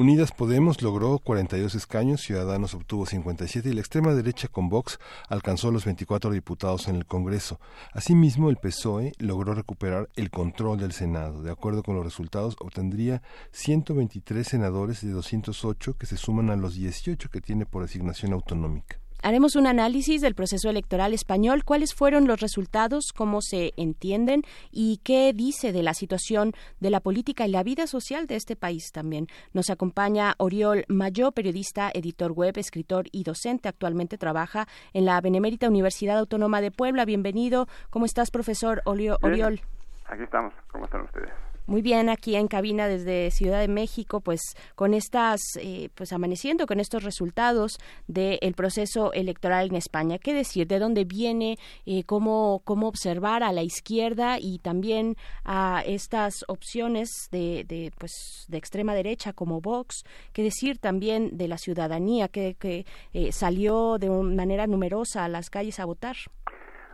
Unidas 0.00 0.32
Podemos 0.32 0.80
logró 0.80 1.18
42 1.18 1.74
escaños, 1.74 2.22
Ciudadanos 2.22 2.72
obtuvo 2.72 3.04
57 3.04 3.68
y 3.68 3.74
la 3.74 3.80
extrema 3.80 4.14
derecha 4.14 4.48
con 4.48 4.70
Vox 4.70 4.98
alcanzó 5.28 5.70
los 5.70 5.84
24 5.84 6.30
diputados 6.30 6.88
en 6.88 6.96
el 6.96 7.04
Congreso. 7.04 7.60
Asimismo, 7.92 8.48
el 8.48 8.56
PSOE 8.56 9.12
logró 9.18 9.52
recuperar 9.52 10.08
el 10.16 10.30
control 10.30 10.78
del 10.78 10.92
Senado. 10.92 11.42
De 11.42 11.50
acuerdo 11.50 11.82
con 11.82 11.96
los 11.96 12.04
resultados, 12.06 12.56
obtendría 12.60 13.20
123 13.52 14.48
senadores 14.48 15.02
de 15.02 15.10
208 15.10 15.98
que 15.98 16.06
se 16.06 16.16
suman 16.16 16.48
a 16.48 16.56
los 16.56 16.76
18 16.76 17.28
que 17.28 17.42
tiene 17.42 17.66
por 17.66 17.82
asignación 17.82 18.32
autonómica. 18.32 18.96
Haremos 19.22 19.54
un 19.56 19.66
análisis 19.66 20.20
del 20.22 20.34
proceso 20.34 20.70
electoral 20.70 21.12
español, 21.12 21.64
cuáles 21.64 21.94
fueron 21.94 22.26
los 22.26 22.40
resultados, 22.40 23.12
cómo 23.14 23.42
se 23.42 23.72
entienden 23.76 24.42
y 24.70 24.98
qué 25.04 25.32
dice 25.34 25.72
de 25.72 25.82
la 25.82 25.92
situación 25.94 26.52
de 26.80 26.90
la 26.90 27.00
política 27.00 27.46
y 27.46 27.50
la 27.50 27.62
vida 27.62 27.86
social 27.86 28.26
de 28.26 28.36
este 28.36 28.56
país 28.56 28.92
también. 28.92 29.26
Nos 29.52 29.68
acompaña 29.70 30.34
Oriol 30.38 30.84
Mayó, 30.88 31.32
periodista, 31.32 31.90
editor 31.92 32.32
web, 32.32 32.56
escritor 32.56 33.06
y 33.12 33.24
docente. 33.24 33.68
Actualmente 33.68 34.16
trabaja 34.16 34.66
en 34.94 35.04
la 35.04 35.20
Benemérita 35.20 35.68
Universidad 35.68 36.18
Autónoma 36.18 36.60
de 36.60 36.70
Puebla. 36.70 37.04
Bienvenido. 37.04 37.68
¿Cómo 37.90 38.06
estás, 38.06 38.30
profesor 38.30 38.80
Olio- 38.86 39.18
Oriol? 39.22 39.60
Aquí 40.06 40.22
estamos. 40.22 40.54
¿Cómo 40.72 40.86
están 40.86 41.02
ustedes? 41.02 41.30
Muy 41.70 41.82
bien, 41.82 42.08
aquí 42.08 42.34
en 42.34 42.48
cabina 42.48 42.88
desde 42.88 43.30
Ciudad 43.30 43.60
de 43.60 43.68
México, 43.68 44.20
pues 44.20 44.40
con 44.74 44.92
estas, 44.92 45.38
eh, 45.60 45.88
pues 45.94 46.12
amaneciendo 46.12 46.66
con 46.66 46.80
estos 46.80 47.04
resultados 47.04 47.78
del 48.08 48.54
proceso 48.54 49.12
electoral 49.12 49.68
en 49.68 49.76
España. 49.76 50.18
¿Qué 50.18 50.34
decir? 50.34 50.66
¿De 50.66 50.80
dónde 50.80 51.04
viene? 51.04 51.58
Eh, 51.86 52.02
cómo, 52.02 52.60
¿Cómo 52.64 52.88
observar 52.88 53.44
a 53.44 53.52
la 53.52 53.62
izquierda 53.62 54.40
y 54.40 54.58
también 54.58 55.14
a 55.44 55.84
estas 55.86 56.44
opciones 56.48 57.28
de, 57.30 57.64
de, 57.68 57.92
pues, 57.96 58.46
de 58.48 58.58
extrema 58.58 58.92
derecha 58.92 59.32
como 59.32 59.60
Vox? 59.60 60.02
¿Qué 60.32 60.42
decir 60.42 60.78
también 60.78 61.36
de 61.36 61.46
la 61.46 61.56
ciudadanía 61.56 62.26
que, 62.26 62.56
que 62.58 62.84
eh, 63.12 63.30
salió 63.30 63.98
de 63.98 64.10
manera 64.10 64.66
numerosa 64.66 65.24
a 65.24 65.28
las 65.28 65.50
calles 65.50 65.78
a 65.78 65.84
votar? 65.84 66.16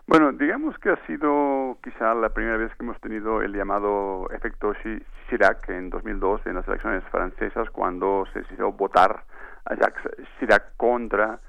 Bueno, 0.09 0.31
digamos 0.33 0.79
que 0.79 0.91
ha 0.91 1.07
sido 1.07 1.79
quizá 1.83 2.15
la 2.15 2.29
primera 2.29 2.57
vez 2.57 2.73
que 2.77 2.85
hemos 2.85 3.01
tenido 3.01 3.43
el 3.43 3.53
llamado 3.53 4.29
efecto 4.31 4.73
Chi- 4.83 5.03
Chirac 5.29 5.69
en 5.69 5.91
2002 5.91 6.47
en 6.47 6.55
las 6.55 6.69
elecciones 6.69 7.03
francesas 7.11 7.69
cuando 7.71 8.25
se 8.33 8.41
decidió 8.41 8.71
votar 8.71 9.25
a 9.65 9.75
Jacques 9.75 10.09
Chirac 10.39 10.77
contra 10.77 11.41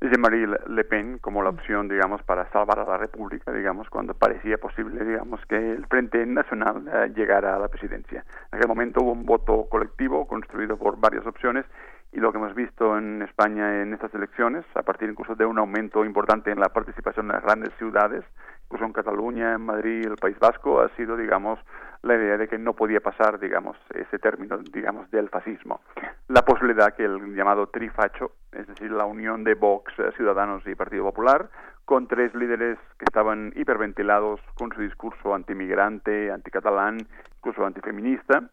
Jean-Marie 0.00 0.46
Le 0.68 0.84
Pen 0.84 1.18
como 1.18 1.42
la 1.42 1.48
opción, 1.48 1.88
digamos, 1.88 2.22
para 2.22 2.48
salvar 2.52 2.78
a 2.78 2.84
la 2.84 2.98
República, 2.98 3.50
digamos, 3.50 3.88
cuando 3.90 4.14
parecía 4.14 4.58
posible, 4.58 5.04
digamos, 5.04 5.44
que 5.46 5.72
el 5.72 5.86
Frente 5.86 6.24
Nacional 6.26 6.84
eh, 6.86 7.12
llegara 7.16 7.56
a 7.56 7.58
la 7.58 7.68
presidencia. 7.68 8.24
En 8.52 8.58
aquel 8.58 8.68
momento 8.68 9.00
hubo 9.02 9.12
un 9.12 9.24
voto 9.24 9.66
colectivo 9.68 10.26
construido 10.28 10.76
por 10.76 11.00
varias 11.00 11.26
opciones 11.26 11.64
y 12.14 12.20
lo 12.20 12.30
que 12.30 12.38
hemos 12.38 12.54
visto 12.54 12.96
en 12.96 13.22
España 13.22 13.82
en 13.82 13.92
estas 13.92 14.14
elecciones, 14.14 14.64
a 14.74 14.82
partir 14.82 15.10
incluso 15.10 15.34
de 15.34 15.44
un 15.44 15.58
aumento 15.58 16.04
importante 16.04 16.52
en 16.52 16.60
la 16.60 16.68
participación 16.68 17.26
en 17.26 17.32
las 17.32 17.42
grandes 17.42 17.74
ciudades, 17.76 18.24
incluso 18.66 18.84
en 18.84 18.92
Cataluña, 18.92 19.54
en 19.54 19.62
Madrid, 19.62 20.06
el 20.06 20.16
País 20.16 20.38
Vasco, 20.38 20.80
ha 20.80 20.88
sido, 20.96 21.16
digamos, 21.16 21.58
la 22.02 22.14
idea 22.14 22.36
de 22.36 22.46
que 22.46 22.56
no 22.56 22.74
podía 22.74 23.00
pasar, 23.00 23.40
digamos, 23.40 23.76
ese 23.94 24.20
término, 24.20 24.58
digamos, 24.58 25.10
del 25.10 25.28
fascismo. 25.28 25.80
La 26.28 26.42
posibilidad 26.42 26.94
que 26.94 27.04
el 27.04 27.34
llamado 27.34 27.66
trifacho, 27.66 28.30
es 28.52 28.68
decir, 28.68 28.92
la 28.92 29.06
unión 29.06 29.42
de 29.42 29.54
Vox, 29.54 29.92
eh, 29.98 30.12
Ciudadanos 30.16 30.64
y 30.68 30.76
Partido 30.76 31.02
Popular, 31.02 31.48
con 31.84 32.06
tres 32.06 32.32
líderes 32.34 32.78
que 32.96 33.06
estaban 33.06 33.52
hiperventilados 33.56 34.40
con 34.54 34.72
su 34.72 34.80
discurso 34.80 35.34
antimigrante, 35.34 36.30
anticatalán, 36.30 36.98
incluso 37.38 37.66
antifeminista, 37.66 38.50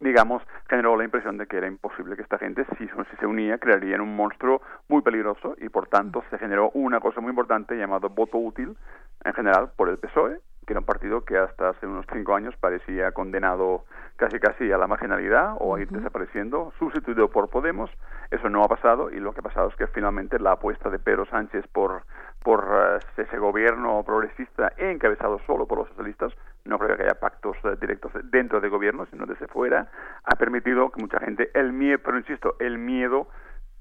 digamos, 0.00 0.42
generó 0.68 0.96
la 0.96 1.04
impresión 1.04 1.36
de 1.36 1.46
que 1.46 1.58
era 1.58 1.66
imposible 1.66 2.16
que 2.16 2.22
esta 2.22 2.38
gente, 2.38 2.64
si, 2.78 2.88
si 2.88 3.16
se 3.18 3.26
unía, 3.26 3.58
crearían 3.58 4.00
un 4.00 4.16
monstruo 4.16 4.62
muy 4.88 5.02
peligroso 5.02 5.54
y, 5.58 5.68
por 5.68 5.88
tanto, 5.88 6.24
se 6.30 6.38
generó 6.38 6.70
una 6.70 7.00
cosa 7.00 7.20
muy 7.20 7.30
importante 7.30 7.76
llamado 7.76 8.08
voto 8.08 8.38
útil, 8.38 8.76
en 9.24 9.34
general, 9.34 9.70
por 9.76 9.88
el 9.88 9.98
PSOE, 9.98 10.40
que 10.70 10.74
era 10.74 10.78
un 10.80 10.86
partido 10.86 11.24
que 11.24 11.36
hasta 11.36 11.70
hace 11.70 11.84
unos 11.84 12.06
cinco 12.12 12.32
años 12.32 12.54
parecía 12.60 13.10
condenado 13.10 13.84
casi 14.14 14.38
casi 14.38 14.70
a 14.70 14.78
la 14.78 14.86
marginalidad 14.86 15.56
o 15.58 15.74
a 15.74 15.80
ir 15.80 15.88
desapareciendo, 15.90 16.72
sustituido 16.78 17.28
por 17.28 17.50
Podemos. 17.50 17.90
Eso 18.30 18.48
no 18.48 18.62
ha 18.62 18.68
pasado 18.68 19.10
y 19.10 19.18
lo 19.18 19.32
que 19.32 19.40
ha 19.40 19.42
pasado 19.42 19.68
es 19.68 19.74
que 19.74 19.88
finalmente 19.88 20.38
la 20.38 20.52
apuesta 20.52 20.88
de 20.88 21.00
Pedro 21.00 21.26
Sánchez 21.26 21.66
por, 21.72 22.02
por 22.44 22.64
eh, 22.72 22.98
ese 23.16 23.36
gobierno 23.38 24.00
progresista 24.04 24.72
encabezado 24.76 25.40
solo 25.44 25.66
por 25.66 25.78
los 25.78 25.88
socialistas, 25.88 26.32
no 26.64 26.78
creo 26.78 26.96
que 26.96 27.02
haya 27.02 27.18
pactos 27.18 27.56
eh, 27.64 27.74
directos 27.80 28.12
dentro 28.30 28.60
del 28.60 28.70
gobierno, 28.70 29.06
sino 29.06 29.26
desde 29.26 29.48
fuera, 29.48 29.88
ha 30.22 30.36
permitido 30.36 30.90
que 30.92 31.00
mucha 31.02 31.18
gente, 31.18 31.50
el 31.54 31.72
miedo, 31.72 31.98
pero 32.04 32.16
insisto, 32.16 32.54
el 32.60 32.78
miedo 32.78 33.26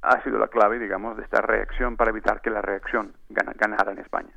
ha 0.01 0.23
sido 0.23 0.39
la 0.39 0.47
clave, 0.47 0.79
digamos, 0.79 1.17
de 1.17 1.23
esta 1.23 1.39
reacción 1.41 1.97
para 1.97 2.09
evitar 2.09 2.41
que 2.41 2.49
la 2.49 2.63
reacción 2.63 3.13
gana- 3.29 3.53
ganara 3.55 3.91
en 3.91 3.99
España. 3.99 4.33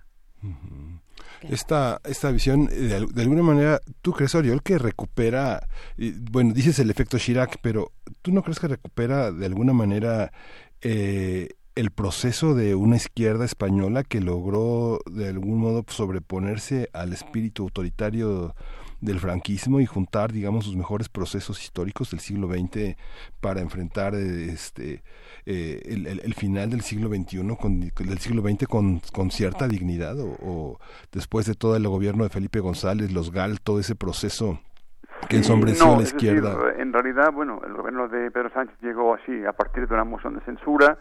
Esta, 1.51 2.01
esta 2.05 2.31
visión, 2.31 2.69
eh, 2.71 2.75
de, 2.77 2.95
al- 2.97 3.09
de 3.13 3.23
alguna 3.23 3.43
manera, 3.43 3.81
¿tú 4.01 4.13
crees, 4.13 4.35
Oriol, 4.35 4.63
que 4.63 4.79
recupera, 4.79 5.67
bueno, 6.31 6.53
dices 6.55 6.79
el 6.79 6.91
efecto 6.91 7.19
Chirac, 7.19 7.59
pero 7.63 7.93
¿tú 8.23 8.33
no 8.33 8.43
crees 8.43 8.59
que 8.61 8.69
recupera 8.69 9.33
de 9.33 9.47
alguna 9.47 9.73
manera 9.73 10.33
eh, 10.83 11.49
el 11.75 11.91
proceso 11.91 12.55
de 12.55 12.75
una 12.75 12.97
izquierda 12.97 13.45
española 13.45 14.05
que 14.05 14.21
logró 14.21 15.01
de 15.11 15.29
algún 15.29 15.59
modo 15.59 15.85
sobreponerse 15.89 16.91
al 16.93 17.13
espíritu 17.13 17.63
autoritario 17.63 18.55
del 19.01 19.19
franquismo 19.19 19.81
y 19.81 19.87
juntar, 19.87 20.33
digamos, 20.33 20.65
sus 20.65 20.77
mejores 20.77 21.09
procesos 21.09 21.61
históricos 21.63 22.11
del 22.11 22.21
siglo 22.21 22.47
XX 22.49 22.97
para 23.41 23.61
enfrentar 23.61 24.15
este 24.15 25.03
eh, 25.47 25.81
el, 25.87 26.07
el- 26.07 26.21
el 26.25 26.35
final 26.35 26.71
del 26.71 26.83
siglo 26.83 27.09
XXI 27.09 27.57
con, 27.61 27.81
del 27.81 28.19
siglo 28.19 28.43
XX 28.43 28.67
con, 28.67 29.01
con 29.13 29.31
cierta 29.31 29.67
dignidad 29.69 30.19
o, 30.21 30.37
o 30.41 30.79
después 31.13 31.47
de 31.47 31.55
todo 31.55 31.77
el 31.77 31.87
gobierno 31.89 32.25
de 32.25 32.31
Felipe 32.31 32.61
González, 32.61 33.13
los 33.13 33.33
GAL, 33.33 33.61
todo 33.61 33.81
ese 33.81 33.95
proceso 33.95 34.61
que 35.29 35.37
ensombreció 35.37 35.87
no, 35.87 35.93
a 35.93 35.97
la 35.97 36.03
decir, 36.03 36.17
izquierda. 36.17 36.57
en 36.79 36.93
realidad, 36.93 37.33
bueno, 37.33 37.61
el 37.67 37.73
gobierno 37.75 38.09
de 38.09 38.31
Pedro 38.31 38.51
Sánchez 38.53 38.77
llegó 38.83 39.15
así 39.15 39.45
a 39.45 39.53
partir 39.53 39.87
de 39.87 39.95
una 39.95 40.05
moción 40.05 40.35
de 40.35 40.41
censura. 40.45 40.99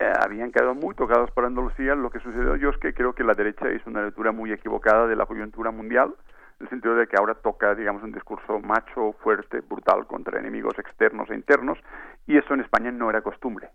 eh, 0.00 0.10
habían 0.20 0.50
quedado 0.50 0.74
muy 0.74 0.94
tocados 0.94 1.30
por 1.30 1.44
Andalucía. 1.44 1.94
Lo 1.94 2.10
que 2.10 2.18
sucedió 2.20 2.56
yo 2.56 2.70
es 2.70 2.78
que 2.78 2.94
creo 2.94 3.12
que 3.12 3.22
la 3.22 3.34
derecha 3.34 3.70
hizo 3.72 3.88
una 3.90 4.02
lectura 4.04 4.32
muy 4.32 4.50
equivocada 4.50 5.06
de 5.06 5.14
la 5.14 5.26
coyuntura 5.26 5.70
mundial, 5.70 6.14
en 6.60 6.66
el 6.66 6.68
sentido 6.70 6.94
de 6.94 7.06
que 7.06 7.16
ahora 7.18 7.34
toca, 7.34 7.74
digamos, 7.74 8.02
un 8.02 8.12
discurso 8.12 8.60
macho, 8.60 9.14
fuerte, 9.22 9.60
brutal 9.60 10.06
contra 10.06 10.38
enemigos 10.38 10.78
externos 10.78 11.30
e 11.30 11.34
internos, 11.34 11.78
y 12.26 12.36
eso 12.36 12.52
en 12.54 12.60
España 12.60 12.90
no 12.90 13.08
era 13.10 13.22
costumbre. 13.22 13.70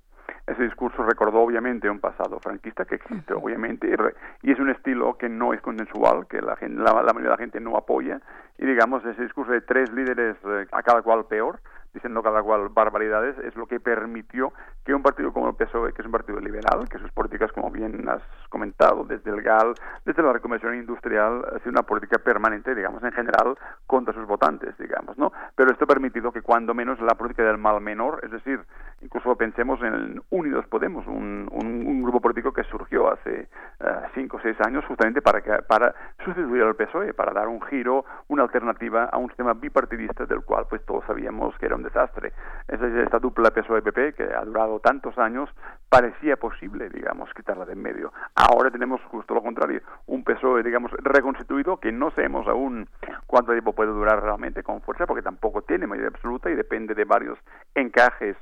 Ese 0.45 0.61
discurso 0.63 1.03
recordó 1.03 1.39
obviamente 1.39 1.89
un 1.89 1.99
pasado 1.99 2.39
franquista 2.39 2.85
que 2.85 2.95
existe 2.95 3.33
obviamente 3.33 3.87
y, 3.87 3.95
re- 3.95 4.13
y 4.43 4.51
es 4.51 4.59
un 4.59 4.69
estilo 4.69 5.17
que 5.17 5.27
no 5.27 5.53
es 5.53 5.61
consensual, 5.61 6.27
que 6.27 6.39
la, 6.41 6.55
gen- 6.57 6.83
la, 6.83 6.91
la 6.93 7.01
mayoría 7.13 7.23
de 7.23 7.29
la 7.29 7.37
gente 7.37 7.59
no 7.59 7.75
apoya 7.75 8.21
y 8.59 8.65
digamos 8.65 9.03
ese 9.05 9.23
discurso 9.23 9.51
de 9.51 9.61
tres 9.61 9.91
líderes 9.91 10.37
eh, 10.45 10.67
a 10.71 10.83
cada 10.83 11.01
cual 11.01 11.25
peor, 11.25 11.59
diciendo 11.95 12.21
cada 12.21 12.43
cual 12.43 12.69
barbaridades, 12.69 13.37
es 13.39 13.55
lo 13.55 13.65
que 13.65 13.79
permitió 13.79 14.53
que 14.83 14.93
un 14.93 15.01
partido 15.01 15.33
como 15.33 15.49
el 15.49 15.55
PSOE, 15.55 15.93
que 15.93 16.01
es 16.01 16.05
un 16.05 16.11
partido 16.11 16.39
liberal, 16.39 16.87
que 16.89 16.99
sus 16.99 17.11
políticas, 17.11 17.51
como 17.53 17.71
bien 17.71 18.07
has 18.07 18.21
comentado, 18.49 19.03
desde 19.05 19.31
el 19.31 19.41
GAL, 19.41 19.73
desde 20.05 20.21
la 20.21 20.33
reconversión 20.33 20.75
industrial, 20.75 21.43
ha 21.55 21.59
sido 21.59 21.71
una 21.71 21.83
política 21.83 22.19
permanente, 22.19 22.75
digamos, 22.75 23.03
en 23.03 23.11
general, 23.13 23.57
contra 23.87 24.13
sus 24.13 24.27
votantes, 24.27 24.77
digamos, 24.77 25.17
¿no? 25.17 25.31
Pero 25.55 25.71
esto 25.71 25.85
ha 25.85 25.87
permitido 25.87 26.31
que 26.31 26.41
cuando 26.41 26.73
menos 26.73 26.99
la 26.99 27.15
política 27.15 27.43
del 27.43 27.57
mal 27.57 27.81
menor, 27.81 28.19
es 28.23 28.31
decir, 28.31 28.59
incluso 29.01 29.35
pensemos 29.35 29.81
en 29.81 30.21
Unidos 30.29 30.65
Podemos, 30.67 31.07
un, 31.07 31.47
un, 31.51 31.87
un 31.87 32.03
grupo 32.03 32.19
político 32.19 32.51
que 32.51 32.63
surgió 32.65 33.11
hace 33.11 33.47
eh, 33.79 34.01
cinco 34.13 34.37
o 34.37 34.39
seis 34.41 34.57
años 34.61 34.83
justamente 34.85 35.21
para, 35.21 35.41
que, 35.41 35.51
para 35.67 35.95
sustituir 36.23 36.63
al 36.63 36.75
PSOE, 36.75 37.13
para 37.13 37.31
dar 37.31 37.47
un 37.47 37.61
giro, 37.63 38.05
una 38.27 38.43
alternativa 38.43 39.05
a 39.05 39.17
un 39.17 39.27
sistema 39.27 39.53
bipartidista 39.53 40.25
del 40.25 40.43
cual 40.43 40.65
pues 40.69 40.85
todos 40.85 41.05
sabíamos 41.05 41.57
que 41.57 41.65
era 41.65 41.75
un 41.75 41.83
desastre. 41.85 42.33
Esa, 42.67 42.87
esta 42.87 43.19
dupla 43.19 43.51
PSOE-PP 43.51 44.13
que 44.13 44.23
ha 44.23 44.43
durado 44.43 44.79
tantos 44.79 45.17
años 45.17 45.49
parecía 45.89 46.35
posible, 46.35 46.89
digamos, 46.89 47.33
quitarla 47.33 47.65
de 47.65 47.73
en 47.73 47.81
medio. 47.81 48.11
Ahora 48.35 48.71
tenemos 48.71 49.01
justo 49.05 49.33
lo 49.33 49.41
contrario, 49.41 49.81
un 50.07 50.23
PSOE, 50.23 50.63
digamos, 50.63 50.91
reconstituido 51.03 51.77
que 51.77 51.91
no 51.91 52.11
sabemos 52.11 52.47
aún 52.47 52.87
cuánto 53.27 53.51
tiempo 53.51 53.73
puede 53.73 53.91
durar 53.91 54.21
realmente 54.21 54.63
con 54.63 54.81
fuerza 54.81 55.05
porque 55.05 55.21
tampoco 55.21 55.61
tiene 55.61 55.87
mayoría 55.87 56.09
absoluta 56.09 56.49
y 56.49 56.55
depende 56.55 56.95
de 56.95 57.05
varios 57.05 57.37
encajes 57.75 58.35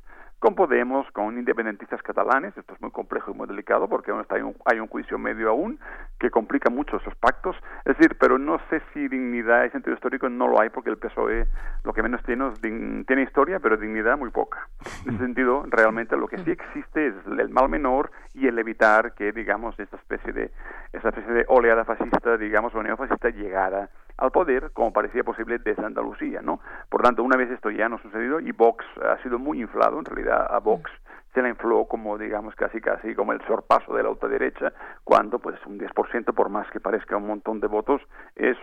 con 0.43 0.55
Podemos, 0.55 1.09
con 1.13 1.37
independentistas 1.37 2.01
catalanes. 2.01 2.57
Esto 2.57 2.73
es 2.73 2.81
muy 2.81 2.91
complejo 2.91 3.31
y 3.31 3.33
muy 3.33 3.47
delicado 3.47 3.87
porque 3.87 4.11
aún 4.11 4.19
está, 4.19 4.35
hay, 4.35 4.41
un, 4.41 4.53
hay 4.65 4.77
un 4.77 4.87
juicio 4.87 5.17
medio 5.17 5.49
aún 5.49 5.79
que 6.19 6.29
complica 6.29 6.69
mucho 6.69 6.97
esos 6.97 7.15
pactos. 7.15 7.55
Es 7.85 7.97
decir, 7.97 8.17
pero 8.19 8.37
no 8.37 8.59
sé 8.69 8.81
si 8.93 9.07
dignidad 9.07 9.63
y 9.63 9.69
sentido 9.69 9.95
histórico 9.95 10.27
no 10.27 10.49
lo 10.49 10.59
hay 10.59 10.69
porque 10.69 10.89
el 10.89 10.97
PSOE 10.97 11.47
lo 11.85 11.93
que 11.93 12.03
menos 12.03 12.21
tiene 12.23 12.49
es 12.49 12.59
tiene 12.59 13.21
historia, 13.21 13.61
pero 13.61 13.77
dignidad 13.77 14.17
muy 14.17 14.31
poca. 14.31 14.67
En 15.05 15.15
ese 15.15 15.23
sentido, 15.23 15.63
realmente 15.69 16.17
lo 16.17 16.27
que 16.27 16.37
sí 16.39 16.51
existe 16.51 17.07
es 17.07 17.13
el 17.25 17.47
mal 17.47 17.69
menor 17.69 18.11
y 18.33 18.47
el 18.47 18.59
evitar 18.59 19.13
que, 19.13 19.31
digamos, 19.31 19.79
esta 19.79 19.95
especie 19.95 20.33
de 20.33 20.51
esta 20.91 21.07
especie 21.07 21.31
de 21.31 21.45
oleada 21.47 21.85
fascista, 21.85 22.35
digamos, 22.35 22.75
o 22.75 22.83
neofascista 22.83 23.29
llegara 23.29 23.89
al 24.17 24.31
poder 24.31 24.71
como 24.73 24.93
parecía 24.93 25.23
posible 25.23 25.59
desde 25.59 25.85
Andalucía, 25.85 26.41
¿no? 26.41 26.59
Por 26.89 27.01
tanto, 27.01 27.23
una 27.23 27.37
vez 27.37 27.49
esto 27.51 27.69
ya 27.69 27.89
no 27.89 27.95
ha 27.95 28.01
sucedido 28.01 28.39
y 28.39 28.51
Vox 28.51 28.85
ha 29.03 29.21
sido 29.23 29.39
muy 29.39 29.61
inflado, 29.61 29.99
en 29.99 30.05
realidad 30.05 30.47
a 30.49 30.59
Vox 30.59 30.91
se 31.33 31.41
la 31.41 31.49
infló 31.49 31.85
como, 31.85 32.17
digamos, 32.17 32.55
casi 32.55 32.79
casi 32.79 33.15
como 33.15 33.33
el 33.33 33.41
sorpaso 33.47 33.95
de 33.95 34.03
la 34.03 34.09
ultraderecha, 34.09 34.71
cuando 35.03 35.39
pues 35.39 35.55
un 35.65 35.79
10%, 35.79 36.33
por 36.33 36.49
más 36.49 36.69
que 36.71 36.79
parezca 36.79 37.17
un 37.17 37.27
montón 37.27 37.59
de 37.59 37.67
votos, 37.67 38.01
es 38.35 38.57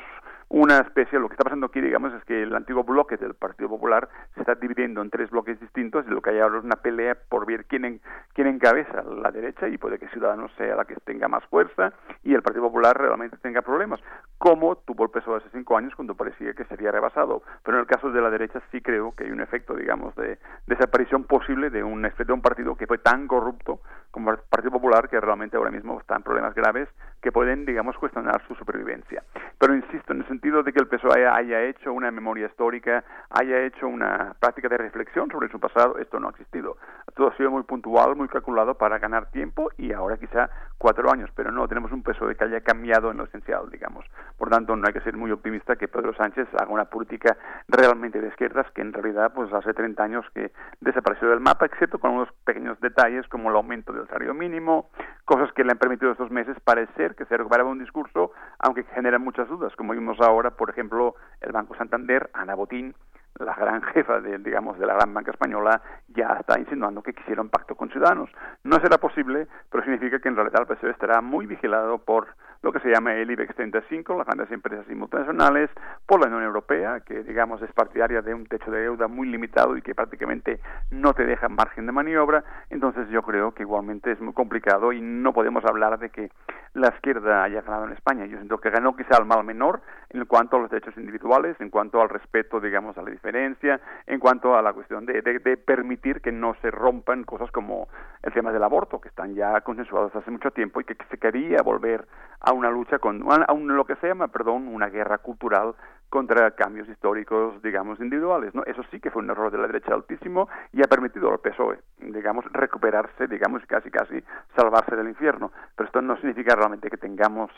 una 0.53 0.79
especie, 0.81 1.19
lo 1.21 1.29
que 1.29 1.35
está 1.35 1.45
pasando 1.45 1.67
aquí, 1.67 1.81
digamos, 1.81 2.13
es 2.13 2.25
que 2.25 2.43
el 2.43 2.55
antiguo 2.57 2.83
bloque 2.83 3.17
del 3.17 3.35
Partido 3.35 3.69
Popular 3.69 4.09
se 4.35 4.41
está 4.41 4.57
dividiendo 4.57 5.01
en 5.01 5.09
tres 5.09 5.31
bloques 5.31 5.61
distintos 5.61 6.05
y 6.07 6.11
lo 6.11 6.21
que 6.21 6.31
hay 6.31 6.41
ahora 6.41 6.59
es 6.59 6.65
una 6.65 6.75
pelea 6.75 7.17
por 7.29 7.47
ver 7.47 7.67
quién, 7.67 7.85
en- 7.85 8.01
quién 8.35 8.49
encabeza 8.49 9.03
la 9.05 9.31
derecha 9.31 9.69
y 9.69 9.79
puede 9.79 10.01
que 10.01 10.09
Ciudadanos 10.09 10.51
sea 10.59 10.75
la 10.75 10.85
que 10.87 10.97
tenga 11.05 11.29
más 11.29 11.45
fuerza 11.47 11.93
y 12.25 12.35
el 12.35 12.43
Partido 12.43 12.65
Popular 12.65 12.99
realmente 12.99 13.37
tenga 13.37 13.63
problemas, 13.63 14.01
como 14.39 14.75
tuvo 14.77 15.05
el 15.05 15.11
PSOE 15.11 15.37
hace 15.37 15.51
cinco 15.53 15.77
años 15.77 15.95
cuando 15.95 16.17
parecía 16.17 16.53
que 16.53 16.65
sería 16.65 16.91
rebasado. 16.91 17.43
Pero 17.63 17.77
en 17.77 17.83
el 17.83 17.87
caso 17.87 18.11
de 18.11 18.21
la 18.21 18.31
derecha 18.31 18.61
sí 18.73 18.81
creo 18.81 19.13
que 19.15 19.25
hay 19.25 19.31
un 19.31 19.41
efecto, 19.43 19.77
digamos, 19.77 20.17
de 20.17 20.39
desaparición 20.67 21.25
posible 21.25 21.71
de 21.71 21.85
un, 21.85 22.03
de 22.03 22.33
un 22.33 22.43
partido 22.43 22.75
que 22.75 22.89
fue 22.89 22.99
tan 22.99 23.29
corrupto 23.29 23.81
como 24.11 24.33
el 24.33 24.39
Partido 24.49 24.73
Popular 24.73 25.09
que 25.09 25.21
realmente 25.21 25.57
ahora 25.57 25.71
mismo 25.71 26.01
está 26.01 26.17
en 26.17 26.25
problemas 26.25 26.57
graves 26.57 26.89
que 27.23 27.31
pueden, 27.31 27.65
digamos, 27.67 27.97
cuestionar 27.99 28.43
su 28.49 28.55
supervivencia. 28.57 29.23
Pero 29.59 29.77
insisto, 29.77 30.13
en 30.13 30.21
el 30.21 30.27
sentido 30.27 30.40
de 30.41 30.73
que 30.73 30.81
el 30.81 30.89
PSOE 30.89 31.27
haya, 31.27 31.63
hecho 31.65 31.93
una 31.93 32.11
memoria 32.11 32.47
histórica, 32.47 33.05
haya 33.29 33.61
hecho 33.61 33.87
una 33.87 34.35
práctica 34.41 34.69
de 34.69 34.79
reflexión 34.79 35.31
sobre 35.31 35.51
su 35.51 35.61
pasado, 35.61 35.99
esto 35.99 36.19
no 36.19 36.29
ha 36.29 36.31
existido. 36.31 36.79
Todo 37.15 37.29
ha 37.29 37.37
sido 37.37 37.51
muy 37.51 37.63
puntual, 37.65 38.17
muy 38.17 38.27
calculado 38.27 38.75
para 38.75 38.99
ganar 38.99 39.31
tiempo 39.31 39.71
y 39.77 39.93
ahora 39.93 40.17
quizá 40.17 40.49
cuatro 40.79 41.13
años, 41.13 41.29
pero 41.37 41.53
no 41.53 41.69
tenemos 41.69 41.93
un 41.93 42.03
PSOE 42.03 42.37
que 42.37 42.45
haya 42.45 42.63
cambiado 42.63 43.11
en 43.11 43.19
lo 43.19 43.25
esencial, 43.25 43.69
digamos. 43.71 44.07
Por 44.39 44.49
tanto, 44.49 44.75
no 44.75 44.87
hay 44.87 44.95
que 44.95 45.03
ser 45.03 45.15
muy 45.15 45.31
optimista 45.31 45.77
que 45.77 45.89
Pedro 45.89 46.15
Sánchez 46.15 46.49
haga 46.55 46.73
una 46.73 46.87
política 46.87 47.37
realmente 47.69 48.21
de 48.21 48.29
izquierdas 48.29 48.67
que 48.73 48.81
en 48.81 48.95
realidad 48.95 49.33
pues 49.35 49.53
hace 49.53 49.75
30 49.75 50.03
años 50.03 50.25
que 50.35 50.53
desapareció 50.81 51.29
del 51.29 51.41
mapa, 51.41 51.67
excepto 51.67 51.99
con 51.99 52.13
unos 52.13 52.33
pequeños 52.45 52.81
detalles 52.81 53.29
como 53.29 53.51
el 53.51 53.57
aumento 53.57 53.93
del 53.93 54.07
salario 54.07 54.33
mínimo, 54.33 54.89
cosas 55.27 55.53
que 55.53 55.65
le 55.65 55.73
han 55.73 55.79
permitido 55.79 56.13
estos 56.13 56.31
meses 56.31 56.59
parecer 56.61 57.15
que 57.15 57.27
se 57.27 57.37
recuperaba 57.37 57.69
un 57.69 57.79
discurso, 57.79 58.33
aunque 58.59 58.85
generan 58.95 59.23
muchas 59.23 59.49
dudas, 59.49 59.77
como 59.77 59.93
vimos 59.93 60.19
ahora, 60.21 60.30
por 60.57 60.71
ejemplo, 60.71 61.15
el 61.41 61.53
Banco 61.53 61.75
Santander, 61.77 62.31
Ana 62.33 62.55
Botín, 62.55 62.95
la 63.39 63.55
gran 63.55 63.83
jefa 63.95 64.21
de, 64.21 64.39
digamos, 64.39 64.79
de 64.79 64.87
la 64.87 64.95
gran 64.95 65.13
banca 65.15 65.31
española 65.31 65.81
ya 66.09 66.37
está 66.41 66.59
insinuando 66.59 67.03
que 67.03 67.15
quisiera 67.15 67.43
un 67.43 67.49
pacto 67.49 67.75
con 67.75 67.91
Ciudadanos. 67.91 68.31
No 68.65 68.77
será 68.77 68.99
posible, 68.99 69.47
pero 69.71 69.83
significa 69.85 70.19
que 70.19 70.29
en 70.29 70.37
realidad 70.37 70.63
el 70.63 70.67
PSOE 70.67 70.91
estará 70.91 71.21
muy 71.21 71.47
vigilado 71.47 71.99
por 71.99 72.29
lo 72.63 72.73
que 72.73 72.81
se 72.81 72.91
llama 72.91 73.15
el 73.15 73.31
IBEX 73.31 73.55
35, 73.55 74.19
las 74.19 74.27
grandes 74.27 74.51
empresas 74.51 74.85
y 74.91 74.95
multinacionales, 74.95 75.71
por 76.07 76.21
la 76.21 76.27
Unión 76.27 76.43
Europea, 76.43 77.01
que 77.01 77.23
digamos 77.23 77.63
es 77.63 77.73
partidaria 77.73 78.21
de 78.21 78.35
un 78.35 78.47
techo 78.47 78.71
de 78.71 78.83
deuda 78.83 79.09
muy 79.09 79.29
limitado 79.29 79.77
y 79.77 79.83
que 79.83 79.95
prácticamente 79.95 80.61
no 80.91 81.15
te 81.15 81.25
deja 81.25 81.49
margen 81.49 81.87
de 81.87 81.93
maniobra. 81.93 82.45
Entonces 82.69 83.09
yo 83.09 83.23
creo 83.23 83.53
que 83.53 83.63
igualmente 83.63 84.13
es 84.13 84.21
muy 84.21 84.35
complicado 84.35 84.93
y 84.93 85.01
no 85.01 85.33
podemos 85.33 85.65
hablar 85.65 85.99
de 85.99 86.11
que 86.11 86.31
la 86.75 86.89
izquierda 86.89 87.43
haya 87.43 87.63
ganado 87.63 87.87
en 87.87 87.93
España. 87.93 88.27
Yo 88.27 88.37
siento 88.37 88.59
que 88.59 88.71
ganó 88.71 88.95
quizá 88.95 89.17
el 89.19 89.25
mal 89.25 89.43
menor 89.43 89.81
en 90.11 90.25
cuanto 90.27 90.57
a 90.57 90.61
los 90.61 90.71
derechos 90.71 90.97
individuales, 90.97 91.57
en 91.61 91.71
cuanto 91.71 92.01
al 92.01 92.09
respeto, 92.09 92.61
digamos, 92.61 92.97
a 92.99 93.03
la 93.03 93.11
diferencia, 93.11 93.81
en 94.07 94.21
cuanto 94.21 94.57
a 94.57 94.63
la 94.63 94.73
cuestión 94.73 95.07
de, 95.07 95.23
de, 95.23 95.39
de 95.39 95.57
permitir 95.57 96.21
que 96.21 96.31
no 96.31 96.55
se 96.61 96.71
rompan 96.71 97.25
cosas 97.25 97.51
como 97.51 97.89
el 98.23 98.33
tema 98.33 98.53
del 98.53 98.63
aborto, 98.63 99.01
que 99.01 99.09
están 99.09 99.35
ya 99.35 99.61
consensuados 99.63 100.15
hace 100.15 100.31
mucho 100.31 100.51
tiempo 100.51 100.81
y 100.81 100.85
que 100.85 100.97
se 101.11 101.19
quería 101.19 101.63
volver 101.63 102.07
a 102.41 102.50
una 102.53 102.71
lucha 102.71 102.99
con, 102.99 103.23
a 103.31 103.53
un, 103.53 103.77
lo 103.77 103.85
que 103.85 103.97
se 103.97 104.09
llama, 104.09 104.29
perdón, 104.29 104.69
una 104.69 104.89
guerra 104.89 105.19
cultural 105.19 105.75
contra 106.11 106.51
cambios 106.51 106.89
históricos, 106.89 107.63
digamos, 107.63 108.01
individuales, 108.01 108.55
¿no? 108.55 108.65
Eso 108.65 108.83
sí 108.91 109.01
que 109.01 109.11
fue 109.11 109.23
un 109.23 109.31
error 109.31 109.51
de 109.51 109.59
la 109.59 109.69
derecha 109.69 109.95
altísimo 109.95 110.49
y 110.73 110.83
ha 110.83 110.89
permitido 110.89 111.31
al 111.31 111.39
PSOE, 111.39 111.79
digamos, 112.01 112.45
recuperarse, 112.53 113.29
digamos, 113.29 113.63
casi 113.67 113.91
casi 113.91 114.23
salvarse 114.57 114.97
del 114.97 115.09
infierno. 115.09 115.53
Pero 115.77 115.87
esto 115.87 116.03
no 116.03 116.17
significa 116.17 116.57
realmente 116.57 116.91
que 116.91 116.97
tengamos 116.97 117.51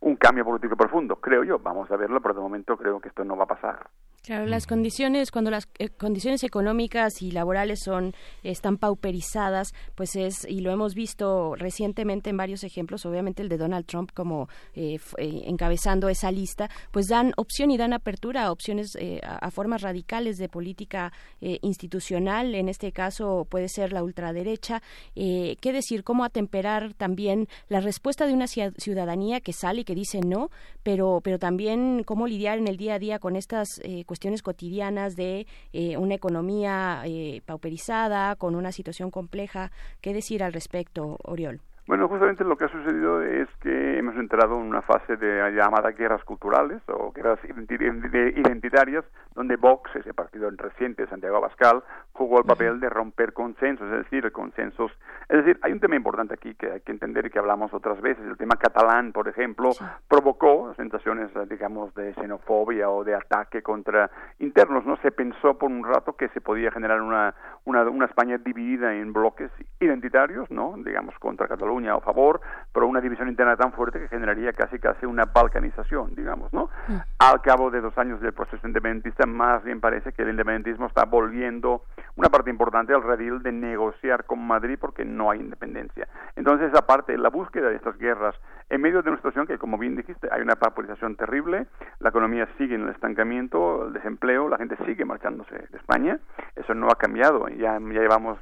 un 0.00 0.16
cambio 0.16 0.44
político 0.44 0.76
profundo, 0.76 1.16
creo 1.16 1.44
yo. 1.44 1.58
Vamos 1.60 1.90
a 1.90 1.96
verlo, 1.96 2.20
pero 2.20 2.34
de 2.34 2.40
momento 2.40 2.76
creo 2.76 3.00
que 3.00 3.08
esto 3.08 3.24
no 3.24 3.36
va 3.36 3.44
a 3.44 3.48
pasar. 3.48 3.88
Claro, 4.22 4.44
las 4.44 4.66
condiciones, 4.66 5.30
cuando 5.30 5.50
las 5.50 5.66
eh, 5.78 5.88
condiciones 5.88 6.44
económicas 6.44 7.22
y 7.22 7.30
laborales 7.30 7.80
son 7.82 8.12
están 8.42 8.76
pauperizadas, 8.76 9.72
pues 9.94 10.14
es 10.14 10.44
y 10.46 10.60
lo 10.60 10.70
hemos 10.70 10.94
visto 10.94 11.54
recientemente 11.56 12.28
en 12.28 12.36
varios 12.36 12.62
ejemplos, 12.62 13.06
obviamente 13.06 13.42
el 13.42 13.48
de 13.48 13.56
Donald 13.56 13.86
Trump 13.86 14.10
como 14.12 14.48
eh, 14.74 14.98
eh, 15.16 15.42
encabezando 15.46 16.10
esa 16.10 16.30
lista, 16.30 16.68
pues 16.90 17.08
dan 17.08 17.32
opción 17.38 17.70
y 17.70 17.78
dan 17.78 17.94
apertura 18.00 18.44
a 18.44 18.52
opciones 18.52 18.96
eh, 18.96 19.20
a, 19.22 19.50
formas 19.50 19.82
radicales 19.82 20.36
de 20.38 20.48
política 20.48 21.12
eh, 21.40 21.58
institucional. 21.62 22.54
En 22.54 22.68
este 22.68 22.92
caso 22.92 23.46
puede 23.48 23.68
ser 23.68 23.92
la 23.92 24.02
ultraderecha. 24.02 24.82
Eh, 25.14 25.56
¿Qué 25.60 25.72
decir? 25.72 26.02
¿Cómo 26.02 26.24
atemperar 26.24 26.94
también 26.94 27.48
la 27.68 27.80
respuesta 27.80 28.26
de 28.26 28.34
una 28.34 28.46
ciudadanía 28.48 29.40
que 29.40 29.52
sale 29.52 29.82
y 29.82 29.84
que 29.84 29.94
dice 29.94 30.20
no, 30.20 30.50
pero 30.82 31.20
pero 31.22 31.38
también 31.38 32.02
cómo 32.04 32.26
lidiar 32.26 32.58
en 32.58 32.68
el 32.68 32.76
día 32.76 32.94
a 32.94 32.98
día 32.98 33.18
con 33.18 33.36
estas 33.36 33.80
eh, 33.82 34.04
cuestiones 34.04 34.42
cotidianas 34.42 35.16
de 35.16 35.46
eh, 35.72 35.96
una 35.96 36.14
economía 36.14 37.02
eh, 37.04 37.42
pauperizada, 37.46 38.36
con 38.36 38.54
una 38.54 38.72
situación 38.72 39.10
compleja. 39.10 39.70
¿Qué 40.00 40.12
decir 40.12 40.42
al 40.42 40.52
respecto, 40.52 41.18
Oriol? 41.24 41.60
Bueno, 41.90 42.06
justamente 42.06 42.44
lo 42.44 42.56
que 42.56 42.66
ha 42.66 42.68
sucedido 42.68 43.20
es 43.20 43.48
que 43.62 43.98
hemos 43.98 44.14
entrado 44.14 44.54
en 44.54 44.60
una 44.60 44.80
fase 44.80 45.16
de 45.16 45.50
llamadas 45.50 45.96
guerras 45.96 46.22
culturales 46.22 46.80
o 46.86 47.10
guerras 47.10 47.40
identi- 47.42 48.38
identitarias, 48.38 49.04
donde 49.34 49.56
Vox, 49.56 49.90
ese 49.96 50.14
partido 50.14 50.48
reciente 50.52 51.02
de 51.02 51.08
Santiago 51.08 51.38
Abascal, 51.38 51.82
jugó 52.12 52.38
el 52.38 52.44
papel 52.44 52.78
de 52.78 52.88
romper 52.90 53.32
consensos, 53.32 53.90
es 53.90 54.04
decir, 54.04 54.30
consensos. 54.30 54.92
Es 55.28 55.38
decir, 55.38 55.58
hay 55.62 55.72
un 55.72 55.80
tema 55.80 55.96
importante 55.96 56.34
aquí 56.34 56.54
que 56.54 56.70
hay 56.70 56.80
que 56.80 56.92
entender 56.92 57.26
y 57.26 57.30
que 57.30 57.40
hablamos 57.40 57.74
otras 57.74 58.00
veces. 58.00 58.24
El 58.24 58.36
tema 58.36 58.54
catalán, 58.54 59.10
por 59.10 59.26
ejemplo, 59.26 59.70
provocó 60.06 60.72
sensaciones, 60.74 61.32
digamos, 61.48 61.92
de 61.96 62.14
xenofobia 62.14 62.88
o 62.88 63.02
de 63.02 63.16
ataque 63.16 63.62
contra 63.62 64.12
internos. 64.38 64.86
No 64.86 64.96
se 64.98 65.10
pensó 65.10 65.58
por 65.58 65.68
un 65.68 65.82
rato 65.82 66.12
que 66.12 66.28
se 66.28 66.40
podía 66.40 66.70
generar 66.70 67.02
una, 67.02 67.34
una, 67.64 67.82
una 67.82 68.04
España 68.04 68.38
dividida 68.38 68.94
en 68.94 69.12
bloques 69.12 69.50
identitarios, 69.80 70.48
¿no? 70.52 70.76
Digamos, 70.76 71.18
contra 71.18 71.48
Cataluña 71.48 71.79
o 71.88 71.98
a 71.98 72.00
favor, 72.00 72.40
pero 72.72 72.86
una 72.86 73.00
división 73.00 73.28
interna 73.28 73.56
tan 73.56 73.72
fuerte 73.72 73.98
que 73.98 74.08
generaría 74.08 74.52
casi 74.52 74.78
casi 74.78 75.06
una 75.06 75.24
balcanización, 75.24 76.14
digamos, 76.14 76.52
¿no? 76.52 76.70
Al 77.18 77.40
cabo 77.42 77.70
de 77.70 77.80
dos 77.80 77.96
años 77.98 78.20
del 78.20 78.32
proceso 78.32 78.66
independentista, 78.66 79.26
más 79.26 79.62
bien 79.64 79.80
parece 79.80 80.12
que 80.12 80.22
el 80.22 80.30
independentismo 80.30 80.86
está 80.86 81.04
volviendo 81.04 81.84
una 82.16 82.28
parte 82.28 82.50
importante 82.50 82.94
al 82.94 83.02
redil 83.02 83.42
de 83.42 83.52
negociar 83.52 84.24
con 84.24 84.46
Madrid 84.46 84.78
porque 84.80 85.04
no 85.04 85.30
hay 85.30 85.40
independencia. 85.40 86.08
Entonces, 86.36 86.72
aparte, 86.74 87.16
la 87.16 87.30
búsqueda 87.30 87.68
de 87.68 87.76
estas 87.76 87.96
guerras 87.98 88.34
en 88.70 88.80
medio 88.80 89.02
de 89.02 89.10
una 89.10 89.18
situación 89.18 89.46
que, 89.46 89.58
como 89.58 89.78
bien 89.78 89.96
dijiste, 89.96 90.28
hay 90.30 90.42
una 90.42 90.54
pauperización 90.54 91.16
terrible, 91.16 91.66
la 91.98 92.10
economía 92.10 92.48
sigue 92.56 92.76
en 92.76 92.82
el 92.82 92.90
estancamiento, 92.90 93.88
el 93.88 93.92
desempleo, 93.92 94.48
la 94.48 94.58
gente 94.58 94.76
sigue 94.86 95.04
marchándose 95.04 95.54
de 95.54 95.76
España, 95.76 96.20
eso 96.54 96.72
no 96.74 96.86
ha 96.86 96.94
cambiado, 96.94 97.48
ya, 97.48 97.78
ya 97.78 98.00
llevamos 98.00 98.38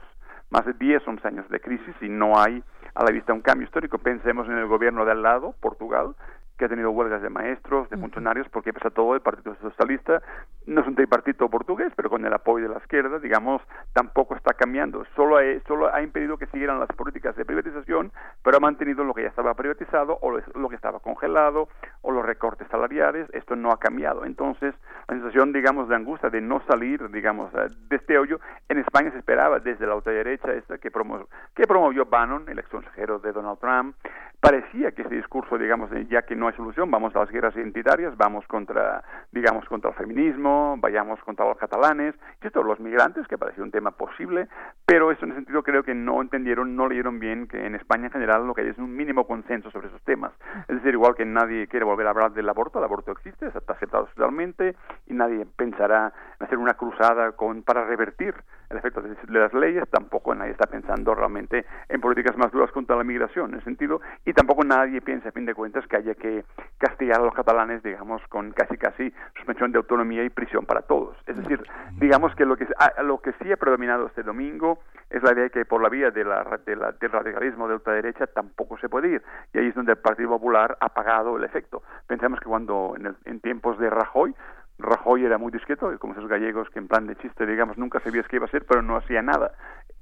más 0.51 0.65
de 0.65 0.73
10, 0.75 1.07
11 1.07 1.29
años 1.29 1.49
de 1.49 1.61
crisis 1.61 1.95
y 2.01 2.09
no 2.09 2.39
hay 2.39 2.62
a 2.95 3.05
la 3.05 3.11
vista 3.11 3.33
un 3.33 3.41
cambio 3.41 3.66
histórico. 3.66 3.99
Pensemos 3.99 4.49
en 4.49 4.59
el 4.59 4.66
gobierno 4.66 5.05
de 5.05 5.12
al 5.12 5.23
lado, 5.23 5.55
Portugal, 5.61 6.15
que 6.57 6.65
ha 6.65 6.69
tenido 6.69 6.91
huelgas 6.91 7.23
de 7.23 7.31
maestros, 7.31 7.89
de 7.91 7.97
funcionarios, 7.97 8.49
porque 8.49 8.73
pese 8.73 8.89
a 8.89 8.91
todo 8.91 9.15
el 9.15 9.20
Partido 9.20 9.55
Socialista 9.61 10.23
no 10.69 10.82
es 10.82 10.86
un 10.86 10.95
tripartito 10.95 11.49
portugués, 11.49 11.93
pero 11.97 12.11
con 12.11 12.24
el 12.24 12.32
apoyo 12.32 12.69
de 12.69 12.74
la 12.74 12.81
izquierda, 12.81 13.19
digamos, 13.19 13.62
tampoco 13.93 14.35
está 14.35 14.53
cambiando. 14.55 15.05
Solo 15.16 15.39
ha, 15.39 15.43
solo 15.66 15.93
ha 15.93 16.03
impedido 16.03 16.36
que 16.36 16.47
siguieran 16.47 16.78
las 16.78 16.89
políticas 16.90 17.35
de 17.36 17.45
privatización, 17.45 18.12
pero 18.43 18.59
ha 18.59 18.61
mantenido 18.61 19.03
lo 19.05 19.15
que 19.15 19.23
ya 19.23 19.28
estaba 19.28 19.55
privatizado 19.55 20.19
o 20.20 20.31
lo- 20.31 20.69
que 20.69 20.77
estaba 20.77 21.01
congelado 21.01 21.69
o 22.03 22.12
los 22.12 22.24
recortes 22.24 22.69
salariales. 22.69 23.28
Esto 23.32 23.57
no 23.57 23.70
ha 23.73 23.78
cambiado. 23.78 24.24
Entonces, 24.27 24.74
la 25.09 25.15
sensación, 25.15 25.53
digamos, 25.53 25.89
de 25.89 25.97
angustia 25.97 26.28
de 26.28 26.40
no 26.43 26.61
salir, 26.69 27.09
digamos, 27.11 27.53
eh, 27.55 27.69
de 27.89 27.97
este 27.97 28.19
hoyo, 28.19 28.39
en 28.69 28.78
España 28.78 29.11
se 29.11 29.19
esperaba 29.19 29.61
desde 29.61 29.86
la 29.86 29.95
ultraderecha 29.95 30.53
esta 30.53 30.77
que, 30.78 30.93
promo- 30.93 31.27
que 31.55 31.66
promovió 31.66 32.05
Bannon, 32.05 32.45
el 32.49 32.59
ex 32.59 32.69
consejero 32.69 33.19
de 33.19 33.32
Donald 33.32 33.59
Trump. 33.59 33.97
Parecía 34.40 34.93
que 34.93 35.03
ese 35.03 35.15
discurso, 35.16 35.59
digamos, 35.59 35.90
ya 36.09 36.23
que 36.23 36.36
no 36.36 36.47
hay 36.47 36.55
solución, 36.55 36.90
vamos 36.93 37.15
a 37.16 37.20
las 37.20 37.31
guerras 37.31 37.57
identitarias, 37.57 38.16
vamos 38.16 38.47
contra, 38.47 39.03
digamos, 39.32 39.65
contra 39.69 39.90
el 39.90 39.97
feminismo, 39.97 40.58
vayamos 40.79 41.21
contra 41.21 41.47
los 41.47 41.59
catalanes, 41.59 42.15
y 42.43 42.47
esto, 42.47 42.63
los 42.63 42.81
migrantes, 42.81 43.27
que 43.27 43.39
parecía 43.39 43.65
un 43.65 43.71
tema 43.71 43.91
posible, 43.93 44.49
pero 44.87 45.11
eso 45.11 45.25
en 45.25 45.33
ese 45.33 45.41
sentido 45.41 45.63
creo 45.63 45.83
que 45.83 45.95
no 45.95 46.21
entendieron, 46.21 46.77
no 46.77 46.89
leyeron 46.89 47.19
bien 47.19 47.47
que 47.47 47.67
en 47.67 47.75
España 47.75 48.07
en 48.07 48.13
general 48.13 48.47
lo 48.47 48.55
que 48.55 48.63
hay 48.63 48.69
es 48.69 48.79
un 48.79 48.95
mínimo 48.95 49.27
consenso 49.27 49.71
sobre 49.71 49.89
esos 49.89 50.03
temas. 50.03 50.33
Es 50.69 50.77
decir, 50.77 50.95
igual 50.95 51.15
que 51.15 51.25
nadie 51.25 51.67
quiere 51.67 51.85
volver 51.85 52.07
a 52.07 52.11
hablar 52.11 52.33
del 52.33 52.49
aborto, 52.49 52.79
el 52.79 52.85
aborto 52.85 53.13
existe, 53.13 53.47
está 53.47 53.73
aceptado 53.73 54.07
socialmente 54.09 54.77
y 55.07 55.15
nadie 55.15 55.47
pensará 55.57 56.13
en 56.41 56.47
hacer 56.47 56.59
una 56.59 56.75
cruzada 56.75 57.33
con, 57.33 57.63
para 57.63 57.85
revertir 57.85 58.35
el 58.71 58.77
efecto 58.77 59.01
de, 59.01 59.11
de 59.11 59.39
las 59.39 59.53
leyes, 59.55 59.89
tampoco 59.91 60.35
nadie 60.35 60.53
está 60.53 60.67
pensando 60.67 61.15
realmente 61.15 61.65
en 61.89 62.01
políticas 62.01 62.37
más 62.37 62.53
duras 62.53 62.71
contra 62.71 62.97
la 62.97 63.05
migración, 63.05 63.51
en 63.51 63.57
ese 63.57 63.65
sentido, 63.65 64.01
y 64.25 64.33
tampoco 64.33 64.65
nadie 64.65 65.01
piensa, 65.01 65.31
a 65.31 65.33
fin 65.33 65.47
de 65.47 65.55
cuentas, 65.55 65.87
que 65.87 65.97
haya 65.97 66.15
que 66.15 66.45
castigar 66.79 67.21
a 67.21 67.25
los 67.25 67.35
catalanes, 67.35 67.83
digamos, 67.83 68.23
con 68.29 68.53
casi 68.53 68.77
casi 68.77 69.13
suspensión 69.37 69.73
de 69.73 69.79
autonomía 69.79 70.25
y 70.25 70.31
prisión 70.31 70.48
para 70.66 70.83
todos. 70.83 71.16
Es 71.27 71.37
decir, 71.37 71.62
digamos 71.99 72.35
que 72.35 72.45
lo 72.45 72.57
que, 72.57 72.66
ah, 72.79 73.03
lo 73.03 73.19
que 73.20 73.33
sí 73.43 73.53
ha 73.53 73.57
predominado 73.57 74.07
este 74.07 74.23
domingo 74.23 74.79
es 75.11 75.23
la 75.23 75.33
idea 75.33 75.45
de 75.45 75.51
que 75.51 75.65
por 75.65 75.83
la 75.83 75.89
vía 75.89 76.11
de 76.11 76.25
la, 76.25 76.59
de 76.66 76.77
la- 76.77 76.93
del 76.93 77.11
radicalismo 77.12 77.69
de 77.69 77.75
ultraderecha 77.75 78.27
tampoco 78.27 78.77
se 78.79 78.89
puede 78.89 79.09
ir, 79.09 79.23
y 79.53 79.59
ahí 79.59 79.66
es 79.69 79.75
donde 79.75 79.93
el 79.93 79.99
Partido 79.99 80.31
Popular 80.31 80.77
ha 80.81 80.89
pagado 80.91 81.37
el 81.37 81.45
efecto. 81.45 81.83
Pensamos 82.07 82.41
que 82.41 82.47
cuando 82.47 82.95
en, 82.97 83.07
el- 83.07 83.16
en 83.25 83.41
tiempos 83.41 83.79
de 83.79 83.89
Rajoy, 83.91 84.35
Rajoy 84.79 85.25
era 85.25 85.39
muy 85.39 85.51
discreto, 85.51 85.93
como 85.99 86.13
esos 86.13 86.29
gallegos 86.29 86.71
que 86.71 86.79
en 86.79 86.87
plan 86.87 87.07
de 87.07 87.17
chiste, 87.17 87.47
digamos, 87.47 87.79
nunca 87.79 88.01
sabías 88.01 88.29
qué 88.29 88.37
iba 88.37 88.45
a 88.45 88.49
hacer, 88.49 88.65
pero 88.65 88.81
no 88.81 88.97
hacía 88.97 89.23
nada. 89.23 89.53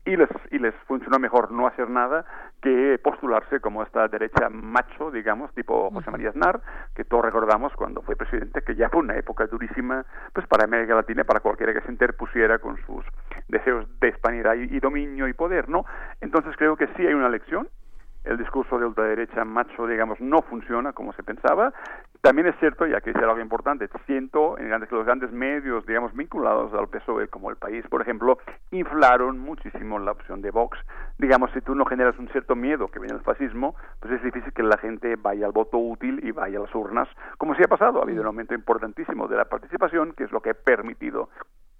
Y 0.04 0.16
les, 0.16 0.28
y 0.50 0.58
les 0.58 0.74
funcionó 0.86 1.18
mejor 1.18 1.50
no 1.50 1.66
hacer 1.66 1.88
nada 1.88 2.24
que 2.62 2.98
postularse 3.02 3.58
como 3.60 3.82
esta 3.82 4.06
derecha 4.06 4.48
macho, 4.50 5.10
digamos, 5.10 5.52
tipo 5.54 5.90
José 5.90 6.10
María 6.10 6.28
Aznar, 6.28 6.60
que 6.94 7.04
todos 7.04 7.24
recordamos 7.24 7.72
cuando 7.74 8.02
fue 8.02 8.16
presidente, 8.16 8.62
que 8.62 8.76
ya 8.76 8.88
fue 8.88 9.00
una 9.00 9.16
época 9.16 9.46
durísima 9.46 10.04
pues 10.32 10.46
para 10.46 10.64
América 10.64 10.94
Latina, 10.94 11.24
para 11.24 11.40
cualquiera 11.40 11.72
que 11.72 11.80
se 11.80 11.90
interpusiera 11.90 12.58
con 12.58 12.76
sus 12.86 13.04
deseos 13.48 13.86
de 13.98 14.08
hispanidad 14.08 14.54
y, 14.54 14.76
y 14.76 14.78
dominio 14.78 15.26
y 15.26 15.32
poder, 15.32 15.68
¿no? 15.68 15.86
Entonces 16.20 16.54
creo 16.56 16.76
que 16.76 16.86
sí 16.96 17.06
hay 17.06 17.14
una 17.14 17.28
lección, 17.28 17.68
el 18.26 18.36
discurso 18.38 18.78
de 18.78 18.86
ultraderecha 18.86 19.44
macho, 19.44 19.86
digamos, 19.86 20.20
no 20.20 20.42
funciona 20.42 20.92
como 20.92 21.12
se 21.12 21.22
pensaba. 21.22 21.72
También 22.20 22.48
es 22.48 22.56
cierto, 22.58 22.86
ya 22.86 23.00
que 23.00 23.10
es 23.10 23.16
algo 23.16 23.38
importante, 23.40 23.88
siento 24.04 24.58
en 24.58 24.68
grandes, 24.68 24.88
que 24.88 24.96
los 24.96 25.06
grandes 25.06 25.30
medios, 25.30 25.86
digamos, 25.86 26.12
vinculados 26.12 26.74
al 26.74 26.88
PSOE, 26.88 27.28
como 27.28 27.50
El 27.50 27.56
País, 27.56 27.86
por 27.88 28.02
ejemplo, 28.02 28.38
inflaron 28.72 29.38
muchísimo 29.38 29.98
la 29.98 30.10
opción 30.10 30.42
de 30.42 30.50
Vox. 30.50 30.78
Digamos, 31.18 31.50
si 31.52 31.60
tú 31.60 31.74
no 31.74 31.84
generas 31.84 32.18
un 32.18 32.28
cierto 32.28 32.56
miedo 32.56 32.88
que 32.88 32.98
viene 32.98 33.14
el 33.14 33.22
fascismo, 33.22 33.76
pues 34.00 34.12
es 34.14 34.22
difícil 34.22 34.52
que 34.52 34.62
la 34.62 34.76
gente 34.78 35.14
vaya 35.16 35.46
al 35.46 35.52
voto 35.52 35.78
útil 35.78 36.20
y 36.24 36.32
vaya 36.32 36.58
a 36.58 36.62
las 36.62 36.74
urnas, 36.74 37.08
como 37.38 37.54
sí 37.54 37.62
ha 37.62 37.68
pasado. 37.68 38.00
Ha 38.00 38.02
habido 38.02 38.22
un 38.22 38.26
aumento 38.26 38.54
importantísimo 38.54 39.28
de 39.28 39.36
la 39.36 39.44
participación, 39.44 40.12
que 40.12 40.24
es 40.24 40.32
lo 40.32 40.40
que 40.40 40.50
ha 40.50 40.54
permitido 40.54 41.28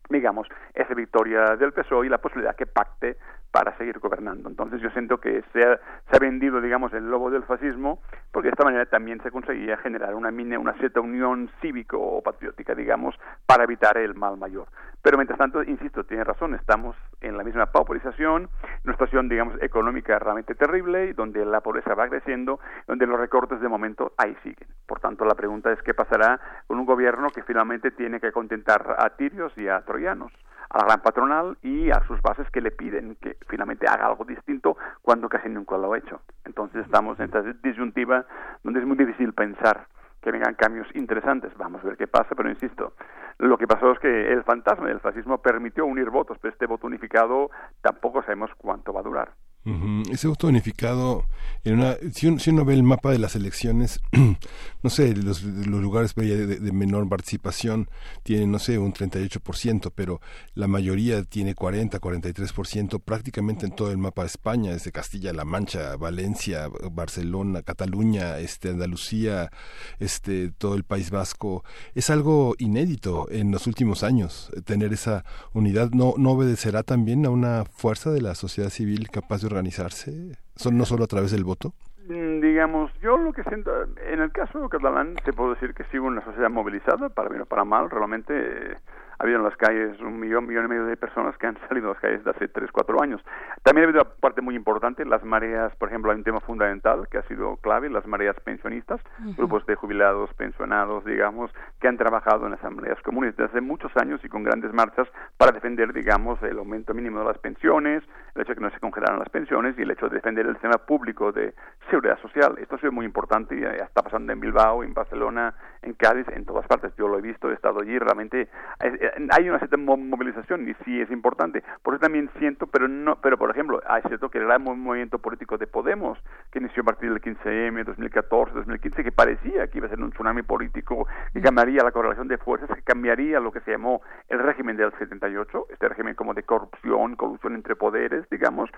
digamos, 0.08 0.48
esa 0.74 0.94
victoria 0.94 1.56
del 1.56 1.72
PSOE 1.72 2.06
y 2.06 2.10
la 2.10 2.18
posibilidad 2.18 2.56
que 2.56 2.66
pacte 2.66 3.16
para 3.50 3.76
seguir 3.78 3.98
gobernando. 4.00 4.50
Entonces 4.50 4.82
yo 4.82 4.90
siento 4.90 5.18
que 5.18 5.42
se 5.54 5.64
ha, 5.64 5.78
se 6.10 6.16
ha 6.16 6.18
vendido, 6.18 6.60
digamos, 6.60 6.92
el 6.92 7.08
lobo 7.10 7.30
del 7.30 7.44
fascismo, 7.44 8.02
porque 8.30 8.48
de 8.48 8.52
esta 8.52 8.64
manera 8.64 8.84
también 8.84 9.22
se 9.22 9.30
conseguía 9.30 9.78
generar 9.78 10.14
una, 10.14 10.28
una 10.28 10.74
cierta 10.74 11.00
unión 11.00 11.50
cívico 11.62 11.98
o 11.98 12.22
patriótica, 12.22 12.74
digamos, 12.74 13.14
para 13.46 13.64
evitar 13.64 13.96
el 13.96 14.14
mal 14.14 14.36
mayor. 14.36 14.66
Pero 15.00 15.16
mientras 15.16 15.38
tanto, 15.38 15.62
insisto, 15.62 16.04
tiene 16.04 16.24
razón, 16.24 16.54
estamos 16.54 16.96
en 17.20 17.38
la 17.38 17.44
misma 17.44 17.66
pauperización, 17.66 18.50
una 18.84 18.92
situación, 18.92 19.28
digamos, 19.28 19.54
económica 19.62 20.18
realmente 20.18 20.54
terrible, 20.54 21.14
donde 21.14 21.44
la 21.46 21.60
pobreza 21.60 21.94
va 21.94 22.08
creciendo, 22.08 22.60
donde 22.86 23.06
los 23.06 23.18
recortes 23.18 23.60
de 23.60 23.68
momento 23.68 24.12
ahí 24.18 24.36
siguen. 24.42 24.68
Por 24.86 25.00
tanto, 25.00 25.24
la 25.24 25.34
pregunta 25.34 25.72
es 25.72 25.80
qué 25.82 25.94
pasará 25.94 26.40
con 26.66 26.78
un 26.78 26.86
gobierno 26.86 27.28
que 27.30 27.42
finalmente 27.42 27.90
tiene 27.92 28.20
que 28.20 28.32
contentar 28.32 28.96
a 28.98 29.10
tirios 29.10 29.56
y 29.56 29.68
a 29.68 29.80
troyanos, 29.96 30.30
a 30.68 30.78
la 30.78 30.84
gran 30.84 31.00
patronal 31.00 31.56
y 31.62 31.90
a 31.90 32.02
sus 32.06 32.20
bases 32.20 32.50
que 32.50 32.60
le 32.60 32.70
piden 32.70 33.16
que 33.16 33.38
finalmente 33.48 33.86
haga 33.88 34.06
algo 34.06 34.24
distinto 34.24 34.76
cuando 35.00 35.28
casi 35.28 35.48
nunca 35.48 35.78
lo 35.78 35.92
ha 35.92 35.98
hecho. 35.98 36.20
Entonces 36.44 36.84
estamos 36.84 37.18
en 37.18 37.26
esta 37.26 37.40
disyuntiva 37.62 38.26
donde 38.62 38.80
es 38.80 38.86
muy 38.86 38.96
difícil 38.96 39.32
pensar 39.32 39.86
que 40.20 40.30
vengan 40.30 40.54
cambios 40.54 40.86
interesantes. 40.94 41.56
Vamos 41.56 41.82
a 41.82 41.88
ver 41.88 41.96
qué 41.96 42.06
pasa, 42.06 42.34
pero 42.36 42.50
insisto, 42.50 42.92
lo 43.38 43.56
que 43.56 43.66
pasó 43.66 43.92
es 43.92 43.98
que 44.00 44.32
el 44.32 44.42
fantasma 44.44 44.88
del 44.88 45.00
fascismo 45.00 45.38
permitió 45.38 45.86
unir 45.86 46.10
votos, 46.10 46.36
pero 46.42 46.52
este 46.52 46.66
voto 46.66 46.86
unificado 46.86 47.50
tampoco 47.80 48.22
sabemos 48.22 48.50
cuánto 48.58 48.92
va 48.92 49.00
a 49.00 49.04
durar. 49.04 49.30
Ujú, 49.66 50.12
Ese 50.12 50.28
voto 50.28 50.46
unificado, 50.46 51.26
en 51.64 51.74
una, 51.74 51.96
si, 52.14 52.28
uno, 52.28 52.38
si 52.38 52.50
uno 52.50 52.64
ve 52.64 52.74
el 52.74 52.84
mapa 52.84 53.10
de 53.10 53.18
las 53.18 53.34
elecciones, 53.34 53.98
no 54.82 54.90
sé, 54.90 55.16
los, 55.16 55.42
lugares 55.42 56.14
de 56.14 56.70
menor 56.72 57.08
participación 57.08 57.90
tienen, 58.22 58.52
no 58.52 58.60
sé, 58.60 58.78
un 58.78 58.92
38%, 58.92 59.90
pero 59.92 60.20
la 60.54 60.68
mayoría 60.68 61.24
tiene 61.24 61.56
40, 61.56 62.00
43%, 62.00 63.00
prácticamente 63.00 63.66
en 63.66 63.72
todo 63.72 63.90
el 63.90 63.98
mapa 63.98 64.22
de 64.22 64.28
España, 64.28 64.72
desde 64.72 64.92
Castilla-La 64.92 65.44
Mancha, 65.44 65.96
Valencia, 65.96 66.68
Barcelona, 66.92 67.62
Cataluña, 67.62 68.38
este, 68.38 68.68
Andalucía, 68.68 69.50
este, 69.98 70.52
todo 70.52 70.76
el 70.76 70.84
País 70.84 71.10
Vasco. 71.10 71.64
Es 71.96 72.10
algo 72.10 72.54
inédito 72.58 73.28
en 73.32 73.50
los 73.50 73.66
últimos 73.66 74.04
años, 74.04 74.48
eh, 74.56 74.60
tener 74.60 74.92
esa 74.92 75.24
unidad. 75.52 75.90
¿No, 75.90 76.14
no 76.18 76.30
obedecerá 76.30 76.84
también 76.84 77.26
a 77.26 77.30
una 77.30 77.64
fuerza 77.64 78.12
de 78.12 78.20
la 78.20 78.36
sociedad 78.36 78.70
civil 78.70 79.08
capaz 79.10 79.42
de 79.42 79.55
organizarse? 79.56 80.36
¿Son 80.54 80.76
no 80.76 80.84
solo 80.84 81.04
a 81.04 81.06
través 81.06 81.32
del 81.32 81.44
voto? 81.44 81.72
Mm, 82.08 82.40
digamos, 82.40 82.92
yo 83.00 83.16
lo 83.16 83.32
que 83.32 83.42
siento, 83.44 83.70
en 84.06 84.20
el 84.20 84.30
caso 84.30 84.68
catalán, 84.68 85.16
te 85.24 85.32
puedo 85.32 85.54
decir 85.54 85.74
que 85.74 85.84
sigo 85.84 86.06
una 86.06 86.24
sociedad 86.24 86.50
movilizada, 86.50 87.08
para 87.08 87.28
bien 87.28 87.42
o 87.42 87.46
para 87.46 87.64
mal, 87.64 87.90
realmente 87.90 88.34
eh, 88.34 88.76
ha 89.18 89.22
habido 89.22 89.38
en 89.38 89.44
las 89.44 89.56
calles 89.56 89.98
un 90.00 90.18
millón, 90.20 90.46
millón 90.46 90.66
y 90.66 90.68
medio 90.68 90.84
de 90.86 90.96
personas 90.96 91.36
que 91.38 91.46
han 91.46 91.58
salido 91.68 91.88
a 91.90 91.92
las 91.94 92.00
calles 92.00 92.24
de 92.24 92.30
hace 92.30 92.48
tres, 92.48 92.70
cuatro 92.72 93.00
años. 93.02 93.22
También 93.62 93.84
ha 93.86 93.88
habido 93.88 94.02
una 94.02 94.10
parte 94.20 94.40
muy 94.42 94.54
importante, 94.54 95.04
las 95.04 95.24
mareas, 95.24 95.74
por 95.76 95.88
ejemplo, 95.88 96.10
hay 96.12 96.18
un 96.18 96.24
tema 96.24 96.40
fundamental 96.40 97.08
que 97.08 97.18
ha 97.18 97.22
sido 97.24 97.56
clave, 97.56 97.88
las 97.90 98.06
mareas 98.06 98.36
pensionistas, 98.40 99.00
grupos 99.36 99.64
de 99.66 99.74
jubilados, 99.74 100.32
pensionados, 100.34 101.04
digamos, 101.04 101.50
que 101.80 101.88
han 101.88 101.96
trabajado 101.96 102.46
en 102.46 102.54
asambleas 102.54 103.00
comunes 103.02 103.36
desde 103.36 103.50
hace 103.50 103.60
muchos 103.60 103.90
años 103.96 104.20
y 104.24 104.28
con 104.28 104.42
grandes 104.44 104.72
marchas 104.72 105.08
para 105.36 105.52
defender, 105.52 105.92
digamos, 105.92 106.42
el 106.42 106.58
aumento 106.58 106.94
mínimo 106.94 107.18
de 107.20 107.24
las 107.26 107.38
pensiones, 107.38 108.02
el 108.34 108.42
hecho 108.42 108.50
de 108.52 108.56
que 108.56 108.60
no 108.64 108.70
se 108.70 108.80
congelaran 108.80 109.18
las 109.18 109.28
pensiones 109.30 109.78
y 109.78 109.82
el 109.82 109.90
hecho 109.90 110.08
de 110.08 110.16
defender 110.16 110.46
el 110.46 110.52
sistema 110.54 110.78
público 110.78 111.32
de 111.32 111.54
seguridad 111.90 112.18
social. 112.20 112.56
Esto 112.58 112.76
ha 112.76 112.78
sido 112.78 112.92
muy 112.92 113.06
importante 113.06 113.54
y 113.56 113.60
ya 113.60 113.70
está 113.70 114.02
pasando 114.02 114.32
en 114.32 114.40
Bilbao, 114.40 114.82
en 114.84 114.92
Barcelona, 114.94 115.54
en 115.82 115.94
Cádiz, 115.94 116.26
en 116.28 116.44
todas 116.44 116.66
partes. 116.66 116.94
Yo 116.96 117.08
lo 117.08 117.18
he 117.18 117.22
visto, 117.22 117.50
he 117.50 117.54
estado 117.54 117.80
allí, 117.80 117.98
realmente 117.98 118.48
es- 118.80 119.00
eh, 119.02 119.05
hay 119.30 119.48
una 119.48 119.58
cierta 119.58 119.76
mo- 119.76 119.96
movilización 119.96 120.68
y 120.68 120.74
sí 120.84 121.00
es 121.00 121.10
importante. 121.10 121.62
Por 121.82 121.94
eso 121.94 122.00
también 122.02 122.30
siento, 122.38 122.66
pero 122.66 122.88
no, 122.88 123.16
pero 123.20 123.38
por 123.38 123.50
ejemplo, 123.50 123.80
es 123.82 124.04
cierto 124.08 124.30
que 124.30 124.38
el 124.38 124.44
gran 124.46 124.62
mo- 124.62 124.74
movimiento 124.76 125.18
político 125.18 125.58
de 125.58 125.66
Podemos, 125.66 126.18
que 126.50 126.58
inició 126.58 126.82
a 126.82 126.86
partir 126.86 127.10
del 127.12 127.20
15M, 127.20 127.84
2014, 127.84 128.54
2015, 128.54 129.04
que 129.04 129.12
parecía 129.12 129.66
que 129.68 129.78
iba 129.78 129.86
a 129.86 129.90
ser 129.90 130.00
un 130.00 130.10
tsunami 130.12 130.42
político 130.42 131.06
que 131.32 131.40
cambiaría 131.40 131.82
la 131.82 131.92
correlación 131.92 132.28
de 132.28 132.38
fuerzas, 132.38 132.68
que 132.74 132.82
cambiaría 132.82 133.40
lo 133.40 133.52
que 133.52 133.60
se 133.60 133.72
llamó 133.72 134.00
el 134.28 134.38
régimen 134.38 134.76
del 134.76 134.92
78, 134.98 135.66
este 135.70 135.88
régimen 135.88 136.14
como 136.14 136.34
de 136.34 136.42
corrupción, 136.44 137.16
colusión 137.16 137.54
entre 137.54 137.76
poderes, 137.76 138.28
digamos, 138.30 138.70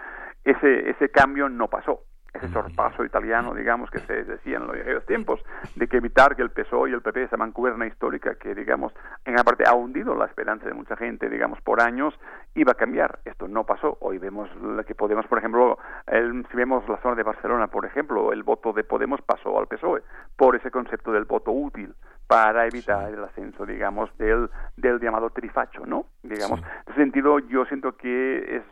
ese, 0.45 0.91
ese 0.91 1.09
cambio 1.11 1.49
no 1.49 1.69
pasó 1.69 2.03
ese 2.35 2.49
sorpaso 2.49 3.05
italiano, 3.05 3.55
digamos, 3.55 3.91
que 3.91 4.01
se 4.01 4.25
decía 4.25 4.59
en 4.59 4.67
los 4.67 4.75
viejos 4.77 5.05
tiempos, 5.07 5.41
de 5.77 5.89
que 5.89 5.97
evitar 5.97 6.37
que 6.37 6.43
el 6.43 6.51
PSOE 6.51 6.91
y 6.91 6.93
el 6.93 7.01
PP, 7.03 7.23
esa 7.25 7.37
mancuerna 7.37 7.87
histórica 7.87 8.35
que, 8.37 8.55
digamos, 8.55 8.93
en 9.25 9.33
gran 9.35 9.45
parte 9.45 9.65
ha 9.67 9.75
hundido 9.75 10.15
la 10.15 10.27
esperanza 10.27 10.67
de 10.67 10.75
mucha 10.75 10.97
gente, 10.97 11.29
digamos, 11.31 11.61
por 11.63 11.81
años, 11.81 12.15
iba 12.55 12.73
a 12.73 12.75
cambiar. 12.75 13.19
Esto 13.25 13.49
no 13.49 13.65
pasó. 13.65 13.97
Hoy 14.01 14.19
vemos 14.19 14.49
que 14.87 14.95
Podemos, 14.95 15.27
por 15.27 15.39
ejemplo, 15.39 15.79
el- 16.07 16.47
si 16.51 16.57
vemos 16.57 16.87
la 16.89 16.99
zona 16.99 17.15
de 17.15 17.23
Barcelona, 17.23 17.69
por 17.69 17.85
ejemplo, 17.87 18.33
el 18.33 18.43
voto 18.43 18.73
de 18.73 18.85
Podemos 18.85 19.21
pasó 19.23 19.59
al 19.59 19.67
PSOE 19.67 20.03
por 20.37 20.55
ese 20.57 20.71
concepto 20.71 21.13
del 21.13 21.25
voto 21.25 21.51
útil 21.51 21.95
para 22.27 22.67
evitar 22.67 23.11
el 23.11 23.25
ascenso, 23.25 23.65
digamos, 23.65 24.11
del, 24.19 24.51
del 24.77 25.01
llamado 25.01 25.31
trifacho, 25.31 25.87
¿no? 25.87 26.07
Digamos, 26.23 26.61
en 26.61 26.67
ese 26.93 26.95
sentido, 27.01 27.39
yo 27.39 27.65
siento 27.65 27.97
que 27.97 28.57
es 28.57 28.63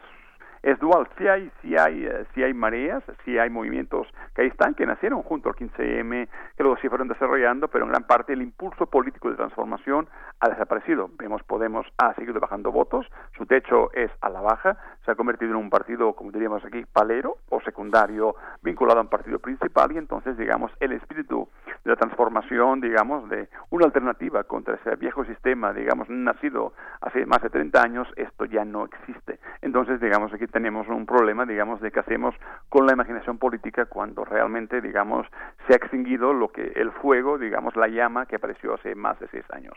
es 0.66 0.80
dual. 0.80 1.08
Sí 1.16 1.28
hay, 1.28 1.48
sí 1.62 1.76
hay, 1.78 2.06
eh, 2.06 2.26
sí 2.34 2.42
hay 2.42 2.52
mareas, 2.52 3.04
sí 3.24 3.38
hay 3.38 3.48
movimientos 3.48 4.08
que 4.34 4.42
ahí 4.42 4.48
están, 4.48 4.74
que 4.74 4.84
nacieron 4.84 5.22
junto 5.22 5.48
al 5.48 5.54
15M, 5.54 6.28
que 6.56 6.62
luego 6.62 6.76
sí 6.82 6.88
fueron 6.88 7.06
desarrollando, 7.06 7.68
pero 7.68 7.84
en 7.84 7.92
gran 7.92 8.02
parte 8.02 8.32
el 8.32 8.42
impulso 8.42 8.86
político 8.86 9.30
de 9.30 9.36
transformación 9.36 10.08
ha 10.40 10.48
desaparecido. 10.48 11.08
Vemos 11.18 11.42
Podemos 11.44 11.86
ha 11.98 12.12
seguido 12.14 12.40
bajando 12.40 12.72
votos, 12.72 13.06
su 13.36 13.46
techo 13.46 13.92
es 13.92 14.10
a 14.20 14.28
la 14.28 14.40
baja, 14.40 14.76
se 15.04 15.12
ha 15.12 15.14
convertido 15.14 15.52
en 15.52 15.58
un 15.58 15.70
partido, 15.70 16.14
como 16.14 16.32
diríamos 16.32 16.64
aquí, 16.64 16.84
palero 16.92 17.36
o 17.48 17.60
secundario 17.60 18.34
vinculado 18.62 18.98
a 18.98 19.02
un 19.02 19.08
partido 19.08 19.38
principal 19.38 19.92
y 19.92 19.98
entonces, 19.98 20.36
digamos, 20.36 20.72
el 20.80 20.92
espíritu 20.92 21.48
de 21.84 21.90
la 21.90 21.96
transformación, 21.96 22.80
digamos, 22.80 23.28
de 23.28 23.48
una 23.70 23.86
alternativa 23.86 24.42
contra 24.42 24.74
ese 24.74 24.96
viejo 24.96 25.24
sistema, 25.24 25.72
digamos, 25.72 26.10
nacido 26.10 26.72
hace 27.00 27.24
más 27.24 27.40
de 27.40 27.50
30 27.50 27.80
años, 27.80 28.08
esto 28.16 28.46
ya 28.46 28.64
no 28.64 28.84
existe. 28.84 29.38
Entonces, 29.62 30.00
digamos, 30.00 30.34
aquí 30.34 30.46
tenemos 30.56 30.88
un 30.88 31.04
problema, 31.04 31.44
digamos, 31.44 31.82
de 31.82 31.90
qué 31.90 32.00
hacemos 32.00 32.34
con 32.70 32.86
la 32.86 32.94
imaginación 32.94 33.36
política 33.36 33.84
cuando 33.84 34.24
realmente, 34.24 34.80
digamos, 34.80 35.26
se 35.66 35.74
ha 35.74 35.76
extinguido 35.76 36.32
lo 36.32 36.48
que 36.48 36.72
el 36.76 36.92
fuego, 36.92 37.36
digamos, 37.36 37.76
la 37.76 37.88
llama 37.88 38.24
que 38.24 38.36
apareció 38.36 38.72
hace 38.72 38.94
más 38.94 39.20
de 39.20 39.28
seis 39.28 39.44
años. 39.50 39.74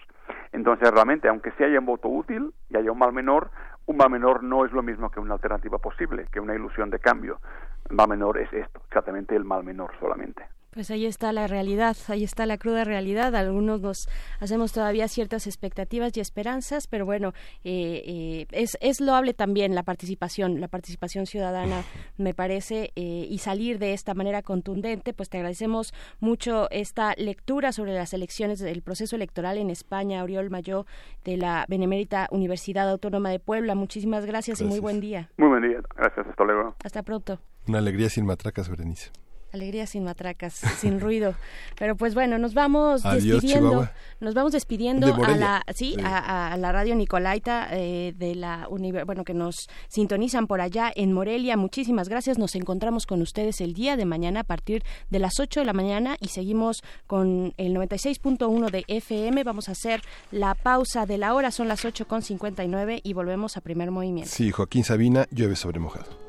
Entonces, 0.53 0.89
realmente, 0.89 1.27
aunque 1.27 1.51
sí 1.57 1.65
haya 1.65 1.79
un 1.79 1.85
voto 1.85 2.07
útil 2.07 2.53
y 2.69 2.77
haya 2.77 2.93
un 2.93 2.97
mal 2.97 3.11
menor, 3.11 3.49
un 3.87 3.97
mal 3.97 4.09
menor 4.09 4.41
no 4.41 4.63
es 4.63 4.71
lo 4.71 4.81
mismo 4.81 5.09
que 5.09 5.19
una 5.19 5.33
alternativa 5.33 5.79
posible, 5.79 6.27
que 6.31 6.39
una 6.39 6.55
ilusión 6.55 6.89
de 6.89 6.99
cambio. 6.99 7.41
El 7.89 7.97
mal 7.97 8.07
menor 8.07 8.37
es 8.37 8.53
esto, 8.53 8.79
exactamente 8.87 9.35
el 9.35 9.43
mal 9.43 9.65
menor 9.65 9.91
solamente. 9.99 10.45
Pues 10.71 10.91
ahí 10.91 11.05
está 11.07 11.33
la 11.33 11.47
realidad, 11.47 11.97
ahí 12.07 12.23
está 12.23 12.45
la 12.45 12.57
cruda 12.57 12.83
realidad. 12.83 13.35
Algunos 13.35 13.81
nos 13.81 14.07
hacemos 14.39 14.71
todavía 14.71 15.07
ciertas 15.07 15.47
expectativas 15.47 16.15
y 16.15 16.19
esperanzas, 16.19 16.87
pero 16.87 17.05
bueno, 17.05 17.33
eh, 17.63 18.03
eh, 18.05 18.47
es, 18.51 18.77
es 18.79 19.01
loable 19.01 19.33
también 19.33 19.73
la 19.73 19.83
participación, 19.83 20.61
la 20.61 20.67
participación 20.67 21.25
ciudadana, 21.25 21.83
me 22.17 22.33
parece, 22.33 22.91
eh, 22.95 23.25
y 23.29 23.39
salir 23.39 23.79
de 23.79 23.93
esta 23.93 24.13
manera 24.13 24.43
contundente. 24.43 25.13
Pues 25.13 25.29
te 25.29 25.37
agradecemos 25.37 25.93
mucho 26.19 26.69
esta 26.69 27.13
lectura 27.17 27.71
sobre 27.71 27.93
las 27.93 28.13
elecciones 28.13 28.59
del 28.59 28.83
proceso 28.83 29.15
electoral 29.15 29.57
en 29.57 29.69
España, 29.71 30.23
Oriol 30.23 30.49
Mayó, 30.49 30.85
de 31.23 31.37
la 31.37 31.65
Benemérita 31.67 32.27
Universidad 32.31 32.89
Autónoma 32.89 33.31
de 33.31 33.39
Puebla. 33.39 33.73
Muchísimas 33.75 34.25
gracias, 34.25 34.61
y 34.61 34.65
muy 34.65 34.79
Gracias. 34.79 34.83
buen 34.83 34.99
día. 34.99 35.29
Muy 35.37 35.47
buen 35.49 35.63
día, 35.63 35.81
gracias, 35.95 36.27
hasta 36.27 36.43
luego. 36.43 36.75
Hasta 36.83 37.03
pronto. 37.03 37.39
Una 37.67 37.79
alegría 37.79 38.09
sin 38.09 38.25
matracas, 38.25 38.69
Berenice. 38.69 39.11
Alegría 39.51 39.87
sin 39.87 40.03
matracas, 40.03 40.53
sin 40.79 40.99
ruido. 40.99 41.35
Pero 41.77 41.95
pues 41.95 42.13
bueno, 42.13 42.37
nos 42.37 42.53
vamos 42.53 43.05
Adiós, 43.05 43.23
despidiendo. 43.41 43.69
Chihuahua. 43.69 43.93
Nos 44.19 44.33
vamos 44.33 44.51
despidiendo 44.51 45.07
De 45.07 45.25
a 45.25 45.35
la 45.37 45.63
sí, 45.73 45.95
Sí. 45.95 46.01
A, 46.03 46.53
a 46.53 46.57
la 46.57 46.71
radio 46.71 46.95
Nicolaita 46.95 47.67
eh, 47.71 48.13
de 48.17 48.35
la 48.35 48.67
univer- 48.69 49.05
bueno 49.05 49.23
que 49.23 49.33
nos 49.33 49.67
sintonizan 49.87 50.45
por 50.47 50.61
allá 50.61 50.91
en 50.95 51.13
Morelia. 51.13 51.57
Muchísimas 51.57 52.09
gracias. 52.09 52.37
Nos 52.37 52.55
encontramos 52.55 53.05
con 53.05 53.21
ustedes 53.21 53.61
el 53.61 53.73
día 53.73 53.97
de 53.97 54.05
mañana 54.05 54.41
a 54.41 54.43
partir 54.43 54.83
de 55.09 55.19
las 55.19 55.39
8 55.39 55.61
de 55.61 55.65
la 55.65 55.73
mañana 55.73 56.15
y 56.19 56.27
seguimos 56.27 56.83
con 57.07 57.53
el 57.57 57.73
96.1 57.75 58.69
de 58.69 58.83
FM. 58.87 59.43
Vamos 59.43 59.69
a 59.69 59.71
hacer 59.71 60.01
la 60.31 60.53
pausa 60.55 61.05
de 61.05 61.17
la 61.17 61.33
hora, 61.33 61.51
son 61.51 61.67
las 61.67 61.85
8 61.85 62.07
con 62.07 62.21
59 62.21 63.01
y 63.03 63.13
volvemos 63.13 63.57
a 63.57 63.61
primer 63.61 63.89
movimiento. 63.91 64.31
Sí, 64.31 64.51
Joaquín 64.51 64.83
Sabina, 64.83 65.27
llueve 65.31 65.55
sobre 65.55 65.79
mojado. 65.79 66.28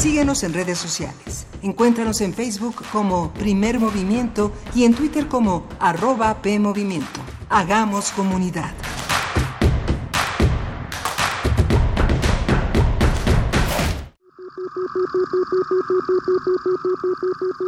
Síguenos 0.00 0.42
en 0.44 0.54
redes 0.54 0.78
sociales. 0.78 1.46
Encuéntranos 1.60 2.22
en 2.22 2.32
Facebook 2.32 2.76
como 2.90 3.34
Primer 3.34 3.78
Movimiento 3.78 4.50
y 4.74 4.84
en 4.84 4.94
Twitter 4.94 5.28
como 5.28 5.68
arroba 5.78 6.40
PMovimiento. 6.40 7.20
Hagamos 7.50 8.10
comunidad. 8.12 8.72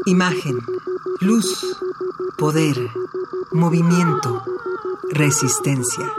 Imagen, 0.07 0.59
luz, 1.21 1.77
poder, 2.39 2.79
movimiento, 3.53 4.43
resistencia. 5.11 6.11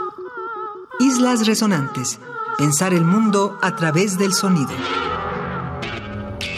Islas 1.00 1.44
Resonantes. 1.44 2.20
Pensar 2.56 2.94
el 2.94 3.04
mundo 3.04 3.58
a 3.62 3.74
través 3.74 4.16
del 4.16 4.32
sonido. 4.32 4.70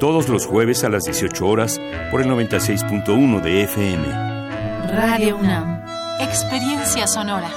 Todos 0.00 0.30
los 0.30 0.46
jueves 0.46 0.82
a 0.82 0.88
las 0.88 1.04
18 1.04 1.46
horas 1.46 1.78
por 2.10 2.22
el 2.22 2.28
96.1 2.28 3.42
de 3.42 3.64
FM. 3.64 4.02
Radio 4.96 5.36
UNAM. 5.36 5.82
Experiencia 6.18 7.06
sonora. 7.06 7.50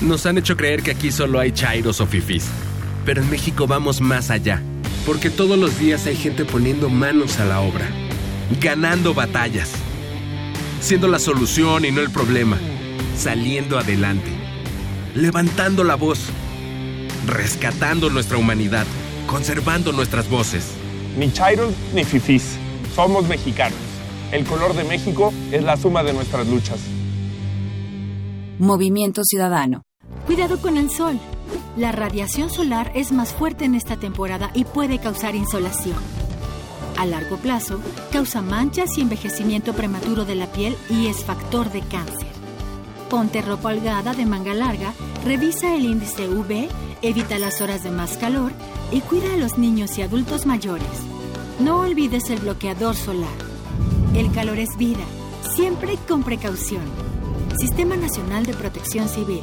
Nos 0.00 0.24
han 0.24 0.38
hecho 0.38 0.56
creer 0.56 0.82
que 0.82 0.92
aquí 0.92 1.12
solo 1.12 1.38
hay 1.38 1.52
chairos 1.52 2.00
o 2.00 2.06
fifís. 2.06 2.48
Pero 3.04 3.20
en 3.20 3.28
México 3.28 3.66
vamos 3.66 4.00
más 4.00 4.30
allá. 4.30 4.62
Porque 5.04 5.28
todos 5.28 5.58
los 5.58 5.78
días 5.78 6.06
hay 6.06 6.16
gente 6.16 6.46
poniendo 6.46 6.88
manos 6.88 7.38
a 7.40 7.44
la 7.44 7.60
obra. 7.60 7.86
Ganando 8.58 9.12
batallas. 9.12 9.70
Siendo 10.80 11.08
la 11.08 11.18
solución 11.18 11.84
y 11.84 11.90
no 11.90 12.00
el 12.00 12.10
problema. 12.10 12.56
Saliendo 13.18 13.78
adelante. 13.78 14.30
Levantando 15.14 15.84
la 15.84 15.96
voz. 15.96 16.30
Rescatando 17.26 18.10
nuestra 18.10 18.38
humanidad, 18.38 18.86
conservando 19.26 19.92
nuestras 19.92 20.28
voces. 20.28 20.72
Ni 21.18 21.32
chairos 21.32 21.72
ni 21.94 22.04
fifís. 22.04 22.56
Somos 22.94 23.26
mexicanos. 23.26 23.78
El 24.32 24.44
color 24.44 24.74
de 24.74 24.84
México 24.84 25.32
es 25.52 25.62
la 25.62 25.76
suma 25.76 26.02
de 26.02 26.12
nuestras 26.12 26.46
luchas. 26.46 26.80
Movimiento 28.58 29.22
Ciudadano. 29.24 29.82
Cuidado 30.26 30.58
con 30.60 30.76
el 30.76 30.90
sol. 30.90 31.18
La 31.76 31.92
radiación 31.92 32.50
solar 32.50 32.92
es 32.94 33.12
más 33.12 33.32
fuerte 33.32 33.64
en 33.64 33.74
esta 33.74 33.96
temporada 33.96 34.50
y 34.54 34.64
puede 34.64 34.98
causar 34.98 35.34
insolación. 35.34 35.96
A 36.96 37.06
largo 37.06 37.36
plazo, 37.36 37.80
causa 38.12 38.40
manchas 38.40 38.96
y 38.96 39.00
envejecimiento 39.00 39.72
prematuro 39.72 40.24
de 40.24 40.36
la 40.36 40.46
piel 40.46 40.76
y 40.88 41.08
es 41.08 41.24
factor 41.24 41.70
de 41.72 41.80
cáncer. 41.80 42.28
Ponte 43.10 43.42
ropa 43.42 43.70
holgada 43.70 44.14
de 44.14 44.24
manga 44.26 44.54
larga, 44.54 44.92
revisa 45.24 45.74
el 45.74 45.84
índice 45.84 46.28
UV, 46.28 46.68
evita 47.02 47.38
las 47.38 47.60
horas 47.60 47.82
de 47.82 47.90
más 47.90 48.16
calor 48.16 48.52
y 48.90 49.00
cuida 49.00 49.34
a 49.34 49.36
los 49.36 49.58
niños 49.58 49.98
y 49.98 50.02
adultos 50.02 50.46
mayores. 50.46 50.86
No 51.60 51.80
olvides 51.80 52.30
el 52.30 52.40
bloqueador 52.40 52.96
solar. 52.96 53.28
El 54.14 54.32
calor 54.32 54.58
es 54.58 54.76
vida, 54.76 55.04
siempre 55.54 55.96
con 56.08 56.22
precaución. 56.22 56.84
Sistema 57.58 57.96
Nacional 57.96 58.46
de 58.46 58.54
Protección 58.54 59.08
Civil. 59.08 59.42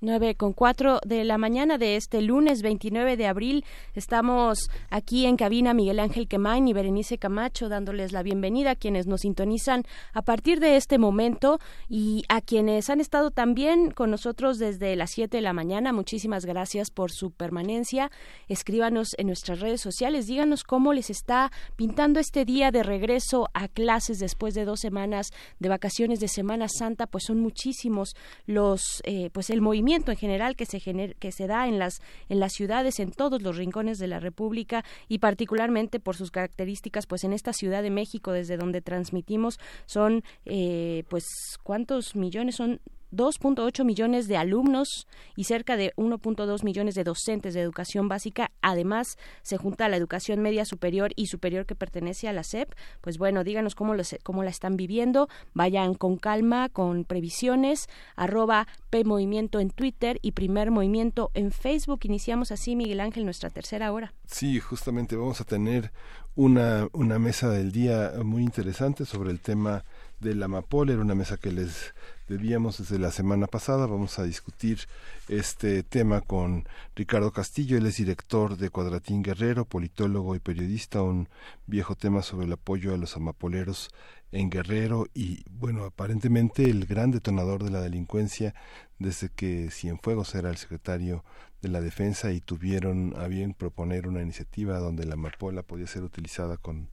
9 0.00 0.36
con 0.36 0.52
4 0.52 1.00
de 1.04 1.24
la 1.24 1.38
mañana 1.38 1.76
de 1.76 1.96
este 1.96 2.22
lunes 2.22 2.62
29 2.62 3.16
de 3.16 3.26
abril. 3.26 3.64
Estamos 3.94 4.70
aquí 4.90 5.26
en 5.26 5.36
cabina 5.36 5.74
Miguel 5.74 5.98
Ángel 5.98 6.28
Quemain 6.28 6.68
y 6.68 6.72
Berenice 6.72 7.18
Camacho 7.18 7.68
dándoles 7.68 8.12
la 8.12 8.22
bienvenida 8.22 8.72
a 8.72 8.76
quienes 8.76 9.08
nos 9.08 9.22
sintonizan 9.22 9.82
a 10.12 10.22
partir 10.22 10.60
de 10.60 10.76
este 10.76 10.98
momento 10.98 11.58
y 11.88 12.24
a 12.28 12.40
quienes 12.40 12.90
han 12.90 13.00
estado 13.00 13.32
también 13.32 13.90
con 13.90 14.12
nosotros 14.12 14.58
desde 14.58 14.94
las 14.94 15.10
7 15.10 15.36
de 15.36 15.42
la 15.42 15.52
mañana. 15.52 15.92
Muchísimas 15.92 16.46
gracias 16.46 16.90
por 16.92 17.10
su 17.10 17.32
permanencia. 17.32 18.12
Escríbanos 18.46 19.08
en 19.18 19.26
nuestras 19.26 19.58
redes 19.58 19.80
sociales, 19.80 20.28
díganos 20.28 20.62
cómo 20.62 20.92
les 20.92 21.10
está 21.10 21.50
pintando 21.74 22.20
este 22.20 22.44
día 22.44 22.70
de 22.70 22.84
regreso 22.84 23.48
a 23.52 23.66
clases 23.66 24.20
después 24.20 24.54
de 24.54 24.64
dos 24.64 24.78
semanas 24.78 25.30
de 25.58 25.68
vacaciones 25.68 26.20
de 26.20 26.28
Semana 26.28 26.68
Santa, 26.68 27.08
pues 27.08 27.24
son 27.24 27.40
muchísimos 27.40 28.14
los, 28.46 29.02
eh, 29.02 29.30
pues 29.32 29.50
el 29.50 29.60
movimiento 29.60 29.87
en 30.12 30.16
general 30.16 30.56
que 30.56 30.66
se 30.66 30.78
que 31.18 31.32
se 31.32 31.46
da 31.46 31.66
en 31.68 31.78
las 31.78 32.00
en 32.28 32.40
las 32.40 32.52
ciudades 32.52 33.00
en 33.00 33.10
todos 33.10 33.42
los 33.42 33.56
rincones 33.56 33.98
de 33.98 34.06
la 34.06 34.20
República 34.20 34.84
y 35.08 35.18
particularmente 35.18 36.00
por 36.00 36.16
sus 36.16 36.30
características 36.30 37.06
pues 37.06 37.24
en 37.24 37.32
esta 37.32 37.52
Ciudad 37.52 37.82
de 37.82 37.90
México 37.90 38.32
desde 38.32 38.56
donde 38.56 38.80
transmitimos 38.80 39.58
son 39.86 40.22
eh, 40.44 41.04
pues 41.08 41.24
cuántos 41.62 42.14
millones 42.16 42.56
son 42.56 42.80
2.8 43.12 43.84
millones 43.84 44.28
de 44.28 44.36
alumnos 44.36 45.06
y 45.36 45.44
cerca 45.44 45.76
de 45.76 45.92
1.2 45.96 46.64
millones 46.64 46.94
de 46.94 47.04
docentes 47.04 47.54
de 47.54 47.60
educación 47.60 48.08
básica. 48.08 48.50
Además, 48.60 49.16
se 49.42 49.56
junta 49.56 49.88
la 49.88 49.96
educación 49.96 50.40
media 50.40 50.64
superior 50.64 51.12
y 51.16 51.26
superior 51.26 51.66
que 51.66 51.74
pertenece 51.74 52.28
a 52.28 52.32
la 52.32 52.42
SEP. 52.42 52.72
Pues 53.00 53.18
bueno, 53.18 53.44
díganos 53.44 53.74
cómo, 53.74 53.94
los, 53.94 54.16
cómo 54.22 54.42
la 54.42 54.50
están 54.50 54.76
viviendo. 54.76 55.28
Vayan 55.54 55.94
con 55.94 56.16
calma, 56.16 56.68
con 56.68 57.04
previsiones. 57.04 57.88
Arroba 58.16 58.66
P 58.90 59.04
Movimiento 59.04 59.60
en 59.60 59.70
Twitter 59.70 60.18
y 60.22 60.32
Primer 60.32 60.70
Movimiento 60.70 61.30
en 61.34 61.52
Facebook. 61.52 62.00
Iniciamos 62.04 62.52
así, 62.52 62.76
Miguel 62.76 63.00
Ángel, 63.00 63.24
nuestra 63.24 63.50
tercera 63.50 63.92
hora. 63.92 64.12
Sí, 64.26 64.60
justamente 64.60 65.16
vamos 65.16 65.40
a 65.40 65.44
tener 65.44 65.92
una, 66.34 66.88
una 66.92 67.18
mesa 67.18 67.50
del 67.50 67.72
día 67.72 68.12
muy 68.24 68.42
interesante 68.42 69.04
sobre 69.04 69.30
el 69.30 69.40
tema 69.40 69.84
de 70.20 70.34
la 70.34 70.46
amapola. 70.46 70.92
Era 70.92 71.02
una 71.02 71.14
mesa 71.14 71.36
que 71.36 71.52
les 71.52 71.94
debíamos 72.28 72.78
desde 72.78 72.98
la 72.98 73.10
semana 73.10 73.46
pasada. 73.46 73.86
Vamos 73.86 74.18
a 74.18 74.24
discutir 74.24 74.80
este 75.28 75.82
tema 75.82 76.20
con 76.20 76.68
Ricardo 76.94 77.32
Castillo. 77.32 77.78
Él 77.78 77.86
es 77.86 77.96
director 77.96 78.56
de 78.56 78.70
Cuadratín 78.70 79.22
Guerrero, 79.22 79.64
politólogo 79.64 80.34
y 80.36 80.40
periodista. 80.40 81.02
Un 81.02 81.28
viejo 81.66 81.94
tema 81.94 82.22
sobre 82.22 82.46
el 82.46 82.52
apoyo 82.52 82.94
a 82.94 82.98
los 82.98 83.16
amapoleros 83.16 83.90
en 84.30 84.50
Guerrero 84.50 85.06
y, 85.14 85.44
bueno, 85.50 85.84
aparentemente 85.84 86.64
el 86.64 86.84
gran 86.84 87.10
detonador 87.10 87.64
de 87.64 87.70
la 87.70 87.80
delincuencia 87.80 88.54
desde 88.98 89.30
que 89.30 89.70
Cienfuegos 89.70 90.34
era 90.34 90.50
el 90.50 90.58
secretario 90.58 91.24
de 91.62 91.70
la 91.70 91.80
Defensa 91.80 92.30
y 92.32 92.40
tuvieron 92.40 93.14
a 93.16 93.26
bien 93.26 93.54
proponer 93.54 94.06
una 94.06 94.22
iniciativa 94.22 94.78
donde 94.78 95.06
la 95.06 95.14
amapola 95.14 95.62
podía 95.62 95.86
ser 95.86 96.02
utilizada 96.02 96.58
con 96.58 96.90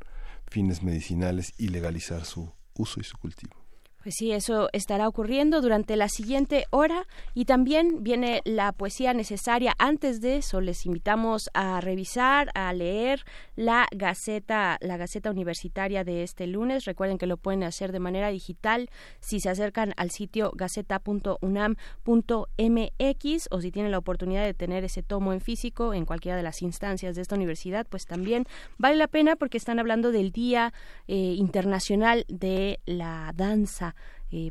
fines 0.48 0.82
medicinales 0.82 1.54
y 1.58 1.68
legalizar 1.68 2.24
su 2.24 2.54
uso 2.74 3.02
y 3.02 3.04
su 3.04 3.18
cultivo. 3.18 3.65
Pues 4.06 4.16
sí, 4.20 4.32
eso 4.32 4.70
estará 4.72 5.08
ocurriendo 5.08 5.62
durante 5.62 5.96
la 5.96 6.10
siguiente 6.10 6.68
hora 6.70 7.08
y 7.34 7.46
también 7.46 8.04
viene 8.04 8.44
la 8.46 8.72
poesía 8.72 9.16
necesaria. 9.16 9.74
Antes 9.80 10.22
de 10.22 10.38
eso, 10.38 10.62
les 10.62 10.86
invitamos 10.86 11.50
a 11.56 11.82
revisar, 11.82 12.52
a 12.54 12.72
leer 12.72 13.26
la 13.56 13.88
Gaceta, 13.90 14.78
la 14.82 14.98
Gaceta 14.98 15.32
Universitaria 15.32 16.04
de 16.04 16.22
este 16.22 16.46
lunes. 16.46 16.86
Recuerden 16.86 17.18
que 17.18 17.26
lo 17.26 17.38
pueden 17.38 17.64
hacer 17.64 17.92
de 17.92 18.00
manera 18.00 18.30
digital 18.30 18.92
si 19.22 19.40
se 19.40 19.50
acercan 19.50 19.96
al 19.98 20.12
sitio 20.12 20.52
gaceta.unam.mx 20.54 23.48
o 23.50 23.60
si 23.60 23.72
tienen 23.72 23.92
la 23.92 23.98
oportunidad 23.98 24.46
de 24.46 24.54
tener 24.54 24.84
ese 24.84 25.02
tomo 25.02 25.34
en 25.34 25.42
físico 25.42 25.96
en 25.96 26.06
cualquiera 26.06 26.38
de 26.38 26.44
las 26.44 26.62
instancias 26.62 27.16
de 27.16 27.24
esta 27.24 27.34
universidad, 27.34 27.88
pues 27.90 28.06
también 28.06 28.46
vale 28.78 28.98
la 28.98 29.08
pena 29.08 29.36
porque 29.36 29.58
están 29.58 29.80
hablando 29.80 30.12
del 30.12 30.32
Día 30.32 30.74
eh, 31.08 31.16
Internacional 31.16 32.24
de 32.28 32.80
la 32.86 33.32
Danza 33.34 33.95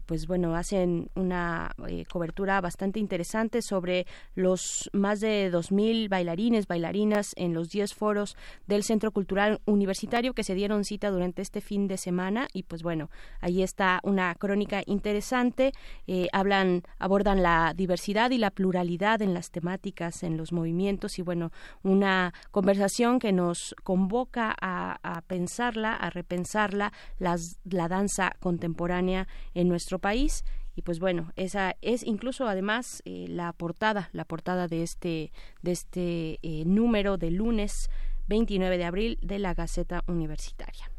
pues 0.06 0.26
bueno, 0.26 0.54
hacen 0.56 1.10
una 1.14 1.72
eh, 1.88 2.04
cobertura 2.10 2.60
bastante 2.60 3.00
interesante 3.00 3.60
sobre 3.60 4.06
los 4.34 4.88
más 4.92 5.20
de 5.20 5.50
2.000 5.52 6.08
bailarines, 6.08 6.66
bailarinas 6.66 7.32
en 7.36 7.54
los 7.54 7.68
10 7.68 7.94
foros 7.94 8.36
del 8.66 8.82
Centro 8.82 9.10
Cultural 9.10 9.60
Universitario 9.66 10.32
que 10.32 10.44
se 10.44 10.54
dieron 10.54 10.84
cita 10.84 11.10
durante 11.10 11.42
este 11.42 11.60
fin 11.60 11.88
de 11.88 11.96
semana. 11.96 12.48
Y 12.52 12.62
pues 12.62 12.82
bueno, 12.82 13.10
ahí 13.40 13.62
está 13.62 14.00
una 14.04 14.34
crónica 14.36 14.82
interesante, 14.86 15.72
eh, 16.06 16.28
hablan, 16.32 16.82
abordan 16.98 17.42
la 17.42 17.74
diversidad 17.74 18.30
y 18.30 18.38
la 18.38 18.50
pluralidad 18.50 19.22
en 19.22 19.34
las 19.34 19.50
temáticas, 19.50 20.22
en 20.22 20.36
los 20.36 20.52
movimientos. 20.52 21.18
Y 21.18 21.22
bueno, 21.22 21.50
una 21.82 22.32
conversación 22.50 23.18
que 23.18 23.32
nos 23.32 23.74
convoca 23.82 24.54
a, 24.60 24.98
a 25.02 25.20
pensarla, 25.22 25.94
a 25.94 26.10
repensarla, 26.10 26.92
las, 27.18 27.58
la 27.64 27.88
danza 27.88 28.32
contemporánea 28.40 29.26
en 29.54 29.63
nuestro 29.64 29.98
país. 29.98 30.44
Y 30.76 30.82
pues 30.82 30.98
bueno 30.98 31.32
esa 31.36 31.76
es 31.82 32.02
incluso 32.02 32.48
además 32.48 33.00
eh, 33.04 33.26
la 33.28 33.52
portada 33.52 34.10
la 34.12 34.24
portada 34.24 34.66
de 34.66 34.82
este 34.82 35.32
de 35.62 35.72
este 35.72 36.38
eh, 36.42 36.64
número 36.66 37.16
de 37.16 37.30
lunes 37.30 37.90
29 38.26 38.76
de 38.76 38.84
abril 38.84 39.18
de 39.22 39.38
la 39.38 39.54
Gaceta 39.54 40.02
Universitaria. 40.08 40.90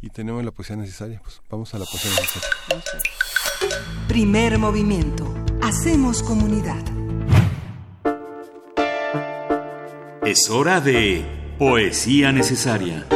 Y 0.00 0.08
tenemos 0.08 0.44
la 0.44 0.52
poesía 0.52 0.76
necesaria 0.76 1.20
pues 1.22 1.42
vamos 1.50 1.74
a 1.74 1.78
la 1.78 1.84
poesía 1.84 2.10
necesaria. 2.10 2.48
Primer 4.08 4.58
movimiento. 4.58 5.34
Hacemos 5.62 6.22
comunidad. 6.22 6.82
Es 10.24 10.48
hora 10.48 10.80
de 10.80 11.24
poesía 11.58 12.32
necesaria 12.32 13.06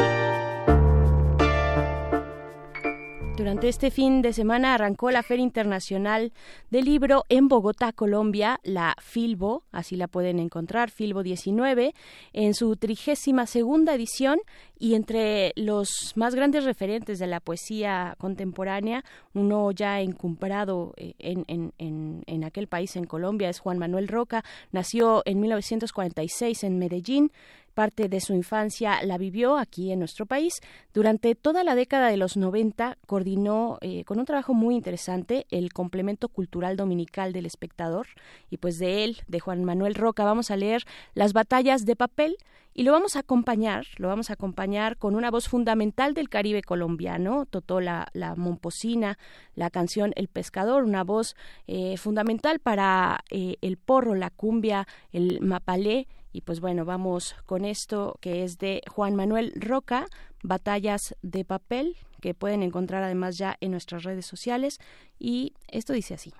durante 3.38 3.68
este 3.68 3.92
fin 3.92 4.20
de 4.20 4.32
semana 4.32 4.74
arrancó 4.74 5.12
la 5.12 5.22
Feria 5.22 5.44
Internacional 5.44 6.32
del 6.70 6.86
Libro 6.86 7.24
en 7.28 7.46
Bogotá, 7.46 7.92
Colombia, 7.92 8.58
la 8.64 8.96
Filbo, 9.00 9.62
así 9.70 9.94
la 9.94 10.08
pueden 10.08 10.40
encontrar, 10.40 10.90
Filbo 10.90 11.22
19, 11.22 11.94
en 12.32 12.54
su 12.54 12.74
trigésima 12.74 13.46
segunda 13.46 13.94
edición 13.94 14.40
y 14.78 14.94
entre 14.94 15.52
los 15.56 16.12
más 16.14 16.34
grandes 16.34 16.64
referentes 16.64 17.18
de 17.18 17.26
la 17.26 17.40
poesía 17.40 18.14
contemporánea, 18.18 19.04
uno 19.34 19.70
ya 19.72 20.00
encumbrado 20.00 20.94
eh, 20.96 21.14
en, 21.18 21.44
en, 21.48 21.72
en, 21.78 22.22
en 22.26 22.44
aquel 22.44 22.68
país, 22.68 22.96
en 22.96 23.04
Colombia, 23.04 23.48
es 23.48 23.58
Juan 23.58 23.78
Manuel 23.78 24.08
Roca, 24.08 24.44
nació 24.72 25.22
en 25.24 25.40
1946 25.40 26.64
en 26.64 26.78
Medellín, 26.78 27.32
parte 27.78 28.08
de 28.08 28.20
su 28.20 28.34
infancia 28.34 29.00
la 29.04 29.18
vivió 29.18 29.56
aquí 29.56 29.92
en 29.92 30.00
nuestro 30.00 30.26
país. 30.26 30.54
Durante 30.92 31.36
toda 31.36 31.62
la 31.62 31.76
década 31.76 32.08
de 32.08 32.16
los 32.16 32.36
90 32.36 32.98
coordinó 33.06 33.78
eh, 33.82 34.02
con 34.02 34.18
un 34.18 34.24
trabajo 34.24 34.52
muy 34.52 34.74
interesante 34.74 35.46
el 35.52 35.72
complemento 35.72 36.28
cultural 36.28 36.76
dominical 36.76 37.32
del 37.32 37.46
espectador 37.46 38.08
y 38.50 38.56
pues 38.56 38.80
de 38.80 39.04
él, 39.04 39.18
de 39.28 39.38
Juan 39.38 39.62
Manuel 39.62 39.94
Roca, 39.94 40.24
vamos 40.24 40.50
a 40.50 40.56
leer 40.56 40.82
las 41.14 41.32
batallas 41.32 41.86
de 41.86 41.94
papel 41.94 42.36
y 42.74 42.82
lo 42.82 42.90
vamos 42.90 43.14
a 43.14 43.20
acompañar, 43.20 43.86
lo 43.96 44.08
vamos 44.08 44.30
a 44.30 44.32
acompañar 44.32 44.67
con 44.98 45.14
una 45.14 45.30
voz 45.30 45.48
fundamental 45.48 46.14
del 46.14 46.28
Caribe 46.28 46.62
colombiano, 46.62 47.46
Totó 47.46 47.80
la, 47.80 48.08
la 48.12 48.34
Momposina, 48.34 49.18
la 49.54 49.70
canción 49.70 50.12
El 50.16 50.28
Pescador, 50.28 50.84
una 50.84 51.04
voz 51.04 51.36
eh, 51.66 51.96
fundamental 51.96 52.58
para 52.58 53.24
eh, 53.30 53.56
el 53.60 53.76
porro, 53.76 54.14
la 54.14 54.30
cumbia, 54.30 54.86
el 55.12 55.40
mapalé 55.40 56.06
y 56.32 56.42
pues 56.42 56.60
bueno, 56.60 56.84
vamos 56.84 57.34
con 57.46 57.64
esto 57.64 58.18
que 58.20 58.44
es 58.44 58.58
de 58.58 58.82
Juan 58.88 59.16
Manuel 59.16 59.52
Roca, 59.56 60.06
Batallas 60.42 61.16
de 61.22 61.44
Papel, 61.44 61.96
que 62.20 62.34
pueden 62.34 62.62
encontrar 62.62 63.02
además 63.02 63.38
ya 63.38 63.56
en 63.60 63.70
nuestras 63.70 64.04
redes 64.04 64.26
sociales. 64.26 64.78
Y 65.18 65.54
esto 65.68 65.92
dice 65.92 66.14
así. 66.14 66.32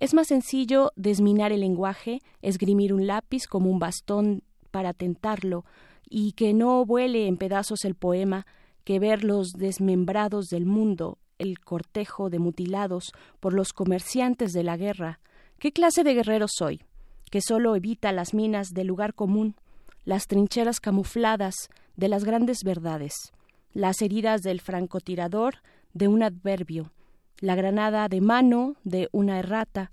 Es 0.00 0.14
más 0.14 0.28
sencillo 0.28 0.92
desminar 0.96 1.52
el 1.52 1.60
lenguaje, 1.60 2.20
esgrimir 2.42 2.92
un 2.92 3.06
lápiz 3.06 3.46
como 3.46 3.70
un 3.70 3.78
bastón 3.78 4.42
para 4.70 4.92
tentarlo, 4.92 5.64
y 6.10 6.32
que 6.32 6.54
no 6.54 6.84
vuele 6.84 7.26
en 7.26 7.36
pedazos 7.36 7.84
el 7.84 7.94
poema, 7.94 8.46
que 8.84 8.98
ver 8.98 9.24
los 9.24 9.52
desmembrados 9.52 10.48
del 10.48 10.66
mundo, 10.66 11.18
el 11.38 11.60
cortejo 11.60 12.30
de 12.30 12.38
mutilados 12.38 13.12
por 13.40 13.52
los 13.52 13.72
comerciantes 13.72 14.52
de 14.52 14.62
la 14.62 14.76
guerra. 14.76 15.20
¿Qué 15.58 15.72
clase 15.72 16.04
de 16.04 16.14
guerrero 16.14 16.46
soy? 16.48 16.80
que 17.28 17.40
solo 17.40 17.76
evita 17.76 18.12
las 18.12 18.34
minas 18.34 18.70
del 18.72 18.86
lugar 18.86 19.14
común, 19.14 19.54
las 20.04 20.26
trincheras 20.26 20.80
camufladas 20.80 21.54
de 21.96 22.08
las 22.08 22.24
grandes 22.24 22.64
verdades, 22.64 23.14
las 23.72 24.00
heridas 24.02 24.42
del 24.42 24.60
francotirador 24.60 25.56
de 25.92 26.08
un 26.08 26.22
adverbio, 26.22 26.92
la 27.40 27.54
granada 27.54 28.08
de 28.08 28.20
mano 28.20 28.76
de 28.84 29.08
una 29.12 29.38
errata. 29.38 29.90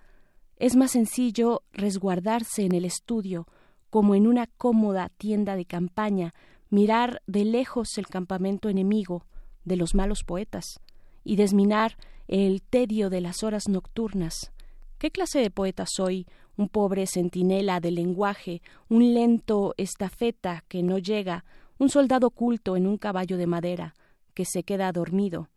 Es 0.57 0.75
más 0.75 0.91
sencillo 0.91 1.63
resguardarse 1.73 2.63
en 2.63 2.73
el 2.73 2.85
estudio, 2.85 3.47
como 3.95 4.13
en 4.13 4.27
una 4.27 4.47
cómoda 4.47 5.07
tienda 5.07 5.55
de 5.55 5.63
campaña, 5.63 6.33
mirar 6.69 7.21
de 7.27 7.45
lejos 7.45 7.97
el 7.97 8.07
campamento 8.07 8.67
enemigo 8.67 9.23
de 9.63 9.77
los 9.77 9.95
malos 9.95 10.25
poetas 10.25 10.81
y 11.23 11.37
desminar 11.37 11.95
el 12.27 12.61
tedio 12.61 13.09
de 13.09 13.21
las 13.21 13.41
horas 13.41 13.69
nocturnas. 13.69 14.51
¿Qué 14.97 15.11
clase 15.11 15.39
de 15.39 15.49
poeta 15.49 15.85
soy? 15.87 16.27
un 16.57 16.67
pobre 16.67 17.07
centinela 17.07 17.79
del 17.79 17.95
lenguaje, 17.95 18.61
un 18.89 19.13
lento 19.13 19.73
estafeta 19.77 20.65
que 20.67 20.83
no 20.83 20.97
llega, 20.97 21.45
un 21.77 21.87
soldado 21.87 22.27
oculto 22.27 22.75
en 22.75 22.87
un 22.87 22.97
caballo 22.97 23.37
de 23.37 23.47
madera, 23.47 23.95
que 24.33 24.43
se 24.43 24.63
queda 24.63 24.91
dormido. 24.91 25.47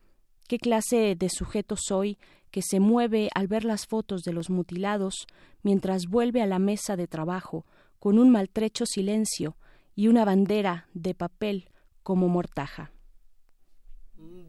¿Qué 0.47 0.60
clase 0.60 1.16
de 1.16 1.28
sujeto 1.28 1.74
soy 1.77 2.19
que 2.52 2.62
se 2.62 2.78
mueve 2.78 3.31
al 3.35 3.48
ver 3.48 3.65
las 3.65 3.89
fotos 3.89 4.23
de 4.23 4.32
los 4.32 4.48
mutilados 4.48 5.27
mientras 5.65 6.06
vuelve 6.06 6.40
a 6.40 6.47
la 6.47 6.60
mesa 6.60 6.94
de 6.94 7.09
trabajo 7.09 7.66
con 7.98 8.18
un 8.18 8.30
maltrecho 8.30 8.86
silencio 8.86 9.56
y 9.94 10.08
una 10.08 10.24
bandera 10.24 10.88
de 10.94 11.14
papel 11.14 11.68
como 12.02 12.28
mortaja? 12.28 12.92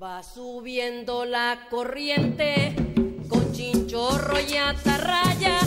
Va 0.01 0.23
subiendo 0.23 1.25
la 1.25 1.67
corriente 1.69 2.75
con 3.27 3.51
chinchorro 3.51 4.39
y 4.39 4.55
atarraya 4.55 5.59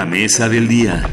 La 0.00 0.06
mesa 0.06 0.48
del 0.48 0.66
día. 0.66 1.06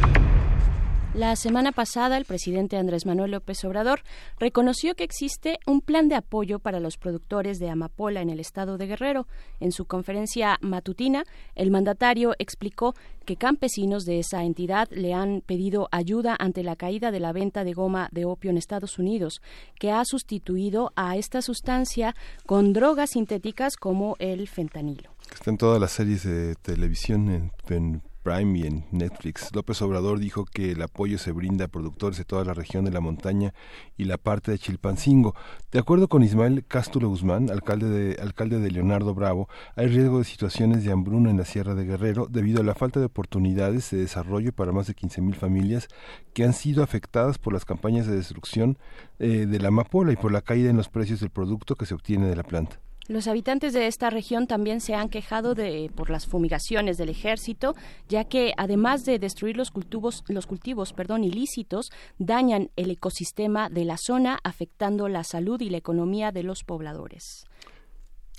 La 1.13 1.35
semana 1.35 1.73
pasada, 1.73 2.15
el 2.15 2.23
presidente 2.23 2.77
Andrés 2.77 3.05
Manuel 3.05 3.31
López 3.31 3.65
Obrador 3.65 3.99
reconoció 4.39 4.95
que 4.95 5.03
existe 5.03 5.59
un 5.67 5.81
plan 5.81 6.07
de 6.07 6.15
apoyo 6.15 6.59
para 6.59 6.79
los 6.79 6.95
productores 6.95 7.59
de 7.59 7.69
amapola 7.69 8.21
en 8.21 8.29
el 8.29 8.39
estado 8.39 8.77
de 8.77 8.87
Guerrero. 8.87 9.27
En 9.59 9.73
su 9.73 9.83
conferencia 9.83 10.57
matutina, 10.61 11.25
el 11.55 11.69
mandatario 11.69 12.33
explicó 12.39 12.95
que 13.25 13.35
campesinos 13.35 14.05
de 14.05 14.19
esa 14.19 14.45
entidad 14.45 14.87
le 14.89 15.13
han 15.13 15.41
pedido 15.45 15.89
ayuda 15.91 16.37
ante 16.39 16.63
la 16.63 16.77
caída 16.77 17.11
de 17.11 17.19
la 17.19 17.33
venta 17.33 17.65
de 17.65 17.73
goma 17.73 18.07
de 18.13 18.23
opio 18.23 18.51
en 18.51 18.57
Estados 18.57 18.99
Unidos, 18.99 19.41
que 19.77 19.91
ha 19.91 20.05
sustituido 20.05 20.93
a 20.95 21.17
esta 21.17 21.41
sustancia 21.41 22.15
con 22.45 22.71
drogas 22.71 23.09
sintéticas 23.09 23.75
como 23.75 24.15
el 24.19 24.47
fentanilo. 24.47 25.11
Está 25.33 25.49
en 25.49 25.57
todas 25.57 25.81
las 25.81 25.91
series 25.91 26.23
de 26.23 26.55
televisión, 26.55 27.27
en, 27.29 27.51
en 27.67 28.01
Prime 28.27 28.59
y 28.59 28.67
en 28.67 28.83
Netflix. 28.91 29.55
López 29.55 29.81
Obrador 29.81 30.19
dijo 30.19 30.43
que 30.43 30.73
el 30.73 30.81
apoyo 30.81 31.17
se 31.17 31.31
brinda 31.31 31.63
a 31.63 31.67
productores 31.69 32.17
de 32.17 32.25
toda 32.25 32.43
la 32.43 32.53
región 32.53 32.83
de 32.83 32.91
la 32.91 32.99
montaña 32.99 33.53
y 33.95 34.03
la 34.03 34.17
parte 34.17 34.51
de 34.51 34.59
Chilpancingo. 34.59 35.33
De 35.71 35.79
acuerdo 35.79 36.09
con 36.09 36.23
Ismael 36.23 36.65
Cástulo 36.67 37.07
Guzmán, 37.07 37.49
alcalde 37.49 37.87
de, 37.87 38.21
alcalde 38.21 38.59
de 38.59 38.69
Leonardo 38.69 39.13
Bravo, 39.13 39.47
hay 39.77 39.87
riesgo 39.87 40.17
de 40.17 40.25
situaciones 40.25 40.83
de 40.83 40.91
hambruna 40.91 41.29
en 41.29 41.37
la 41.37 41.45
Sierra 41.45 41.73
de 41.73 41.85
Guerrero 41.85 42.27
debido 42.29 42.59
a 42.59 42.65
la 42.65 42.75
falta 42.75 42.99
de 42.99 43.05
oportunidades 43.05 43.91
de 43.91 43.99
desarrollo 43.99 44.51
para 44.51 44.73
más 44.73 44.87
de 44.87 44.95
15.000 44.97 45.33
familias 45.33 45.87
que 46.33 46.43
han 46.43 46.51
sido 46.51 46.83
afectadas 46.83 47.37
por 47.37 47.53
las 47.53 47.63
campañas 47.63 48.07
de 48.07 48.17
destrucción 48.17 48.77
eh, 49.19 49.45
de 49.45 49.59
la 49.59 49.69
amapola 49.69 50.11
y 50.11 50.17
por 50.17 50.33
la 50.33 50.41
caída 50.41 50.69
en 50.69 50.75
los 50.75 50.89
precios 50.89 51.21
del 51.21 51.29
producto 51.29 51.75
que 51.75 51.85
se 51.85 51.93
obtiene 51.93 52.27
de 52.27 52.35
la 52.35 52.43
planta. 52.43 52.81
Los 53.07 53.27
habitantes 53.27 53.71
de 53.71 53.87
esta 53.87 54.09
región 54.09 54.47
también 54.47 54.81
se 54.81 54.93
han 54.93 55.07
quejado 55.07 55.55
de 55.55 55.89
por 55.95 56.09
las 56.09 56.27
fumigaciones 56.27 56.97
del 56.97 57.07
ejército, 57.07 57.73
ya 58.09 58.25
que 58.25 58.53
además 58.57 59.05
de 59.05 59.17
destruir 59.17 59.55
los 59.55 59.71
cultivos, 59.71 60.25
los 60.27 60.45
cultivos, 60.45 60.91
perdón, 60.91 61.23
ilícitos, 61.23 61.89
dañan 62.19 62.69
el 62.75 62.91
ecosistema 62.91 63.69
de 63.69 63.85
la 63.85 63.95
zona, 63.95 64.39
afectando 64.43 65.07
la 65.07 65.23
salud 65.23 65.61
y 65.61 65.69
la 65.69 65.77
economía 65.77 66.33
de 66.33 66.43
los 66.43 66.65
pobladores. 66.65 67.45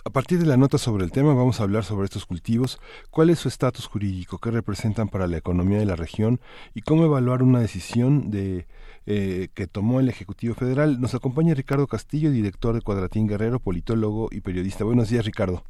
A 0.05 0.11
partir 0.11 0.39
de 0.39 0.47
la 0.47 0.57
nota 0.57 0.77
sobre 0.77 1.05
el 1.05 1.13
tema 1.13 1.35
vamos 1.35 1.61
a 1.61 1.65
hablar 1.65 1.85
sobre 1.85 2.05
estos 2.05 2.27
cultivos, 2.27 2.79
cuál 3.11 3.31
es 3.31 3.39
su 3.39 3.49
estatus 3.49 3.87
jurídico, 3.87 4.39
qué 4.39 4.51
representan 4.51 5.09
para 5.09 5.27
la 5.27 5.39
economía 5.39 5.79
de 5.79 5.87
la 5.87 5.97
región 5.97 6.41
y 6.75 6.83
cómo 6.83 7.05
evaluar 7.05 7.43
una 7.43 7.61
decisión 7.61 8.31
de 8.31 8.67
eh, 9.11 9.49
que 9.55 9.67
tomó 9.67 10.01
el 10.01 10.11
Ejecutivo 10.11 10.55
Federal. 10.55 11.01
Nos 11.01 11.15
acompaña 11.15 11.55
Ricardo 11.55 11.87
Castillo, 11.87 12.31
director 12.31 12.75
de 12.75 12.83
Cuadratín 12.83 13.27
Guerrero, 13.27 13.59
politólogo 13.59 14.29
y 14.31 14.43
periodista. 14.43 14.85
Buenos 14.85 15.09
días, 15.09 15.25
Ricardo. 15.25 15.65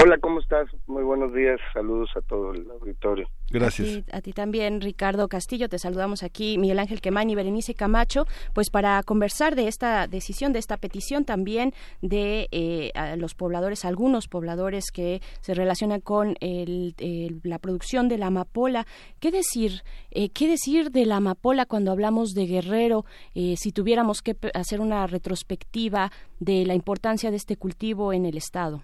Hola, 0.00 0.16
¿cómo 0.20 0.38
estás? 0.38 0.68
Muy 0.86 1.02
buenos 1.02 1.34
días. 1.34 1.58
Saludos 1.74 2.10
a 2.14 2.20
todo 2.20 2.52
el 2.52 2.70
auditorio. 2.70 3.28
Gracias. 3.50 3.88
A 3.88 3.92
ti, 4.02 4.04
a 4.12 4.20
ti 4.20 4.32
también, 4.32 4.80
Ricardo 4.80 5.26
Castillo. 5.28 5.68
Te 5.68 5.78
saludamos 5.78 6.22
aquí, 6.22 6.56
Miguel 6.56 6.78
Ángel 6.78 7.00
Quemán 7.00 7.30
y 7.30 7.34
Berenice 7.34 7.74
Camacho, 7.74 8.24
pues 8.52 8.70
para 8.70 9.02
conversar 9.02 9.56
de 9.56 9.66
esta 9.66 10.06
decisión, 10.06 10.52
de 10.52 10.60
esta 10.60 10.76
petición 10.76 11.24
también 11.24 11.72
de 12.00 12.46
eh, 12.52 12.92
a 12.94 13.16
los 13.16 13.34
pobladores, 13.34 13.84
algunos 13.84 14.28
pobladores 14.28 14.92
que 14.92 15.20
se 15.40 15.54
relacionan 15.54 16.00
con 16.00 16.36
el, 16.40 16.94
el- 16.98 17.40
la 17.42 17.58
producción 17.58 18.08
de 18.08 18.18
la 18.18 18.26
amapola. 18.26 18.86
¿Qué 19.18 19.30
decir? 19.32 19.82
Eh, 20.10 20.28
¿Qué 20.28 20.46
decir 20.48 20.90
de 20.92 21.06
la 21.06 21.16
amapola 21.16 21.66
cuando 21.66 21.90
hablamos 21.90 22.34
de 22.34 22.46
Guerrero? 22.46 23.04
Eh, 23.34 23.54
si 23.56 23.72
tuviéramos 23.72 24.22
que 24.22 24.36
hacer 24.54 24.80
una 24.80 25.06
retrospectiva 25.08 26.12
de 26.38 26.64
la 26.66 26.74
importancia 26.74 27.30
de 27.30 27.36
este 27.36 27.56
cultivo 27.56 28.12
en 28.12 28.26
el 28.26 28.36
estado. 28.36 28.82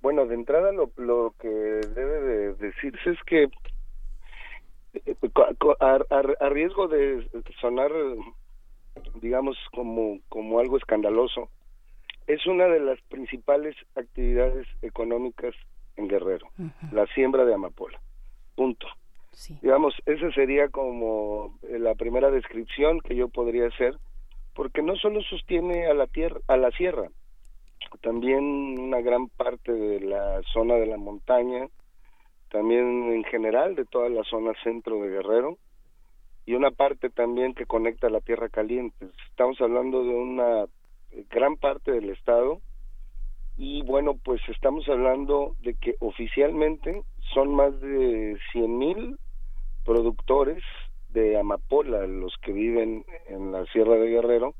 Bueno, 0.00 0.26
de 0.26 0.34
entrada 0.34 0.72
lo, 0.72 0.90
lo 0.96 1.34
que 1.38 1.48
debe 1.48 2.20
de 2.20 2.54
decirse 2.54 3.10
es 3.10 3.18
que 3.26 3.48
eh, 4.94 5.14
co- 5.58 5.76
a, 5.80 5.96
a- 6.10 6.34
a 6.46 6.48
riesgo 6.48 6.88
de 6.88 7.28
sonar, 7.60 7.92
digamos, 9.20 9.56
como, 9.72 10.18
como 10.28 10.58
algo 10.58 10.76
escandaloso, 10.76 11.50
es 12.26 12.46
una 12.46 12.66
de 12.66 12.80
las 12.80 13.00
principales 13.02 13.76
actividades 13.94 14.66
económicas 14.82 15.54
en 15.96 16.08
Guerrero, 16.08 16.48
la 16.92 17.06
siembra 17.08 17.44
de 17.44 17.54
amapola. 17.54 18.00
Punto. 18.54 18.86
Digamos, 19.62 19.94
esa 20.06 20.30
sería 20.32 20.68
como 20.68 21.58
eh, 21.68 21.78
la 21.78 21.94
primera 21.94 22.30
descripción 22.30 23.00
que 23.00 23.14
yo 23.16 23.28
podría 23.28 23.66
hacer, 23.68 23.96
porque 24.54 24.82
no 24.82 24.96
solo 24.96 25.22
sostiene 25.22 25.86
a 25.86 25.94
la 25.94 26.06
tierra, 26.06 26.40
a 26.48 26.56
la 26.56 26.70
sierra, 26.72 27.08
también 28.02 28.78
una 28.78 29.00
gran 29.00 29.28
parte 29.28 29.72
de 29.72 30.00
la 30.00 30.40
zona 30.52 30.74
de 30.74 30.86
la 30.86 30.96
montaña, 30.96 31.68
también 32.50 33.12
en 33.12 33.24
general 33.24 33.74
de 33.74 33.84
toda 33.84 34.08
la 34.08 34.24
zona 34.24 34.52
centro 34.62 35.00
de 35.02 35.10
Guerrero 35.10 35.58
y 36.46 36.54
una 36.54 36.70
parte 36.70 37.10
también 37.10 37.54
que 37.54 37.66
conecta 37.66 38.10
la 38.10 38.20
Tierra 38.20 38.48
Caliente. 38.48 39.06
Estamos 39.28 39.60
hablando 39.60 40.02
de 40.02 40.14
una 40.14 40.64
gran 41.30 41.56
parte 41.56 41.92
del 41.92 42.10
estado 42.10 42.60
y 43.56 43.82
bueno, 43.82 44.16
pues 44.24 44.40
estamos 44.48 44.88
hablando 44.88 45.54
de 45.60 45.74
que 45.74 45.94
oficialmente 46.00 47.02
son 47.34 47.54
más 47.54 47.78
de 47.80 48.38
100 48.52 48.78
mil 48.78 49.18
productores 49.84 50.62
de 51.10 51.38
amapola 51.38 52.06
los 52.06 52.34
que 52.42 52.52
viven 52.52 53.04
en 53.28 53.52
la 53.52 53.64
Sierra 53.66 53.96
de 53.96 54.08
Guerrero 54.08 54.54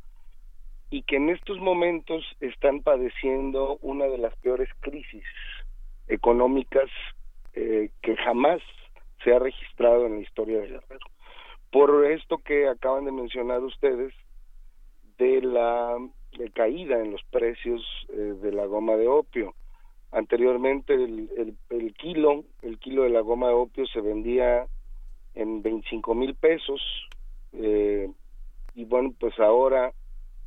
y 0.91 1.03
que 1.03 1.17
en 1.17 1.31
estos 1.31 1.59
momentos 1.59 2.25
están 2.41 2.83
padeciendo 2.83 3.79
una 3.81 4.07
de 4.07 4.19
las 4.19 4.37
peores 4.37 4.69
crisis 4.81 5.25
económicas 6.09 6.91
eh, 7.55 7.91
que 8.03 8.17
jamás 8.17 8.61
se 9.23 9.33
ha 9.33 9.39
registrado 9.39 10.07
en 10.07 10.17
la 10.17 10.21
historia 10.21 10.61
de 10.61 10.69
Guerrero. 10.69 11.07
Por 11.71 12.05
esto 12.11 12.39
que 12.39 12.69
acaban 12.69 13.05
de 13.05 13.13
mencionar 13.13 13.63
ustedes 13.63 14.13
de 15.19 15.43
la 15.43 15.97
caída 16.55 17.01
en 17.01 17.13
los 17.13 17.23
precios 17.31 17.83
eh, 18.09 18.35
de 18.43 18.53
la 18.53 18.67
goma 18.67 18.97
de 18.97 19.07
opio. 19.07 19.55
Anteriormente 20.11 20.95
el 20.95 21.95
kilo, 21.97 22.45
el 22.63 22.79
kilo 22.79 23.05
de 23.05 23.11
la 23.11 23.21
goma 23.21 23.49
de 23.49 23.55
opio 23.55 23.87
se 23.87 24.01
vendía 24.01 24.67
en 25.35 25.63
25 25.63 26.15
mil 26.15 26.35
pesos 26.35 26.81
eh, 27.53 28.09
y 28.75 28.85
bueno, 28.85 29.15
pues 29.19 29.39
ahora 29.39 29.93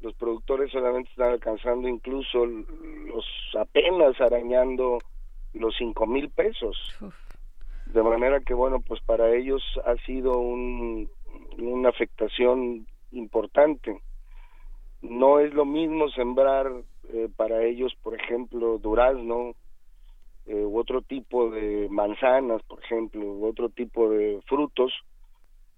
los 0.04 0.14
productores 0.16 0.70
solamente 0.70 1.10
están 1.10 1.32
alcanzando 1.32 1.88
incluso 1.88 2.46
los 2.46 3.26
apenas 3.58 4.20
arañando 4.20 5.00
los 5.54 5.74
cinco 5.78 6.06
mil 6.06 6.30
pesos. 6.30 6.78
De 7.86 8.04
manera 8.04 8.42
que 8.42 8.54
bueno 8.54 8.82
pues 8.82 9.02
para 9.02 9.34
ellos 9.34 9.64
ha 9.86 9.96
sido 10.06 10.38
un, 10.38 11.10
una 11.58 11.90
afectación 11.90 12.86
importante. 13.12 14.02
No 15.02 15.40
es 15.40 15.54
lo 15.54 15.64
mismo 15.64 16.10
sembrar 16.10 16.70
eh, 17.14 17.30
para 17.36 17.64
ellos 17.64 17.94
por 18.04 18.16
ejemplo 18.16 18.80
durazno 18.80 19.56
eh, 20.48 20.66
u 20.66 20.78
otro 20.78 21.02
tipo 21.02 21.50
de 21.50 21.88
manzanas 21.90 22.62
por 22.64 22.84
ejemplo 22.84 23.22
u 23.22 23.46
otro 23.48 23.70
tipo 23.70 24.10
de 24.10 24.42
frutos 24.48 24.92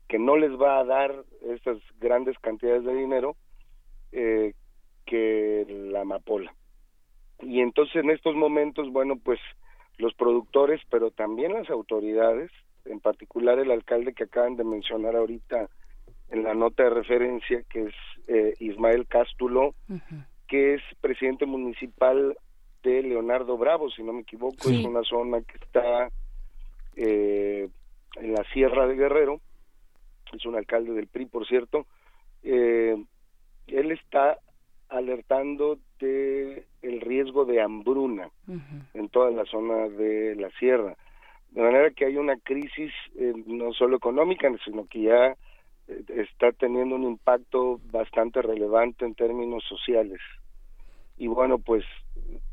que 0.08 0.18
no 0.18 0.36
les 0.36 0.52
va 0.60 0.80
a 0.80 0.84
dar 0.84 1.24
estas 1.44 1.78
grandes 2.00 2.38
cantidades 2.40 2.84
de 2.86 2.96
dinero 2.96 3.36
eh, 4.12 4.54
que 5.06 5.66
la 5.92 6.02
amapola. 6.02 6.54
Y 7.42 7.60
entonces 7.62 7.98
en 7.98 8.10
estos 8.10 8.36
momentos, 8.36 8.92
bueno, 8.92 9.18
pues 9.24 9.40
los 9.98 10.14
productores, 10.16 10.82
pero 10.90 11.12
también 11.12 11.54
las 11.54 11.70
autoridades, 11.70 12.52
en 12.86 13.00
particular 13.00 13.60
el 13.60 13.72
alcalde 13.72 14.14
que 14.14 14.24
acaban 14.26 14.56
de 14.56 14.64
mencionar 14.64 15.16
ahorita 15.16 15.70
en 16.30 16.44
la 16.44 16.54
nota 16.54 16.84
de 16.84 16.90
referencia, 16.90 17.64
que 17.70 17.84
es 17.86 17.94
eh, 18.28 18.54
Ismael 18.60 19.08
Cástulo, 19.08 19.76
que 20.48 20.76
es 20.76 20.82
presidente 21.02 21.46
municipal 21.46 22.36
de 22.84 23.04
Leonardo 23.04 23.58
Bravo, 23.58 23.90
si 23.90 24.04
no 24.04 24.14
me 24.14 24.22
equivoco, 24.22 24.56
Sí. 24.70 24.80
es 24.80 24.86
una 24.86 25.04
zona 25.04 25.42
que 25.42 25.58
está 25.58 26.10
eh, 26.96 27.70
en 28.18 28.34
la 28.34 28.44
Sierra 28.54 28.88
de 28.88 28.96
Guerrero, 28.96 29.42
es 30.34 30.46
un 30.46 30.56
alcalde 30.56 30.94
del 30.94 31.08
PRI, 31.08 31.26
por 31.26 31.48
cierto, 31.48 31.86
eh, 32.44 32.96
él 33.68 33.92
está 33.92 34.40
alertando 34.90 35.78
de 36.00 36.66
el 36.82 37.02
riesgo 37.02 37.46
de 37.46 37.62
hambruna 37.62 38.30
en 38.94 39.10
toda 39.10 39.32
la 39.32 39.46
zona 39.46 39.90
de 39.90 40.36
la 40.36 40.50
sierra. 40.52 40.96
De 41.50 41.62
manera 41.62 41.90
que 41.92 42.06
hay 42.06 42.18
una 42.18 42.38
crisis 42.38 42.92
eh, 43.18 43.34
no 43.46 43.74
solo 43.74 43.98
económica, 43.98 44.50
sino 44.64 44.86
que 44.88 45.02
ya 45.04 45.36
eh, 45.88 46.04
está 46.10 46.52
teniendo 46.52 46.96
un 46.96 47.04
impacto 47.04 47.80
bastante 47.92 48.42
relevante 48.42 49.06
en 49.06 49.16
términos 49.16 49.64
sociales. 49.68 50.20
Y 51.18 51.28
bueno, 51.28 51.60
pues 51.60 51.84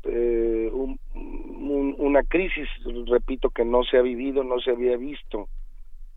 eh, 0.03 0.69
un- 0.71 0.99
un- 1.13 1.95
una 1.97 2.23
crisis, 2.23 2.67
repito, 3.07 3.49
que 3.49 3.65
no 3.65 3.83
se 3.83 3.97
ha 3.97 4.01
vivido, 4.01 4.43
no 4.43 4.59
se 4.59 4.71
había 4.71 4.97
visto 4.97 5.49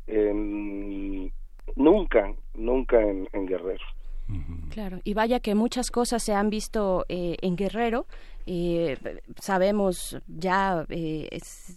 en- 0.06 1.32
nunca, 1.74 2.32
nunca 2.54 3.00
en, 3.02 3.28
en 3.32 3.46
Guerrero. 3.46 3.84
Claro, 4.70 5.00
y 5.04 5.14
vaya 5.14 5.40
que 5.40 5.54
muchas 5.54 5.90
cosas 5.90 6.22
se 6.22 6.34
han 6.34 6.50
visto 6.50 7.04
eh, 7.08 7.36
en 7.42 7.56
Guerrero. 7.56 8.06
eh, 8.48 8.96
sabemos 9.40 10.18
ya 10.28 10.84
eh, 10.88 11.28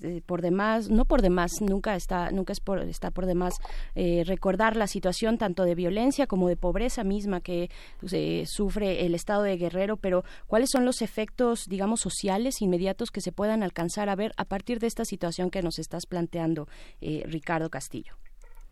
eh, 0.03 0.21
por 0.25 0.41
demás, 0.41 0.89
no 0.89 1.05
por 1.05 1.21
demás, 1.21 1.61
nunca 1.61 1.95
está, 1.95 2.31
nunca 2.31 2.53
es 2.53 2.59
por, 2.59 2.79
está 2.81 3.09
por 3.11 3.25
demás 3.25 3.55
eh, 3.95 4.23
recordar 4.25 4.75
la 4.75 4.85
situación 4.87 5.37
tanto 5.37 5.63
de 5.63 5.73
violencia 5.75 6.27
como 6.27 6.47
de 6.47 6.57
pobreza 6.57 7.03
misma 7.03 7.41
que 7.41 7.69
pues, 7.99 8.13
eh, 8.13 8.43
sufre 8.47 9.05
el 9.05 9.15
estado 9.15 9.43
de 9.43 9.57
Guerrero, 9.57 9.97
pero 9.97 10.23
¿cuáles 10.47 10.69
son 10.71 10.85
los 10.85 11.01
efectos, 11.01 11.65
digamos, 11.67 12.01
sociales 12.01 12.61
inmediatos 12.61 13.09
que 13.11 13.21
se 13.21 13.31
puedan 13.31 13.63
alcanzar 13.63 14.09
a 14.09 14.15
ver 14.15 14.31
a 14.37 14.45
partir 14.45 14.79
de 14.79 14.87
esta 14.87 15.05
situación 15.05 15.49
que 15.49 15.61
nos 15.61 15.79
estás 15.79 16.05
planteando, 16.05 16.67
Ricardo 17.01 17.69
Castillo? 17.69 18.15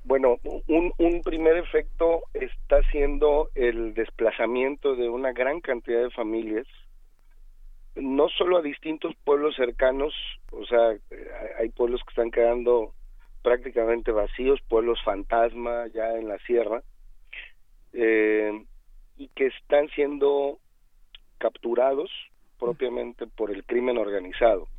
Bueno, 0.08 0.38
un, 0.68 0.94
un 1.00 1.22
primer 1.22 1.58
efecto 1.58 2.22
está 2.34 2.82
siendo 2.92 3.50
el 3.56 3.94
desplazamiento 3.94 4.96
de 4.96 5.10
una 5.10 5.34
gran 5.34 5.60
cantidad 5.60 6.02
de 6.02 6.12
familias, 6.12 6.66
no 7.94 8.30
solo 8.30 8.58
a 8.58 8.62
distintos 8.62 9.14
pueblos 9.26 9.58
cercanos, 9.58 10.14
o 10.54 10.66
sea, 10.66 10.94
eh, 10.94 11.28
hay 11.60 11.68
pueblos 11.68 12.02
que 12.06 12.12
están 12.12 12.32
quedando 12.32 12.94
prácticamente 13.44 14.14
vacíos, 14.14 14.62
pueblos 14.70 14.98
fantasma 15.04 15.88
ya 15.88 16.16
en 16.16 16.30
la 16.30 16.38
sierra, 16.40 16.84
eh, 17.92 18.64
y 19.18 19.28
que 19.36 19.48
están 19.48 19.90
siendo 19.90 20.60
capturados 21.38 22.10
propiamente 22.58 23.28
por 23.28 23.52
el 23.52 23.66
crimen 23.66 23.98
organizado. 23.98 24.70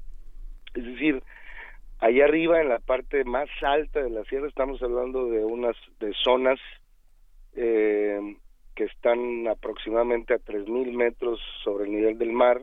Es 0.72 0.84
decir, 0.84 1.22
allá 1.98 2.24
arriba 2.24 2.60
en 2.60 2.68
la 2.68 2.78
parte 2.78 3.24
más 3.24 3.48
alta 3.62 4.02
de 4.02 4.10
la 4.10 4.24
sierra 4.24 4.48
estamos 4.48 4.82
hablando 4.82 5.26
de 5.26 5.44
unas 5.44 5.76
de 5.98 6.12
zonas 6.24 6.58
eh, 7.56 8.36
que 8.74 8.84
están 8.84 9.48
aproximadamente 9.48 10.34
a 10.34 10.38
3.000 10.38 10.92
metros 10.92 11.40
sobre 11.64 11.86
el 11.86 11.92
nivel 11.92 12.18
del 12.18 12.32
mar, 12.32 12.62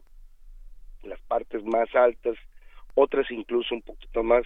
las 1.03 1.19
partes 1.21 1.63
más 1.65 1.93
altas, 1.93 2.37
otras 2.93 3.29
incluso 3.31 3.75
un 3.75 3.81
poquito 3.81 4.23
más, 4.23 4.43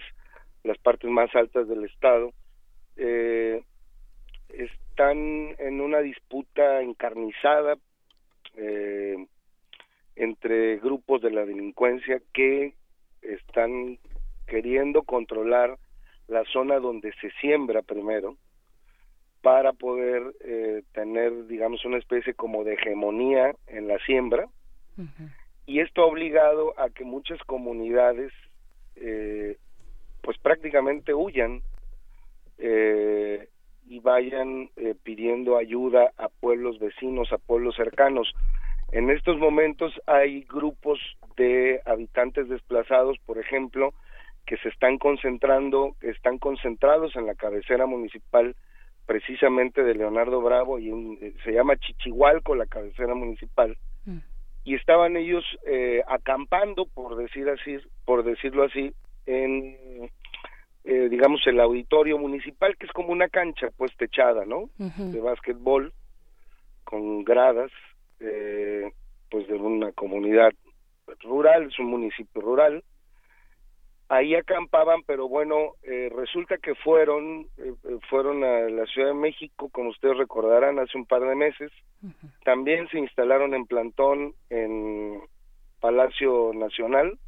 las 0.64 0.76
partes 0.78 1.08
más 1.08 1.32
altas 1.36 1.68
del 1.68 1.84
estado, 1.84 2.32
eh, 2.96 3.62
están 4.48 5.54
en 5.58 5.80
una 5.80 6.00
disputa 6.00 6.82
encarnizada 6.82 7.78
eh, 8.56 9.16
entre 10.16 10.78
grupos 10.78 11.22
de 11.22 11.30
la 11.30 11.46
delincuencia 11.46 12.20
que 12.32 12.74
están 13.22 13.98
queriendo 14.50 15.04
controlar 15.04 15.78
la 16.26 16.44
zona 16.52 16.80
donde 16.80 17.12
se 17.20 17.30
siembra 17.40 17.82
primero 17.82 18.36
para 19.42 19.72
poder 19.72 20.34
eh, 20.40 20.82
tener, 20.92 21.46
digamos, 21.46 21.84
una 21.84 21.98
especie 21.98 22.34
como 22.34 22.64
de 22.64 22.74
hegemonía 22.74 23.54
en 23.68 23.86
la 23.88 23.98
siembra 24.00 24.48
y 25.66 25.80
esto 25.80 26.02
ha 26.02 26.06
obligado 26.06 26.74
a 26.78 26.90
que 26.90 27.04
muchas 27.04 27.38
comunidades 27.44 28.32
eh, 28.96 29.56
pues 30.20 30.36
prácticamente 30.38 31.14
huyan 31.14 31.62
eh, 32.58 33.48
y 33.86 34.00
vayan 34.00 34.68
eh, 34.76 34.94
pidiendo 35.02 35.56
ayuda 35.56 36.12
a 36.18 36.28
pueblos 36.28 36.78
vecinos, 36.78 37.32
a 37.32 37.38
pueblos 37.38 37.76
cercanos. 37.76 38.32
En 38.92 39.10
estos 39.10 39.38
momentos 39.38 39.92
hay 40.06 40.42
grupos 40.42 40.98
de 41.36 41.80
habitantes 41.86 42.48
desplazados, 42.48 43.16
por 43.24 43.38
ejemplo, 43.38 43.94
que 44.46 44.56
se 44.58 44.68
están 44.68 44.98
concentrando, 44.98 45.94
que 46.00 46.10
están 46.10 46.38
concentrados 46.38 47.14
en 47.16 47.26
la 47.26 47.34
cabecera 47.34 47.86
municipal 47.86 48.56
precisamente 49.06 49.82
de 49.82 49.94
Leonardo 49.94 50.40
Bravo 50.40 50.78
y 50.78 50.90
un- 50.90 51.18
eh, 51.20 51.34
se 51.44 51.52
llama 51.52 51.76
Chichihualco 51.76 52.54
la 52.54 52.66
cabecera 52.66 53.14
municipal. 53.14 53.76
Y 54.64 54.74
estaban 54.74 55.16
ellos 55.16 55.44
eh, 55.66 56.02
acampando 56.06 56.86
por 56.86 57.16
decir 57.16 57.48
así 57.48 57.78
por 58.04 58.22
decirlo 58.24 58.64
así 58.64 58.92
en 59.26 60.10
eh, 60.84 61.08
digamos 61.08 61.46
el 61.46 61.60
auditorio 61.60 62.18
municipal 62.18 62.76
que 62.76 62.86
es 62.86 62.92
como 62.92 63.08
una 63.10 63.28
cancha 63.28 63.68
pues 63.76 63.94
techada 63.96 64.44
no 64.46 64.70
de 65.12 65.20
básquetbol 65.20 65.92
con 66.84 67.24
gradas 67.24 67.70
eh, 68.20 68.90
pues 69.30 69.46
de 69.48 69.54
una 69.54 69.92
comunidad 69.92 70.52
rural 71.22 71.64
es 71.64 71.78
un 71.78 71.86
municipio 71.86 72.40
rural 72.40 72.82
ahí 74.10 74.34
acampaban 74.34 75.02
pero 75.06 75.28
bueno 75.28 75.74
eh, 75.84 76.10
resulta 76.14 76.58
que 76.58 76.74
fueron 76.74 77.46
eh, 77.58 77.72
eh, 77.84 77.98
fueron 78.10 78.42
a 78.42 78.68
la 78.68 78.84
Ciudad 78.86 79.08
de 79.08 79.14
México 79.14 79.70
como 79.70 79.90
ustedes 79.90 80.18
recordarán 80.18 80.78
hace 80.78 80.98
un 80.98 81.06
par 81.06 81.22
de 81.22 81.34
meses. 81.34 81.70
También 82.44 82.88
se 82.88 82.98
instalaron 82.98 83.54
en 83.54 83.66
plantón 83.66 84.34
en 84.48 85.20
Palacio 85.80 86.50
Nacional. 86.54 87.18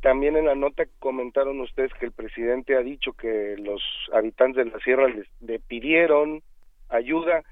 También 0.00 0.36
en 0.36 0.46
la 0.46 0.54
nota 0.54 0.84
comentaron 1.00 1.60
ustedes 1.60 1.92
que 1.94 2.06
el 2.06 2.12
presidente 2.12 2.76
ha 2.76 2.80
dicho 2.80 3.12
que 3.12 3.56
los 3.58 3.82
habitantes 4.14 4.64
de 4.64 4.70
la 4.70 4.78
sierra 4.78 5.08
les, 5.08 5.26
le 5.40 5.58
pidieron 5.58 6.42
ayuda. 6.88 7.42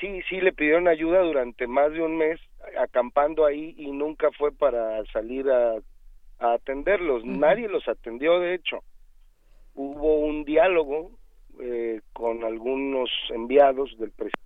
Sí 0.00 0.20
sí 0.28 0.40
le 0.40 0.52
pidieron 0.52 0.86
ayuda 0.86 1.20
durante 1.20 1.66
más 1.66 1.90
de 1.92 2.02
un 2.02 2.18
mes 2.18 2.38
acampando 2.78 3.44
ahí 3.46 3.74
y 3.78 3.90
nunca 3.90 4.30
fue 4.38 4.52
para 4.52 5.04
salir 5.06 5.50
a 5.50 5.80
a 6.42 6.54
atenderlos. 6.54 7.24
Nadie 7.24 7.68
los 7.68 7.86
atendió, 7.88 8.38
de 8.40 8.54
hecho. 8.54 8.82
Hubo 9.74 10.20
un 10.20 10.44
diálogo 10.44 11.12
eh, 11.60 12.00
con 12.12 12.44
algunos 12.44 13.10
enviados 13.30 13.90
del 13.98 14.10
presidente. 14.10 14.42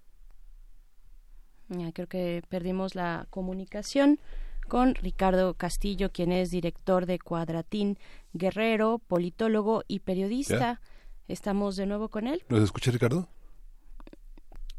Creo 1.94 2.06
que 2.06 2.42
perdimos 2.48 2.94
la 2.94 3.26
comunicación 3.30 4.20
con 4.68 4.94
Ricardo 4.94 5.54
Castillo, 5.54 6.10
quien 6.12 6.32
es 6.32 6.50
director 6.50 7.06
de 7.06 7.18
Cuadratín 7.18 7.98
Guerrero, 8.32 8.98
politólogo 8.98 9.82
y 9.88 10.00
periodista. 10.00 10.80
Estamos 11.28 11.76
de 11.76 11.86
nuevo 11.86 12.08
con 12.08 12.26
él. 12.26 12.42
¿Nos 12.48 12.62
escucha 12.62 12.90
Ricardo? 12.90 13.28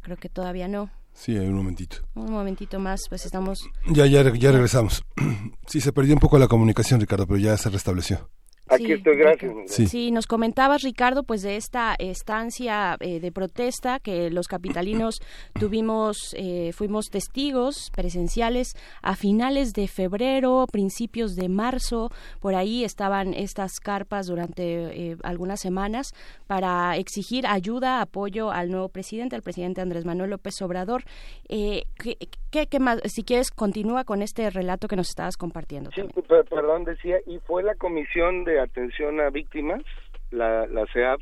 Creo 0.01 0.17
que 0.17 0.29
todavía 0.29 0.67
no. 0.67 0.89
Sí, 1.17 1.35
hay 1.35 1.47
un 1.47 1.55
momentito. 1.55 1.97
Un 2.13 2.31
momentito 2.31 2.79
más, 2.79 3.01
pues 3.09 3.25
estamos. 3.25 3.67
Ya, 3.87 4.05
ya, 4.05 4.21
ya 4.33 4.51
regresamos. 4.51 5.03
Sí, 5.67 5.81
se 5.81 5.91
perdió 5.91 6.13
un 6.13 6.19
poco 6.21 6.39
la 6.39 6.47
comunicación, 6.47 7.01
Ricardo, 7.01 7.27
pero 7.27 7.39
ya 7.39 7.57
se 7.57 7.69
restableció. 7.69 8.29
Aquí 8.77 8.85
Sí, 8.87 8.93
estoy, 8.93 9.17
gracias. 9.17 9.53
Sí. 9.67 9.87
Sí, 9.87 10.11
nos 10.11 10.25
comentabas, 10.27 10.81
Ricardo, 10.83 11.23
pues 11.23 11.41
de 11.41 11.55
esta 11.57 11.95
estancia 11.99 12.95
eh, 12.99 13.19
de 13.19 13.31
protesta 13.31 13.99
que 13.99 14.29
los 14.29 14.47
capitalinos 14.47 15.19
tuvimos, 15.59 16.17
eh, 16.37 16.71
fuimos 16.73 17.05
testigos 17.09 17.91
presenciales 17.95 18.73
a 19.01 19.15
finales 19.15 19.73
de 19.73 19.87
febrero, 19.87 20.65
principios 20.71 21.35
de 21.35 21.49
marzo, 21.49 22.09
por 22.39 22.55
ahí 22.55 22.83
estaban 22.83 23.33
estas 23.33 23.79
carpas 23.79 24.27
durante 24.27 25.11
eh, 25.11 25.17
algunas 25.23 25.59
semanas 25.59 26.13
para 26.47 26.95
exigir 26.97 27.45
ayuda, 27.47 28.01
apoyo 28.01 28.51
al 28.51 28.69
nuevo 28.71 28.89
presidente, 28.89 29.35
al 29.35 29.41
presidente 29.41 29.81
Andrés 29.81 30.05
Manuel 30.05 30.29
López 30.31 30.61
Obrador. 30.61 31.03
Eh, 31.49 31.83
¿qué, 32.01 32.17
qué- 32.51 32.67
qué 32.67 32.79
más? 32.79 32.99
Si 33.05 33.23
quieres, 33.23 33.51
continúa 33.51 34.03
con 34.03 34.21
este 34.21 34.49
relato 34.49 34.87
que 34.87 34.95
nos 34.95 35.09
estabas 35.09 35.37
compartiendo. 35.37 35.89
Sí, 35.95 36.01
per- 36.27 36.45
perdón, 36.45 36.83
decía, 36.83 37.17
y 37.25 37.39
fue 37.39 37.63
la 37.63 37.75
Comisión 37.75 38.43
de 38.43 38.59
Atención 38.67 39.19
a 39.21 39.29
Víctimas, 39.29 39.83
la, 40.31 40.67
la 40.67 40.85
CEAP, 40.93 41.19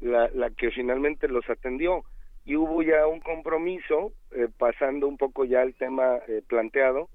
la, 0.00 0.28
la 0.34 0.50
que 0.50 0.70
finalmente 0.70 1.28
los 1.28 1.48
atendió. 1.48 2.04
Y 2.44 2.56
hubo 2.56 2.82
ya 2.82 3.06
un 3.06 3.20
compromiso, 3.20 4.12
eh, 4.30 4.48
pasando 4.56 5.06
un 5.06 5.18
poco 5.18 5.44
ya 5.44 5.62
el 5.62 5.74
tema 5.74 6.16
eh, 6.28 6.42
planteado, 6.46 7.08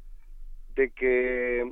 de 0.75 0.91
que 0.91 1.71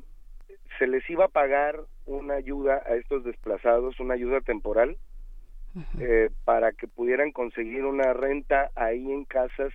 se 0.80 0.88
les 0.88 1.08
iba 1.10 1.26
a 1.26 1.30
pagar 1.30 1.80
una 2.06 2.36
ayuda 2.36 2.82
a 2.86 2.96
estos 2.96 3.24
desplazados, 3.24 4.00
una 4.00 4.16
ayuda 4.16 4.42
temporal, 4.42 4.98
eh, 6.00 6.30
para 6.44 6.74
que 6.74 6.88
pudieran 6.88 7.32
conseguir 7.32 7.86
una 7.86 8.14
renta 8.14 8.72
ahí 8.76 9.12
en 9.12 9.26
casas, 9.26 9.72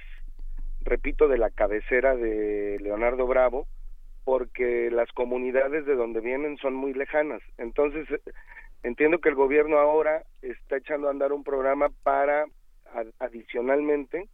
repito, 0.82 1.26
de 1.28 1.38
la 1.38 1.50
cabecera 1.50 2.14
de 2.16 2.78
Leonardo 2.80 3.26
Bravo, 3.26 3.66
porque 4.26 4.90
las 4.90 5.08
comunidades 5.12 5.86
de 5.86 5.94
donde 5.94 6.20
vienen 6.20 6.56
son 6.56 6.74
muy 6.74 6.92
lejanas. 6.92 7.40
Entonces, 7.58 8.10
eh, 8.10 8.20
entiendo 8.82 9.20
que 9.20 9.28
el 9.28 9.36
gobierno 9.36 9.78
ahora 9.78 10.24
está 10.42 10.78
echando 10.78 11.06
a 11.06 11.12
andar 11.12 11.32
un 11.32 11.44
programa 11.44 11.90
para, 12.02 12.46
adicionalmente, 13.20 14.28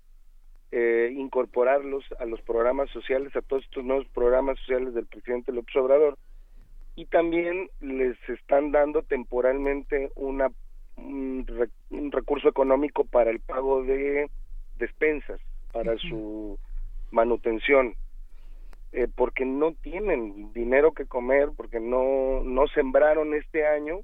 eh, 0.70 1.12
incorporarlos 1.14 2.06
a 2.18 2.24
los 2.24 2.40
programas 2.40 2.88
sociales, 2.88 3.36
a 3.36 3.42
todos 3.42 3.64
estos 3.64 3.84
nuevos 3.84 4.08
programas 4.14 4.58
sociales 4.60 4.94
del 4.94 5.04
presidente 5.04 5.52
López 5.52 5.76
Obrador, 5.76 6.16
y 6.96 7.04
también 7.04 7.68
les 7.82 8.16
están 8.30 8.72
dando 8.72 9.02
temporalmente 9.02 10.10
una 10.14 10.50
un 10.96 12.10
recurso 12.12 12.48
económico 12.48 13.04
para 13.04 13.30
el 13.30 13.40
pago 13.40 13.82
de 13.82 14.30
despensas, 14.78 15.40
para 15.70 15.98
su 15.98 16.58
manutención, 17.10 17.94
eh, 18.92 19.08
porque 19.14 19.44
no 19.44 19.72
tienen 19.72 20.52
dinero 20.52 20.92
que 20.92 21.06
comer, 21.06 21.50
porque 21.56 21.80
no, 21.80 22.42
no 22.44 22.66
sembraron 22.68 23.34
este 23.34 23.66
año 23.66 24.00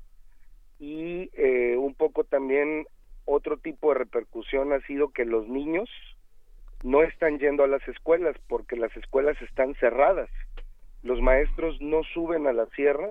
y 0.79 1.31
eh, 1.35 1.77
un 1.77 1.95
poco 1.95 2.25
también 2.25 2.87
otro 3.25 3.59
tipo 3.59 3.91
de 3.91 3.99
repercusión 3.99 4.73
ha 4.73 4.81
sido 4.87 5.11
que 5.11 5.25
los 5.25 5.47
niños 5.47 5.91
no 6.83 7.03
están 7.03 7.39
yendo 7.39 7.65
a 7.65 7.69
las 7.69 7.87
escuelas 7.89 8.37
porque 8.49 8.77
las 8.77 8.97
escuelas 8.97 9.41
están 9.43 9.75
cerradas. 9.75 10.31
Los 11.03 11.21
maestros 11.21 11.81
no 11.81 12.03
suben 12.15 12.47
a 12.47 12.53
la 12.53 12.67
sierra 12.67 13.11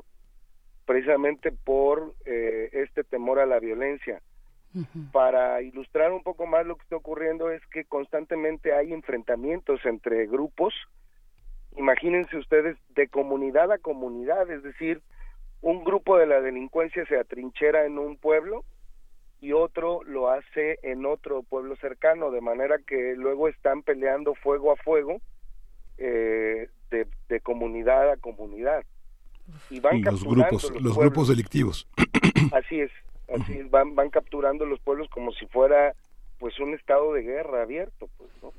precisamente 0.85 1.51
por 1.51 2.15
eh, 2.25 2.69
este 2.71 3.03
temor 3.03 3.39
a 3.39 3.45
la 3.45 3.59
violencia. 3.59 4.21
Para 5.11 5.61
ilustrar 5.63 6.11
un 6.11 6.21
poco 6.21 6.45
más 6.45 6.65
lo 6.65 6.75
que 6.75 6.83
está 6.83 6.97
ocurriendo 6.97 7.49
es 7.49 7.65
que 7.67 7.85
constantemente 7.85 8.73
hay 8.73 8.93
enfrentamientos 8.93 9.83
entre 9.85 10.27
grupos, 10.27 10.73
imagínense 11.77 12.37
ustedes, 12.37 12.77
de 12.95 13.07
comunidad 13.07 13.71
a 13.71 13.77
comunidad, 13.77 14.49
es 14.51 14.63
decir, 14.63 15.01
un 15.61 15.83
grupo 15.83 16.17
de 16.17 16.27
la 16.27 16.41
delincuencia 16.41 17.05
se 17.05 17.17
atrinchera 17.17 17.85
en 17.85 17.97
un 17.97 18.17
pueblo 18.17 18.63
y 19.39 19.53
otro 19.53 20.03
lo 20.03 20.29
hace 20.29 20.79
en 20.81 21.05
otro 21.05 21.43
pueblo 21.43 21.75
cercano, 21.77 22.31
de 22.31 22.41
manera 22.41 22.77
que 22.85 23.15
luego 23.15 23.47
están 23.47 23.83
peleando 23.83 24.33
fuego 24.35 24.71
a 24.71 24.75
fuego 24.75 25.21
eh, 25.97 26.69
de, 26.89 27.07
de 27.29 27.39
comunidad 27.41 28.11
a 28.11 28.17
comunidad. 28.17 28.83
Y 29.69 29.79
van 29.79 30.01
los 30.01 30.23
capturando 30.23 30.49
grupos, 30.49 30.81
los 30.81 30.97
grupos 30.97 31.27
delictivos. 31.29 31.87
Así 32.51 32.81
es, 32.81 32.91
así 33.33 33.53
es, 33.53 33.69
van, 33.69 33.95
van 33.95 34.09
capturando 34.09 34.65
los 34.65 34.79
pueblos 34.79 35.09
como 35.09 35.31
si 35.33 35.45
fuera 35.47 35.93
pues 36.39 36.59
un 36.59 36.73
estado 36.73 37.13
de 37.13 37.23
guerra 37.23 37.63
abierto, 37.63 38.07
pues, 38.17 38.29
¿no? 38.41 38.53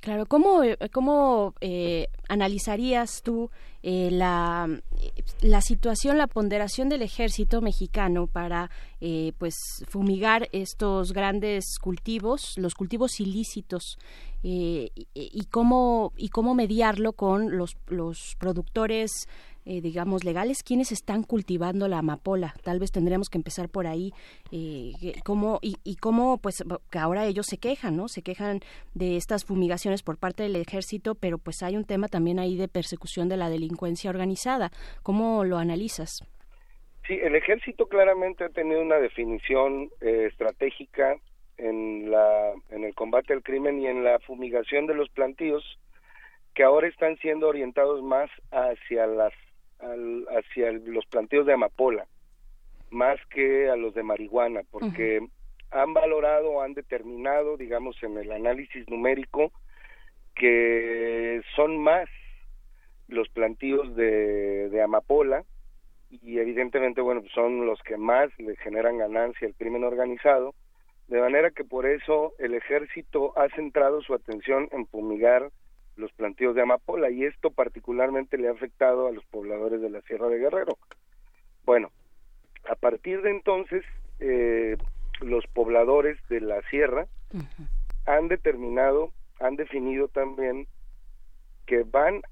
Claro, 0.00 0.26
¿cómo, 0.26 0.62
eh, 0.62 0.78
cómo 0.92 1.54
eh, 1.60 2.06
analizarías 2.28 3.20
tú 3.22 3.50
eh, 3.82 4.10
la, 4.12 4.68
la 5.40 5.60
situación, 5.60 6.18
la 6.18 6.28
ponderación 6.28 6.88
del 6.88 7.02
ejército 7.02 7.60
mexicano 7.60 8.28
para 8.28 8.70
eh, 9.00 9.32
pues 9.38 9.54
fumigar 9.88 10.48
estos 10.52 11.12
grandes 11.12 11.78
cultivos, 11.80 12.54
los 12.58 12.74
cultivos 12.74 13.18
ilícitos, 13.18 13.98
eh, 14.44 14.90
y, 14.94 15.06
y 15.14 15.44
cómo 15.46 16.12
y 16.16 16.28
cómo 16.28 16.54
mediarlo 16.54 17.12
con 17.12 17.56
los, 17.56 17.76
los 17.88 18.36
productores 18.38 19.28
eh, 19.68 19.82
digamos, 19.82 20.24
legales, 20.24 20.62
quienes 20.62 20.92
están 20.92 21.22
cultivando 21.22 21.88
la 21.88 21.98
amapola. 21.98 22.54
Tal 22.64 22.78
vez 22.78 22.90
tendríamos 22.90 23.28
que 23.28 23.36
empezar 23.36 23.68
por 23.68 23.86
ahí. 23.86 24.12
Eh, 24.50 24.92
cómo, 25.24 25.58
y, 25.60 25.76
y 25.84 25.96
cómo, 25.96 26.38
pues, 26.38 26.64
que 26.90 26.98
ahora 26.98 27.26
ellos 27.26 27.44
se 27.44 27.58
quejan, 27.58 27.94
¿no? 27.94 28.08
Se 28.08 28.22
quejan 28.22 28.60
de 28.94 29.16
estas 29.16 29.44
fumigaciones 29.44 30.02
por 30.02 30.16
parte 30.16 30.42
del 30.42 30.56
ejército, 30.56 31.14
pero 31.14 31.36
pues 31.36 31.62
hay 31.62 31.76
un 31.76 31.84
tema 31.84 32.08
también 32.08 32.38
ahí 32.38 32.56
de 32.56 32.66
persecución 32.66 33.28
de 33.28 33.36
la 33.36 33.50
delincuencia 33.50 34.08
organizada. 34.08 34.70
¿Cómo 35.02 35.44
lo 35.44 35.58
analizas? 35.58 36.24
Sí, 37.06 37.18
el 37.22 37.34
ejército 37.34 37.88
claramente 37.88 38.44
ha 38.44 38.48
tenido 38.48 38.80
una 38.80 38.96
definición 38.96 39.90
eh, 40.00 40.28
estratégica 40.30 41.18
en 41.58 42.10
la 42.10 42.54
en 42.70 42.84
el 42.84 42.94
combate 42.94 43.34
al 43.34 43.42
crimen 43.42 43.80
y 43.80 43.86
en 43.86 44.04
la 44.04 44.18
fumigación 44.20 44.86
de 44.86 44.94
los 44.94 45.10
plantíos 45.10 45.62
que 46.54 46.62
ahora 46.62 46.88
están 46.88 47.16
siendo 47.18 47.48
orientados 47.48 48.02
más 48.02 48.30
hacia 48.50 49.06
las 49.06 49.32
al- 49.80 50.26
hacia 50.36 50.68
el- 50.68 50.84
los 50.92 51.06
plantíos 51.06 51.46
de 51.46 51.52
amapola 51.54 52.06
más 52.90 53.18
que 53.30 53.68
a 53.68 53.76
los 53.76 53.94
de 53.94 54.02
marihuana 54.02 54.62
porque 54.70 55.20
han 55.70 55.92
valorado 55.94 56.62
han 56.62 56.74
determinado 56.74 57.56
digamos 57.56 58.02
en 58.02 58.16
el 58.18 58.32
análisis 58.32 58.88
numérico 58.88 59.52
que 60.34 61.42
son 61.56 61.78
más 61.78 62.08
los 63.08 63.28
plantíos 63.30 63.94
de, 63.96 64.68
de 64.70 64.82
amapola 64.82 65.44
y 66.10 66.38
evidentemente 66.38 67.00
bueno 67.00 67.20
pues 67.20 67.32
son 67.32 67.66
los 67.66 67.80
que 67.82 67.96
más 67.96 68.30
le 68.38 68.56
generan 68.56 68.98
ganancia 68.98 69.46
al 69.46 69.54
crimen 69.54 69.84
organizado 69.84 70.54
de 71.08 71.20
manera 71.20 71.50
que 71.50 71.64
por 71.64 71.86
eso 71.86 72.34
el 72.38 72.54
ejército 72.54 73.32
ha 73.38 73.48
centrado 73.50 74.00
su 74.02 74.14
atención 74.14 74.68
en 74.72 74.86
fumigar 74.86 75.50
los 75.98 76.12
plantíos 76.12 76.54
de 76.54 76.62
amapola 76.62 77.10
y 77.10 77.24
esto 77.24 77.50
particularmente 77.50 78.38
le 78.38 78.48
ha 78.48 78.52
afectado 78.52 79.08
a 79.08 79.12
los 79.12 79.24
pobladores 79.26 79.80
de 79.80 79.90
la 79.90 80.00
Sierra 80.02 80.28
de 80.28 80.38
Guerrero. 80.38 80.78
Bueno, 81.66 81.90
a 82.68 82.76
partir 82.76 83.20
de 83.22 83.30
entonces 83.30 83.84
eh, 84.20 84.76
los 85.20 85.46
pobladores 85.48 86.16
de 86.28 86.40
la 86.40 86.62
sierra 86.70 87.06
han 88.06 88.28
determinado, 88.28 89.12
han 89.40 89.56
definido 89.56 90.08
también 90.08 90.66
que 91.66 91.82
van 91.82 92.22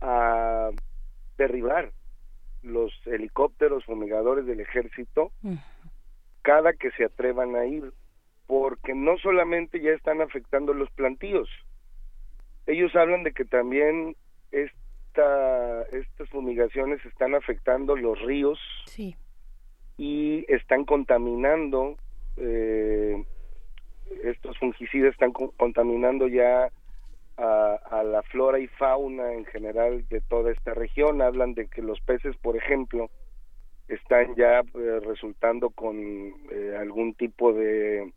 a 0.00 0.70
derribar 1.36 1.92
los 2.62 2.92
helicópteros 3.06 3.84
fumigadores 3.84 4.46
del 4.46 4.60
ejército 4.60 5.30
cada 6.42 6.72
que 6.72 6.90
se 6.92 7.04
atrevan 7.04 7.54
a 7.54 7.66
ir, 7.66 7.92
porque 8.46 8.94
no 8.94 9.18
solamente 9.18 9.80
ya 9.80 9.90
están 9.90 10.20
afectando 10.20 10.72
los 10.72 10.90
plantíos, 10.90 11.48
ellos 12.70 12.94
hablan 12.96 13.22
de 13.24 13.32
que 13.32 13.44
también 13.44 14.14
esta, 14.52 15.82
estas 15.92 16.28
fumigaciones 16.30 17.04
están 17.04 17.34
afectando 17.34 17.96
los 17.96 18.20
ríos 18.22 18.58
Sí. 18.86 19.16
y 19.96 20.44
están 20.52 20.84
contaminando, 20.84 21.96
eh, 22.36 23.22
estos 24.24 24.58
fungicidas 24.58 25.12
están 25.12 25.32
co- 25.32 25.52
contaminando 25.56 26.28
ya 26.28 26.70
a, 27.36 27.74
a 27.90 28.02
la 28.04 28.22
flora 28.24 28.58
y 28.58 28.66
fauna 28.66 29.32
en 29.32 29.44
general 29.46 30.06
de 30.08 30.20
toda 30.22 30.52
esta 30.52 30.74
región. 30.74 31.22
Hablan 31.22 31.54
de 31.54 31.68
que 31.68 31.82
los 31.82 32.00
peces, 32.00 32.36
por 32.38 32.56
ejemplo, 32.56 33.10
están 33.88 34.34
ya 34.36 34.60
eh, 34.60 35.00
resultando 35.04 35.70
con 35.70 35.96
eh, 35.98 36.76
algún 36.78 37.14
tipo 37.14 37.52
de, 37.52 38.12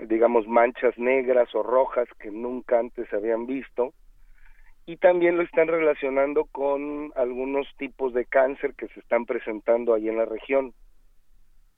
digamos, 0.00 0.46
manchas 0.46 0.96
negras 0.98 1.54
o 1.54 1.62
rojas 1.62 2.08
que 2.18 2.30
nunca 2.30 2.78
antes 2.78 3.12
habían 3.12 3.46
visto. 3.46 3.92
Y 4.86 4.98
también 4.98 5.36
lo 5.36 5.42
están 5.42 5.66
relacionando 5.68 6.44
con 6.44 7.12
algunos 7.16 7.66
tipos 7.76 8.14
de 8.14 8.24
cáncer 8.24 8.74
que 8.74 8.86
se 8.88 9.00
están 9.00 9.26
presentando 9.26 9.94
ahí 9.94 10.08
en 10.08 10.18
la 10.18 10.26
región. 10.26 10.74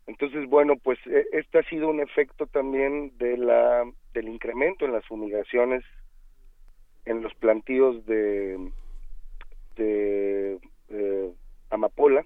Entonces, 0.07 0.47
bueno, 0.49 0.77
pues 0.77 0.99
eh, 1.07 1.27
este 1.33 1.59
ha 1.59 1.63
sido 1.65 1.89
un 1.89 2.01
efecto 2.01 2.47
también 2.47 3.17
de 3.19 3.37
la, 3.37 3.85
del 4.13 4.29
incremento 4.29 4.85
en 4.85 4.93
las 4.93 5.07
fumigaciones 5.07 5.85
en 7.05 7.23
los 7.23 7.35
plantíos 7.35 8.05
de, 8.07 8.71
de 9.77 10.59
eh, 10.91 11.33
amapola, 11.71 12.25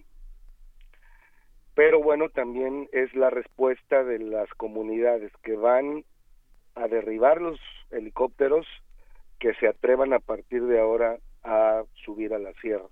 pero 1.74 2.02
bueno, 2.02 2.28
también 2.28 2.88
es 2.92 3.14
la 3.14 3.30
respuesta 3.30 4.04
de 4.04 4.18
las 4.18 4.48
comunidades 4.54 5.32
que 5.42 5.56
van 5.56 6.04
a 6.74 6.88
derribar 6.88 7.40
los 7.40 7.58
helicópteros 7.90 8.66
que 9.38 9.54
se 9.54 9.68
atrevan 9.68 10.12
a 10.12 10.20
partir 10.20 10.64
de 10.64 10.80
ahora 10.80 11.18
a 11.42 11.82
subir 12.04 12.34
a 12.34 12.38
la 12.38 12.52
sierra. 12.54 12.86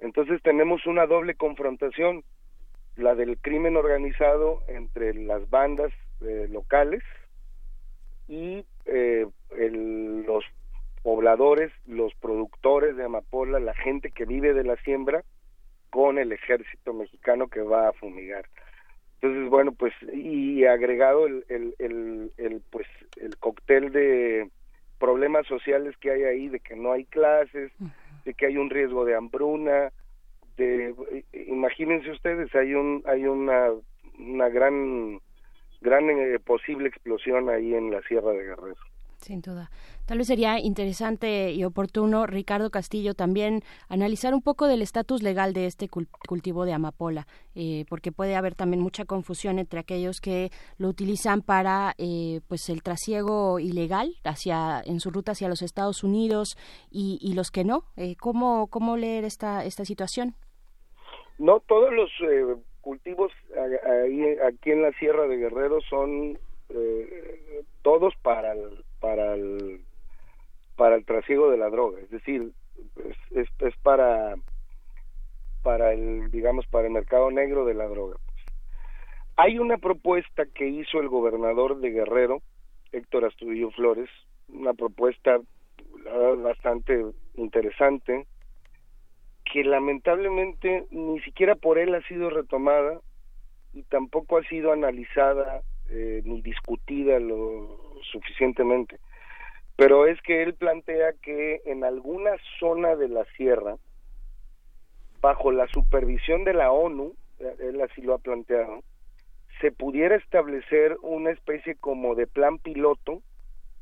Entonces 0.00 0.42
tenemos 0.42 0.86
una 0.86 1.06
doble 1.06 1.34
confrontación, 1.34 2.24
la 2.96 3.14
del 3.14 3.38
crimen 3.38 3.76
organizado 3.76 4.62
entre 4.68 5.14
las 5.14 5.48
bandas 5.48 5.92
eh, 6.22 6.48
locales 6.50 7.02
y 8.28 8.64
eh, 8.86 9.26
el- 9.56 10.22
los 10.22 10.44
pobladores, 11.02 11.72
los 11.86 12.14
productores 12.16 12.96
de 12.96 13.04
amapola, 13.04 13.58
la 13.58 13.74
gente 13.74 14.10
que 14.10 14.26
vive 14.26 14.52
de 14.52 14.64
la 14.64 14.76
siembra, 14.82 15.24
con 15.90 16.18
el 16.18 16.32
ejército 16.32 16.92
mexicano 16.92 17.48
que 17.48 17.60
va 17.60 17.88
a 17.88 17.92
fumigar. 17.92 18.46
Entonces, 19.20 19.50
bueno, 19.50 19.72
pues, 19.72 19.92
y 20.14 20.64
agregado 20.64 21.26
el, 21.26 21.44
el, 21.48 21.74
el, 21.78 22.32
el, 22.38 22.62
pues, 22.70 22.86
el 23.16 23.36
cóctel 23.36 23.92
de 23.92 24.48
problemas 24.98 25.46
sociales 25.46 25.94
que 25.98 26.10
hay 26.10 26.22
ahí, 26.24 26.48
de 26.48 26.60
que 26.60 26.74
no 26.74 26.92
hay 26.92 27.04
clases, 27.04 27.70
de 28.24 28.34
que 28.34 28.46
hay 28.46 28.56
un 28.56 28.70
riesgo 28.70 29.04
de 29.04 29.14
hambruna, 29.14 29.92
de, 30.56 30.94
imagínense 31.32 32.10
ustedes, 32.10 32.54
hay 32.54 32.74
un, 32.74 33.02
hay 33.06 33.26
una, 33.26 33.68
una 34.18 34.48
gran, 34.48 35.20
gran 35.80 36.08
eh, 36.10 36.38
posible 36.38 36.88
explosión 36.88 37.48
ahí 37.48 37.74
en 37.74 37.90
la 37.90 38.02
Sierra 38.02 38.32
de 38.32 38.44
Guerrero. 38.44 38.76
Sin 39.18 39.42
duda. 39.42 39.70
Tal 40.10 40.18
vez 40.18 40.26
sería 40.26 40.58
interesante 40.58 41.52
y 41.52 41.62
oportuno, 41.62 42.26
Ricardo 42.26 42.70
Castillo, 42.70 43.14
también 43.14 43.62
analizar 43.88 44.34
un 44.34 44.42
poco 44.42 44.66
del 44.66 44.82
estatus 44.82 45.22
legal 45.22 45.52
de 45.52 45.66
este 45.66 45.88
cul- 45.88 46.08
cultivo 46.26 46.64
de 46.64 46.72
amapola, 46.72 47.28
eh, 47.54 47.84
porque 47.88 48.10
puede 48.10 48.34
haber 48.34 48.56
también 48.56 48.82
mucha 48.82 49.04
confusión 49.04 49.60
entre 49.60 49.78
aquellos 49.78 50.20
que 50.20 50.50
lo 50.78 50.88
utilizan 50.88 51.42
para 51.42 51.94
eh, 51.96 52.40
pues 52.48 52.68
el 52.70 52.82
trasiego 52.82 53.60
ilegal 53.60 54.16
hacia 54.24 54.82
en 54.84 54.98
su 54.98 55.12
ruta 55.12 55.30
hacia 55.30 55.48
los 55.48 55.62
Estados 55.62 56.02
Unidos 56.02 56.58
y, 56.90 57.32
los 57.34 57.52
que 57.52 57.62
no. 57.62 57.84
Eh, 57.96 58.16
¿cómo, 58.18 58.66
¿Cómo 58.66 58.96
leer 58.96 59.22
esta, 59.22 59.64
esta 59.64 59.84
situación? 59.84 60.34
No 61.38 61.60
todos 61.60 61.92
los 61.92 62.10
eh, 62.28 62.56
cultivos 62.80 63.30
aquí 64.44 64.72
en 64.72 64.82
la 64.82 64.90
Sierra 64.98 65.28
de 65.28 65.36
Guerrero 65.36 65.78
son 65.88 66.36
eh, 66.70 67.62
todos 67.82 68.12
para 68.24 68.54
para 68.98 69.34
el 69.34 69.82
para 70.80 70.96
el 70.96 71.04
trasiego 71.04 71.50
de 71.50 71.58
la 71.58 71.68
droga, 71.68 72.00
es 72.00 72.08
decir, 72.08 72.52
es, 73.34 73.76
para 73.82 74.34
para 75.62 75.92
el 75.92 76.30
digamos 76.30 76.66
para 76.68 76.86
el 76.86 76.94
mercado 76.94 77.30
negro 77.30 77.66
de 77.66 77.74
la 77.74 77.86
droga. 77.86 78.16
Hay 79.36 79.58
una 79.58 79.76
propuesta 79.76 80.46
que 80.46 80.66
hizo 80.66 80.98
el 80.98 81.08
gobernador 81.08 81.80
de 81.80 81.90
Guerrero, 81.90 82.40
Héctor 82.92 83.26
Astudillo 83.26 83.70
Flores, 83.72 84.08
una 84.48 84.72
propuesta 84.72 85.38
bastante 86.38 87.04
interesante, 87.34 88.26
que 89.52 89.62
lamentablemente 89.64 90.86
ni 90.90 91.20
siquiera 91.20 91.56
por 91.56 91.78
él 91.78 91.94
ha 91.94 92.00
sido 92.08 92.30
retomada 92.30 93.00
y 93.74 93.82
tampoco 93.82 94.38
ha 94.38 94.42
sido 94.44 94.72
analizada 94.72 95.60
eh, 95.90 96.22
ni 96.24 96.40
discutida 96.40 97.20
lo 97.20 98.00
suficientemente. 98.10 98.98
Pero 99.80 100.06
es 100.06 100.20
que 100.20 100.42
él 100.42 100.52
plantea 100.54 101.14
que 101.22 101.62
en 101.64 101.84
alguna 101.84 102.32
zona 102.58 102.96
de 102.96 103.08
la 103.08 103.24
sierra, 103.36 103.76
bajo 105.22 105.50
la 105.52 105.66
supervisión 105.68 106.44
de 106.44 106.52
la 106.52 106.70
ONU, 106.70 107.14
él 107.60 107.80
así 107.80 108.02
lo 108.02 108.12
ha 108.12 108.18
planteado, 108.18 108.82
se 109.62 109.72
pudiera 109.72 110.16
establecer 110.16 110.98
una 111.00 111.30
especie 111.30 111.76
como 111.76 112.14
de 112.14 112.26
plan 112.26 112.58
piloto 112.58 113.22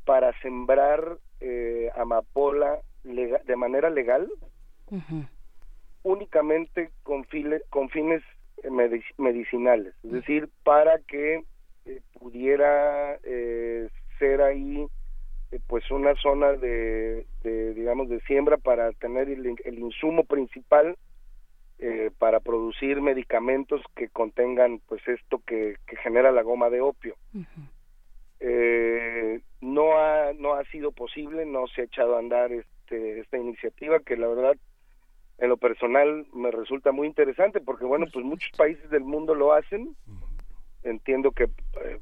para 0.05 0.31
sembrar 0.39 1.17
eh, 1.41 1.91
amapola 1.97 2.79
de 3.03 3.55
manera 3.57 3.89
legal 3.89 4.29
únicamente 6.03 6.91
con, 7.03 7.25
file- 7.25 7.63
con 7.69 7.89
fines 7.89 8.23
medic- 8.63 9.13
medicinales, 9.17 9.93
es 10.03 10.11
decir, 10.13 10.49
para 10.63 10.99
que 10.99 11.43
eh, 11.85 12.01
pudiera 12.17 13.17
eh, 13.23 13.89
ser 14.17 14.41
ahí 14.41 14.87
pues 15.67 15.89
una 15.89 16.15
zona 16.15 16.53
de, 16.53 17.25
de, 17.43 17.73
digamos 17.73 18.09
de 18.09 18.19
siembra 18.21 18.57
para 18.57 18.91
tener 18.93 19.29
el, 19.29 19.55
el 19.63 19.79
insumo 19.79 20.23
principal 20.23 20.95
eh, 21.79 22.11
para 22.17 22.39
producir 22.41 23.01
medicamentos 23.01 23.81
que 23.95 24.09
contengan 24.09 24.81
pues 24.87 25.01
esto 25.07 25.41
que, 25.47 25.77
que 25.87 25.95
genera 25.97 26.31
la 26.31 26.43
goma 26.43 26.69
de 26.69 26.81
opio. 26.81 27.15
Eh, 28.41 29.39
no 29.61 29.97
ha 29.97 30.33
no 30.33 30.55
ha 30.55 30.63
sido 30.65 30.91
posible 30.91 31.45
no 31.45 31.67
se 31.67 31.81
ha 31.81 31.83
echado 31.85 32.15
a 32.15 32.19
andar 32.19 32.51
este 32.51 33.19
esta 33.19 33.37
iniciativa 33.37 33.99
que 33.99 34.15
la 34.17 34.27
verdad 34.27 34.55
en 35.37 35.49
lo 35.49 35.57
personal 35.57 36.25
me 36.33 36.51
resulta 36.51 36.91
muy 36.91 37.07
interesante 37.07 37.59
porque 37.61 37.85
bueno 37.85 38.07
pues 38.11 38.25
muchos 38.25 38.51
países 38.57 38.89
del 38.89 39.03
mundo 39.03 39.33
lo 39.33 39.53
hacen. 39.53 39.95
Entiendo 40.83 41.31
que 41.31 41.43
eh, 41.45 41.99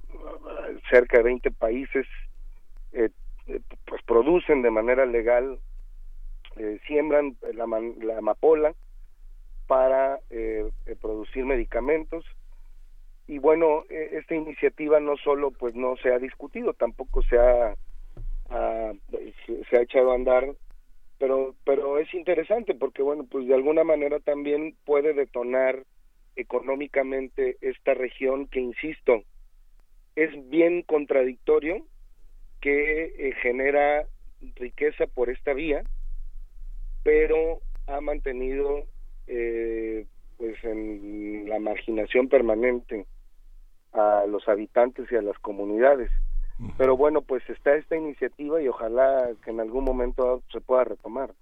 cerca 0.90 1.18
de 1.18 1.24
20 1.24 1.52
países 1.52 2.08
eh, 2.94 3.10
pues 3.86 4.02
producen 4.04 4.62
de 4.62 4.72
manera 4.72 5.06
legal 5.06 5.60
eh, 6.58 6.80
siembran 6.88 7.38
la, 7.54 7.66
la 8.04 8.18
amapola 8.18 8.74
para 9.68 10.20
eh, 10.30 10.70
producir 11.02 11.46
medicamentos. 11.46 12.26
Y 13.28 13.40
bueno 13.40 13.84
eh, 13.90 14.10
esta 14.14 14.36
iniciativa 14.36 15.00
no 15.00 15.18
solo 15.18 15.52
pues 15.52 15.76
no 15.76 15.98
se 15.98 16.14
ha 16.14 16.20
discutido 16.20 16.74
tampoco 16.74 17.22
se 17.24 17.38
ha, 17.38 17.76
ha- 18.50 18.94
se 19.70 19.78
ha 19.78 19.82
echado 19.82 20.12
a 20.12 20.16
andar 20.16 20.56
pero 21.20 21.56
pero 21.66 21.98
es 22.00 22.14
interesante 22.14 22.74
porque 22.76 23.02
bueno 23.02 23.26
pues 23.30 23.46
de 23.48 23.54
alguna 23.56 23.84
manera 23.84 24.20
también 24.22 24.78
puede 24.86 25.14
detonar 25.14 25.84
económicamente 26.38 27.58
esta 27.62 27.94
región 27.96 28.48
que 28.48 28.60
insisto 28.62 29.24
es 30.16 30.32
bien 30.50 30.84
contradictorio 30.84 31.86
que 32.62 33.06
eh, 33.06 33.34
genera 33.42 34.06
riqueza 34.56 35.08
por 35.08 35.30
esta 35.30 35.54
vía 35.54 35.84
pero 37.04 37.62
ha 37.88 38.02
mantenido 38.02 38.86
eh, 39.28 40.06
pues 40.38 40.64
en 40.64 41.50
la 41.50 41.60
marginación 41.60 42.28
permanente 42.28 43.06
a 43.94 44.26
los 44.28 44.48
habitantes 44.48 45.12
y 45.12 45.16
a 45.16 45.22
las 45.22 45.38
comunidades 45.40 46.12
pero 46.78 46.98
bueno 46.98 47.22
pues 47.22 47.48
está 47.50 47.76
esta 47.76 47.96
iniciativa 47.96 48.62
y 48.62 48.68
ojalá 48.68 49.30
que 49.44 49.52
en 49.52 49.60
algún 49.60 49.84
momento 49.84 50.42
se 50.52 50.60
pueda 50.60 50.86
retomar. 50.86 51.34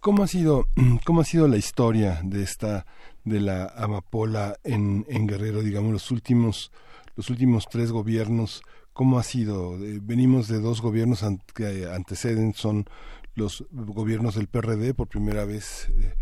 ¿Cómo 0.00 0.22
ha 0.22 0.26
sido, 0.26 0.66
cómo 1.04 1.20
ha 1.20 1.24
sido 1.24 1.48
la 1.48 1.56
historia 1.56 2.20
de 2.22 2.42
esta, 2.42 2.86
de 3.24 3.40
la 3.40 3.66
amapola 3.76 4.56
en, 4.64 5.04
en 5.08 5.26
Guerrero, 5.26 5.62
digamos, 5.62 5.92
los 5.92 6.10
últimos, 6.10 6.72
los 7.16 7.28
últimos 7.30 7.66
tres 7.70 7.92
gobiernos? 7.92 8.62
¿Cómo 8.94 9.18
ha 9.18 9.24
sido? 9.24 9.76
Eh, 9.84 9.98
venimos 10.00 10.46
de 10.46 10.60
dos 10.60 10.80
gobiernos 10.80 11.24
que 11.52 11.86
anteceden, 11.92 12.54
son 12.54 12.86
los 13.34 13.66
gobiernos 13.72 14.36
del 14.36 14.46
PRD, 14.46 14.94
por 14.94 15.08
primera 15.08 15.44
vez 15.44 15.88
eh, 15.90 16.14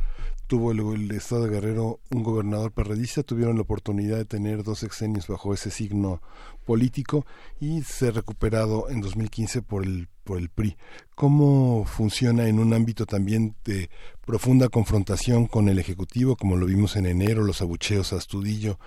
tuvo 0.46 0.72
el, 0.72 0.80
el 0.80 1.10
estado 1.12 1.44
de 1.44 1.50
Guerrero 1.50 2.00
un 2.10 2.22
gobernador 2.22 2.72
perredista, 2.72 3.22
tuvieron 3.22 3.56
la 3.56 3.62
oportunidad 3.62 4.16
de 4.16 4.24
tener 4.24 4.62
dos 4.62 4.80
sexenios 4.80 5.26
bajo 5.26 5.54
ese 5.54 5.70
signo 5.70 6.20
político 6.64 7.26
y 7.60 7.82
ser 7.82 8.14
recuperado 8.14 8.88
en 8.88 9.00
2015 9.00 9.62
por 9.62 9.84
el 9.84 10.08
por 10.24 10.38
el 10.38 10.48
PRI. 10.48 10.76
¿Cómo 11.14 11.84
funciona 11.84 12.48
en 12.48 12.58
un 12.58 12.72
ámbito 12.74 13.06
también 13.06 13.54
de 13.64 13.90
profunda 14.24 14.68
confrontación 14.68 15.46
con 15.46 15.68
el 15.68 15.78
Ejecutivo, 15.78 16.36
como 16.36 16.56
lo 16.56 16.66
vimos 16.66 16.96
en 16.96 17.06
enero, 17.06 17.42
los 17.42 17.60
abucheos 17.60 18.12
a 18.12 18.16
Astudillo 18.16 18.78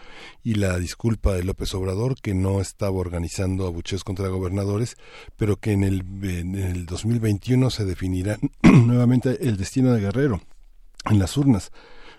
y 0.44 0.56
la 0.56 0.78
disculpa 0.80 1.34
de 1.34 1.44
López 1.44 1.74
Obrador, 1.74 2.16
que 2.22 2.34
no 2.34 2.62
estaba 2.62 2.98
organizando 2.98 3.68
abucheos 3.68 4.04
contra 4.04 4.30
gobernadores, 4.30 4.98
pero 5.36 5.58
que 5.58 5.74
en 5.74 5.84
el, 5.84 6.04
en 6.24 6.56
el 6.56 6.86
2021 6.86 7.70
se 7.70 7.86
definirá 7.86 8.38
nuevamente 8.64 9.48
el 9.48 9.58
destino 9.58 9.94
de 9.94 10.02
Guerrero 10.02 10.42
en 11.10 11.20
las 11.20 11.38
urnas. 11.38 11.72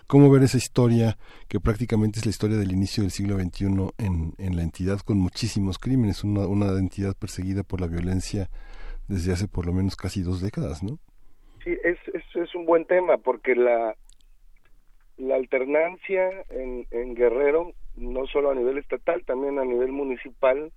¿Cómo 0.07 0.31
ver 0.31 0.43
esa 0.43 0.57
historia 0.57 1.17
que 1.49 1.59
prácticamente 1.59 2.19
es 2.19 2.25
la 2.25 2.29
historia 2.29 2.55
del 2.57 2.71
inicio 2.71 3.03
del 3.03 3.11
siglo 3.11 3.37
XXI 3.37 3.65
en, 3.97 4.33
en 4.37 4.55
la 4.55 4.63
entidad 4.63 4.99
con 4.99 5.17
muchísimos 5.17 5.77
crímenes, 5.77 6.23
una, 6.23 6.47
una 6.47 6.67
entidad 6.79 7.13
perseguida 7.13 7.63
por 7.63 7.81
la 7.81 7.87
violencia 7.87 8.49
desde 9.09 9.33
hace 9.33 9.49
por 9.49 9.65
lo 9.65 9.73
menos 9.73 9.97
casi 9.97 10.21
dos 10.21 10.41
décadas, 10.41 10.81
¿no? 10.81 10.97
Sí, 11.63 11.75
es, 11.83 11.97
es, 12.13 12.55
un 12.55 12.65
buen 12.65 12.85
tema 12.85 13.17
porque 13.17 13.53
la, 13.53 13.95
la 15.17 15.35
alternancia 15.35 16.29
en, 16.49 16.87
en 16.91 17.13
Guerrero, 17.13 17.73
no 17.97 18.25
solo 18.27 18.51
a 18.51 18.55
nivel 18.55 18.77
estatal, 18.77 19.25
también 19.25 19.59
a 19.59 19.65
nivel 19.65 19.91
municipal, 19.91 20.71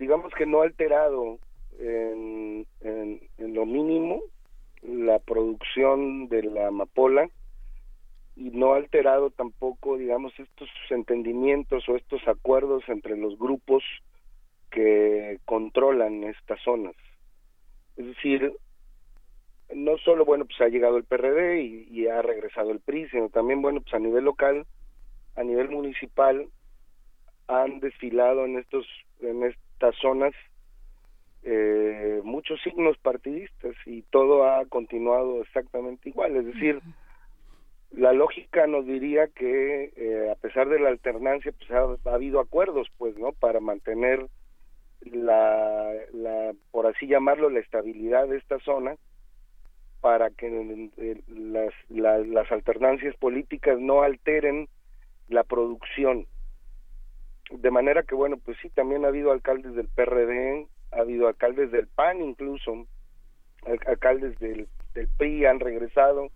digamos 0.00 0.32
que 0.34 0.46
no 0.46 0.62
ha 0.62 0.64
alterado 0.64 1.38
en, 1.78 2.66
en 2.80 3.54
lo 3.54 3.64
mínimo 3.64 4.20
la 4.82 5.18
producción 5.18 6.28
de 6.28 6.42
la 6.42 6.68
amapola 6.68 7.28
y 8.36 8.50
no 8.50 8.72
ha 8.72 8.76
alterado 8.76 9.30
tampoco, 9.30 9.98
digamos, 9.98 10.32
estos 10.38 10.68
entendimientos 10.88 11.88
o 11.88 11.96
estos 11.96 12.26
acuerdos 12.26 12.82
entre 12.88 13.16
los 13.16 13.38
grupos 13.38 13.82
que 14.70 15.38
controlan 15.44 16.24
estas 16.24 16.60
zonas. 16.62 16.94
Es 17.96 18.06
decir, 18.06 18.52
no 19.74 19.98
solo, 19.98 20.24
bueno, 20.24 20.46
pues 20.46 20.60
ha 20.60 20.68
llegado 20.68 20.96
el 20.96 21.04
PRD 21.04 21.62
y, 21.62 21.88
y 21.90 22.06
ha 22.06 22.22
regresado 22.22 22.70
el 22.70 22.80
PRI, 22.80 23.08
sino 23.10 23.28
también, 23.28 23.60
bueno, 23.62 23.80
pues 23.82 23.92
a 23.94 23.98
nivel 23.98 24.24
local, 24.24 24.66
a 25.36 25.42
nivel 25.42 25.68
municipal, 25.68 26.48
han 27.46 27.80
desfilado 27.80 28.44
en 28.44 28.58
estos 28.58 28.86
en 29.20 29.42
estas 29.42 29.94
zonas 29.96 30.32
eh, 31.42 32.20
muchos 32.24 32.60
signos 32.62 32.96
partidistas 32.98 33.74
y 33.86 34.02
todo 34.02 34.44
ha 34.44 34.64
continuado 34.66 35.40
exactamente 35.42 36.08
igual. 36.10 36.36
Es 36.36 36.46
decir, 36.46 36.80
la 37.92 38.12
lógica 38.12 38.66
nos 38.66 38.86
diría 38.86 39.28
que 39.28 39.92
eh, 39.96 40.30
a 40.30 40.34
pesar 40.36 40.68
de 40.68 40.78
la 40.78 40.90
alternancia, 40.90 41.52
pues 41.52 41.70
ha, 41.70 42.10
ha 42.10 42.14
habido 42.14 42.40
acuerdos, 42.40 42.88
pues, 42.98 43.16
¿no? 43.16 43.32
Para 43.32 43.60
mantener 43.60 44.26
la, 45.00 45.92
la, 46.12 46.52
por 46.70 46.86
así 46.86 47.06
llamarlo, 47.06 47.48
la 47.50 47.60
estabilidad 47.60 48.28
de 48.28 48.36
esta 48.36 48.58
zona, 48.60 48.96
para 50.00 50.30
que 50.30 50.46
eh, 50.98 51.20
las, 51.28 51.74
la- 51.88 52.18
las 52.18 52.50
alternancias 52.52 53.16
políticas 53.16 53.78
no 53.80 54.02
alteren 54.02 54.68
la 55.28 55.44
producción. 55.44 56.26
De 57.50 57.70
manera 57.70 58.02
que, 58.04 58.14
bueno, 58.14 58.36
pues 58.38 58.56
sí, 58.62 58.70
también 58.70 59.04
ha 59.04 59.08
habido 59.08 59.32
alcaldes 59.32 59.74
del 59.74 59.88
PRD 59.88 60.66
ha 60.92 61.00
habido 61.00 61.28
alcaldes 61.28 61.70
del 61.70 61.86
PAN 61.88 62.22
incluso, 62.22 62.86
al- 63.66 63.80
alcaldes 63.86 64.38
del, 64.38 64.68
PRI 65.18 65.44
han 65.46 65.60
regresado 65.60 66.30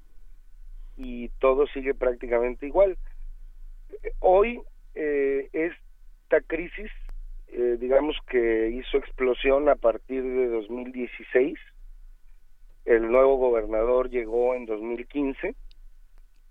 y 0.97 1.29
todo 1.41 1.67
sigue 1.69 1.95
prácticamente 1.95 2.67
igual. 2.67 2.97
Hoy 4.21 4.61
eh, 4.95 5.49
esta 5.53 6.41
crisis, 6.47 6.91
eh, 7.49 7.77
digamos 7.81 8.17
que 8.29 8.71
hizo 8.71 8.99
explosión 8.99 9.69
a 9.69 9.75
partir 9.75 10.23
de 10.23 10.49
2016. 10.49 11.59
El 12.85 13.11
nuevo 13.11 13.37
gobernador 13.39 14.11
llegó 14.11 14.55
en 14.55 14.67
2015, 14.67 15.55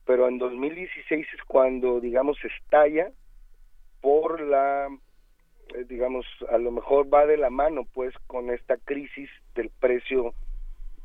pero 0.05 0.27
en 0.27 0.37
2016 0.39 1.25
es 1.33 1.43
cuando, 1.43 1.99
digamos, 2.01 2.37
estalla 2.43 3.11
por 4.01 4.41
la, 4.41 4.89
digamos, 5.87 6.25
a 6.49 6.57
lo 6.57 6.71
mejor 6.71 7.13
va 7.13 7.25
de 7.25 7.37
la 7.37 7.49
mano, 7.49 7.85
pues, 7.93 8.13
con 8.27 8.49
esta 8.49 8.77
crisis 8.77 9.29
del 9.55 9.69
precio 9.69 10.33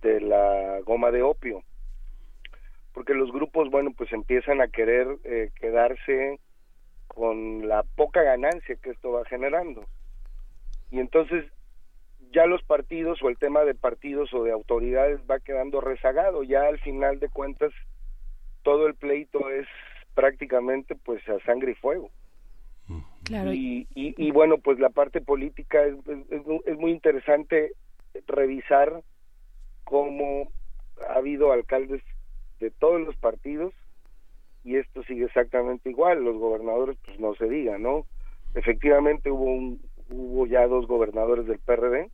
de 0.02 0.20
la 0.20 0.80
goma 0.84 1.10
de 1.10 1.22
opio 1.22 1.62
porque 2.98 3.14
los 3.14 3.30
grupos, 3.30 3.70
bueno, 3.70 3.92
pues 3.96 4.12
empiezan 4.12 4.60
a 4.60 4.66
querer 4.66 5.06
eh, 5.22 5.50
quedarse 5.54 6.40
con 7.06 7.68
la 7.68 7.84
poca 7.94 8.24
ganancia 8.24 8.74
que 8.74 8.90
esto 8.90 9.12
va 9.12 9.24
generando. 9.26 9.84
Y 10.90 10.98
entonces 10.98 11.44
ya 12.32 12.46
los 12.46 12.60
partidos 12.64 13.22
o 13.22 13.28
el 13.28 13.38
tema 13.38 13.62
de 13.62 13.76
partidos 13.76 14.34
o 14.34 14.42
de 14.42 14.50
autoridades 14.50 15.20
va 15.30 15.38
quedando 15.38 15.80
rezagado. 15.80 16.42
Ya 16.42 16.62
al 16.62 16.80
final 16.80 17.20
de 17.20 17.28
cuentas 17.28 17.72
todo 18.64 18.88
el 18.88 18.96
pleito 18.96 19.48
es 19.48 19.68
prácticamente 20.14 20.96
pues 20.96 21.22
a 21.28 21.38
sangre 21.44 21.70
y 21.70 21.74
fuego. 21.76 22.10
Claro. 23.24 23.52
Y, 23.52 24.30
bueno, 24.32 24.58
pues 24.58 24.78
la 24.78 24.90
parte 24.90 25.20
política 25.20 25.84
es 25.84 26.78
muy 26.78 26.90
interesante 26.90 27.72
revisar 28.26 29.02
cómo 29.84 30.50
ha 31.08 31.14
habido 31.14 31.52
alcaldes 31.52 32.02
de 32.60 32.70
todos 32.70 33.00
los 33.00 33.16
partidos 33.16 33.72
y 34.64 34.76
esto 34.76 35.02
sigue 35.04 35.26
exactamente 35.26 35.90
igual. 35.90 36.24
Los 36.24 36.36
gobernadores, 36.36 36.96
pues 37.04 37.18
no 37.20 37.34
se 37.34 37.48
diga, 37.48 37.78
¿no? 37.78 38.06
Efectivamente 38.54 39.30
hubo 39.30 39.44
un, 39.44 39.80
hubo 40.10 40.46
ya 40.46 40.66
dos 40.66 40.86
gobernadores 40.86 41.46
del 41.46 41.58
PRD, 41.58 42.10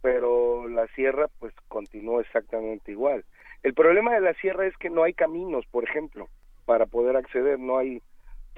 pero 0.00 0.68
la 0.68 0.86
sierra, 0.88 1.28
pues 1.38 1.54
continuó 1.68 2.20
exactamente 2.20 2.92
igual. 2.92 3.24
El 3.62 3.74
problema 3.74 4.14
de 4.14 4.20
la 4.20 4.34
sierra 4.34 4.66
es 4.66 4.76
que 4.76 4.90
no 4.90 5.02
hay 5.02 5.12
caminos, 5.12 5.66
por 5.70 5.84
ejemplo, 5.84 6.28
para 6.64 6.86
poder 6.86 7.16
acceder, 7.16 7.58
no 7.58 7.78
hay, 7.78 8.02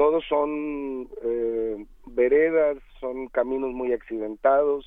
todos 0.00 0.24
son 0.30 1.10
eh, 1.22 1.84
veredas, 2.06 2.78
son 3.00 3.26
caminos 3.28 3.72
muy 3.72 3.92
accidentados. 3.92 4.86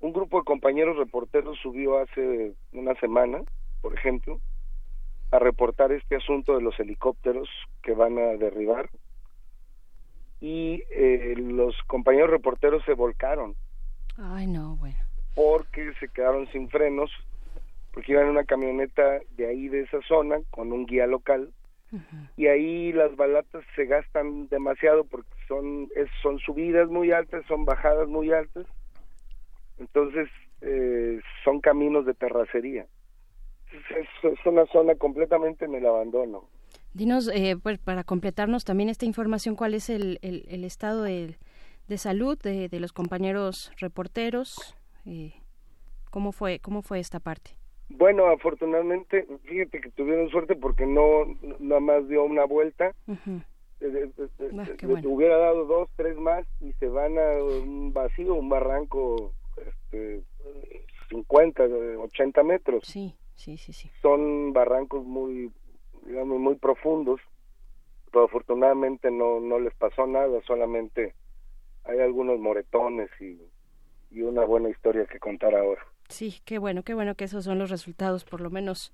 Un 0.00 0.12
grupo 0.12 0.38
de 0.38 0.44
compañeros 0.44 0.96
reporteros 0.96 1.56
subió 1.62 1.98
hace 2.00 2.54
una 2.72 2.96
semana, 2.96 3.38
por 3.82 3.94
ejemplo, 3.94 4.40
a 5.30 5.38
reportar 5.38 5.92
este 5.92 6.16
asunto 6.16 6.56
de 6.56 6.62
los 6.62 6.76
helicópteros 6.80 7.48
que 7.84 7.92
van 7.92 8.18
a 8.18 8.32
derribar 8.36 8.90
y 10.40 10.82
eh, 10.90 11.34
los 11.36 11.80
compañeros 11.86 12.30
reporteros 12.30 12.84
se 12.86 12.94
volcaron 12.94 13.54
Ay, 14.16 14.48
no, 14.48 14.74
bueno. 14.74 14.98
porque 15.36 15.92
se 16.00 16.08
quedaron 16.08 16.48
sin 16.48 16.68
frenos 16.68 17.12
porque 17.92 18.10
iban 18.10 18.24
en 18.24 18.30
una 18.30 18.44
camioneta 18.44 19.20
de 19.36 19.46
ahí 19.46 19.68
de 19.68 19.82
esa 19.82 20.00
zona 20.02 20.38
con 20.50 20.72
un 20.72 20.84
guía 20.84 21.06
local 21.06 21.52
y 22.36 22.46
ahí 22.46 22.92
las 22.92 23.14
balatas 23.16 23.64
se 23.76 23.86
gastan 23.86 24.48
demasiado 24.48 25.04
porque 25.04 25.30
son 25.48 25.88
es- 25.96 26.10
son 26.22 26.38
subidas 26.38 26.88
muy 26.88 27.12
altas 27.12 27.44
son 27.46 27.64
bajadas 27.64 28.08
muy 28.08 28.32
altas 28.32 28.66
entonces 29.78 30.28
eh, 30.60 31.20
son 31.44 31.60
caminos 31.60 32.06
de 32.06 32.14
terracería 32.14 32.86
es, 33.72 34.46
una 34.46 34.66
zona 34.66 34.94
completamente 34.94 35.64
en 35.64 35.74
el 35.74 35.86
abandono 35.86 36.48
Dinos, 36.92 37.28
eh, 37.34 37.56
pues, 37.60 37.78
para 37.78 38.04
completarnos 38.04 38.64
también 38.64 38.88
esta 38.88 39.04
información, 39.04 39.56
¿cuál 39.56 39.74
es 39.74 39.90
el, 39.90 40.20
el, 40.22 40.44
el 40.48 40.62
estado 40.62 41.02
de, 41.02 41.36
salud 41.96 42.38
de, 42.40 42.68
de 42.68 42.78
los 42.78 42.92
compañeros 42.92 43.72
reporteros? 43.78 44.76
Eh, 45.04 45.32
¿Cómo 46.10 46.30
fue 46.30 46.60
cómo 46.60 46.82
fue 46.82 47.00
esta 47.00 47.18
parte? 47.18 47.56
Bueno, 47.96 48.26
afortunadamente, 48.26 49.26
fíjate 49.44 49.80
que 49.80 49.90
tuvieron 49.90 50.28
suerte 50.30 50.56
porque 50.56 50.84
no 50.86 51.26
nada 51.60 51.80
más 51.80 52.08
dio 52.08 52.24
una 52.24 52.44
vuelta. 52.44 52.92
Ujú. 53.06 53.40
Eh, 53.80 53.86
eh, 53.86 54.10
eh, 54.18 54.28
eh, 54.40 54.50
Ah, 54.58 54.86
bueno. 54.86 55.08
Hubiera 55.10 55.36
dado 55.36 55.64
dos, 55.64 55.88
tres 55.96 56.16
más 56.16 56.44
y 56.60 56.72
se 56.74 56.88
van 56.88 57.18
a 57.18 57.42
un 57.42 57.92
vacío, 57.92 58.34
un 58.34 58.48
barranco, 58.48 59.32
este, 59.56 60.22
50, 61.08 61.64
eh, 61.64 61.96
80 61.96 62.42
metros. 62.42 62.84
Sí, 62.84 63.14
sí, 63.36 63.56
sí, 63.56 63.72
sí. 63.72 63.90
Son 64.02 64.52
barrancos 64.52 65.04
muy, 65.04 65.52
digamos, 66.06 66.40
muy 66.40 66.56
profundos, 66.56 67.20
pero 68.10 68.24
afortunadamente 68.24 69.10
no, 69.10 69.38
no 69.40 69.58
les 69.60 69.74
pasó 69.74 70.06
nada, 70.06 70.40
solamente 70.46 71.14
hay 71.84 72.00
algunos 72.00 72.40
moretones 72.40 73.10
y, 73.20 73.38
y 74.10 74.22
una 74.22 74.44
buena 74.44 74.68
historia 74.68 75.06
que 75.06 75.18
contar 75.20 75.54
ahora. 75.54 75.82
Sí, 76.08 76.40
qué 76.44 76.58
bueno, 76.58 76.82
qué 76.82 76.94
bueno 76.94 77.14
que 77.14 77.24
esos 77.24 77.44
son 77.44 77.58
los 77.58 77.70
resultados, 77.70 78.24
por 78.24 78.40
lo 78.40 78.50
menos 78.50 78.92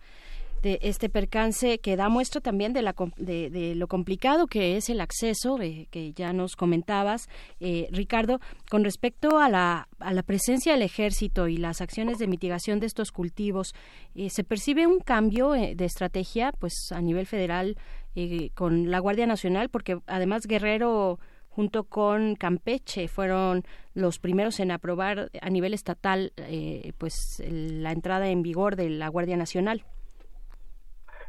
de 0.63 0.79
este 0.83 1.09
percance 1.09 1.79
que 1.79 1.97
da 1.97 2.09
muestra 2.09 2.41
también 2.41 2.73
de, 2.73 2.83
la, 2.83 2.95
de, 3.17 3.51
de 3.51 3.75
lo 3.75 3.89
complicado 3.89 4.47
que 4.47 4.77
es 4.77 4.91
el 4.91 5.01
acceso, 5.01 5.61
eh, 5.61 5.87
que 5.91 6.13
ya 6.13 6.33
nos 6.33 6.55
comentabas, 6.55 7.29
eh, 7.61 7.89
Ricardo, 7.93 8.41
con 8.69 8.85
respecto 8.85 9.39
a 9.39 9.49
la, 9.49 9.89
a 9.99 10.13
la 10.13 10.23
presencia 10.23 10.73
del 10.73 10.83
ejército 10.83 11.49
y 11.49 11.57
las 11.57 11.81
acciones 11.81 12.19
de 12.19 12.27
mitigación 12.27 12.79
de 12.79 12.87
estos 12.87 13.11
cultivos, 13.11 13.75
eh, 14.15 14.29
¿se 14.31 14.45
percibe 14.45 14.87
un 14.87 15.01
cambio 15.01 15.55
eh, 15.55 15.75
de 15.75 15.85
estrategia 15.87 16.53
pues 16.53 16.75
a 16.93 17.01
nivel 17.01 17.27
federal 17.27 17.77
eh, 18.15 18.51
con 18.55 18.91
la 18.91 18.99
Guardia 18.99 19.27
Nacional? 19.27 19.71
Porque 19.71 19.99
además 20.07 20.47
Guerrero 20.47 21.21
junto 21.51 21.85
con 21.85 22.37
Campeche 22.37 23.09
fueron 23.09 23.65
los 23.95 24.19
primeros 24.19 24.61
en 24.61 24.71
aprobar 24.71 25.31
a 25.41 25.51
nivel 25.51 25.75
estatal 25.75 26.33
eh, 26.37 26.93
pues 26.99 27.41
el- 27.41 27.83
la 27.83 27.93
entrada 27.93 28.29
en 28.29 28.43
vigor 28.43 28.77
de 28.77 28.89
la 28.91 29.09
Guardia 29.09 29.37
Nacional. 29.37 29.85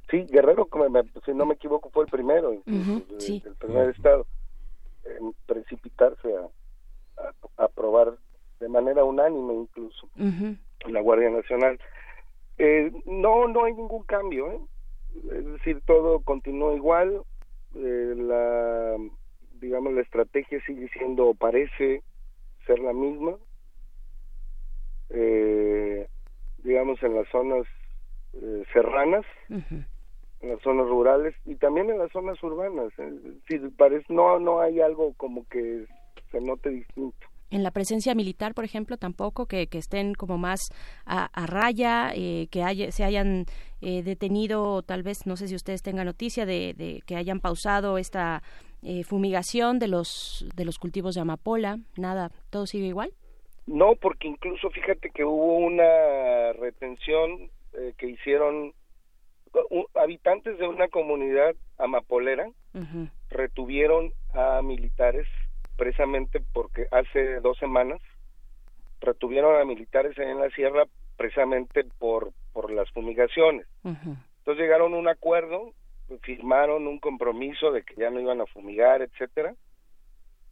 Sí, 0.09 0.25
Guerrero, 0.29 0.65
como 0.65 0.89
me- 0.89 1.03
si 1.25 1.33
no 1.33 1.45
me 1.45 1.53
equivoco, 1.55 1.89
fue 1.89 2.03
el 2.05 2.11
primero, 2.11 2.53
sí. 3.17 3.41
el 3.45 3.55
primer 3.55 3.89
estado 3.89 4.25
en 5.05 5.33
precipitarse 5.45 6.27
a, 6.35 7.21
a 7.57 7.65
aprobar 7.65 8.17
de 8.59 8.67
manera 8.69 9.03
unánime 9.03 9.53
incluso 9.55 10.07
la 10.87 11.01
Guardia 11.01 11.29
Nacional. 11.29 11.79
Eh, 12.57 12.91
no, 13.05 13.47
no 13.47 13.63
hay 13.63 13.73
ningún 13.73 14.03
cambio, 14.03 14.51
¿eh? 14.51 14.59
es 15.31 15.45
decir, 15.45 15.81
todo 15.85 16.19
continúa 16.19 16.75
igual, 16.75 17.21
eh, 17.75 18.13
la, 18.17 18.97
digamos, 19.61 19.93
la 19.93 20.01
estrategia 20.01 20.59
sigue 20.65 20.89
siendo, 20.89 21.33
parece 21.35 22.03
ser 22.65 22.79
la 22.79 22.93
misma, 22.93 23.37
eh, 25.09 26.07
digamos, 26.63 27.01
en 27.03 27.15
las 27.15 27.27
zonas 27.29 27.65
eh, 28.33 28.63
serranas, 28.73 29.25
en 29.49 30.49
las 30.49 30.61
zonas 30.61 30.87
rurales 30.87 31.35
y 31.45 31.55
también 31.55 31.89
en 31.89 31.99
las 31.99 32.11
zonas 32.11 32.41
urbanas. 32.43 32.91
decir, 32.97 33.71
parece, 33.77 34.05
no, 34.09 34.39
no 34.39 34.61
hay 34.61 34.79
algo 34.79 35.13
como 35.13 35.45
que 35.47 35.85
se 36.31 36.41
note 36.41 36.69
distinto. 36.69 37.27
En 37.49 37.63
la 37.63 37.71
presencia 37.71 38.15
militar, 38.15 38.53
por 38.53 38.63
ejemplo, 38.63 38.95
tampoco 38.95 39.45
que, 39.45 39.67
que 39.67 39.77
estén 39.77 40.13
como 40.13 40.37
más 40.37 40.61
a, 41.05 41.25
a 41.33 41.45
raya, 41.47 42.13
eh, 42.15 42.47
que 42.49 42.63
haya- 42.63 42.93
se 42.93 43.03
hayan 43.03 43.45
eh, 43.81 44.03
detenido, 44.03 44.81
tal 44.83 45.03
vez, 45.03 45.27
no 45.27 45.35
sé 45.35 45.49
si 45.49 45.55
ustedes 45.55 45.81
tengan 45.81 46.05
noticia 46.05 46.45
de, 46.45 46.73
de 46.77 47.01
que 47.05 47.17
hayan 47.17 47.41
pausado 47.41 47.97
esta 47.97 48.41
eh, 48.83 49.03
fumigación 49.03 49.79
de 49.79 49.87
los 49.87 50.45
de 50.55 50.65
los 50.65 50.79
cultivos 50.79 51.15
de 51.15 51.21
amapola, 51.21 51.79
nada, 51.97 52.31
todo 52.49 52.65
sigue 52.65 52.87
igual. 52.87 53.13
No, 53.67 53.95
porque 53.95 54.27
incluso 54.27 54.69
fíjate 54.71 55.11
que 55.11 55.23
hubo 55.23 55.57
una 55.57 56.53
retención 56.53 57.49
eh, 57.73 57.93
que 57.97 58.07
hicieron 58.07 58.73
habitantes 59.95 60.57
de 60.57 60.67
una 60.67 60.87
comunidad 60.87 61.55
amapolera 61.77 62.49
retuvieron 63.29 64.13
a 64.33 64.61
militares 64.61 65.27
precisamente 65.75 66.41
porque 66.53 66.87
hace 66.91 67.41
dos 67.41 67.57
semanas 67.57 67.99
retuvieron 69.01 69.59
a 69.59 69.65
militares 69.65 70.17
en 70.17 70.39
la 70.39 70.49
sierra 70.51 70.85
precisamente 71.17 71.83
por 71.99 72.31
por 72.53 72.71
las 72.71 72.89
fumigaciones. 72.91 73.67
Entonces 73.83 74.63
llegaron 74.63 74.93
a 74.93 74.97
un 74.97 75.07
acuerdo, 75.07 75.73
firmaron 76.21 76.87
un 76.87 76.99
compromiso 76.99 77.71
de 77.71 77.83
que 77.83 77.95
ya 77.95 78.09
no 78.09 78.19
iban 78.19 78.41
a 78.41 78.45
fumigar, 78.47 79.01
etcétera. 79.01 79.55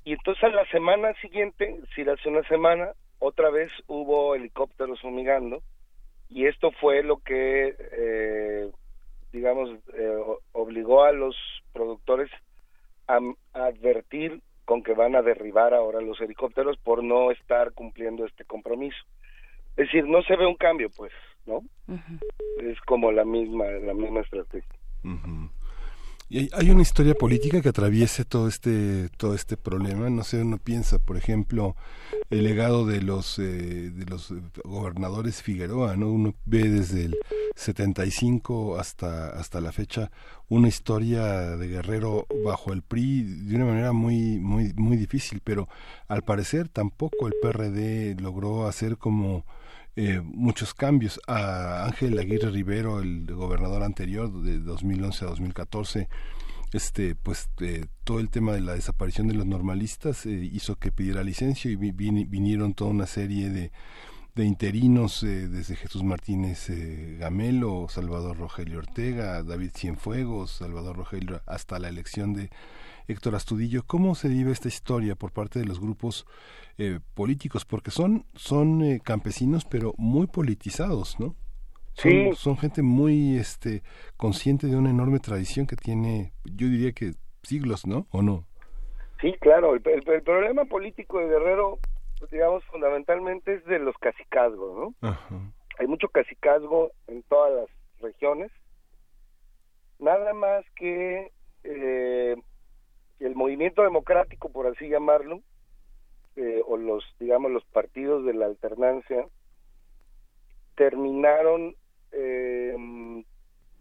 Y 0.04 0.14
entonces 0.14 0.44
a 0.44 0.50
la 0.50 0.66
semana 0.68 1.14
siguiente, 1.22 1.80
si 1.94 2.02
hace 2.02 2.30
una 2.30 2.44
semana, 2.44 2.94
otra 3.20 3.50
vez 3.50 3.72
hubo 3.88 4.36
helicópteros 4.36 5.02
fumigando 5.02 5.62
y 6.30 6.46
esto 6.46 6.72
fue 6.72 7.04
lo 7.04 7.18
que, 7.18 7.76
eh, 7.78 8.72
digamos, 9.32 9.70
eh, 9.94 10.18
obligó 10.54 11.04
a 11.04 11.12
los 11.12 11.36
productores 11.74 12.30
a, 13.08 13.20
a 13.54 13.66
advertir 13.66 14.42
con 14.66 14.84
que 14.84 14.94
van 14.94 15.16
a 15.16 15.24
derribar 15.24 15.74
ahora 15.74 16.00
los 16.00 16.22
helicópteros 16.22 16.78
por 16.78 17.04
no 17.04 17.32
estar 17.32 17.74
cumpliendo 17.74 18.26
este 18.26 18.46
compromiso. 18.46 19.04
Es 19.72 19.86
decir, 19.86 20.06
no 20.06 20.22
se 20.24 20.36
ve 20.36 20.46
un 20.46 20.56
cambio, 20.56 20.90
pues, 20.96 21.12
¿no? 21.46 21.62
Es 22.62 22.80
como 22.82 23.12
la 23.12 23.26
misma, 23.26 23.66
la 23.66 23.94
misma 23.94 24.20
estrategia. 24.20 24.79
Y 26.32 26.48
hay, 26.54 26.70
una 26.70 26.84
historia 26.84 27.16
política 27.16 27.60
que 27.60 27.70
atraviese 27.70 28.24
todo 28.24 28.48
este 28.48 29.10
todo 29.18 29.34
este 29.34 29.58
problema. 29.58 30.12
No 30.12 30.24
sé, 30.24 30.44
uno 30.44 30.60
piensa, 30.60 31.00
por 31.00 31.18
ejemplo, 31.18 31.76
el 32.30 32.44
legado 32.44 32.86
de 32.86 33.02
los 33.02 33.40
eh, 33.40 33.90
de 33.90 34.06
los 34.06 34.32
gobernadores 34.64 35.42
Figueroa, 35.42 35.96
¿no? 35.96 36.12
Uno 36.12 36.36
ve 36.46 36.70
desde 36.70 37.06
el 37.06 37.18
75 37.56 38.78
hasta 38.78 39.30
hasta 39.30 39.60
la 39.60 39.72
fecha 39.72 40.12
una 40.50 40.68
historia 40.68 41.58
de 41.58 41.68
Guerrero 41.68 42.28
bajo 42.46 42.74
el 42.74 42.84
PRI 42.84 43.24
de 43.24 43.56
una 43.56 43.66
manera 43.66 43.92
muy 43.92 44.38
muy 44.38 44.74
muy 44.76 44.98
difícil, 44.98 45.42
pero 45.44 45.68
al 46.08 46.22
parecer 46.22 46.68
tampoco 46.70 47.28
el 47.28 47.34
PRD 47.42 48.22
logró 48.22 48.68
hacer 48.68 48.98
como 48.98 49.46
eh, 50.02 50.22
muchos 50.24 50.74
cambios. 50.74 51.20
A 51.28 51.86
Ángel 51.86 52.18
Aguirre 52.20 52.52
Rivero, 52.52 53.00
el 53.02 53.26
gobernador 53.34 53.84
anterior 53.84 54.32
de 54.42 54.60
2011 54.60 55.26
a 55.26 55.28
2014, 55.30 56.08
este, 56.72 57.16
pues 57.16 57.50
eh, 57.62 57.86
todo 58.04 58.20
el 58.20 58.30
tema 58.30 58.54
de 58.54 58.62
la 58.62 58.74
desaparición 58.76 59.28
de 59.28 59.34
los 59.34 59.46
normalistas 59.46 60.26
eh, 60.26 60.50
hizo 60.52 60.76
que 60.78 60.92
pidiera 60.92 61.24
licencia 61.24 61.70
y 61.72 61.76
vi- 61.76 61.92
vini- 61.92 62.26
vinieron 62.30 62.74
toda 62.76 62.92
una 62.92 63.08
serie 63.08 63.50
de, 63.50 63.72
de 64.40 64.46
interinos 64.46 65.22
eh, 65.24 65.48
desde 65.50 65.76
Jesús 65.76 66.04
Martínez 66.04 66.70
eh, 66.70 67.18
Gamelo, 67.20 67.88
Salvador 67.90 68.38
Rogelio 68.38 68.80
Ortega, 68.80 69.44
David 69.44 69.72
Cienfuegos, 69.76 70.52
Salvador 70.52 70.96
Rogelio, 70.96 71.42
hasta 71.46 71.78
la 71.78 71.90
elección 71.90 72.34
de 72.34 72.50
Héctor 73.08 73.36
Astudillo. 73.36 73.84
¿Cómo 73.86 74.16
se 74.16 74.30
vive 74.30 74.52
esta 74.52 74.68
historia 74.70 75.16
por 75.16 75.32
parte 75.32 75.60
de 75.60 75.66
los 75.66 75.80
grupos 75.82 76.26
eh, 76.78 77.00
políticos? 77.16 77.66
Porque 77.66 77.92
son, 77.92 78.26
son 78.36 78.82
eh, 78.82 79.02
campesinos, 79.04 79.66
pero 79.66 79.94
muy 79.98 80.28
politizados, 80.28 81.20
¿no? 81.20 81.36
Son, 81.94 82.12
Sí. 82.12 82.30
son 82.36 82.58
gente 82.58 82.82
muy 82.82 83.36
este, 83.38 83.84
consciente 84.16 84.68
de 84.68 84.78
una 84.78 84.90
enorme 84.90 85.20
tradición 85.20 85.68
que 85.68 85.76
tiene, 85.76 86.32
yo 86.46 86.68
diría 86.70 86.94
que 86.94 87.14
siglos, 87.44 87.86
¿no? 87.86 88.08
¿O 88.12 88.22
no? 88.22 88.46
Sí, 89.20 89.34
claro, 89.42 89.76
el, 89.76 89.82
el- 89.86 90.10
el 90.10 90.22
problema 90.24 90.64
político 90.64 91.20
de 91.20 91.28
Guerrero, 91.28 91.80
pues, 92.20 92.32
digamos, 92.32 92.64
fundamentalmente 92.66 93.56
es 93.56 93.66
de 93.66 93.80
los 93.80 93.98
cacicazgos, 93.98 94.94
¿no? 95.02 95.10
Hay 95.80 95.88
mucho 95.88 96.10
cacicazgo 96.10 96.92
en 97.08 97.24
todas 97.24 97.54
las 97.54 98.02
regiones. 98.02 98.52
Nada 99.98 100.34
más 100.34 100.66
que 100.76 101.32
eh, 101.64 102.36
el 103.20 103.36
movimiento 103.36 103.84
democrático, 103.84 104.50
por 104.50 104.68
así 104.68 104.90
llamarlo, 104.90 105.42
eh, 106.36 106.62
o 106.66 106.78
los, 106.78 107.04
digamos, 107.20 107.52
los 107.52 107.66
partidos 107.66 108.26
de 108.26 108.34
la 108.34 108.46
alternancia, 108.46 109.26
terminaron, 110.76 111.76
eh, 112.12 113.24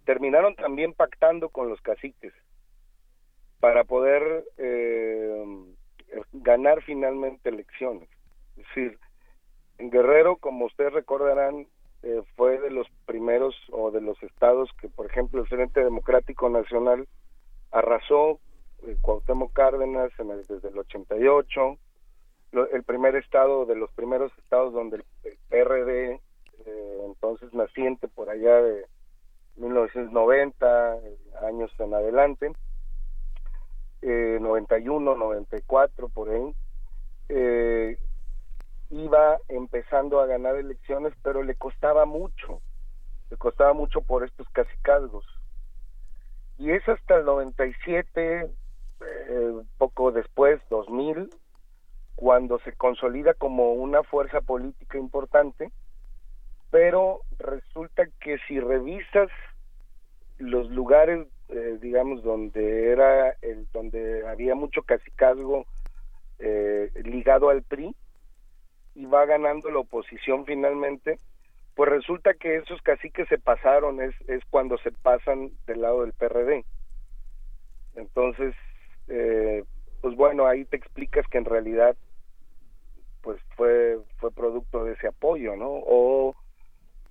terminaron 0.04 0.56
también 0.56 0.92
pactando 0.92 1.50
con 1.50 1.68
los 1.68 1.80
caciques 1.82 2.32
para 3.60 3.84
poder 3.84 4.44
eh, 4.56 5.44
ganar 6.32 6.82
finalmente 6.82 7.48
elecciones. 7.48 8.08
Es 8.58 8.66
decir, 8.66 8.98
Guerrero, 9.78 10.36
como 10.36 10.64
ustedes 10.66 10.92
recordarán, 10.92 11.66
eh, 12.02 12.22
fue 12.36 12.58
de 12.58 12.70
los 12.70 12.88
primeros 13.06 13.54
o 13.70 13.90
de 13.90 14.00
los 14.00 14.20
estados 14.22 14.70
que, 14.80 14.88
por 14.88 15.06
ejemplo, 15.06 15.40
el 15.40 15.48
Frente 15.48 15.82
Democrático 15.82 16.48
Nacional 16.48 17.06
arrasó 17.70 18.40
eh, 18.86 18.96
Cuauhtémoc 19.00 19.52
Cárdenas 19.52 20.12
en 20.18 20.30
el- 20.30 20.44
desde 20.46 20.68
el 20.68 20.78
88, 20.78 21.78
lo- 22.52 22.70
el 22.70 22.82
primer 22.84 23.16
estado 23.16 23.66
de 23.66 23.74
los 23.74 23.90
primeros 23.92 24.30
estados 24.38 24.72
donde 24.72 24.98
el, 24.98 25.04
el 25.24 25.38
PRD, 25.48 26.20
eh, 26.66 27.02
entonces 27.06 27.52
naciente 27.54 28.06
por 28.08 28.30
allá 28.30 28.62
de 28.62 28.86
1990, 29.56 30.96
eh, 30.98 31.16
años 31.42 31.72
en 31.80 31.92
adelante, 31.94 32.52
eh, 34.02 34.38
91, 34.40 35.16
94, 35.16 36.08
por 36.08 36.30
ahí, 36.30 36.54
eh, 37.28 37.98
iba 38.90 39.38
empezando 39.48 40.20
a 40.20 40.26
ganar 40.26 40.56
elecciones, 40.56 41.12
pero 41.22 41.42
le 41.42 41.54
costaba 41.54 42.06
mucho, 42.06 42.60
le 43.30 43.36
costaba 43.36 43.72
mucho 43.72 44.00
por 44.00 44.24
estos 44.24 44.48
cacicazgos. 44.50 45.24
Y 46.58 46.70
es 46.70 46.88
hasta 46.88 47.16
el 47.16 47.24
97, 47.24 48.50
eh, 49.00 49.52
poco 49.76 50.10
después, 50.10 50.60
2000, 50.70 51.28
cuando 52.16 52.58
se 52.60 52.72
consolida 52.72 53.34
como 53.34 53.74
una 53.74 54.02
fuerza 54.02 54.40
política 54.40 54.98
importante, 54.98 55.70
pero 56.70 57.20
resulta 57.38 58.06
que 58.20 58.38
si 58.48 58.58
revisas 58.58 59.28
los 60.38 60.68
lugares, 60.70 61.26
eh, 61.48 61.78
digamos, 61.80 62.22
donde 62.22 62.90
era 62.90 63.30
el, 63.42 63.66
donde 63.72 64.26
había 64.26 64.54
mucho 64.54 64.82
cacicazgo 64.82 65.64
eh, 66.38 66.90
ligado 67.04 67.50
al 67.50 67.62
PRI 67.62 67.94
y 68.98 69.06
va 69.06 69.24
ganando 69.26 69.70
la 69.70 69.78
oposición 69.78 70.44
finalmente, 70.44 71.20
pues 71.76 71.88
resulta 71.88 72.34
que 72.34 72.56
esos 72.56 72.82
caciques 72.82 73.28
se 73.28 73.38
pasaron, 73.38 74.02
es, 74.02 74.12
es 74.28 74.44
cuando 74.50 74.76
se 74.78 74.90
pasan 74.90 75.52
del 75.68 75.82
lado 75.82 76.02
del 76.02 76.14
PRD. 76.14 76.64
Entonces, 77.94 78.56
eh, 79.06 79.62
pues 80.00 80.16
bueno, 80.16 80.46
ahí 80.46 80.64
te 80.64 80.76
explicas 80.76 81.24
que 81.28 81.38
en 81.38 81.44
realidad 81.44 81.96
pues 83.22 83.40
fue 83.56 84.00
fue 84.16 84.32
producto 84.32 84.82
de 84.82 84.94
ese 84.94 85.06
apoyo, 85.06 85.54
¿no? 85.54 85.68
O 85.70 86.34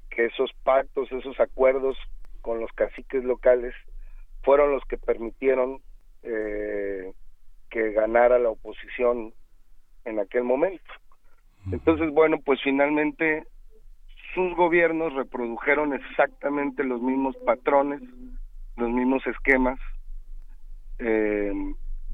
que 0.09 0.25
esos 0.25 0.51
pactos, 0.63 1.09
esos 1.13 1.39
acuerdos 1.39 1.97
con 2.41 2.59
los 2.59 2.71
caciques 2.73 3.23
locales 3.23 3.73
fueron 4.43 4.71
los 4.71 4.83
que 4.83 4.97
permitieron 4.97 5.79
eh, 6.23 7.13
que 7.69 7.93
ganara 7.93 8.39
la 8.39 8.49
oposición 8.49 9.33
en 10.03 10.19
aquel 10.19 10.43
momento. 10.43 10.83
Entonces, 11.71 12.11
bueno, 12.11 12.39
pues 12.43 12.59
finalmente 12.63 13.43
sus 14.33 14.55
gobiernos 14.55 15.13
reprodujeron 15.13 15.93
exactamente 15.93 16.83
los 16.83 17.01
mismos 17.01 17.35
patrones, 17.45 18.01
los 18.75 18.89
mismos 18.89 19.25
esquemas, 19.27 19.79
eh, 20.99 21.51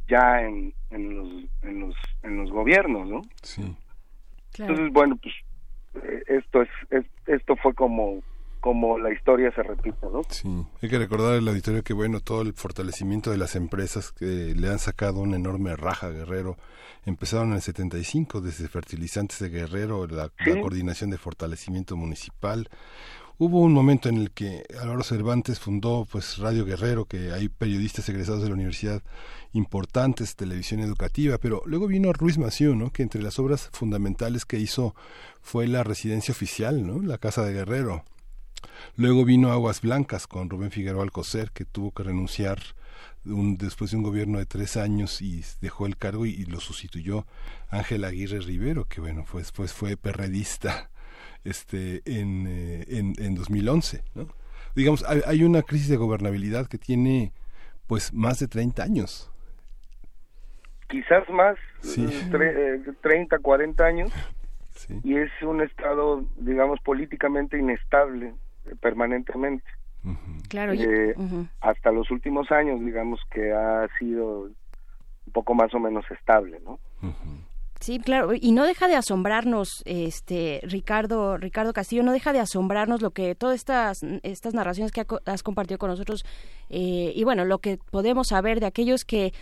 ya 0.08 0.42
en, 0.42 0.74
en, 0.90 1.18
los, 1.18 1.30
en, 1.62 1.80
los, 1.80 1.96
en 2.24 2.38
los 2.38 2.52
gobiernos, 2.52 3.08
¿no? 3.08 3.22
Sí. 3.42 3.76
Entonces, 4.58 4.92
bueno, 4.92 5.18
pues 5.22 5.34
eh, 6.04 6.24
esto 6.28 6.62
es, 6.62 6.70
es 6.90 7.06
esto 7.28 7.56
fue 7.58 7.74
como 7.74 8.22
como 8.64 8.98
la 8.98 9.12
historia 9.12 9.52
se 9.54 9.62
repite, 9.62 10.08
¿no? 10.10 10.22
Sí, 10.30 10.48
hay 10.82 10.88
que 10.88 10.98
recordar 10.98 11.34
al 11.34 11.46
auditorio 11.46 11.84
que, 11.84 11.92
bueno, 11.92 12.22
todo 12.22 12.44
el 12.44 12.54
fortalecimiento 12.54 13.30
de 13.30 13.36
las 13.36 13.58
empresas 13.58 14.14
que 14.14 14.56
le 14.56 14.70
han 14.70 14.80
sacado 14.80 15.20
una 15.20 15.36
enorme 15.36 15.76
raja 15.76 16.08
a 16.08 16.12
Guerrero, 16.12 16.56
empezaron 17.06 17.50
en 17.50 17.56
el 17.56 17.62
75 17.62 18.40
desde 18.40 18.70
Fertilizantes 18.70 19.40
de 19.40 19.50
Guerrero, 19.50 20.08
la, 20.08 20.32
la 20.46 20.62
coordinación 20.62 21.10
de 21.10 21.18
fortalecimiento 21.18 21.98
municipal. 21.98 22.70
Hubo 23.38 23.60
un 23.60 23.74
momento 23.74 24.08
en 24.08 24.16
el 24.16 24.32
que 24.32 24.64
Álvaro 24.80 25.04
Cervantes 25.04 25.60
fundó 25.60 26.08
pues 26.10 26.38
Radio 26.38 26.64
Guerrero, 26.64 27.04
que 27.04 27.34
hay 27.34 27.50
periodistas 27.50 28.08
egresados 28.08 28.44
de 28.44 28.48
la 28.48 28.56
universidad 28.56 29.04
importantes, 29.52 30.38
televisión 30.38 30.80
educativa, 30.80 31.38
pero 31.38 31.64
luego 31.66 31.88
vino 31.88 32.14
Ruiz 32.14 32.38
Massieu, 32.38 32.76
¿no? 32.76 32.92
que 32.92 33.04
entre 33.04 33.22
las 33.22 33.40
obras 33.40 33.70
fundamentales 33.74 34.46
que 34.46 34.58
hizo 34.58 34.96
fue 35.42 35.68
la 35.68 35.84
residencia 35.84 36.32
oficial, 36.32 36.88
¿no? 36.88 37.02
la 37.02 37.18
Casa 37.18 37.44
de 37.44 37.52
Guerrero. 37.52 38.06
Luego 38.98 39.26
vino 39.26 39.52
Aguas 39.52 39.82
Blancas 39.82 40.28
con 40.28 40.50
Rubén 40.50 40.72
Figueroa 40.72 41.04
Alcocer, 41.04 41.52
que 41.52 41.66
tuvo 41.66 41.92
que 41.92 42.04
renunciar 42.04 42.60
un, 43.26 43.58
después 43.58 43.92
de 43.92 43.98
un 43.98 44.04
gobierno 44.04 44.38
de 44.40 44.46
tres 44.46 44.76
años 44.78 45.22
y 45.22 45.44
dejó 45.62 45.86
el 45.86 45.98
cargo 45.98 46.26
y, 46.26 46.32
y 46.32 46.46
lo 46.46 46.60
sustituyó 46.60 47.26
Ángel 47.70 48.04
Aguirre 48.04 48.40
Rivero, 48.42 48.86
que 48.86 49.00
bueno, 49.02 49.26
pues, 49.32 49.52
pues 49.52 49.74
fue 49.74 49.96
perredista 49.98 50.90
este, 51.44 52.02
en, 52.06 52.46
eh, 52.48 52.86
en, 52.90 53.14
en 53.18 53.36
2011. 53.36 54.04
¿no? 54.16 54.28
Digamos, 54.76 55.04
hay, 55.08 55.22
hay 55.26 55.44
una 55.44 55.62
crisis 55.62 55.88
de 55.90 55.98
gobernabilidad 55.98 56.68
que 56.68 56.78
tiene 56.78 57.32
pues 57.88 58.14
más 58.14 58.40
de 58.40 58.48
30 58.48 58.84
años. 58.84 59.30
Quizás 60.90 61.28
más, 61.30 61.56
Sí. 61.82 62.04
eh, 62.06 62.30
tre- 62.30 62.54
eh, 62.88 62.94
30, 63.02 63.40
40 63.40 63.84
años, 63.86 64.12
y 65.04 65.16
es 65.16 65.30
un 65.42 65.62
estado, 65.62 66.24
digamos, 66.38 66.80
políticamente 66.82 67.58
inestable 67.58 68.34
permanentemente. 68.82 69.66
Claro, 70.50 70.74
Eh, 70.74 71.16
hasta 71.62 71.92
los 71.92 72.12
últimos 72.12 72.52
años, 72.52 72.80
digamos 72.82 73.20
que 73.32 73.54
ha 73.54 73.88
sido 74.00 74.42
un 75.26 75.32
poco 75.34 75.54
más 75.54 75.74
o 75.74 75.80
menos 75.80 76.04
estable, 76.12 76.60
¿no? 76.66 76.80
Sí, 77.80 78.00
claro, 78.00 78.32
y 78.34 78.52
no 78.54 78.66
deja 78.66 78.88
de 78.88 78.96
asombrarnos, 78.96 79.82
este 79.86 80.62
Ricardo 80.64 81.36
Ricardo 81.38 81.74
Castillo, 81.74 82.02
no 82.04 82.14
deja 82.14 82.32
de 82.32 82.40
asombrarnos 82.40 83.02
lo 83.02 83.12
que 83.12 83.36
todas 83.36 83.56
estas 83.56 84.04
estas 84.24 84.54
narraciones 84.54 84.94
que 84.94 85.02
ha 85.02 85.06
co- 85.06 85.20
has 85.26 85.44
compartido 85.44 85.78
con 85.80 85.90
nosotros 85.90 86.24
eh, 86.70 87.12
y 87.14 87.24
bueno, 87.26 87.44
lo 87.44 87.60
que 87.60 87.78
podemos 87.92 88.28
saber 88.30 88.62
de 88.62 88.68
aquellos 88.68 89.04
que 89.04 89.34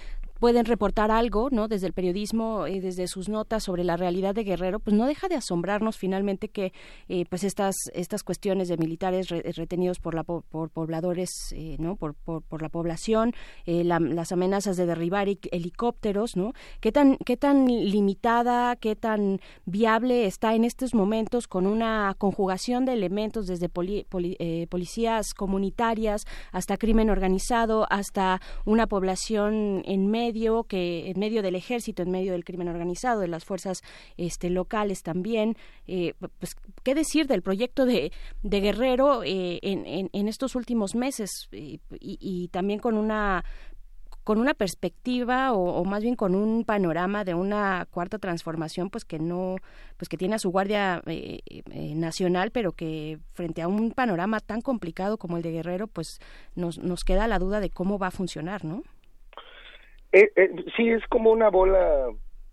pueden 0.42 0.66
reportar 0.66 1.12
algo, 1.12 1.50
¿no? 1.52 1.68
Desde 1.68 1.86
el 1.86 1.94
periodismo, 1.94 2.66
eh, 2.66 2.82
desde 2.82 3.08
sus 3.08 3.30
notas 3.30 3.64
sobre 3.64 3.84
la 3.84 3.96
realidad 3.96 4.34
de 4.34 4.44
Guerrero, 4.44 4.80
pues 4.80 4.96
no 4.96 5.06
deja 5.06 5.28
de 5.30 5.36
asombrarnos 5.36 5.98
finalmente 5.98 6.50
que 6.50 6.74
eh, 7.10 7.26
pues 7.30 7.44
estas 7.44 7.76
estas 7.94 8.24
cuestiones 8.24 8.68
de 8.68 8.76
militares 8.78 9.30
re- 9.30 9.44
retenidos 9.56 10.00
por 10.00 10.16
la 10.16 10.24
po- 10.24 10.44
por 10.50 10.72
pobladores, 10.72 11.30
eh, 11.56 11.76
¿no? 11.80 11.96
Por, 11.96 12.16
por, 12.16 12.62
la 12.64 12.70
población, 12.70 13.34
eh, 13.68 13.84
la- 13.84 14.00
las 14.00 14.32
amenazas 14.32 14.78
de 14.78 14.88
derribar 14.88 15.28
helicópteros, 15.52 16.36
¿no? 16.36 16.54
¿Qué 16.80 16.92
tan 16.92 17.18
qué 17.24 17.38
tan 17.38 17.68
limitada, 17.68 18.76
qué 18.78 18.96
tan 18.96 19.40
viable 19.66 20.26
está 20.26 20.56
en 20.56 20.64
estos 20.66 20.96
momentos 20.96 21.48
con 21.48 21.68
una 21.68 22.16
conjugación 22.18 22.86
de 22.86 22.94
elementos 22.94 23.46
desde 23.46 23.70
poli- 23.70 24.06
poli- 24.10 24.38
eh, 24.40 24.66
policías 24.72 25.36
comunitarias 25.36 26.26
hasta 26.52 26.78
crimen 26.78 27.12
organizado, 27.12 27.86
hasta 27.92 28.42
una 28.66 28.88
población 28.88 29.84
en 29.86 30.08
medio 30.08 30.31
que 30.68 31.10
en 31.10 31.20
medio 31.20 31.42
del 31.42 31.56
ejército, 31.56 32.04
en 32.04 32.12
medio 32.12 32.32
del 32.34 32.44
crimen 32.44 32.68
organizado, 32.68 33.22
de 33.22 33.28
las 33.28 33.46
fuerzas 33.46 33.82
este, 34.18 34.50
locales 34.50 35.04
también. 35.04 35.56
Eh, 35.88 36.14
pues, 36.40 36.56
¿qué 36.84 36.96
decir 36.96 37.28
del 37.28 37.42
proyecto 37.42 37.86
de, 37.86 38.12
Guerrero 38.44 39.24
eh, 39.24 39.60
en, 39.62 40.10
en, 40.12 40.28
estos 40.28 40.56
últimos 40.56 40.96
meses 40.96 41.50
y, 41.52 42.48
también 42.50 42.80
con 42.80 42.96
una 42.96 43.44
con 44.24 44.40
una 44.40 44.54
perspectiva 44.54 45.52
o, 45.52 45.82
o 45.82 45.84
más 45.86 46.04
bien 46.04 46.16
con 46.16 46.36
un 46.36 46.64
panorama 46.64 47.24
de 47.24 47.34
una 47.34 47.88
cuarta 47.90 48.20
transformación 48.20 48.90
pues 48.90 49.04
que 49.04 49.20
no 49.20 49.56
pues 49.98 50.10
que 50.10 50.18
tiene 50.18 50.36
a 50.36 50.40
su 50.40 50.52
guardia 50.52 51.02
eh, 51.08 51.40
eh, 51.46 51.96
nacional 51.96 52.52
pero 52.52 52.72
que 52.74 53.20
frente 53.34 53.62
a 53.62 53.68
un 53.68 53.92
panorama 53.92 54.40
tan 54.40 54.62
complicado 54.62 55.18
como 55.18 55.38
el 55.38 55.44
de 55.44 55.52
Guerrero 55.52 55.88
pues 55.88 56.20
nos, 56.56 56.78
nos 56.78 57.04
queda 57.04 57.28
la 57.28 57.40
duda 57.40 57.60
de 57.60 57.72
cómo 57.72 57.98
va 57.98 58.08
a 58.08 58.12
funcionar 58.12 58.64
no 58.64 58.84
Eh, 60.12 60.32
eh, 60.36 60.66
sí, 60.76 60.90
es 60.90 61.06
como 61.08 61.32
una 61.32 61.50
bola, 61.50 62.10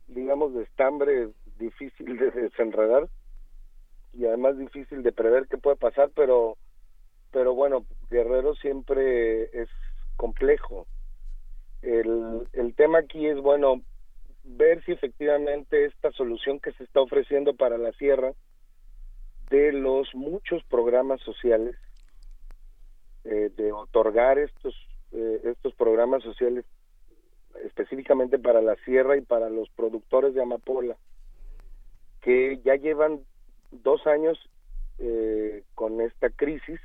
digamos, 0.07 0.55
de 0.55 0.63
estambre 0.63 1.31
difícil 1.59 2.17
de 2.19 2.31
desenredar 2.31 3.09
y 4.13 4.27
además 4.27 4.59
difícil 4.59 5.03
de 5.03 5.13
prever 5.13 5.49
qué 5.49 5.59
puede 5.59 5.77
pasar, 5.77 6.11
pero, 6.15 6.57
pero 7.33 7.55
bueno, 7.55 7.85
Guerrero 8.11 8.55
siempre 8.55 9.45
es 9.53 9.69
complejo. 10.17 10.87
El, 11.83 12.49
el 12.53 12.75
tema 12.75 12.99
aquí 13.01 13.27
es, 13.27 13.39
bueno, 13.41 13.83
ver 14.45 14.85
si 14.85 14.93
efectivamente 14.93 15.85
esta 15.85 16.11
solución 16.13 16.61
que 16.61 16.73
se 16.73 16.85
está 16.85 17.01
ofreciendo 17.01 17.55
para 17.55 17.77
la 17.77 17.93
sierra 17.93 18.33
de 19.51 19.73
los 19.73 20.15
muchos 20.15 20.63
programas 20.65 21.21
sociales, 21.23 21.77
eh, 23.25 23.51
de 23.57 23.73
otorgar 23.73 24.39
estos, 24.39 24.75
eh, 25.13 25.41
estos 25.45 25.75
programas 25.75 26.23
sociales 26.23 26.65
específicamente 27.69 28.39
para 28.39 28.61
la 28.61 28.75
sierra 28.85 29.17
y 29.17 29.21
para 29.21 29.49
los 29.49 29.69
productores 29.71 30.35
de 30.35 30.43
amapola, 30.43 30.97
que 32.21 32.59
ya 32.65 32.75
llevan 32.75 33.21
dos 33.71 34.07
años 34.07 34.39
eh, 34.99 35.63
con 35.75 36.01
esta 36.01 36.31
crisis 36.31 36.81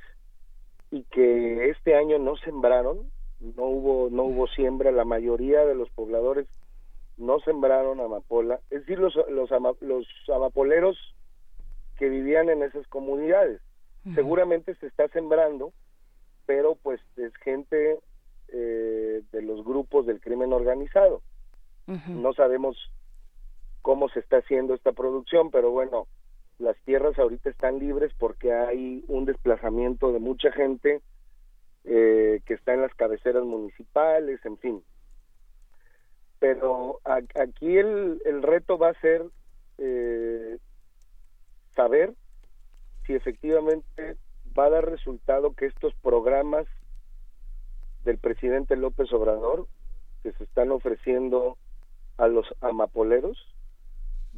y 0.92 1.04
que 1.06 1.70
este 1.70 1.96
año 1.96 2.20
no 2.20 2.36
sembraron, 2.38 3.10
no 3.40 3.64
hubo 3.66 4.10
no 4.12 4.24
hubo 4.24 4.48
siembra, 4.48 4.92
la 4.92 5.06
mayoría 5.06 5.66
de 5.66 5.76
los 5.76 5.90
pobladores 5.90 6.48
no 7.18 7.40
sembraron 7.40 8.00
amapola, 8.00 8.60
es 8.70 8.82
decir, 8.82 9.00
los 9.00 9.16
los, 9.30 9.52
ama- 9.52 9.76
los 9.82 10.08
amapoleros 10.34 10.98
que 11.98 12.10
vivían 12.10 12.50
en 12.50 12.64
esas 12.64 12.88
comunidades. 12.88 13.60
Seguramente 14.16 14.76
se 14.76 14.88
está 14.88 15.08
sembrando, 15.10 15.72
pero 16.46 16.76
pues 16.76 17.00
es 17.16 17.34
gente 17.38 18.00
eh, 18.54 19.22
de 19.32 19.42
los 19.42 19.66
grupos 19.66 20.06
del 20.06 20.22
crimen 20.22 20.54
organizado. 20.54 21.22
No 22.22 22.34
sabemos 22.34 22.78
cómo 23.82 24.08
se 24.10 24.20
está 24.22 24.38
haciendo 24.38 24.74
esta 24.74 24.94
producción, 24.94 25.52
pero 25.52 25.72
bueno, 25.72 26.08
las 26.60 26.78
tierras 26.86 27.20
ahorita 27.20 27.50
están 27.50 27.80
libres 27.80 28.14
porque 28.18 28.54
hay 28.54 29.04
un 29.08 29.26
desplazamiento 29.26 30.14
de 30.14 30.20
mucha 30.20 30.52
gente 30.54 31.02
eh, 31.84 32.40
que 32.46 32.54
está 32.54 32.74
en 32.74 32.82
las 32.82 32.94
cabeceras 32.94 33.44
municipales, 33.44 34.40
en 34.46 34.58
fin. 34.60 34.84
Pero 36.40 37.00
a- 37.06 37.22
aquí 37.42 37.78
el, 37.78 38.22
el 38.26 38.42
reto 38.44 38.78
va 38.78 38.90
a 38.90 39.00
ser 39.02 39.26
eh, 39.78 40.58
saber 41.76 42.14
si 43.06 43.14
efectivamente 43.16 44.16
va 44.58 44.66
a 44.66 44.70
dar 44.70 44.90
resultado 44.90 45.54
que 45.54 45.66
estos 45.66 45.94
programas 45.96 46.68
del 48.04 48.18
presidente 48.18 48.76
López 48.76 49.12
Obrador 49.14 49.68
que 50.22 50.32
se 50.34 50.44
están 50.44 50.72
ofreciendo 50.72 51.58
a 52.18 52.28
los 52.28 52.48
amapoleros 52.62 53.38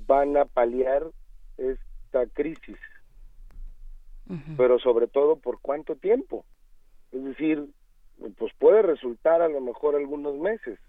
van 0.08 0.38
a 0.38 0.46
paliar 0.46 1.04
esta 1.58 2.26
crisis, 2.34 2.78
pero 4.58 4.80
sobre 4.80 5.08
todo 5.08 5.38
por 5.38 5.60
cuánto 5.62 5.96
tiempo. 5.96 6.46
Es 7.12 7.24
decir, 7.24 7.68
pues 8.38 8.52
puede 8.60 8.82
resultar 8.82 9.42
a 9.42 9.48
lo 9.48 9.62
mejor 9.62 9.96
algunos 9.96 10.36
meses 10.36 10.80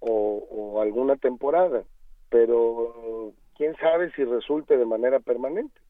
o, 0.00 0.46
o 0.50 0.82
alguna 0.82 1.16
temporada, 1.16 1.84
pero 2.28 3.32
quién 3.56 3.74
sabe 3.76 4.12
si 4.12 4.24
resulte 4.24 4.76
de 4.76 4.84
manera 4.84 5.20
permanente, 5.20 5.80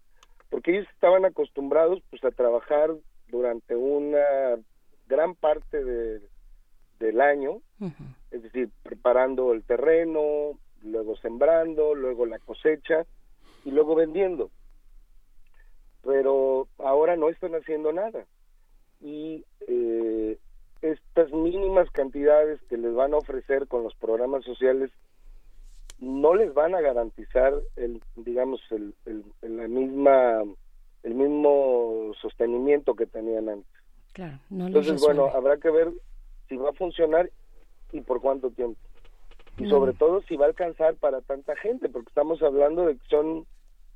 porque 0.50 0.72
ellos 0.72 0.88
estaban 0.92 1.24
acostumbrados 1.24 2.02
pues 2.10 2.22
a 2.24 2.30
trabajar 2.30 2.94
durante 3.28 3.74
una 3.74 4.56
gran 5.06 5.34
parte 5.34 5.82
de- 5.84 6.20
del 6.98 7.20
año, 7.20 7.60
es 8.30 8.42
decir, 8.42 8.70
preparando 8.82 9.52
el 9.52 9.62
terreno, 9.64 10.58
luego 10.82 11.16
sembrando, 11.16 11.94
luego 11.94 12.26
la 12.26 12.38
cosecha 12.38 13.04
y 13.64 13.70
luego 13.70 13.94
vendiendo. 13.94 14.50
Pero 16.02 16.68
ahora 16.78 17.16
no 17.16 17.28
están 17.28 17.54
haciendo 17.54 17.92
nada. 17.92 18.26
Y 19.00 19.44
eh, 19.68 20.38
estas 20.82 21.32
mínimas 21.32 21.90
cantidades 21.90 22.60
que 22.68 22.76
les 22.76 22.94
van 22.94 23.12
a 23.14 23.18
ofrecer 23.18 23.66
con 23.66 23.82
los 23.82 23.94
programas 23.96 24.44
sociales 24.44 24.90
no 25.98 26.34
les 26.34 26.52
van 26.54 26.74
a 26.74 26.80
garantizar 26.80 27.54
el 27.76 28.02
digamos 28.16 28.60
el, 28.70 28.94
el, 29.06 29.24
el- 29.42 29.56
la 29.56 29.66
misma 29.66 30.42
el 31.02 31.14
mismo 31.14 32.12
sostenimiento 32.20 32.94
que 32.94 33.06
tenían 33.06 33.48
antes 33.48 33.75
claro 34.16 34.40
no 34.50 34.68
les 34.68 34.76
entonces 34.88 35.00
bueno 35.00 35.26
habrá 35.34 35.58
que 35.58 35.70
ver 35.70 35.92
si 36.48 36.56
va 36.56 36.70
a 36.70 36.72
funcionar 36.72 37.30
y 37.92 38.00
por 38.00 38.20
cuánto 38.20 38.50
tiempo. 38.50 38.78
Y 39.58 39.68
sobre 39.70 39.94
todo 39.94 40.20
si 40.28 40.36
va 40.36 40.44
a 40.44 40.48
alcanzar 40.48 40.96
para 40.96 41.22
tanta 41.22 41.56
gente 41.56 41.88
porque 41.88 42.08
estamos 42.08 42.42
hablando 42.42 42.86
de 42.86 42.96
que 42.96 43.06
son 43.08 43.46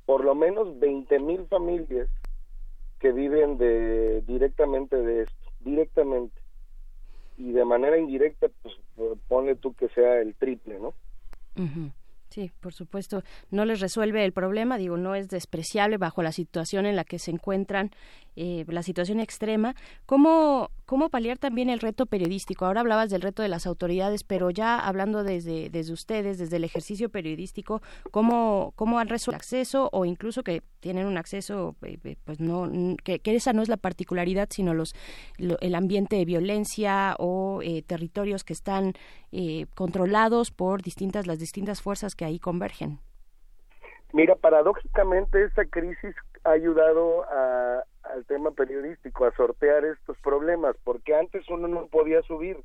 por 0.05 0.25
lo 0.25 0.33
menos 0.33 0.79
20 0.79 1.19
mil 1.19 1.45
familias 1.45 2.09
que 2.99 3.11
viven 3.11 3.57
de 3.57 4.21
directamente 4.21 4.95
de 4.97 5.23
esto 5.23 5.51
directamente. 5.59 6.39
Y 7.37 7.51
de 7.51 7.65
manera 7.65 7.97
indirecta 7.97 8.47
pues 8.63 8.75
pone 9.27 9.55
tú 9.55 9.73
que 9.73 9.87
sea 9.89 10.19
el 10.19 10.33
triple 10.35 10.79
no. 10.79 10.93
Sí, 12.29 12.49
por 12.61 12.73
supuesto, 12.73 13.23
no 13.51 13.65
les 13.65 13.81
resuelve 13.81 14.23
el 14.23 14.31
problema, 14.31 14.77
digo, 14.77 14.95
no 14.95 15.15
es 15.15 15.27
despreciable 15.27 15.97
bajo 15.97 16.23
la 16.23 16.31
situación 16.31 16.85
en 16.85 16.95
la 16.95 17.03
que 17.03 17.19
se 17.19 17.29
encuentran, 17.29 17.91
eh, 18.35 18.65
la 18.67 18.83
situación 18.83 19.19
extrema. 19.19 19.75
¿Cómo, 20.05 20.69
¿Cómo 20.85 21.09
paliar 21.09 21.37
también 21.37 21.69
el 21.69 21.79
reto 21.79 22.05
periodístico? 22.05 22.65
Ahora 22.65 22.81
hablabas 22.81 23.09
del 23.09 23.21
reto 23.21 23.41
de 23.41 23.47
las 23.49 23.65
autoridades, 23.65 24.23
pero 24.23 24.49
ya 24.49 24.77
hablando 24.79 25.23
desde, 25.23 25.69
desde 25.69 25.93
ustedes, 25.93 26.37
desde 26.37 26.57
el 26.57 26.63
ejercicio 26.63 27.09
periodístico, 27.09 27.81
¿cómo, 28.11 28.73
cómo 28.75 28.99
han 28.99 29.07
resuelto 29.07 29.31
el 29.31 29.35
acceso 29.41 29.89
o 29.91 30.05
incluso 30.05 30.43
que 30.43 30.61
tienen 30.79 31.05
un 31.05 31.17
acceso, 31.17 31.75
eh, 31.83 31.97
eh, 32.03 32.15
pues 32.25 32.39
no, 32.39 32.69
que, 33.03 33.21
esa 33.23 33.53
no 33.53 33.61
es 33.61 33.69
la 33.69 33.77
particularidad, 33.77 34.47
sino 34.51 34.73
los, 34.73 34.93
lo- 35.37 35.59
el 35.59 35.75
ambiente 35.75 36.15
de 36.17 36.25
violencia 36.25 37.15
o 37.19 37.61
eh, 37.63 37.81
territorios 37.83 38.43
que 38.43 38.53
están 38.53 38.93
eh, 39.31 39.67
controlados 39.75 40.51
por 40.51 40.81
distintas, 40.81 41.27
las 41.27 41.39
distintas 41.39 41.81
fuerzas 41.81 42.15
que 42.15 42.25
ahí 42.25 42.39
convergen? 42.39 42.99
Mira, 44.13 44.35
paradójicamente 44.35 45.43
esta 45.45 45.63
crisis 45.65 46.13
ha 46.43 46.51
ayudado 46.51 47.23
a- 47.29 47.83
al 48.03 48.25
tema 48.25 48.51
periodístico 48.51 49.25
a 49.25 49.31
sortear 49.35 49.85
estos 49.85 50.17
problemas, 50.19 50.75
porque 50.83 51.15
antes 51.15 51.47
uno 51.49 51.67
no 51.67 51.87
podía 51.87 52.21
subir, 52.23 52.57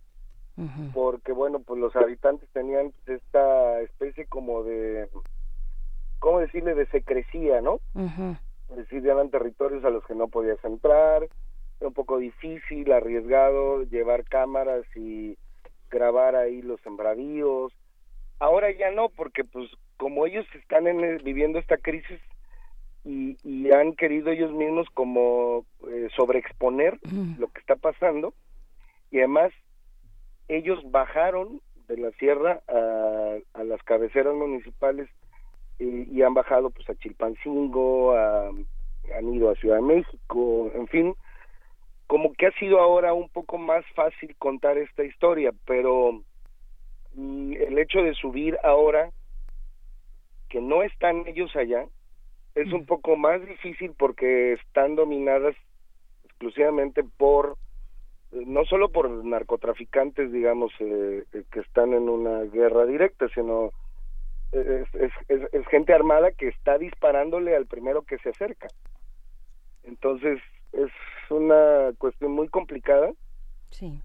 porque 0.94 1.32
bueno, 1.32 1.60
pues 1.60 1.80
los 1.80 1.94
habitantes 1.96 2.48
tenían 2.52 2.92
esta 3.06 3.80
especie 3.82 4.26
como 4.26 4.62
de, 4.64 5.08
¿cómo 6.18 6.40
decirle?, 6.40 6.74
de 6.74 6.86
secrecía, 6.86 7.60
¿no? 7.60 7.80
Es 8.70 8.76
decir, 8.78 9.06
eran 9.06 9.30
territorios 9.30 9.84
a 9.84 9.90
los 9.90 10.04
que 10.06 10.14
no 10.14 10.28
podías 10.28 10.62
entrar, 10.64 11.22
era 11.78 11.88
un 11.88 11.94
poco 11.94 12.18
difícil, 12.18 12.90
arriesgado 12.92 13.82
llevar 13.84 14.24
cámaras 14.24 14.84
y 14.96 15.36
grabar 15.90 16.34
ahí 16.34 16.62
los 16.62 16.80
sembradíos. 16.80 17.72
Ahora 18.38 18.70
ya 18.72 18.90
no, 18.90 19.08
porque 19.10 19.44
pues 19.44 19.70
como 19.98 20.26
ellos 20.26 20.46
están 20.54 20.86
en 20.86 21.00
el- 21.00 21.22
viviendo 21.22 21.58
esta 21.58 21.76
crisis 21.76 22.20
y, 23.06 23.38
y 23.44 23.70
han 23.72 23.94
querido 23.94 24.30
ellos 24.30 24.52
mismos 24.52 24.88
como 24.92 25.64
eh, 25.88 26.08
sobreexponer 26.16 26.98
lo 27.38 27.46
que 27.48 27.60
está 27.60 27.76
pasando 27.76 28.34
y 29.12 29.18
además 29.18 29.52
ellos 30.48 30.80
bajaron 30.90 31.60
de 31.88 31.96
la 31.98 32.10
sierra 32.12 32.60
a, 32.68 33.36
a 33.54 33.64
las 33.64 33.80
cabeceras 33.84 34.34
municipales 34.34 35.08
y, 35.78 36.10
y 36.18 36.22
han 36.22 36.34
bajado 36.34 36.70
pues 36.70 36.88
a 36.90 36.94
Chilpancingo, 36.96 38.12
a- 38.16 38.48
han 38.48 39.34
ido 39.34 39.50
a 39.50 39.54
Ciudad 39.54 39.76
de 39.76 39.82
México, 39.82 40.70
en 40.74 40.88
fin, 40.88 41.14
como 42.08 42.32
que 42.34 42.46
ha 42.46 42.52
sido 42.58 42.80
ahora 42.80 43.12
un 43.14 43.28
poco 43.28 43.56
más 43.56 43.84
fácil 43.94 44.34
contar 44.36 44.78
esta 44.78 45.04
historia, 45.04 45.52
pero 45.64 46.22
mm, 47.14 47.52
el 47.52 47.78
hecho 47.78 48.00
de 48.02 48.14
subir 48.14 48.58
ahora 48.64 49.10
que 50.48 50.60
no 50.60 50.82
están 50.82 51.24
ellos 51.26 51.54
allá 51.54 51.86
es 52.56 52.72
un 52.72 52.84
poco 52.86 53.16
más 53.16 53.40
difícil 53.46 53.92
porque 53.96 54.54
están 54.54 54.96
dominadas 54.96 55.54
exclusivamente 56.24 57.04
por 57.16 57.56
eh, 58.32 58.42
no 58.46 58.64
solo 58.64 58.88
por 58.90 59.08
narcotraficantes 59.24 60.32
digamos 60.32 60.72
eh, 60.80 61.24
eh, 61.32 61.44
que 61.52 61.60
están 61.60 61.92
en 61.94 62.08
una 62.08 62.40
guerra 62.42 62.84
directa 62.86 63.28
sino 63.34 63.72
eh, 64.52 64.84
es, 64.94 65.00
es- 65.00 65.12
es- 65.42 65.48
es 65.54 65.66
gente 65.68 65.92
armada 65.94 66.32
que 66.32 66.48
está 66.48 66.76
disparándole 66.78 67.54
al 67.54 67.66
primero 67.66 68.02
que 68.02 68.18
se 68.18 68.30
acerca. 68.30 68.68
Entonces 69.84 70.40
es 70.72 70.90
una 71.30 71.92
cuestión 71.98 72.32
muy 72.32 72.48
complicada. 72.48 73.10
Sí. 73.70 74.00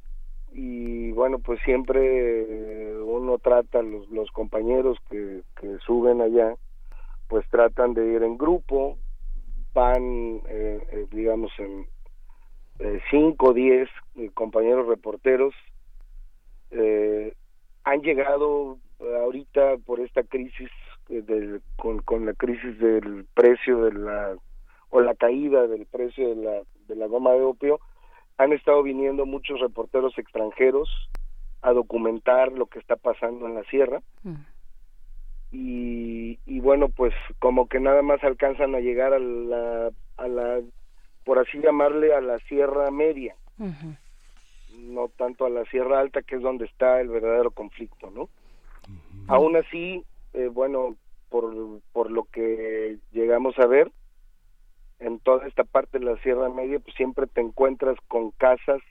y 0.53 1.11
bueno 1.11 1.39
pues 1.39 1.59
siempre 1.63 2.99
uno 3.01 3.37
trata 3.37 3.81
los, 3.81 4.09
los 4.09 4.29
compañeros 4.31 4.97
que, 5.09 5.43
que 5.59 5.77
suben 5.85 6.19
allá 6.21 6.55
pues 7.31 7.47
tratan 7.49 7.93
de 7.93 8.05
ir 8.11 8.23
en 8.23 8.37
grupo 8.37 8.97
van 9.73 10.41
eh, 10.49 10.85
eh, 10.91 11.07
digamos 11.11 11.49
en 11.59 11.87
eh, 12.79 12.99
cinco 13.09 13.51
o 13.51 13.53
diez 13.53 13.87
eh, 14.17 14.29
compañeros 14.33 14.85
reporteros 14.87 15.53
han 17.83 18.01
llegado 18.01 18.77
ahorita 18.99 19.77
por 19.85 19.99
esta 20.01 20.23
crisis 20.23 20.69
del- 21.07 21.61
con, 21.77 21.99
con 21.99 22.25
la 22.25 22.33
crisis 22.33 22.77
del 22.79 23.25
precio 23.33 23.83
de 23.85 23.93
la 23.93 24.35
o 24.89 24.99
la 24.99 25.15
caída 25.15 25.67
del 25.67 25.85
precio 25.85 26.29
de 26.29 26.35
la 26.35 26.61
de 26.87 26.95
la 26.95 27.07
goma 27.07 27.31
de 27.31 27.41
opio 27.43 27.79
han 28.37 28.51
estado 28.51 28.83
viniendo 28.83 29.25
muchos 29.25 29.59
reporteros 29.61 30.17
extranjeros 30.17 30.89
a 31.61 31.71
documentar 31.71 32.51
lo 32.51 32.65
que 32.65 32.79
está 32.79 32.95
pasando 32.97 33.47
en 33.47 33.55
la 33.55 33.63
sierra 33.65 34.01
y, 35.51 36.39
y 36.45 36.59
bueno 36.59 36.89
pues 36.89 37.13
como 37.39 37.67
que 37.67 37.79
nada 37.79 38.01
más 38.01 38.23
alcanzan 38.23 38.75
a 38.75 38.79
llegar 38.79 39.13
a 39.13 39.19
la 39.19 39.91
a 40.17 40.27
la 40.27 40.61
por 41.25 41.39
así 41.39 41.59
llamarle 41.59 42.13
a 42.13 42.21
la 42.21 42.39
sierra 42.39 42.89
media. 42.89 43.35
No 44.77 45.09
tanto 45.09 45.45
a 45.45 45.49
la 45.49 45.65
sierra 45.65 45.99
alta 45.99 46.21
que 46.21 46.35
es 46.35 46.41
donde 46.41 46.65
está 46.65 46.99
el 47.01 47.09
verdadero 47.09 47.51
conflicto 47.51 48.09
no 48.09 48.29
aún 49.27 49.55
así 49.55 50.03
eh, 50.33 50.47
bueno 50.47 50.95
por 51.29 51.53
por 51.91 52.09
lo 52.09 52.23
que 52.25 52.97
llegamos 53.11 53.57
a 53.59 53.67
ver 53.67 53.91
en 55.01 55.19
toda 55.19 55.47
esta 55.47 55.63
parte 55.63 55.99
de 55.99 56.05
la 56.05 56.17
Sierra 56.17 56.47
Media, 56.49 56.79
pues 56.79 56.95
siempre 56.95 57.25
te 57.25 57.41
encuentras 57.41 57.97
con 58.07 58.29
casas 58.31 58.81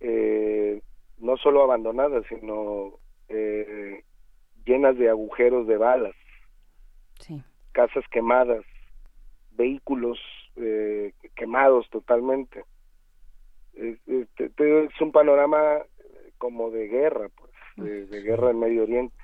eh, 0.00 0.82
no 1.18 1.36
solo 1.36 1.62
abandonadas, 1.62 2.24
sino 2.28 2.94
eh, 3.28 3.64
llenas 4.78 4.96
de 4.96 5.10
agujeros 5.10 5.66
de 5.66 5.76
balas, 5.76 6.14
casas 7.72 8.04
quemadas, 8.10 8.64
vehículos 9.50 10.18
eh, 10.56 11.12
quemados 11.34 11.88
totalmente. 11.90 12.64
Es, 13.74 13.98
un 15.00 15.12
panorama 15.12 15.82
como 16.38 16.70
de 16.70 16.88
guerra, 16.88 17.28
pues, 17.36 17.52
de, 17.76 18.06
de 18.06 18.22
guerra 18.22 18.50
en 18.50 18.60
Medio 18.60 18.82
Oriente. 18.84 19.16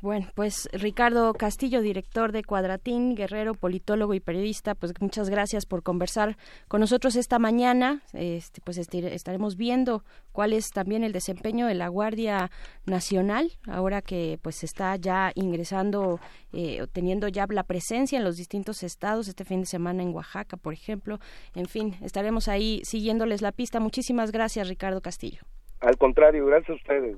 Bueno, 0.00 0.26
pues 0.34 0.68
Ricardo 0.72 1.32
Castillo, 1.34 1.82
director 1.82 2.32
de 2.32 2.42
Cuadratín, 2.42 3.14
guerrero, 3.14 3.54
politólogo 3.54 4.12
y 4.14 4.20
periodista, 4.20 4.74
pues 4.74 4.92
muchas 5.00 5.30
gracias 5.30 5.66
por 5.66 5.82
conversar 5.82 6.36
con 6.68 6.80
nosotros 6.80 7.14
esta 7.14 7.38
mañana. 7.38 8.02
Este, 8.12 8.60
pues 8.60 8.78
este- 8.78 9.14
estaremos 9.14 9.56
viendo 9.56 10.02
cuál 10.32 10.52
es 10.52 10.70
también 10.70 11.04
el 11.04 11.12
desempeño 11.12 11.66
de 11.66 11.74
la 11.74 11.88
Guardia 11.88 12.50
Nacional, 12.86 13.52
ahora 13.68 14.02
que 14.02 14.38
pues 14.42 14.64
está 14.64 14.96
ya 14.96 15.30
ingresando, 15.36 16.18
eh, 16.52 16.84
teniendo 16.92 17.28
ya 17.28 17.46
la 17.48 17.62
presencia 17.62 18.18
en 18.18 18.24
los 18.24 18.36
distintos 18.36 18.82
estados, 18.82 19.28
este 19.28 19.44
fin 19.44 19.60
de 19.60 19.66
semana 19.66 20.02
en 20.02 20.12
Oaxaca, 20.14 20.56
por 20.56 20.72
ejemplo. 20.72 21.18
En 21.54 21.66
fin, 21.66 21.96
estaremos 22.02 22.48
ahí 22.48 22.80
siguiéndoles 22.84 23.42
la 23.42 23.52
pista. 23.52 23.78
Muchísimas 23.78 24.32
gracias, 24.32 24.68
Ricardo 24.68 25.00
Castillo. 25.00 25.42
Al 25.80 25.96
contrario, 25.96 26.46
gracias 26.46 26.70
a 26.70 26.74
ustedes. 26.74 27.16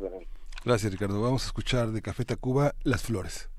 Gracias, 0.64 0.90
Ricardo. 0.90 1.20
Vamos 1.20 1.44
a 1.44 1.46
escuchar 1.46 1.92
de 1.92 2.00
Café 2.00 2.24
Tacuba 2.24 2.74
Las 2.82 3.02
Flores. 3.02 3.50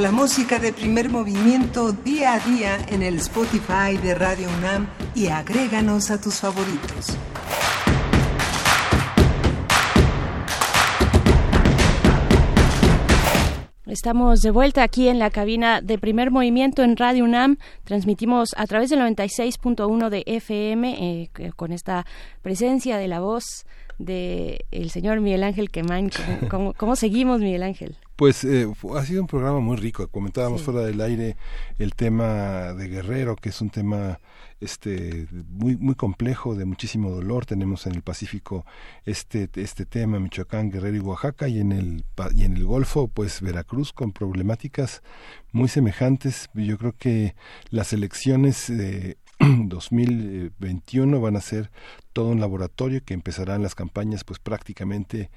La 0.00 0.10
música 0.10 0.58
de 0.58 0.72
primer 0.72 1.08
movimiento 1.08 1.92
día 1.92 2.34
a 2.34 2.40
día 2.40 2.78
en 2.88 3.02
el 3.02 3.14
Spotify 3.18 3.96
de 4.02 4.16
Radio 4.16 4.48
UNAM 4.58 4.88
y 5.14 5.28
agréganos 5.28 6.10
a 6.10 6.20
tus 6.20 6.40
favoritos. 6.40 7.16
Estamos 13.86 14.40
de 14.42 14.50
vuelta 14.50 14.82
aquí 14.82 15.08
en 15.08 15.20
la 15.20 15.30
cabina 15.30 15.80
de 15.80 15.96
primer 15.96 16.32
movimiento 16.32 16.82
en 16.82 16.96
Radio 16.96 17.24
UNAM. 17.24 17.56
Transmitimos 17.84 18.50
a 18.56 18.66
través 18.66 18.90
del 18.90 18.98
96.1 18.98 20.08
de 20.10 20.24
FM 20.26 21.30
eh, 21.38 21.52
con 21.54 21.72
esta 21.72 22.04
presencia 22.42 22.98
de 22.98 23.06
la 23.06 23.20
voz 23.20 23.64
del 23.98 24.58
de 24.72 24.88
señor 24.88 25.20
Miguel 25.20 25.44
Ángel 25.44 25.70
Quemán. 25.70 26.10
Cómo 26.76 26.96
seguimos, 26.96 27.40
Miguel 27.40 27.62
Ángel? 27.62 27.96
Pues 28.16 28.44
eh, 28.44 28.72
ha 28.94 29.04
sido 29.04 29.22
un 29.22 29.26
programa 29.26 29.58
muy 29.58 29.76
rico. 29.76 30.06
Comentábamos 30.06 30.62
fuera 30.62 30.82
del 30.82 31.00
aire 31.00 31.36
el 31.78 31.94
tema 31.94 32.72
de 32.72 32.88
Guerrero, 32.88 33.34
que 33.34 33.48
es 33.48 33.60
un 33.60 33.70
tema 33.70 34.20
este 34.60 35.26
muy 35.48 35.76
muy 35.76 35.96
complejo, 35.96 36.54
de 36.54 36.64
muchísimo 36.64 37.10
dolor. 37.10 37.44
Tenemos 37.44 37.86
en 37.86 37.96
el 37.96 38.02
Pacífico 38.02 38.64
este 39.04 39.50
este 39.56 39.84
tema 39.84 40.20
Michoacán, 40.20 40.70
Guerrero 40.70 40.96
y 40.96 41.00
Oaxaca 41.00 41.48
y 41.48 41.58
en 41.58 41.72
el 41.72 42.04
y 42.36 42.44
en 42.44 42.56
el 42.56 42.64
Golfo, 42.64 43.08
pues 43.08 43.40
Veracruz 43.40 43.92
con 43.92 44.12
problemáticas 44.12 45.02
muy 45.50 45.66
semejantes. 45.66 46.48
Yo 46.54 46.78
creo 46.78 46.94
que 46.96 47.34
las 47.70 47.92
elecciones 47.92 48.68
de 48.68 49.18
2021 49.40 51.20
van 51.20 51.34
a 51.34 51.40
ser 51.40 51.72
todo 52.12 52.28
un 52.28 52.38
laboratorio 52.38 53.04
que 53.04 53.14
empezarán 53.14 53.64
las 53.64 53.74
campañas 53.74 54.22
pues 54.22 54.38
prácticamente 54.38 55.30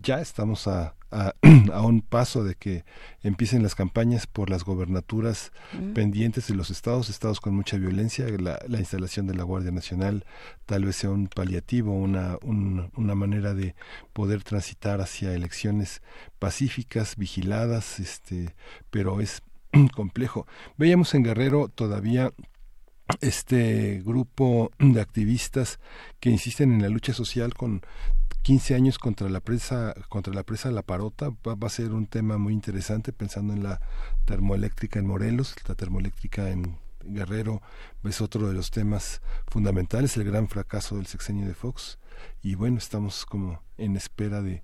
ya 0.00 0.20
estamos 0.20 0.68
a, 0.68 0.94
a, 1.10 1.34
a 1.72 1.82
un 1.82 2.00
paso 2.02 2.44
de 2.44 2.54
que 2.54 2.84
empiecen 3.22 3.62
las 3.62 3.74
campañas 3.74 4.26
por 4.26 4.50
las 4.50 4.64
gobernaturas 4.64 5.52
Mm. 5.72 5.92
pendientes 5.92 6.48
de 6.48 6.54
los 6.54 6.70
estados, 6.70 7.10
estados 7.10 7.40
con 7.40 7.54
mucha 7.54 7.76
violencia, 7.76 8.26
la, 8.38 8.58
la 8.66 8.78
instalación 8.78 9.26
de 9.26 9.34
la 9.34 9.44
Guardia 9.44 9.70
Nacional 9.70 10.24
tal 10.66 10.84
vez 10.84 10.96
sea 10.96 11.10
un 11.10 11.28
paliativo, 11.28 11.92
una, 11.92 12.36
un- 12.42 12.90
una 12.96 13.14
manera 13.14 13.54
de 13.54 13.74
poder 14.12 14.42
transitar 14.42 15.00
hacia 15.00 15.32
elecciones 15.34 16.02
pacíficas, 16.38 17.16
vigiladas, 17.16 18.00
este, 18.00 18.54
pero 18.90 19.20
es 19.20 19.42
complejo. 19.94 20.46
Veíamos 20.76 21.14
en 21.14 21.22
Guerrero 21.22 21.68
todavía 21.68 22.32
este 23.20 24.02
grupo 24.04 24.70
de 24.78 25.00
activistas 25.00 25.78
que 26.20 26.30
insisten 26.30 26.72
en 26.72 26.82
la 26.82 26.88
lucha 26.88 27.12
social 27.12 27.54
con 27.54 27.82
15 28.42 28.74
años 28.74 28.98
contra 28.98 29.28
la 29.28 29.40
presa 29.40 29.94
contra 30.08 30.32
la 30.32 30.42
presa 30.42 30.70
La 30.70 30.82
Parota 30.82 31.30
va, 31.46 31.54
va 31.54 31.66
a 31.66 31.70
ser 31.70 31.92
un 31.92 32.06
tema 32.06 32.38
muy 32.38 32.54
interesante 32.54 33.12
pensando 33.12 33.52
en 33.52 33.62
la 33.62 33.80
termoeléctrica 34.24 34.98
en 34.98 35.06
Morelos, 35.06 35.54
la 35.68 35.74
termoeléctrica 35.74 36.50
en 36.50 36.78
Guerrero 37.02 37.62
es 38.04 38.20
otro 38.20 38.46
de 38.46 38.54
los 38.54 38.70
temas 38.70 39.22
fundamentales, 39.48 40.16
el 40.16 40.24
gran 40.24 40.48
fracaso 40.48 40.96
del 40.96 41.06
sexenio 41.06 41.46
de 41.46 41.54
Fox 41.54 41.98
y 42.42 42.54
bueno, 42.54 42.78
estamos 42.78 43.24
como 43.26 43.62
en 43.78 43.96
espera 43.96 44.42
de 44.42 44.62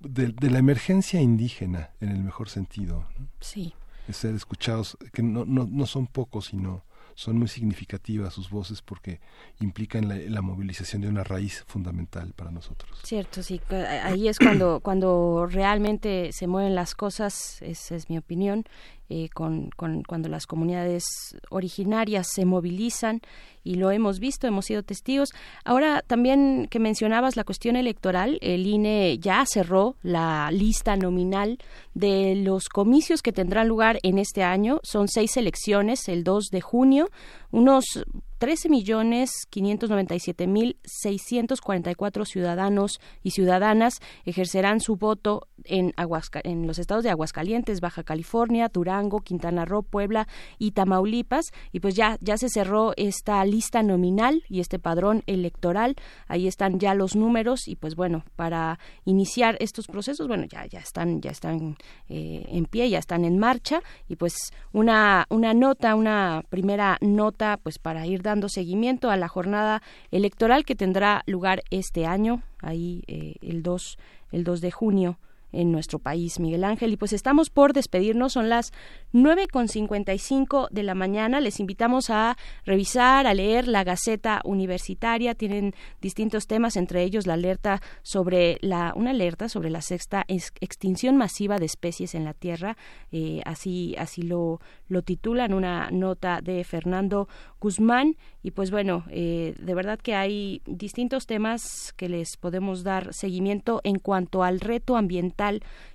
de, 0.00 0.28
de 0.28 0.50
la 0.50 0.58
emergencia 0.58 1.20
indígena 1.20 1.90
en 2.00 2.08
el 2.10 2.22
mejor 2.22 2.48
sentido. 2.48 3.06
¿no? 3.18 3.28
Sí. 3.40 3.74
de 4.06 4.12
ser 4.12 4.34
escuchados, 4.34 4.96
que 5.12 5.22
no, 5.22 5.44
no, 5.44 5.68
no 5.70 5.86
son 5.86 6.06
pocos, 6.06 6.46
sino 6.46 6.84
son 7.14 7.38
muy 7.38 7.48
significativas 7.48 8.34
sus 8.34 8.50
voces 8.50 8.82
porque 8.82 9.20
implican 9.60 10.08
la, 10.08 10.16
la 10.16 10.42
movilización 10.42 11.02
de 11.02 11.08
una 11.08 11.24
raíz 11.24 11.64
fundamental 11.66 12.32
para 12.34 12.50
nosotros. 12.50 12.98
Cierto, 13.04 13.42
sí. 13.42 13.60
que 13.68 13.76
Ahí 13.76 14.28
es 14.28 14.38
cuando, 14.38 14.80
cuando 14.80 15.46
realmente 15.46 16.32
se 16.32 16.46
mueven 16.46 16.74
las 16.74 16.94
cosas, 16.94 17.60
esa 17.62 17.94
es 17.94 18.08
mi 18.10 18.18
opinión, 18.18 18.64
eh, 19.10 19.28
con, 19.28 19.70
con, 19.70 20.04
cuando 20.04 20.28
las 20.28 20.46
comunidades 20.46 21.04
originarias 21.50 22.28
se 22.32 22.44
movilizan 22.44 23.20
y 23.64 23.74
lo 23.74 23.90
hemos 23.90 24.20
visto, 24.20 24.46
hemos 24.46 24.66
sido 24.66 24.84
testigos. 24.84 25.30
Ahora 25.64 26.02
también 26.06 26.68
que 26.70 26.78
mencionabas 26.78 27.36
la 27.36 27.42
cuestión 27.42 27.74
electoral, 27.74 28.38
el 28.40 28.66
INE 28.66 29.18
ya 29.18 29.44
cerró 29.46 29.96
la 30.04 30.50
lista 30.52 30.96
nominal 30.96 31.58
de 31.94 32.36
los 32.36 32.68
comicios 32.68 33.20
que 33.20 33.32
tendrán 33.32 33.66
lugar 33.66 33.98
en 34.04 34.18
este 34.18 34.44
año. 34.44 34.78
Son 34.84 35.08
seis 35.08 35.36
elecciones, 35.36 36.08
el 36.08 36.22
2 36.22 36.46
de 36.52 36.60
junio, 36.60 37.10
unos 37.50 38.04
13 38.40 38.70
millones 38.70 39.30
597 39.50 40.46
mil 40.46 40.78
644 40.82 42.24
ciudadanos 42.24 42.98
y 43.22 43.32
ciudadanas 43.32 44.00
ejercerán 44.24 44.80
su 44.80 44.96
voto 44.96 45.46
en, 45.64 45.92
Aguasca- 45.98 46.40
en 46.42 46.66
los 46.66 46.78
estados 46.78 47.04
de 47.04 47.10
Aguascalientes, 47.10 47.82
Baja 47.82 48.02
California, 48.02 48.70
Durango, 48.72 49.20
Quintana 49.20 49.66
Roo, 49.66 49.82
Puebla 49.82 50.26
y 50.58 50.70
Tamaulipas. 50.70 51.50
Y 51.70 51.80
pues 51.80 51.94
ya, 51.96 52.16
ya 52.22 52.38
se 52.38 52.48
cerró 52.48 52.94
esta 52.96 53.44
lista 53.44 53.82
nominal 53.82 54.42
y 54.48 54.60
este 54.60 54.78
padrón 54.78 55.22
electoral. 55.26 55.96
Ahí 56.26 56.46
están 56.48 56.80
ya 56.80 56.94
los 56.94 57.14
números 57.16 57.68
y 57.68 57.76
pues 57.76 57.94
bueno, 57.94 58.24
para 58.36 58.78
iniciar 59.04 59.58
estos 59.60 59.86
procesos, 59.86 60.28
bueno, 60.28 60.46
ya, 60.50 60.64
ya 60.64 60.78
están, 60.78 61.20
ya 61.20 61.30
están 61.30 61.76
eh, 62.08 62.46
en 62.48 62.64
pie, 62.64 62.88
ya 62.88 62.98
están 63.00 63.26
en 63.26 63.36
marcha 63.38 63.82
y 64.08 64.16
pues 64.16 64.34
una, 64.72 65.26
una 65.28 65.52
nota, 65.52 65.94
una 65.94 66.42
primera 66.48 66.96
nota 67.02 67.58
pues 67.62 67.78
para 67.78 68.06
ir 68.06 68.22
dando 68.22 68.29
seguimiento 68.48 69.10
a 69.10 69.16
la 69.16 69.28
jornada 69.28 69.82
electoral 70.10 70.64
que 70.64 70.74
tendrá 70.74 71.22
lugar 71.26 71.62
este 71.70 72.06
año, 72.06 72.42
ahí 72.60 73.02
eh, 73.06 73.36
el 73.42 73.62
2, 73.62 73.98
el 74.32 74.44
2 74.44 74.60
de 74.60 74.70
junio 74.70 75.18
en 75.52 75.72
nuestro 75.72 75.98
país, 75.98 76.38
Miguel 76.40 76.64
Ángel. 76.64 76.92
Y 76.92 76.96
pues 76.96 77.12
estamos 77.12 77.50
por 77.50 77.72
despedirnos, 77.72 78.32
son 78.34 78.48
las 78.48 78.72
9.55 79.12 80.68
de 80.70 80.82
la 80.82 80.94
mañana. 80.94 81.40
Les 81.40 81.60
invitamos 81.60 82.10
a 82.10 82.36
revisar, 82.64 83.26
a 83.26 83.34
leer 83.34 83.68
la 83.68 83.84
Gaceta 83.84 84.40
Universitaria. 84.44 85.34
Tienen 85.34 85.74
distintos 86.00 86.46
temas, 86.46 86.76
entre 86.76 87.02
ellos 87.02 87.26
la 87.26 87.34
alerta 87.34 87.80
sobre 88.02 88.58
la, 88.60 88.92
una 88.96 89.10
alerta 89.10 89.48
sobre 89.48 89.70
la 89.70 89.82
sexta 89.82 90.24
ex- 90.28 90.52
extinción 90.60 91.16
masiva 91.16 91.58
de 91.58 91.66
especies 91.66 92.14
en 92.14 92.24
la 92.24 92.34
Tierra. 92.34 92.76
Eh, 93.12 93.40
así, 93.44 93.94
así 93.98 94.22
lo, 94.22 94.60
lo 94.88 95.02
titulan, 95.02 95.52
una 95.54 95.90
nota 95.90 96.40
de 96.42 96.62
Fernando 96.64 97.28
Guzmán. 97.60 98.16
Y 98.42 98.52
pues 98.52 98.70
bueno, 98.70 99.04
eh, 99.10 99.54
de 99.58 99.74
verdad 99.74 99.98
que 99.98 100.14
hay 100.14 100.62
distintos 100.66 101.26
temas 101.26 101.92
que 101.96 102.08
les 102.08 102.36
podemos 102.36 102.82
dar 102.84 103.12
seguimiento 103.12 103.80
en 103.84 103.98
cuanto 103.98 104.42
al 104.42 104.60
reto 104.60 104.96
ambiental 104.96 105.39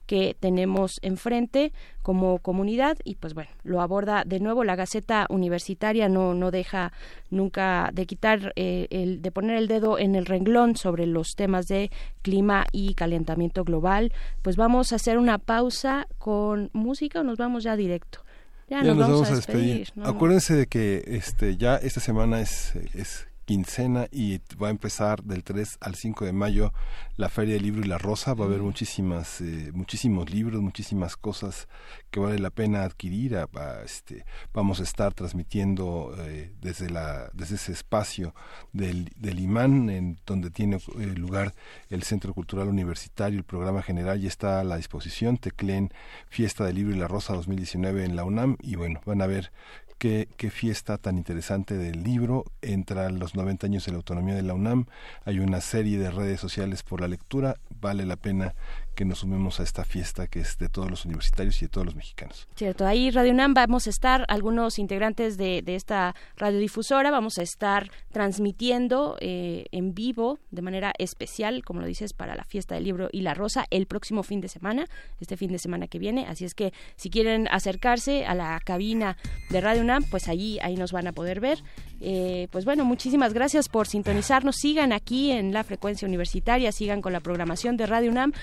que 0.06 0.36
tenemos 0.40 1.00
enfrente 1.02 1.72
como 2.02 2.40
comunidad 2.40 2.98
y 3.04 3.16
pues 3.16 3.34
bueno, 3.34 3.50
lo 3.64 3.82
aborda 3.82 4.24
de 4.26 4.40
nuevo 4.40 4.64
la 4.64 4.76
Gaceta 4.76 5.26
Universitaria, 5.30 6.10
no, 6.10 6.34
no 6.34 6.52
deja 6.52 6.92
nunca 7.30 7.90
de 7.94 8.06
quitar, 8.06 8.54
eh, 8.56 8.88
el, 8.92 9.22
de 9.22 9.32
poner 9.32 9.58
el 9.58 9.68
dedo 9.68 9.98
en 9.98 10.16
el 10.16 10.26
renglón 10.26 10.76
sobre 10.76 11.06
los 11.08 11.36
temas 11.36 11.68
de 11.68 11.92
clima 12.22 12.66
y 12.72 12.94
calentamiento 12.94 13.64
global. 13.64 14.14
Pues 14.42 14.56
vamos 14.56 14.94
a 14.94 14.98
hacer 14.98 15.18
una 15.18 15.38
pausa 15.38 16.08
con 16.18 16.70
música 16.74 17.22
o 17.22 17.24
nos 17.24 17.38
vamos 17.38 17.64
ya 17.64 17.76
directo. 17.76 18.20
Ya, 18.68 18.82
nos, 18.82 18.98
vamos, 18.98 19.30
a 19.30 19.36
despedir. 19.36 19.90
¿no? 19.96 20.08
Acuérdense 20.08 20.56
de 20.56 20.66
que 20.66 21.04
este 21.06 21.56
ya 21.56 21.76
esta 21.76 22.00
semana 22.00 22.42
es, 22.42 22.76
es 22.96 23.28
quincena 23.46 24.08
y 24.12 24.40
va 24.62 24.68
a 24.68 24.72
empezar 24.72 25.24
del 25.24 25.44
3 25.44 25.78
al 25.82 25.96
5 25.96 26.26
de 26.26 26.34
mayo 26.34 26.74
la 27.16 27.30
Feria 27.30 27.54
del 27.54 27.64
Libro 27.64 27.82
y 27.84 27.88
la 27.88 27.98
Rosa. 27.98 28.34
Va 28.34 28.46
a 28.46 28.48
haber 28.48 28.62
muchísimas, 28.62 29.40
eh, 29.42 29.72
muchísimos 29.74 30.30
libros, 30.32 30.62
muchísimas 30.62 31.16
cosas 31.16 31.68
que 32.12 32.20
vale 32.20 32.40
la 32.40 32.50
pena 32.50 32.84
adquirir. 32.84 33.38
A- 33.38 33.48
a, 33.56 33.84
este, 33.84 34.26
vamos 34.54 34.80
a 34.80 34.84
estar 34.84 35.14
transmitiendo 35.14 36.14
eh, 36.20 36.54
desde, 36.62 36.90
la, 36.90 37.30
desde 37.34 37.56
ese 37.56 37.72
espacio 37.72 38.34
del, 38.74 39.12
del 39.16 39.40
imán, 39.40 39.90
en 39.90 40.20
donde 40.26 40.50
tiene 40.50 40.78
eh, 40.78 41.06
lugar 41.16 41.54
el 41.90 42.04
Centro 42.04 42.34
Cultural 42.34 42.68
Universitario, 42.68 43.38
el 43.38 43.46
programa 43.46 43.82
general 43.82 44.20
ya 44.20 44.28
está 44.28 44.60
a 44.60 44.64
la 44.64 44.78
disposición. 44.78 45.38
Tecleen 45.38 45.92
Fiesta 46.30 46.66
del 46.66 46.76
Libro 46.76 46.96
y 46.96 47.00
la 47.00 47.08
Rosa 47.08 47.34
2019 47.34 48.04
en 48.06 48.16
la 48.16 48.24
UNAM 48.24 48.58
y 48.62 48.76
bueno, 48.76 49.02
van 49.06 49.22
a 49.22 49.28
ver 49.28 49.52
qué, 49.98 50.28
fiesta 50.52 50.98
tan 50.98 51.18
interesante 51.18 51.76
del 51.78 52.04
libro. 52.04 52.46
Entra 52.62 53.10
los 53.10 53.36
90 53.36 53.68
años 53.68 53.86
de 53.86 53.92
la 53.92 53.98
autonomía 53.98 54.36
de 54.36 54.44
la 54.44 54.54
UNAM. 54.54 54.86
Hay 55.24 55.40
una 55.40 55.62
serie 55.62 55.98
de 55.98 56.12
redes 56.12 56.40
sociales 56.40 56.84
por 56.84 57.02
la 57.02 57.08
lectura. 57.08 57.56
Vale 57.82 58.06
la 58.06 58.16
pena 58.16 58.56
que 58.96 59.06
nos 59.06 59.20
sumemos 59.20 59.60
a 59.60 59.64
esta 59.64 59.84
fiesta 59.84 60.28
que 60.28 60.40
es 60.40 60.58
de 60.58 60.70
todos 60.70 60.90
los 60.90 61.06
universitarios 61.06 61.62
y 61.62 61.66
de 61.66 61.70
todos 61.70 61.86
los 61.86 61.96
mexicanos. 61.96 62.48
Cierto, 62.56 62.88
ahí 62.88 63.12
Radio 63.12 63.32
UNAM 63.32 63.54
vamos 63.54 63.88
a 63.88 63.90
estar, 63.90 64.26
algunos 64.28 64.80
integrantes 64.80 65.38
de, 65.38 65.64
esta 65.68 66.16
radiodifusora, 66.38 67.12
vamos 67.12 67.38
a 67.38 67.44
estar 67.44 67.92
transmitiendo 68.12 69.18
eh, 69.20 69.66
en 69.72 69.94
vivo 69.94 70.40
de 70.52 70.62
manera 70.62 70.94
especial, 70.98 71.64
como 71.64 71.82
lo 71.82 71.88
dices, 71.88 72.14
para 72.14 72.36
la 72.36 72.46
fiesta 72.46 72.76
del 72.76 72.86
libro 72.86 73.10
y 73.12 73.22
la 73.22 73.34
rosa 73.34 73.66
el 73.70 73.86
próximo 73.86 74.24
fin 74.24 74.42
de 74.42 74.48
semana, 74.48 74.86
este 75.20 75.38
fin 75.38 75.52
de 75.52 75.60
semana 75.60 75.88
que 75.88 76.00
viene. 76.00 76.26
Así 76.28 76.46
es 76.46 76.56
que 76.56 76.74
si 76.96 77.10
quieren 77.10 77.48
acercarse 77.52 78.26
a 78.26 78.34
la 78.34 78.60
cabina 78.64 79.18
de 79.50 79.62
Radio 79.62 79.82
UNAM, 79.82 80.04
pues 80.10 80.28
ahí, 80.30 80.58
ahí 80.62 80.76
nos 80.76 80.92
van 80.92 81.08
a 81.08 81.12
poder 81.12 81.40
ver. 81.40 81.62
Eh, 82.00 82.48
pues 82.52 82.66
bueno, 82.66 82.86
muchísimas 82.86 83.34
gracias 83.34 83.68
por 83.68 83.88
sintonizarnos. 83.88 84.56
Sigan 84.58 84.94
aquí 84.94 85.32
en 85.32 85.54
la 85.54 85.64
frecuencia 85.64 86.08
universitaria, 86.08 86.72
sigan 86.72 87.02
con 87.02 87.14
la 87.14 87.20
programación 87.20 87.78
de 87.78 87.86
Radio 87.86 88.12
UNAM. 88.12 88.34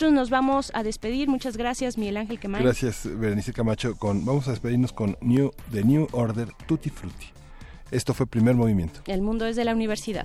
Nosotros 0.00 0.18
nos 0.18 0.30
vamos 0.30 0.72
a 0.72 0.82
despedir. 0.82 1.28
Muchas 1.28 1.58
gracias, 1.58 1.98
Miguel 1.98 2.16
Ángel 2.16 2.40
Quemán. 2.40 2.62
Gracias, 2.62 3.02
Berenice 3.04 3.52
Camacho. 3.52 3.98
Con, 3.98 4.24
vamos 4.24 4.48
a 4.48 4.52
despedirnos 4.52 4.94
con 4.94 5.18
New, 5.20 5.52
The 5.72 5.84
New 5.84 6.08
Order 6.12 6.48
Tutti 6.66 6.88
Frutti. 6.88 7.26
Esto 7.90 8.14
fue 8.14 8.26
Primer 8.26 8.54
Movimiento. 8.54 9.02
El 9.06 9.20
mundo 9.20 9.44
es 9.44 9.56
de 9.56 9.64
la 9.66 9.74
universidad. 9.74 10.24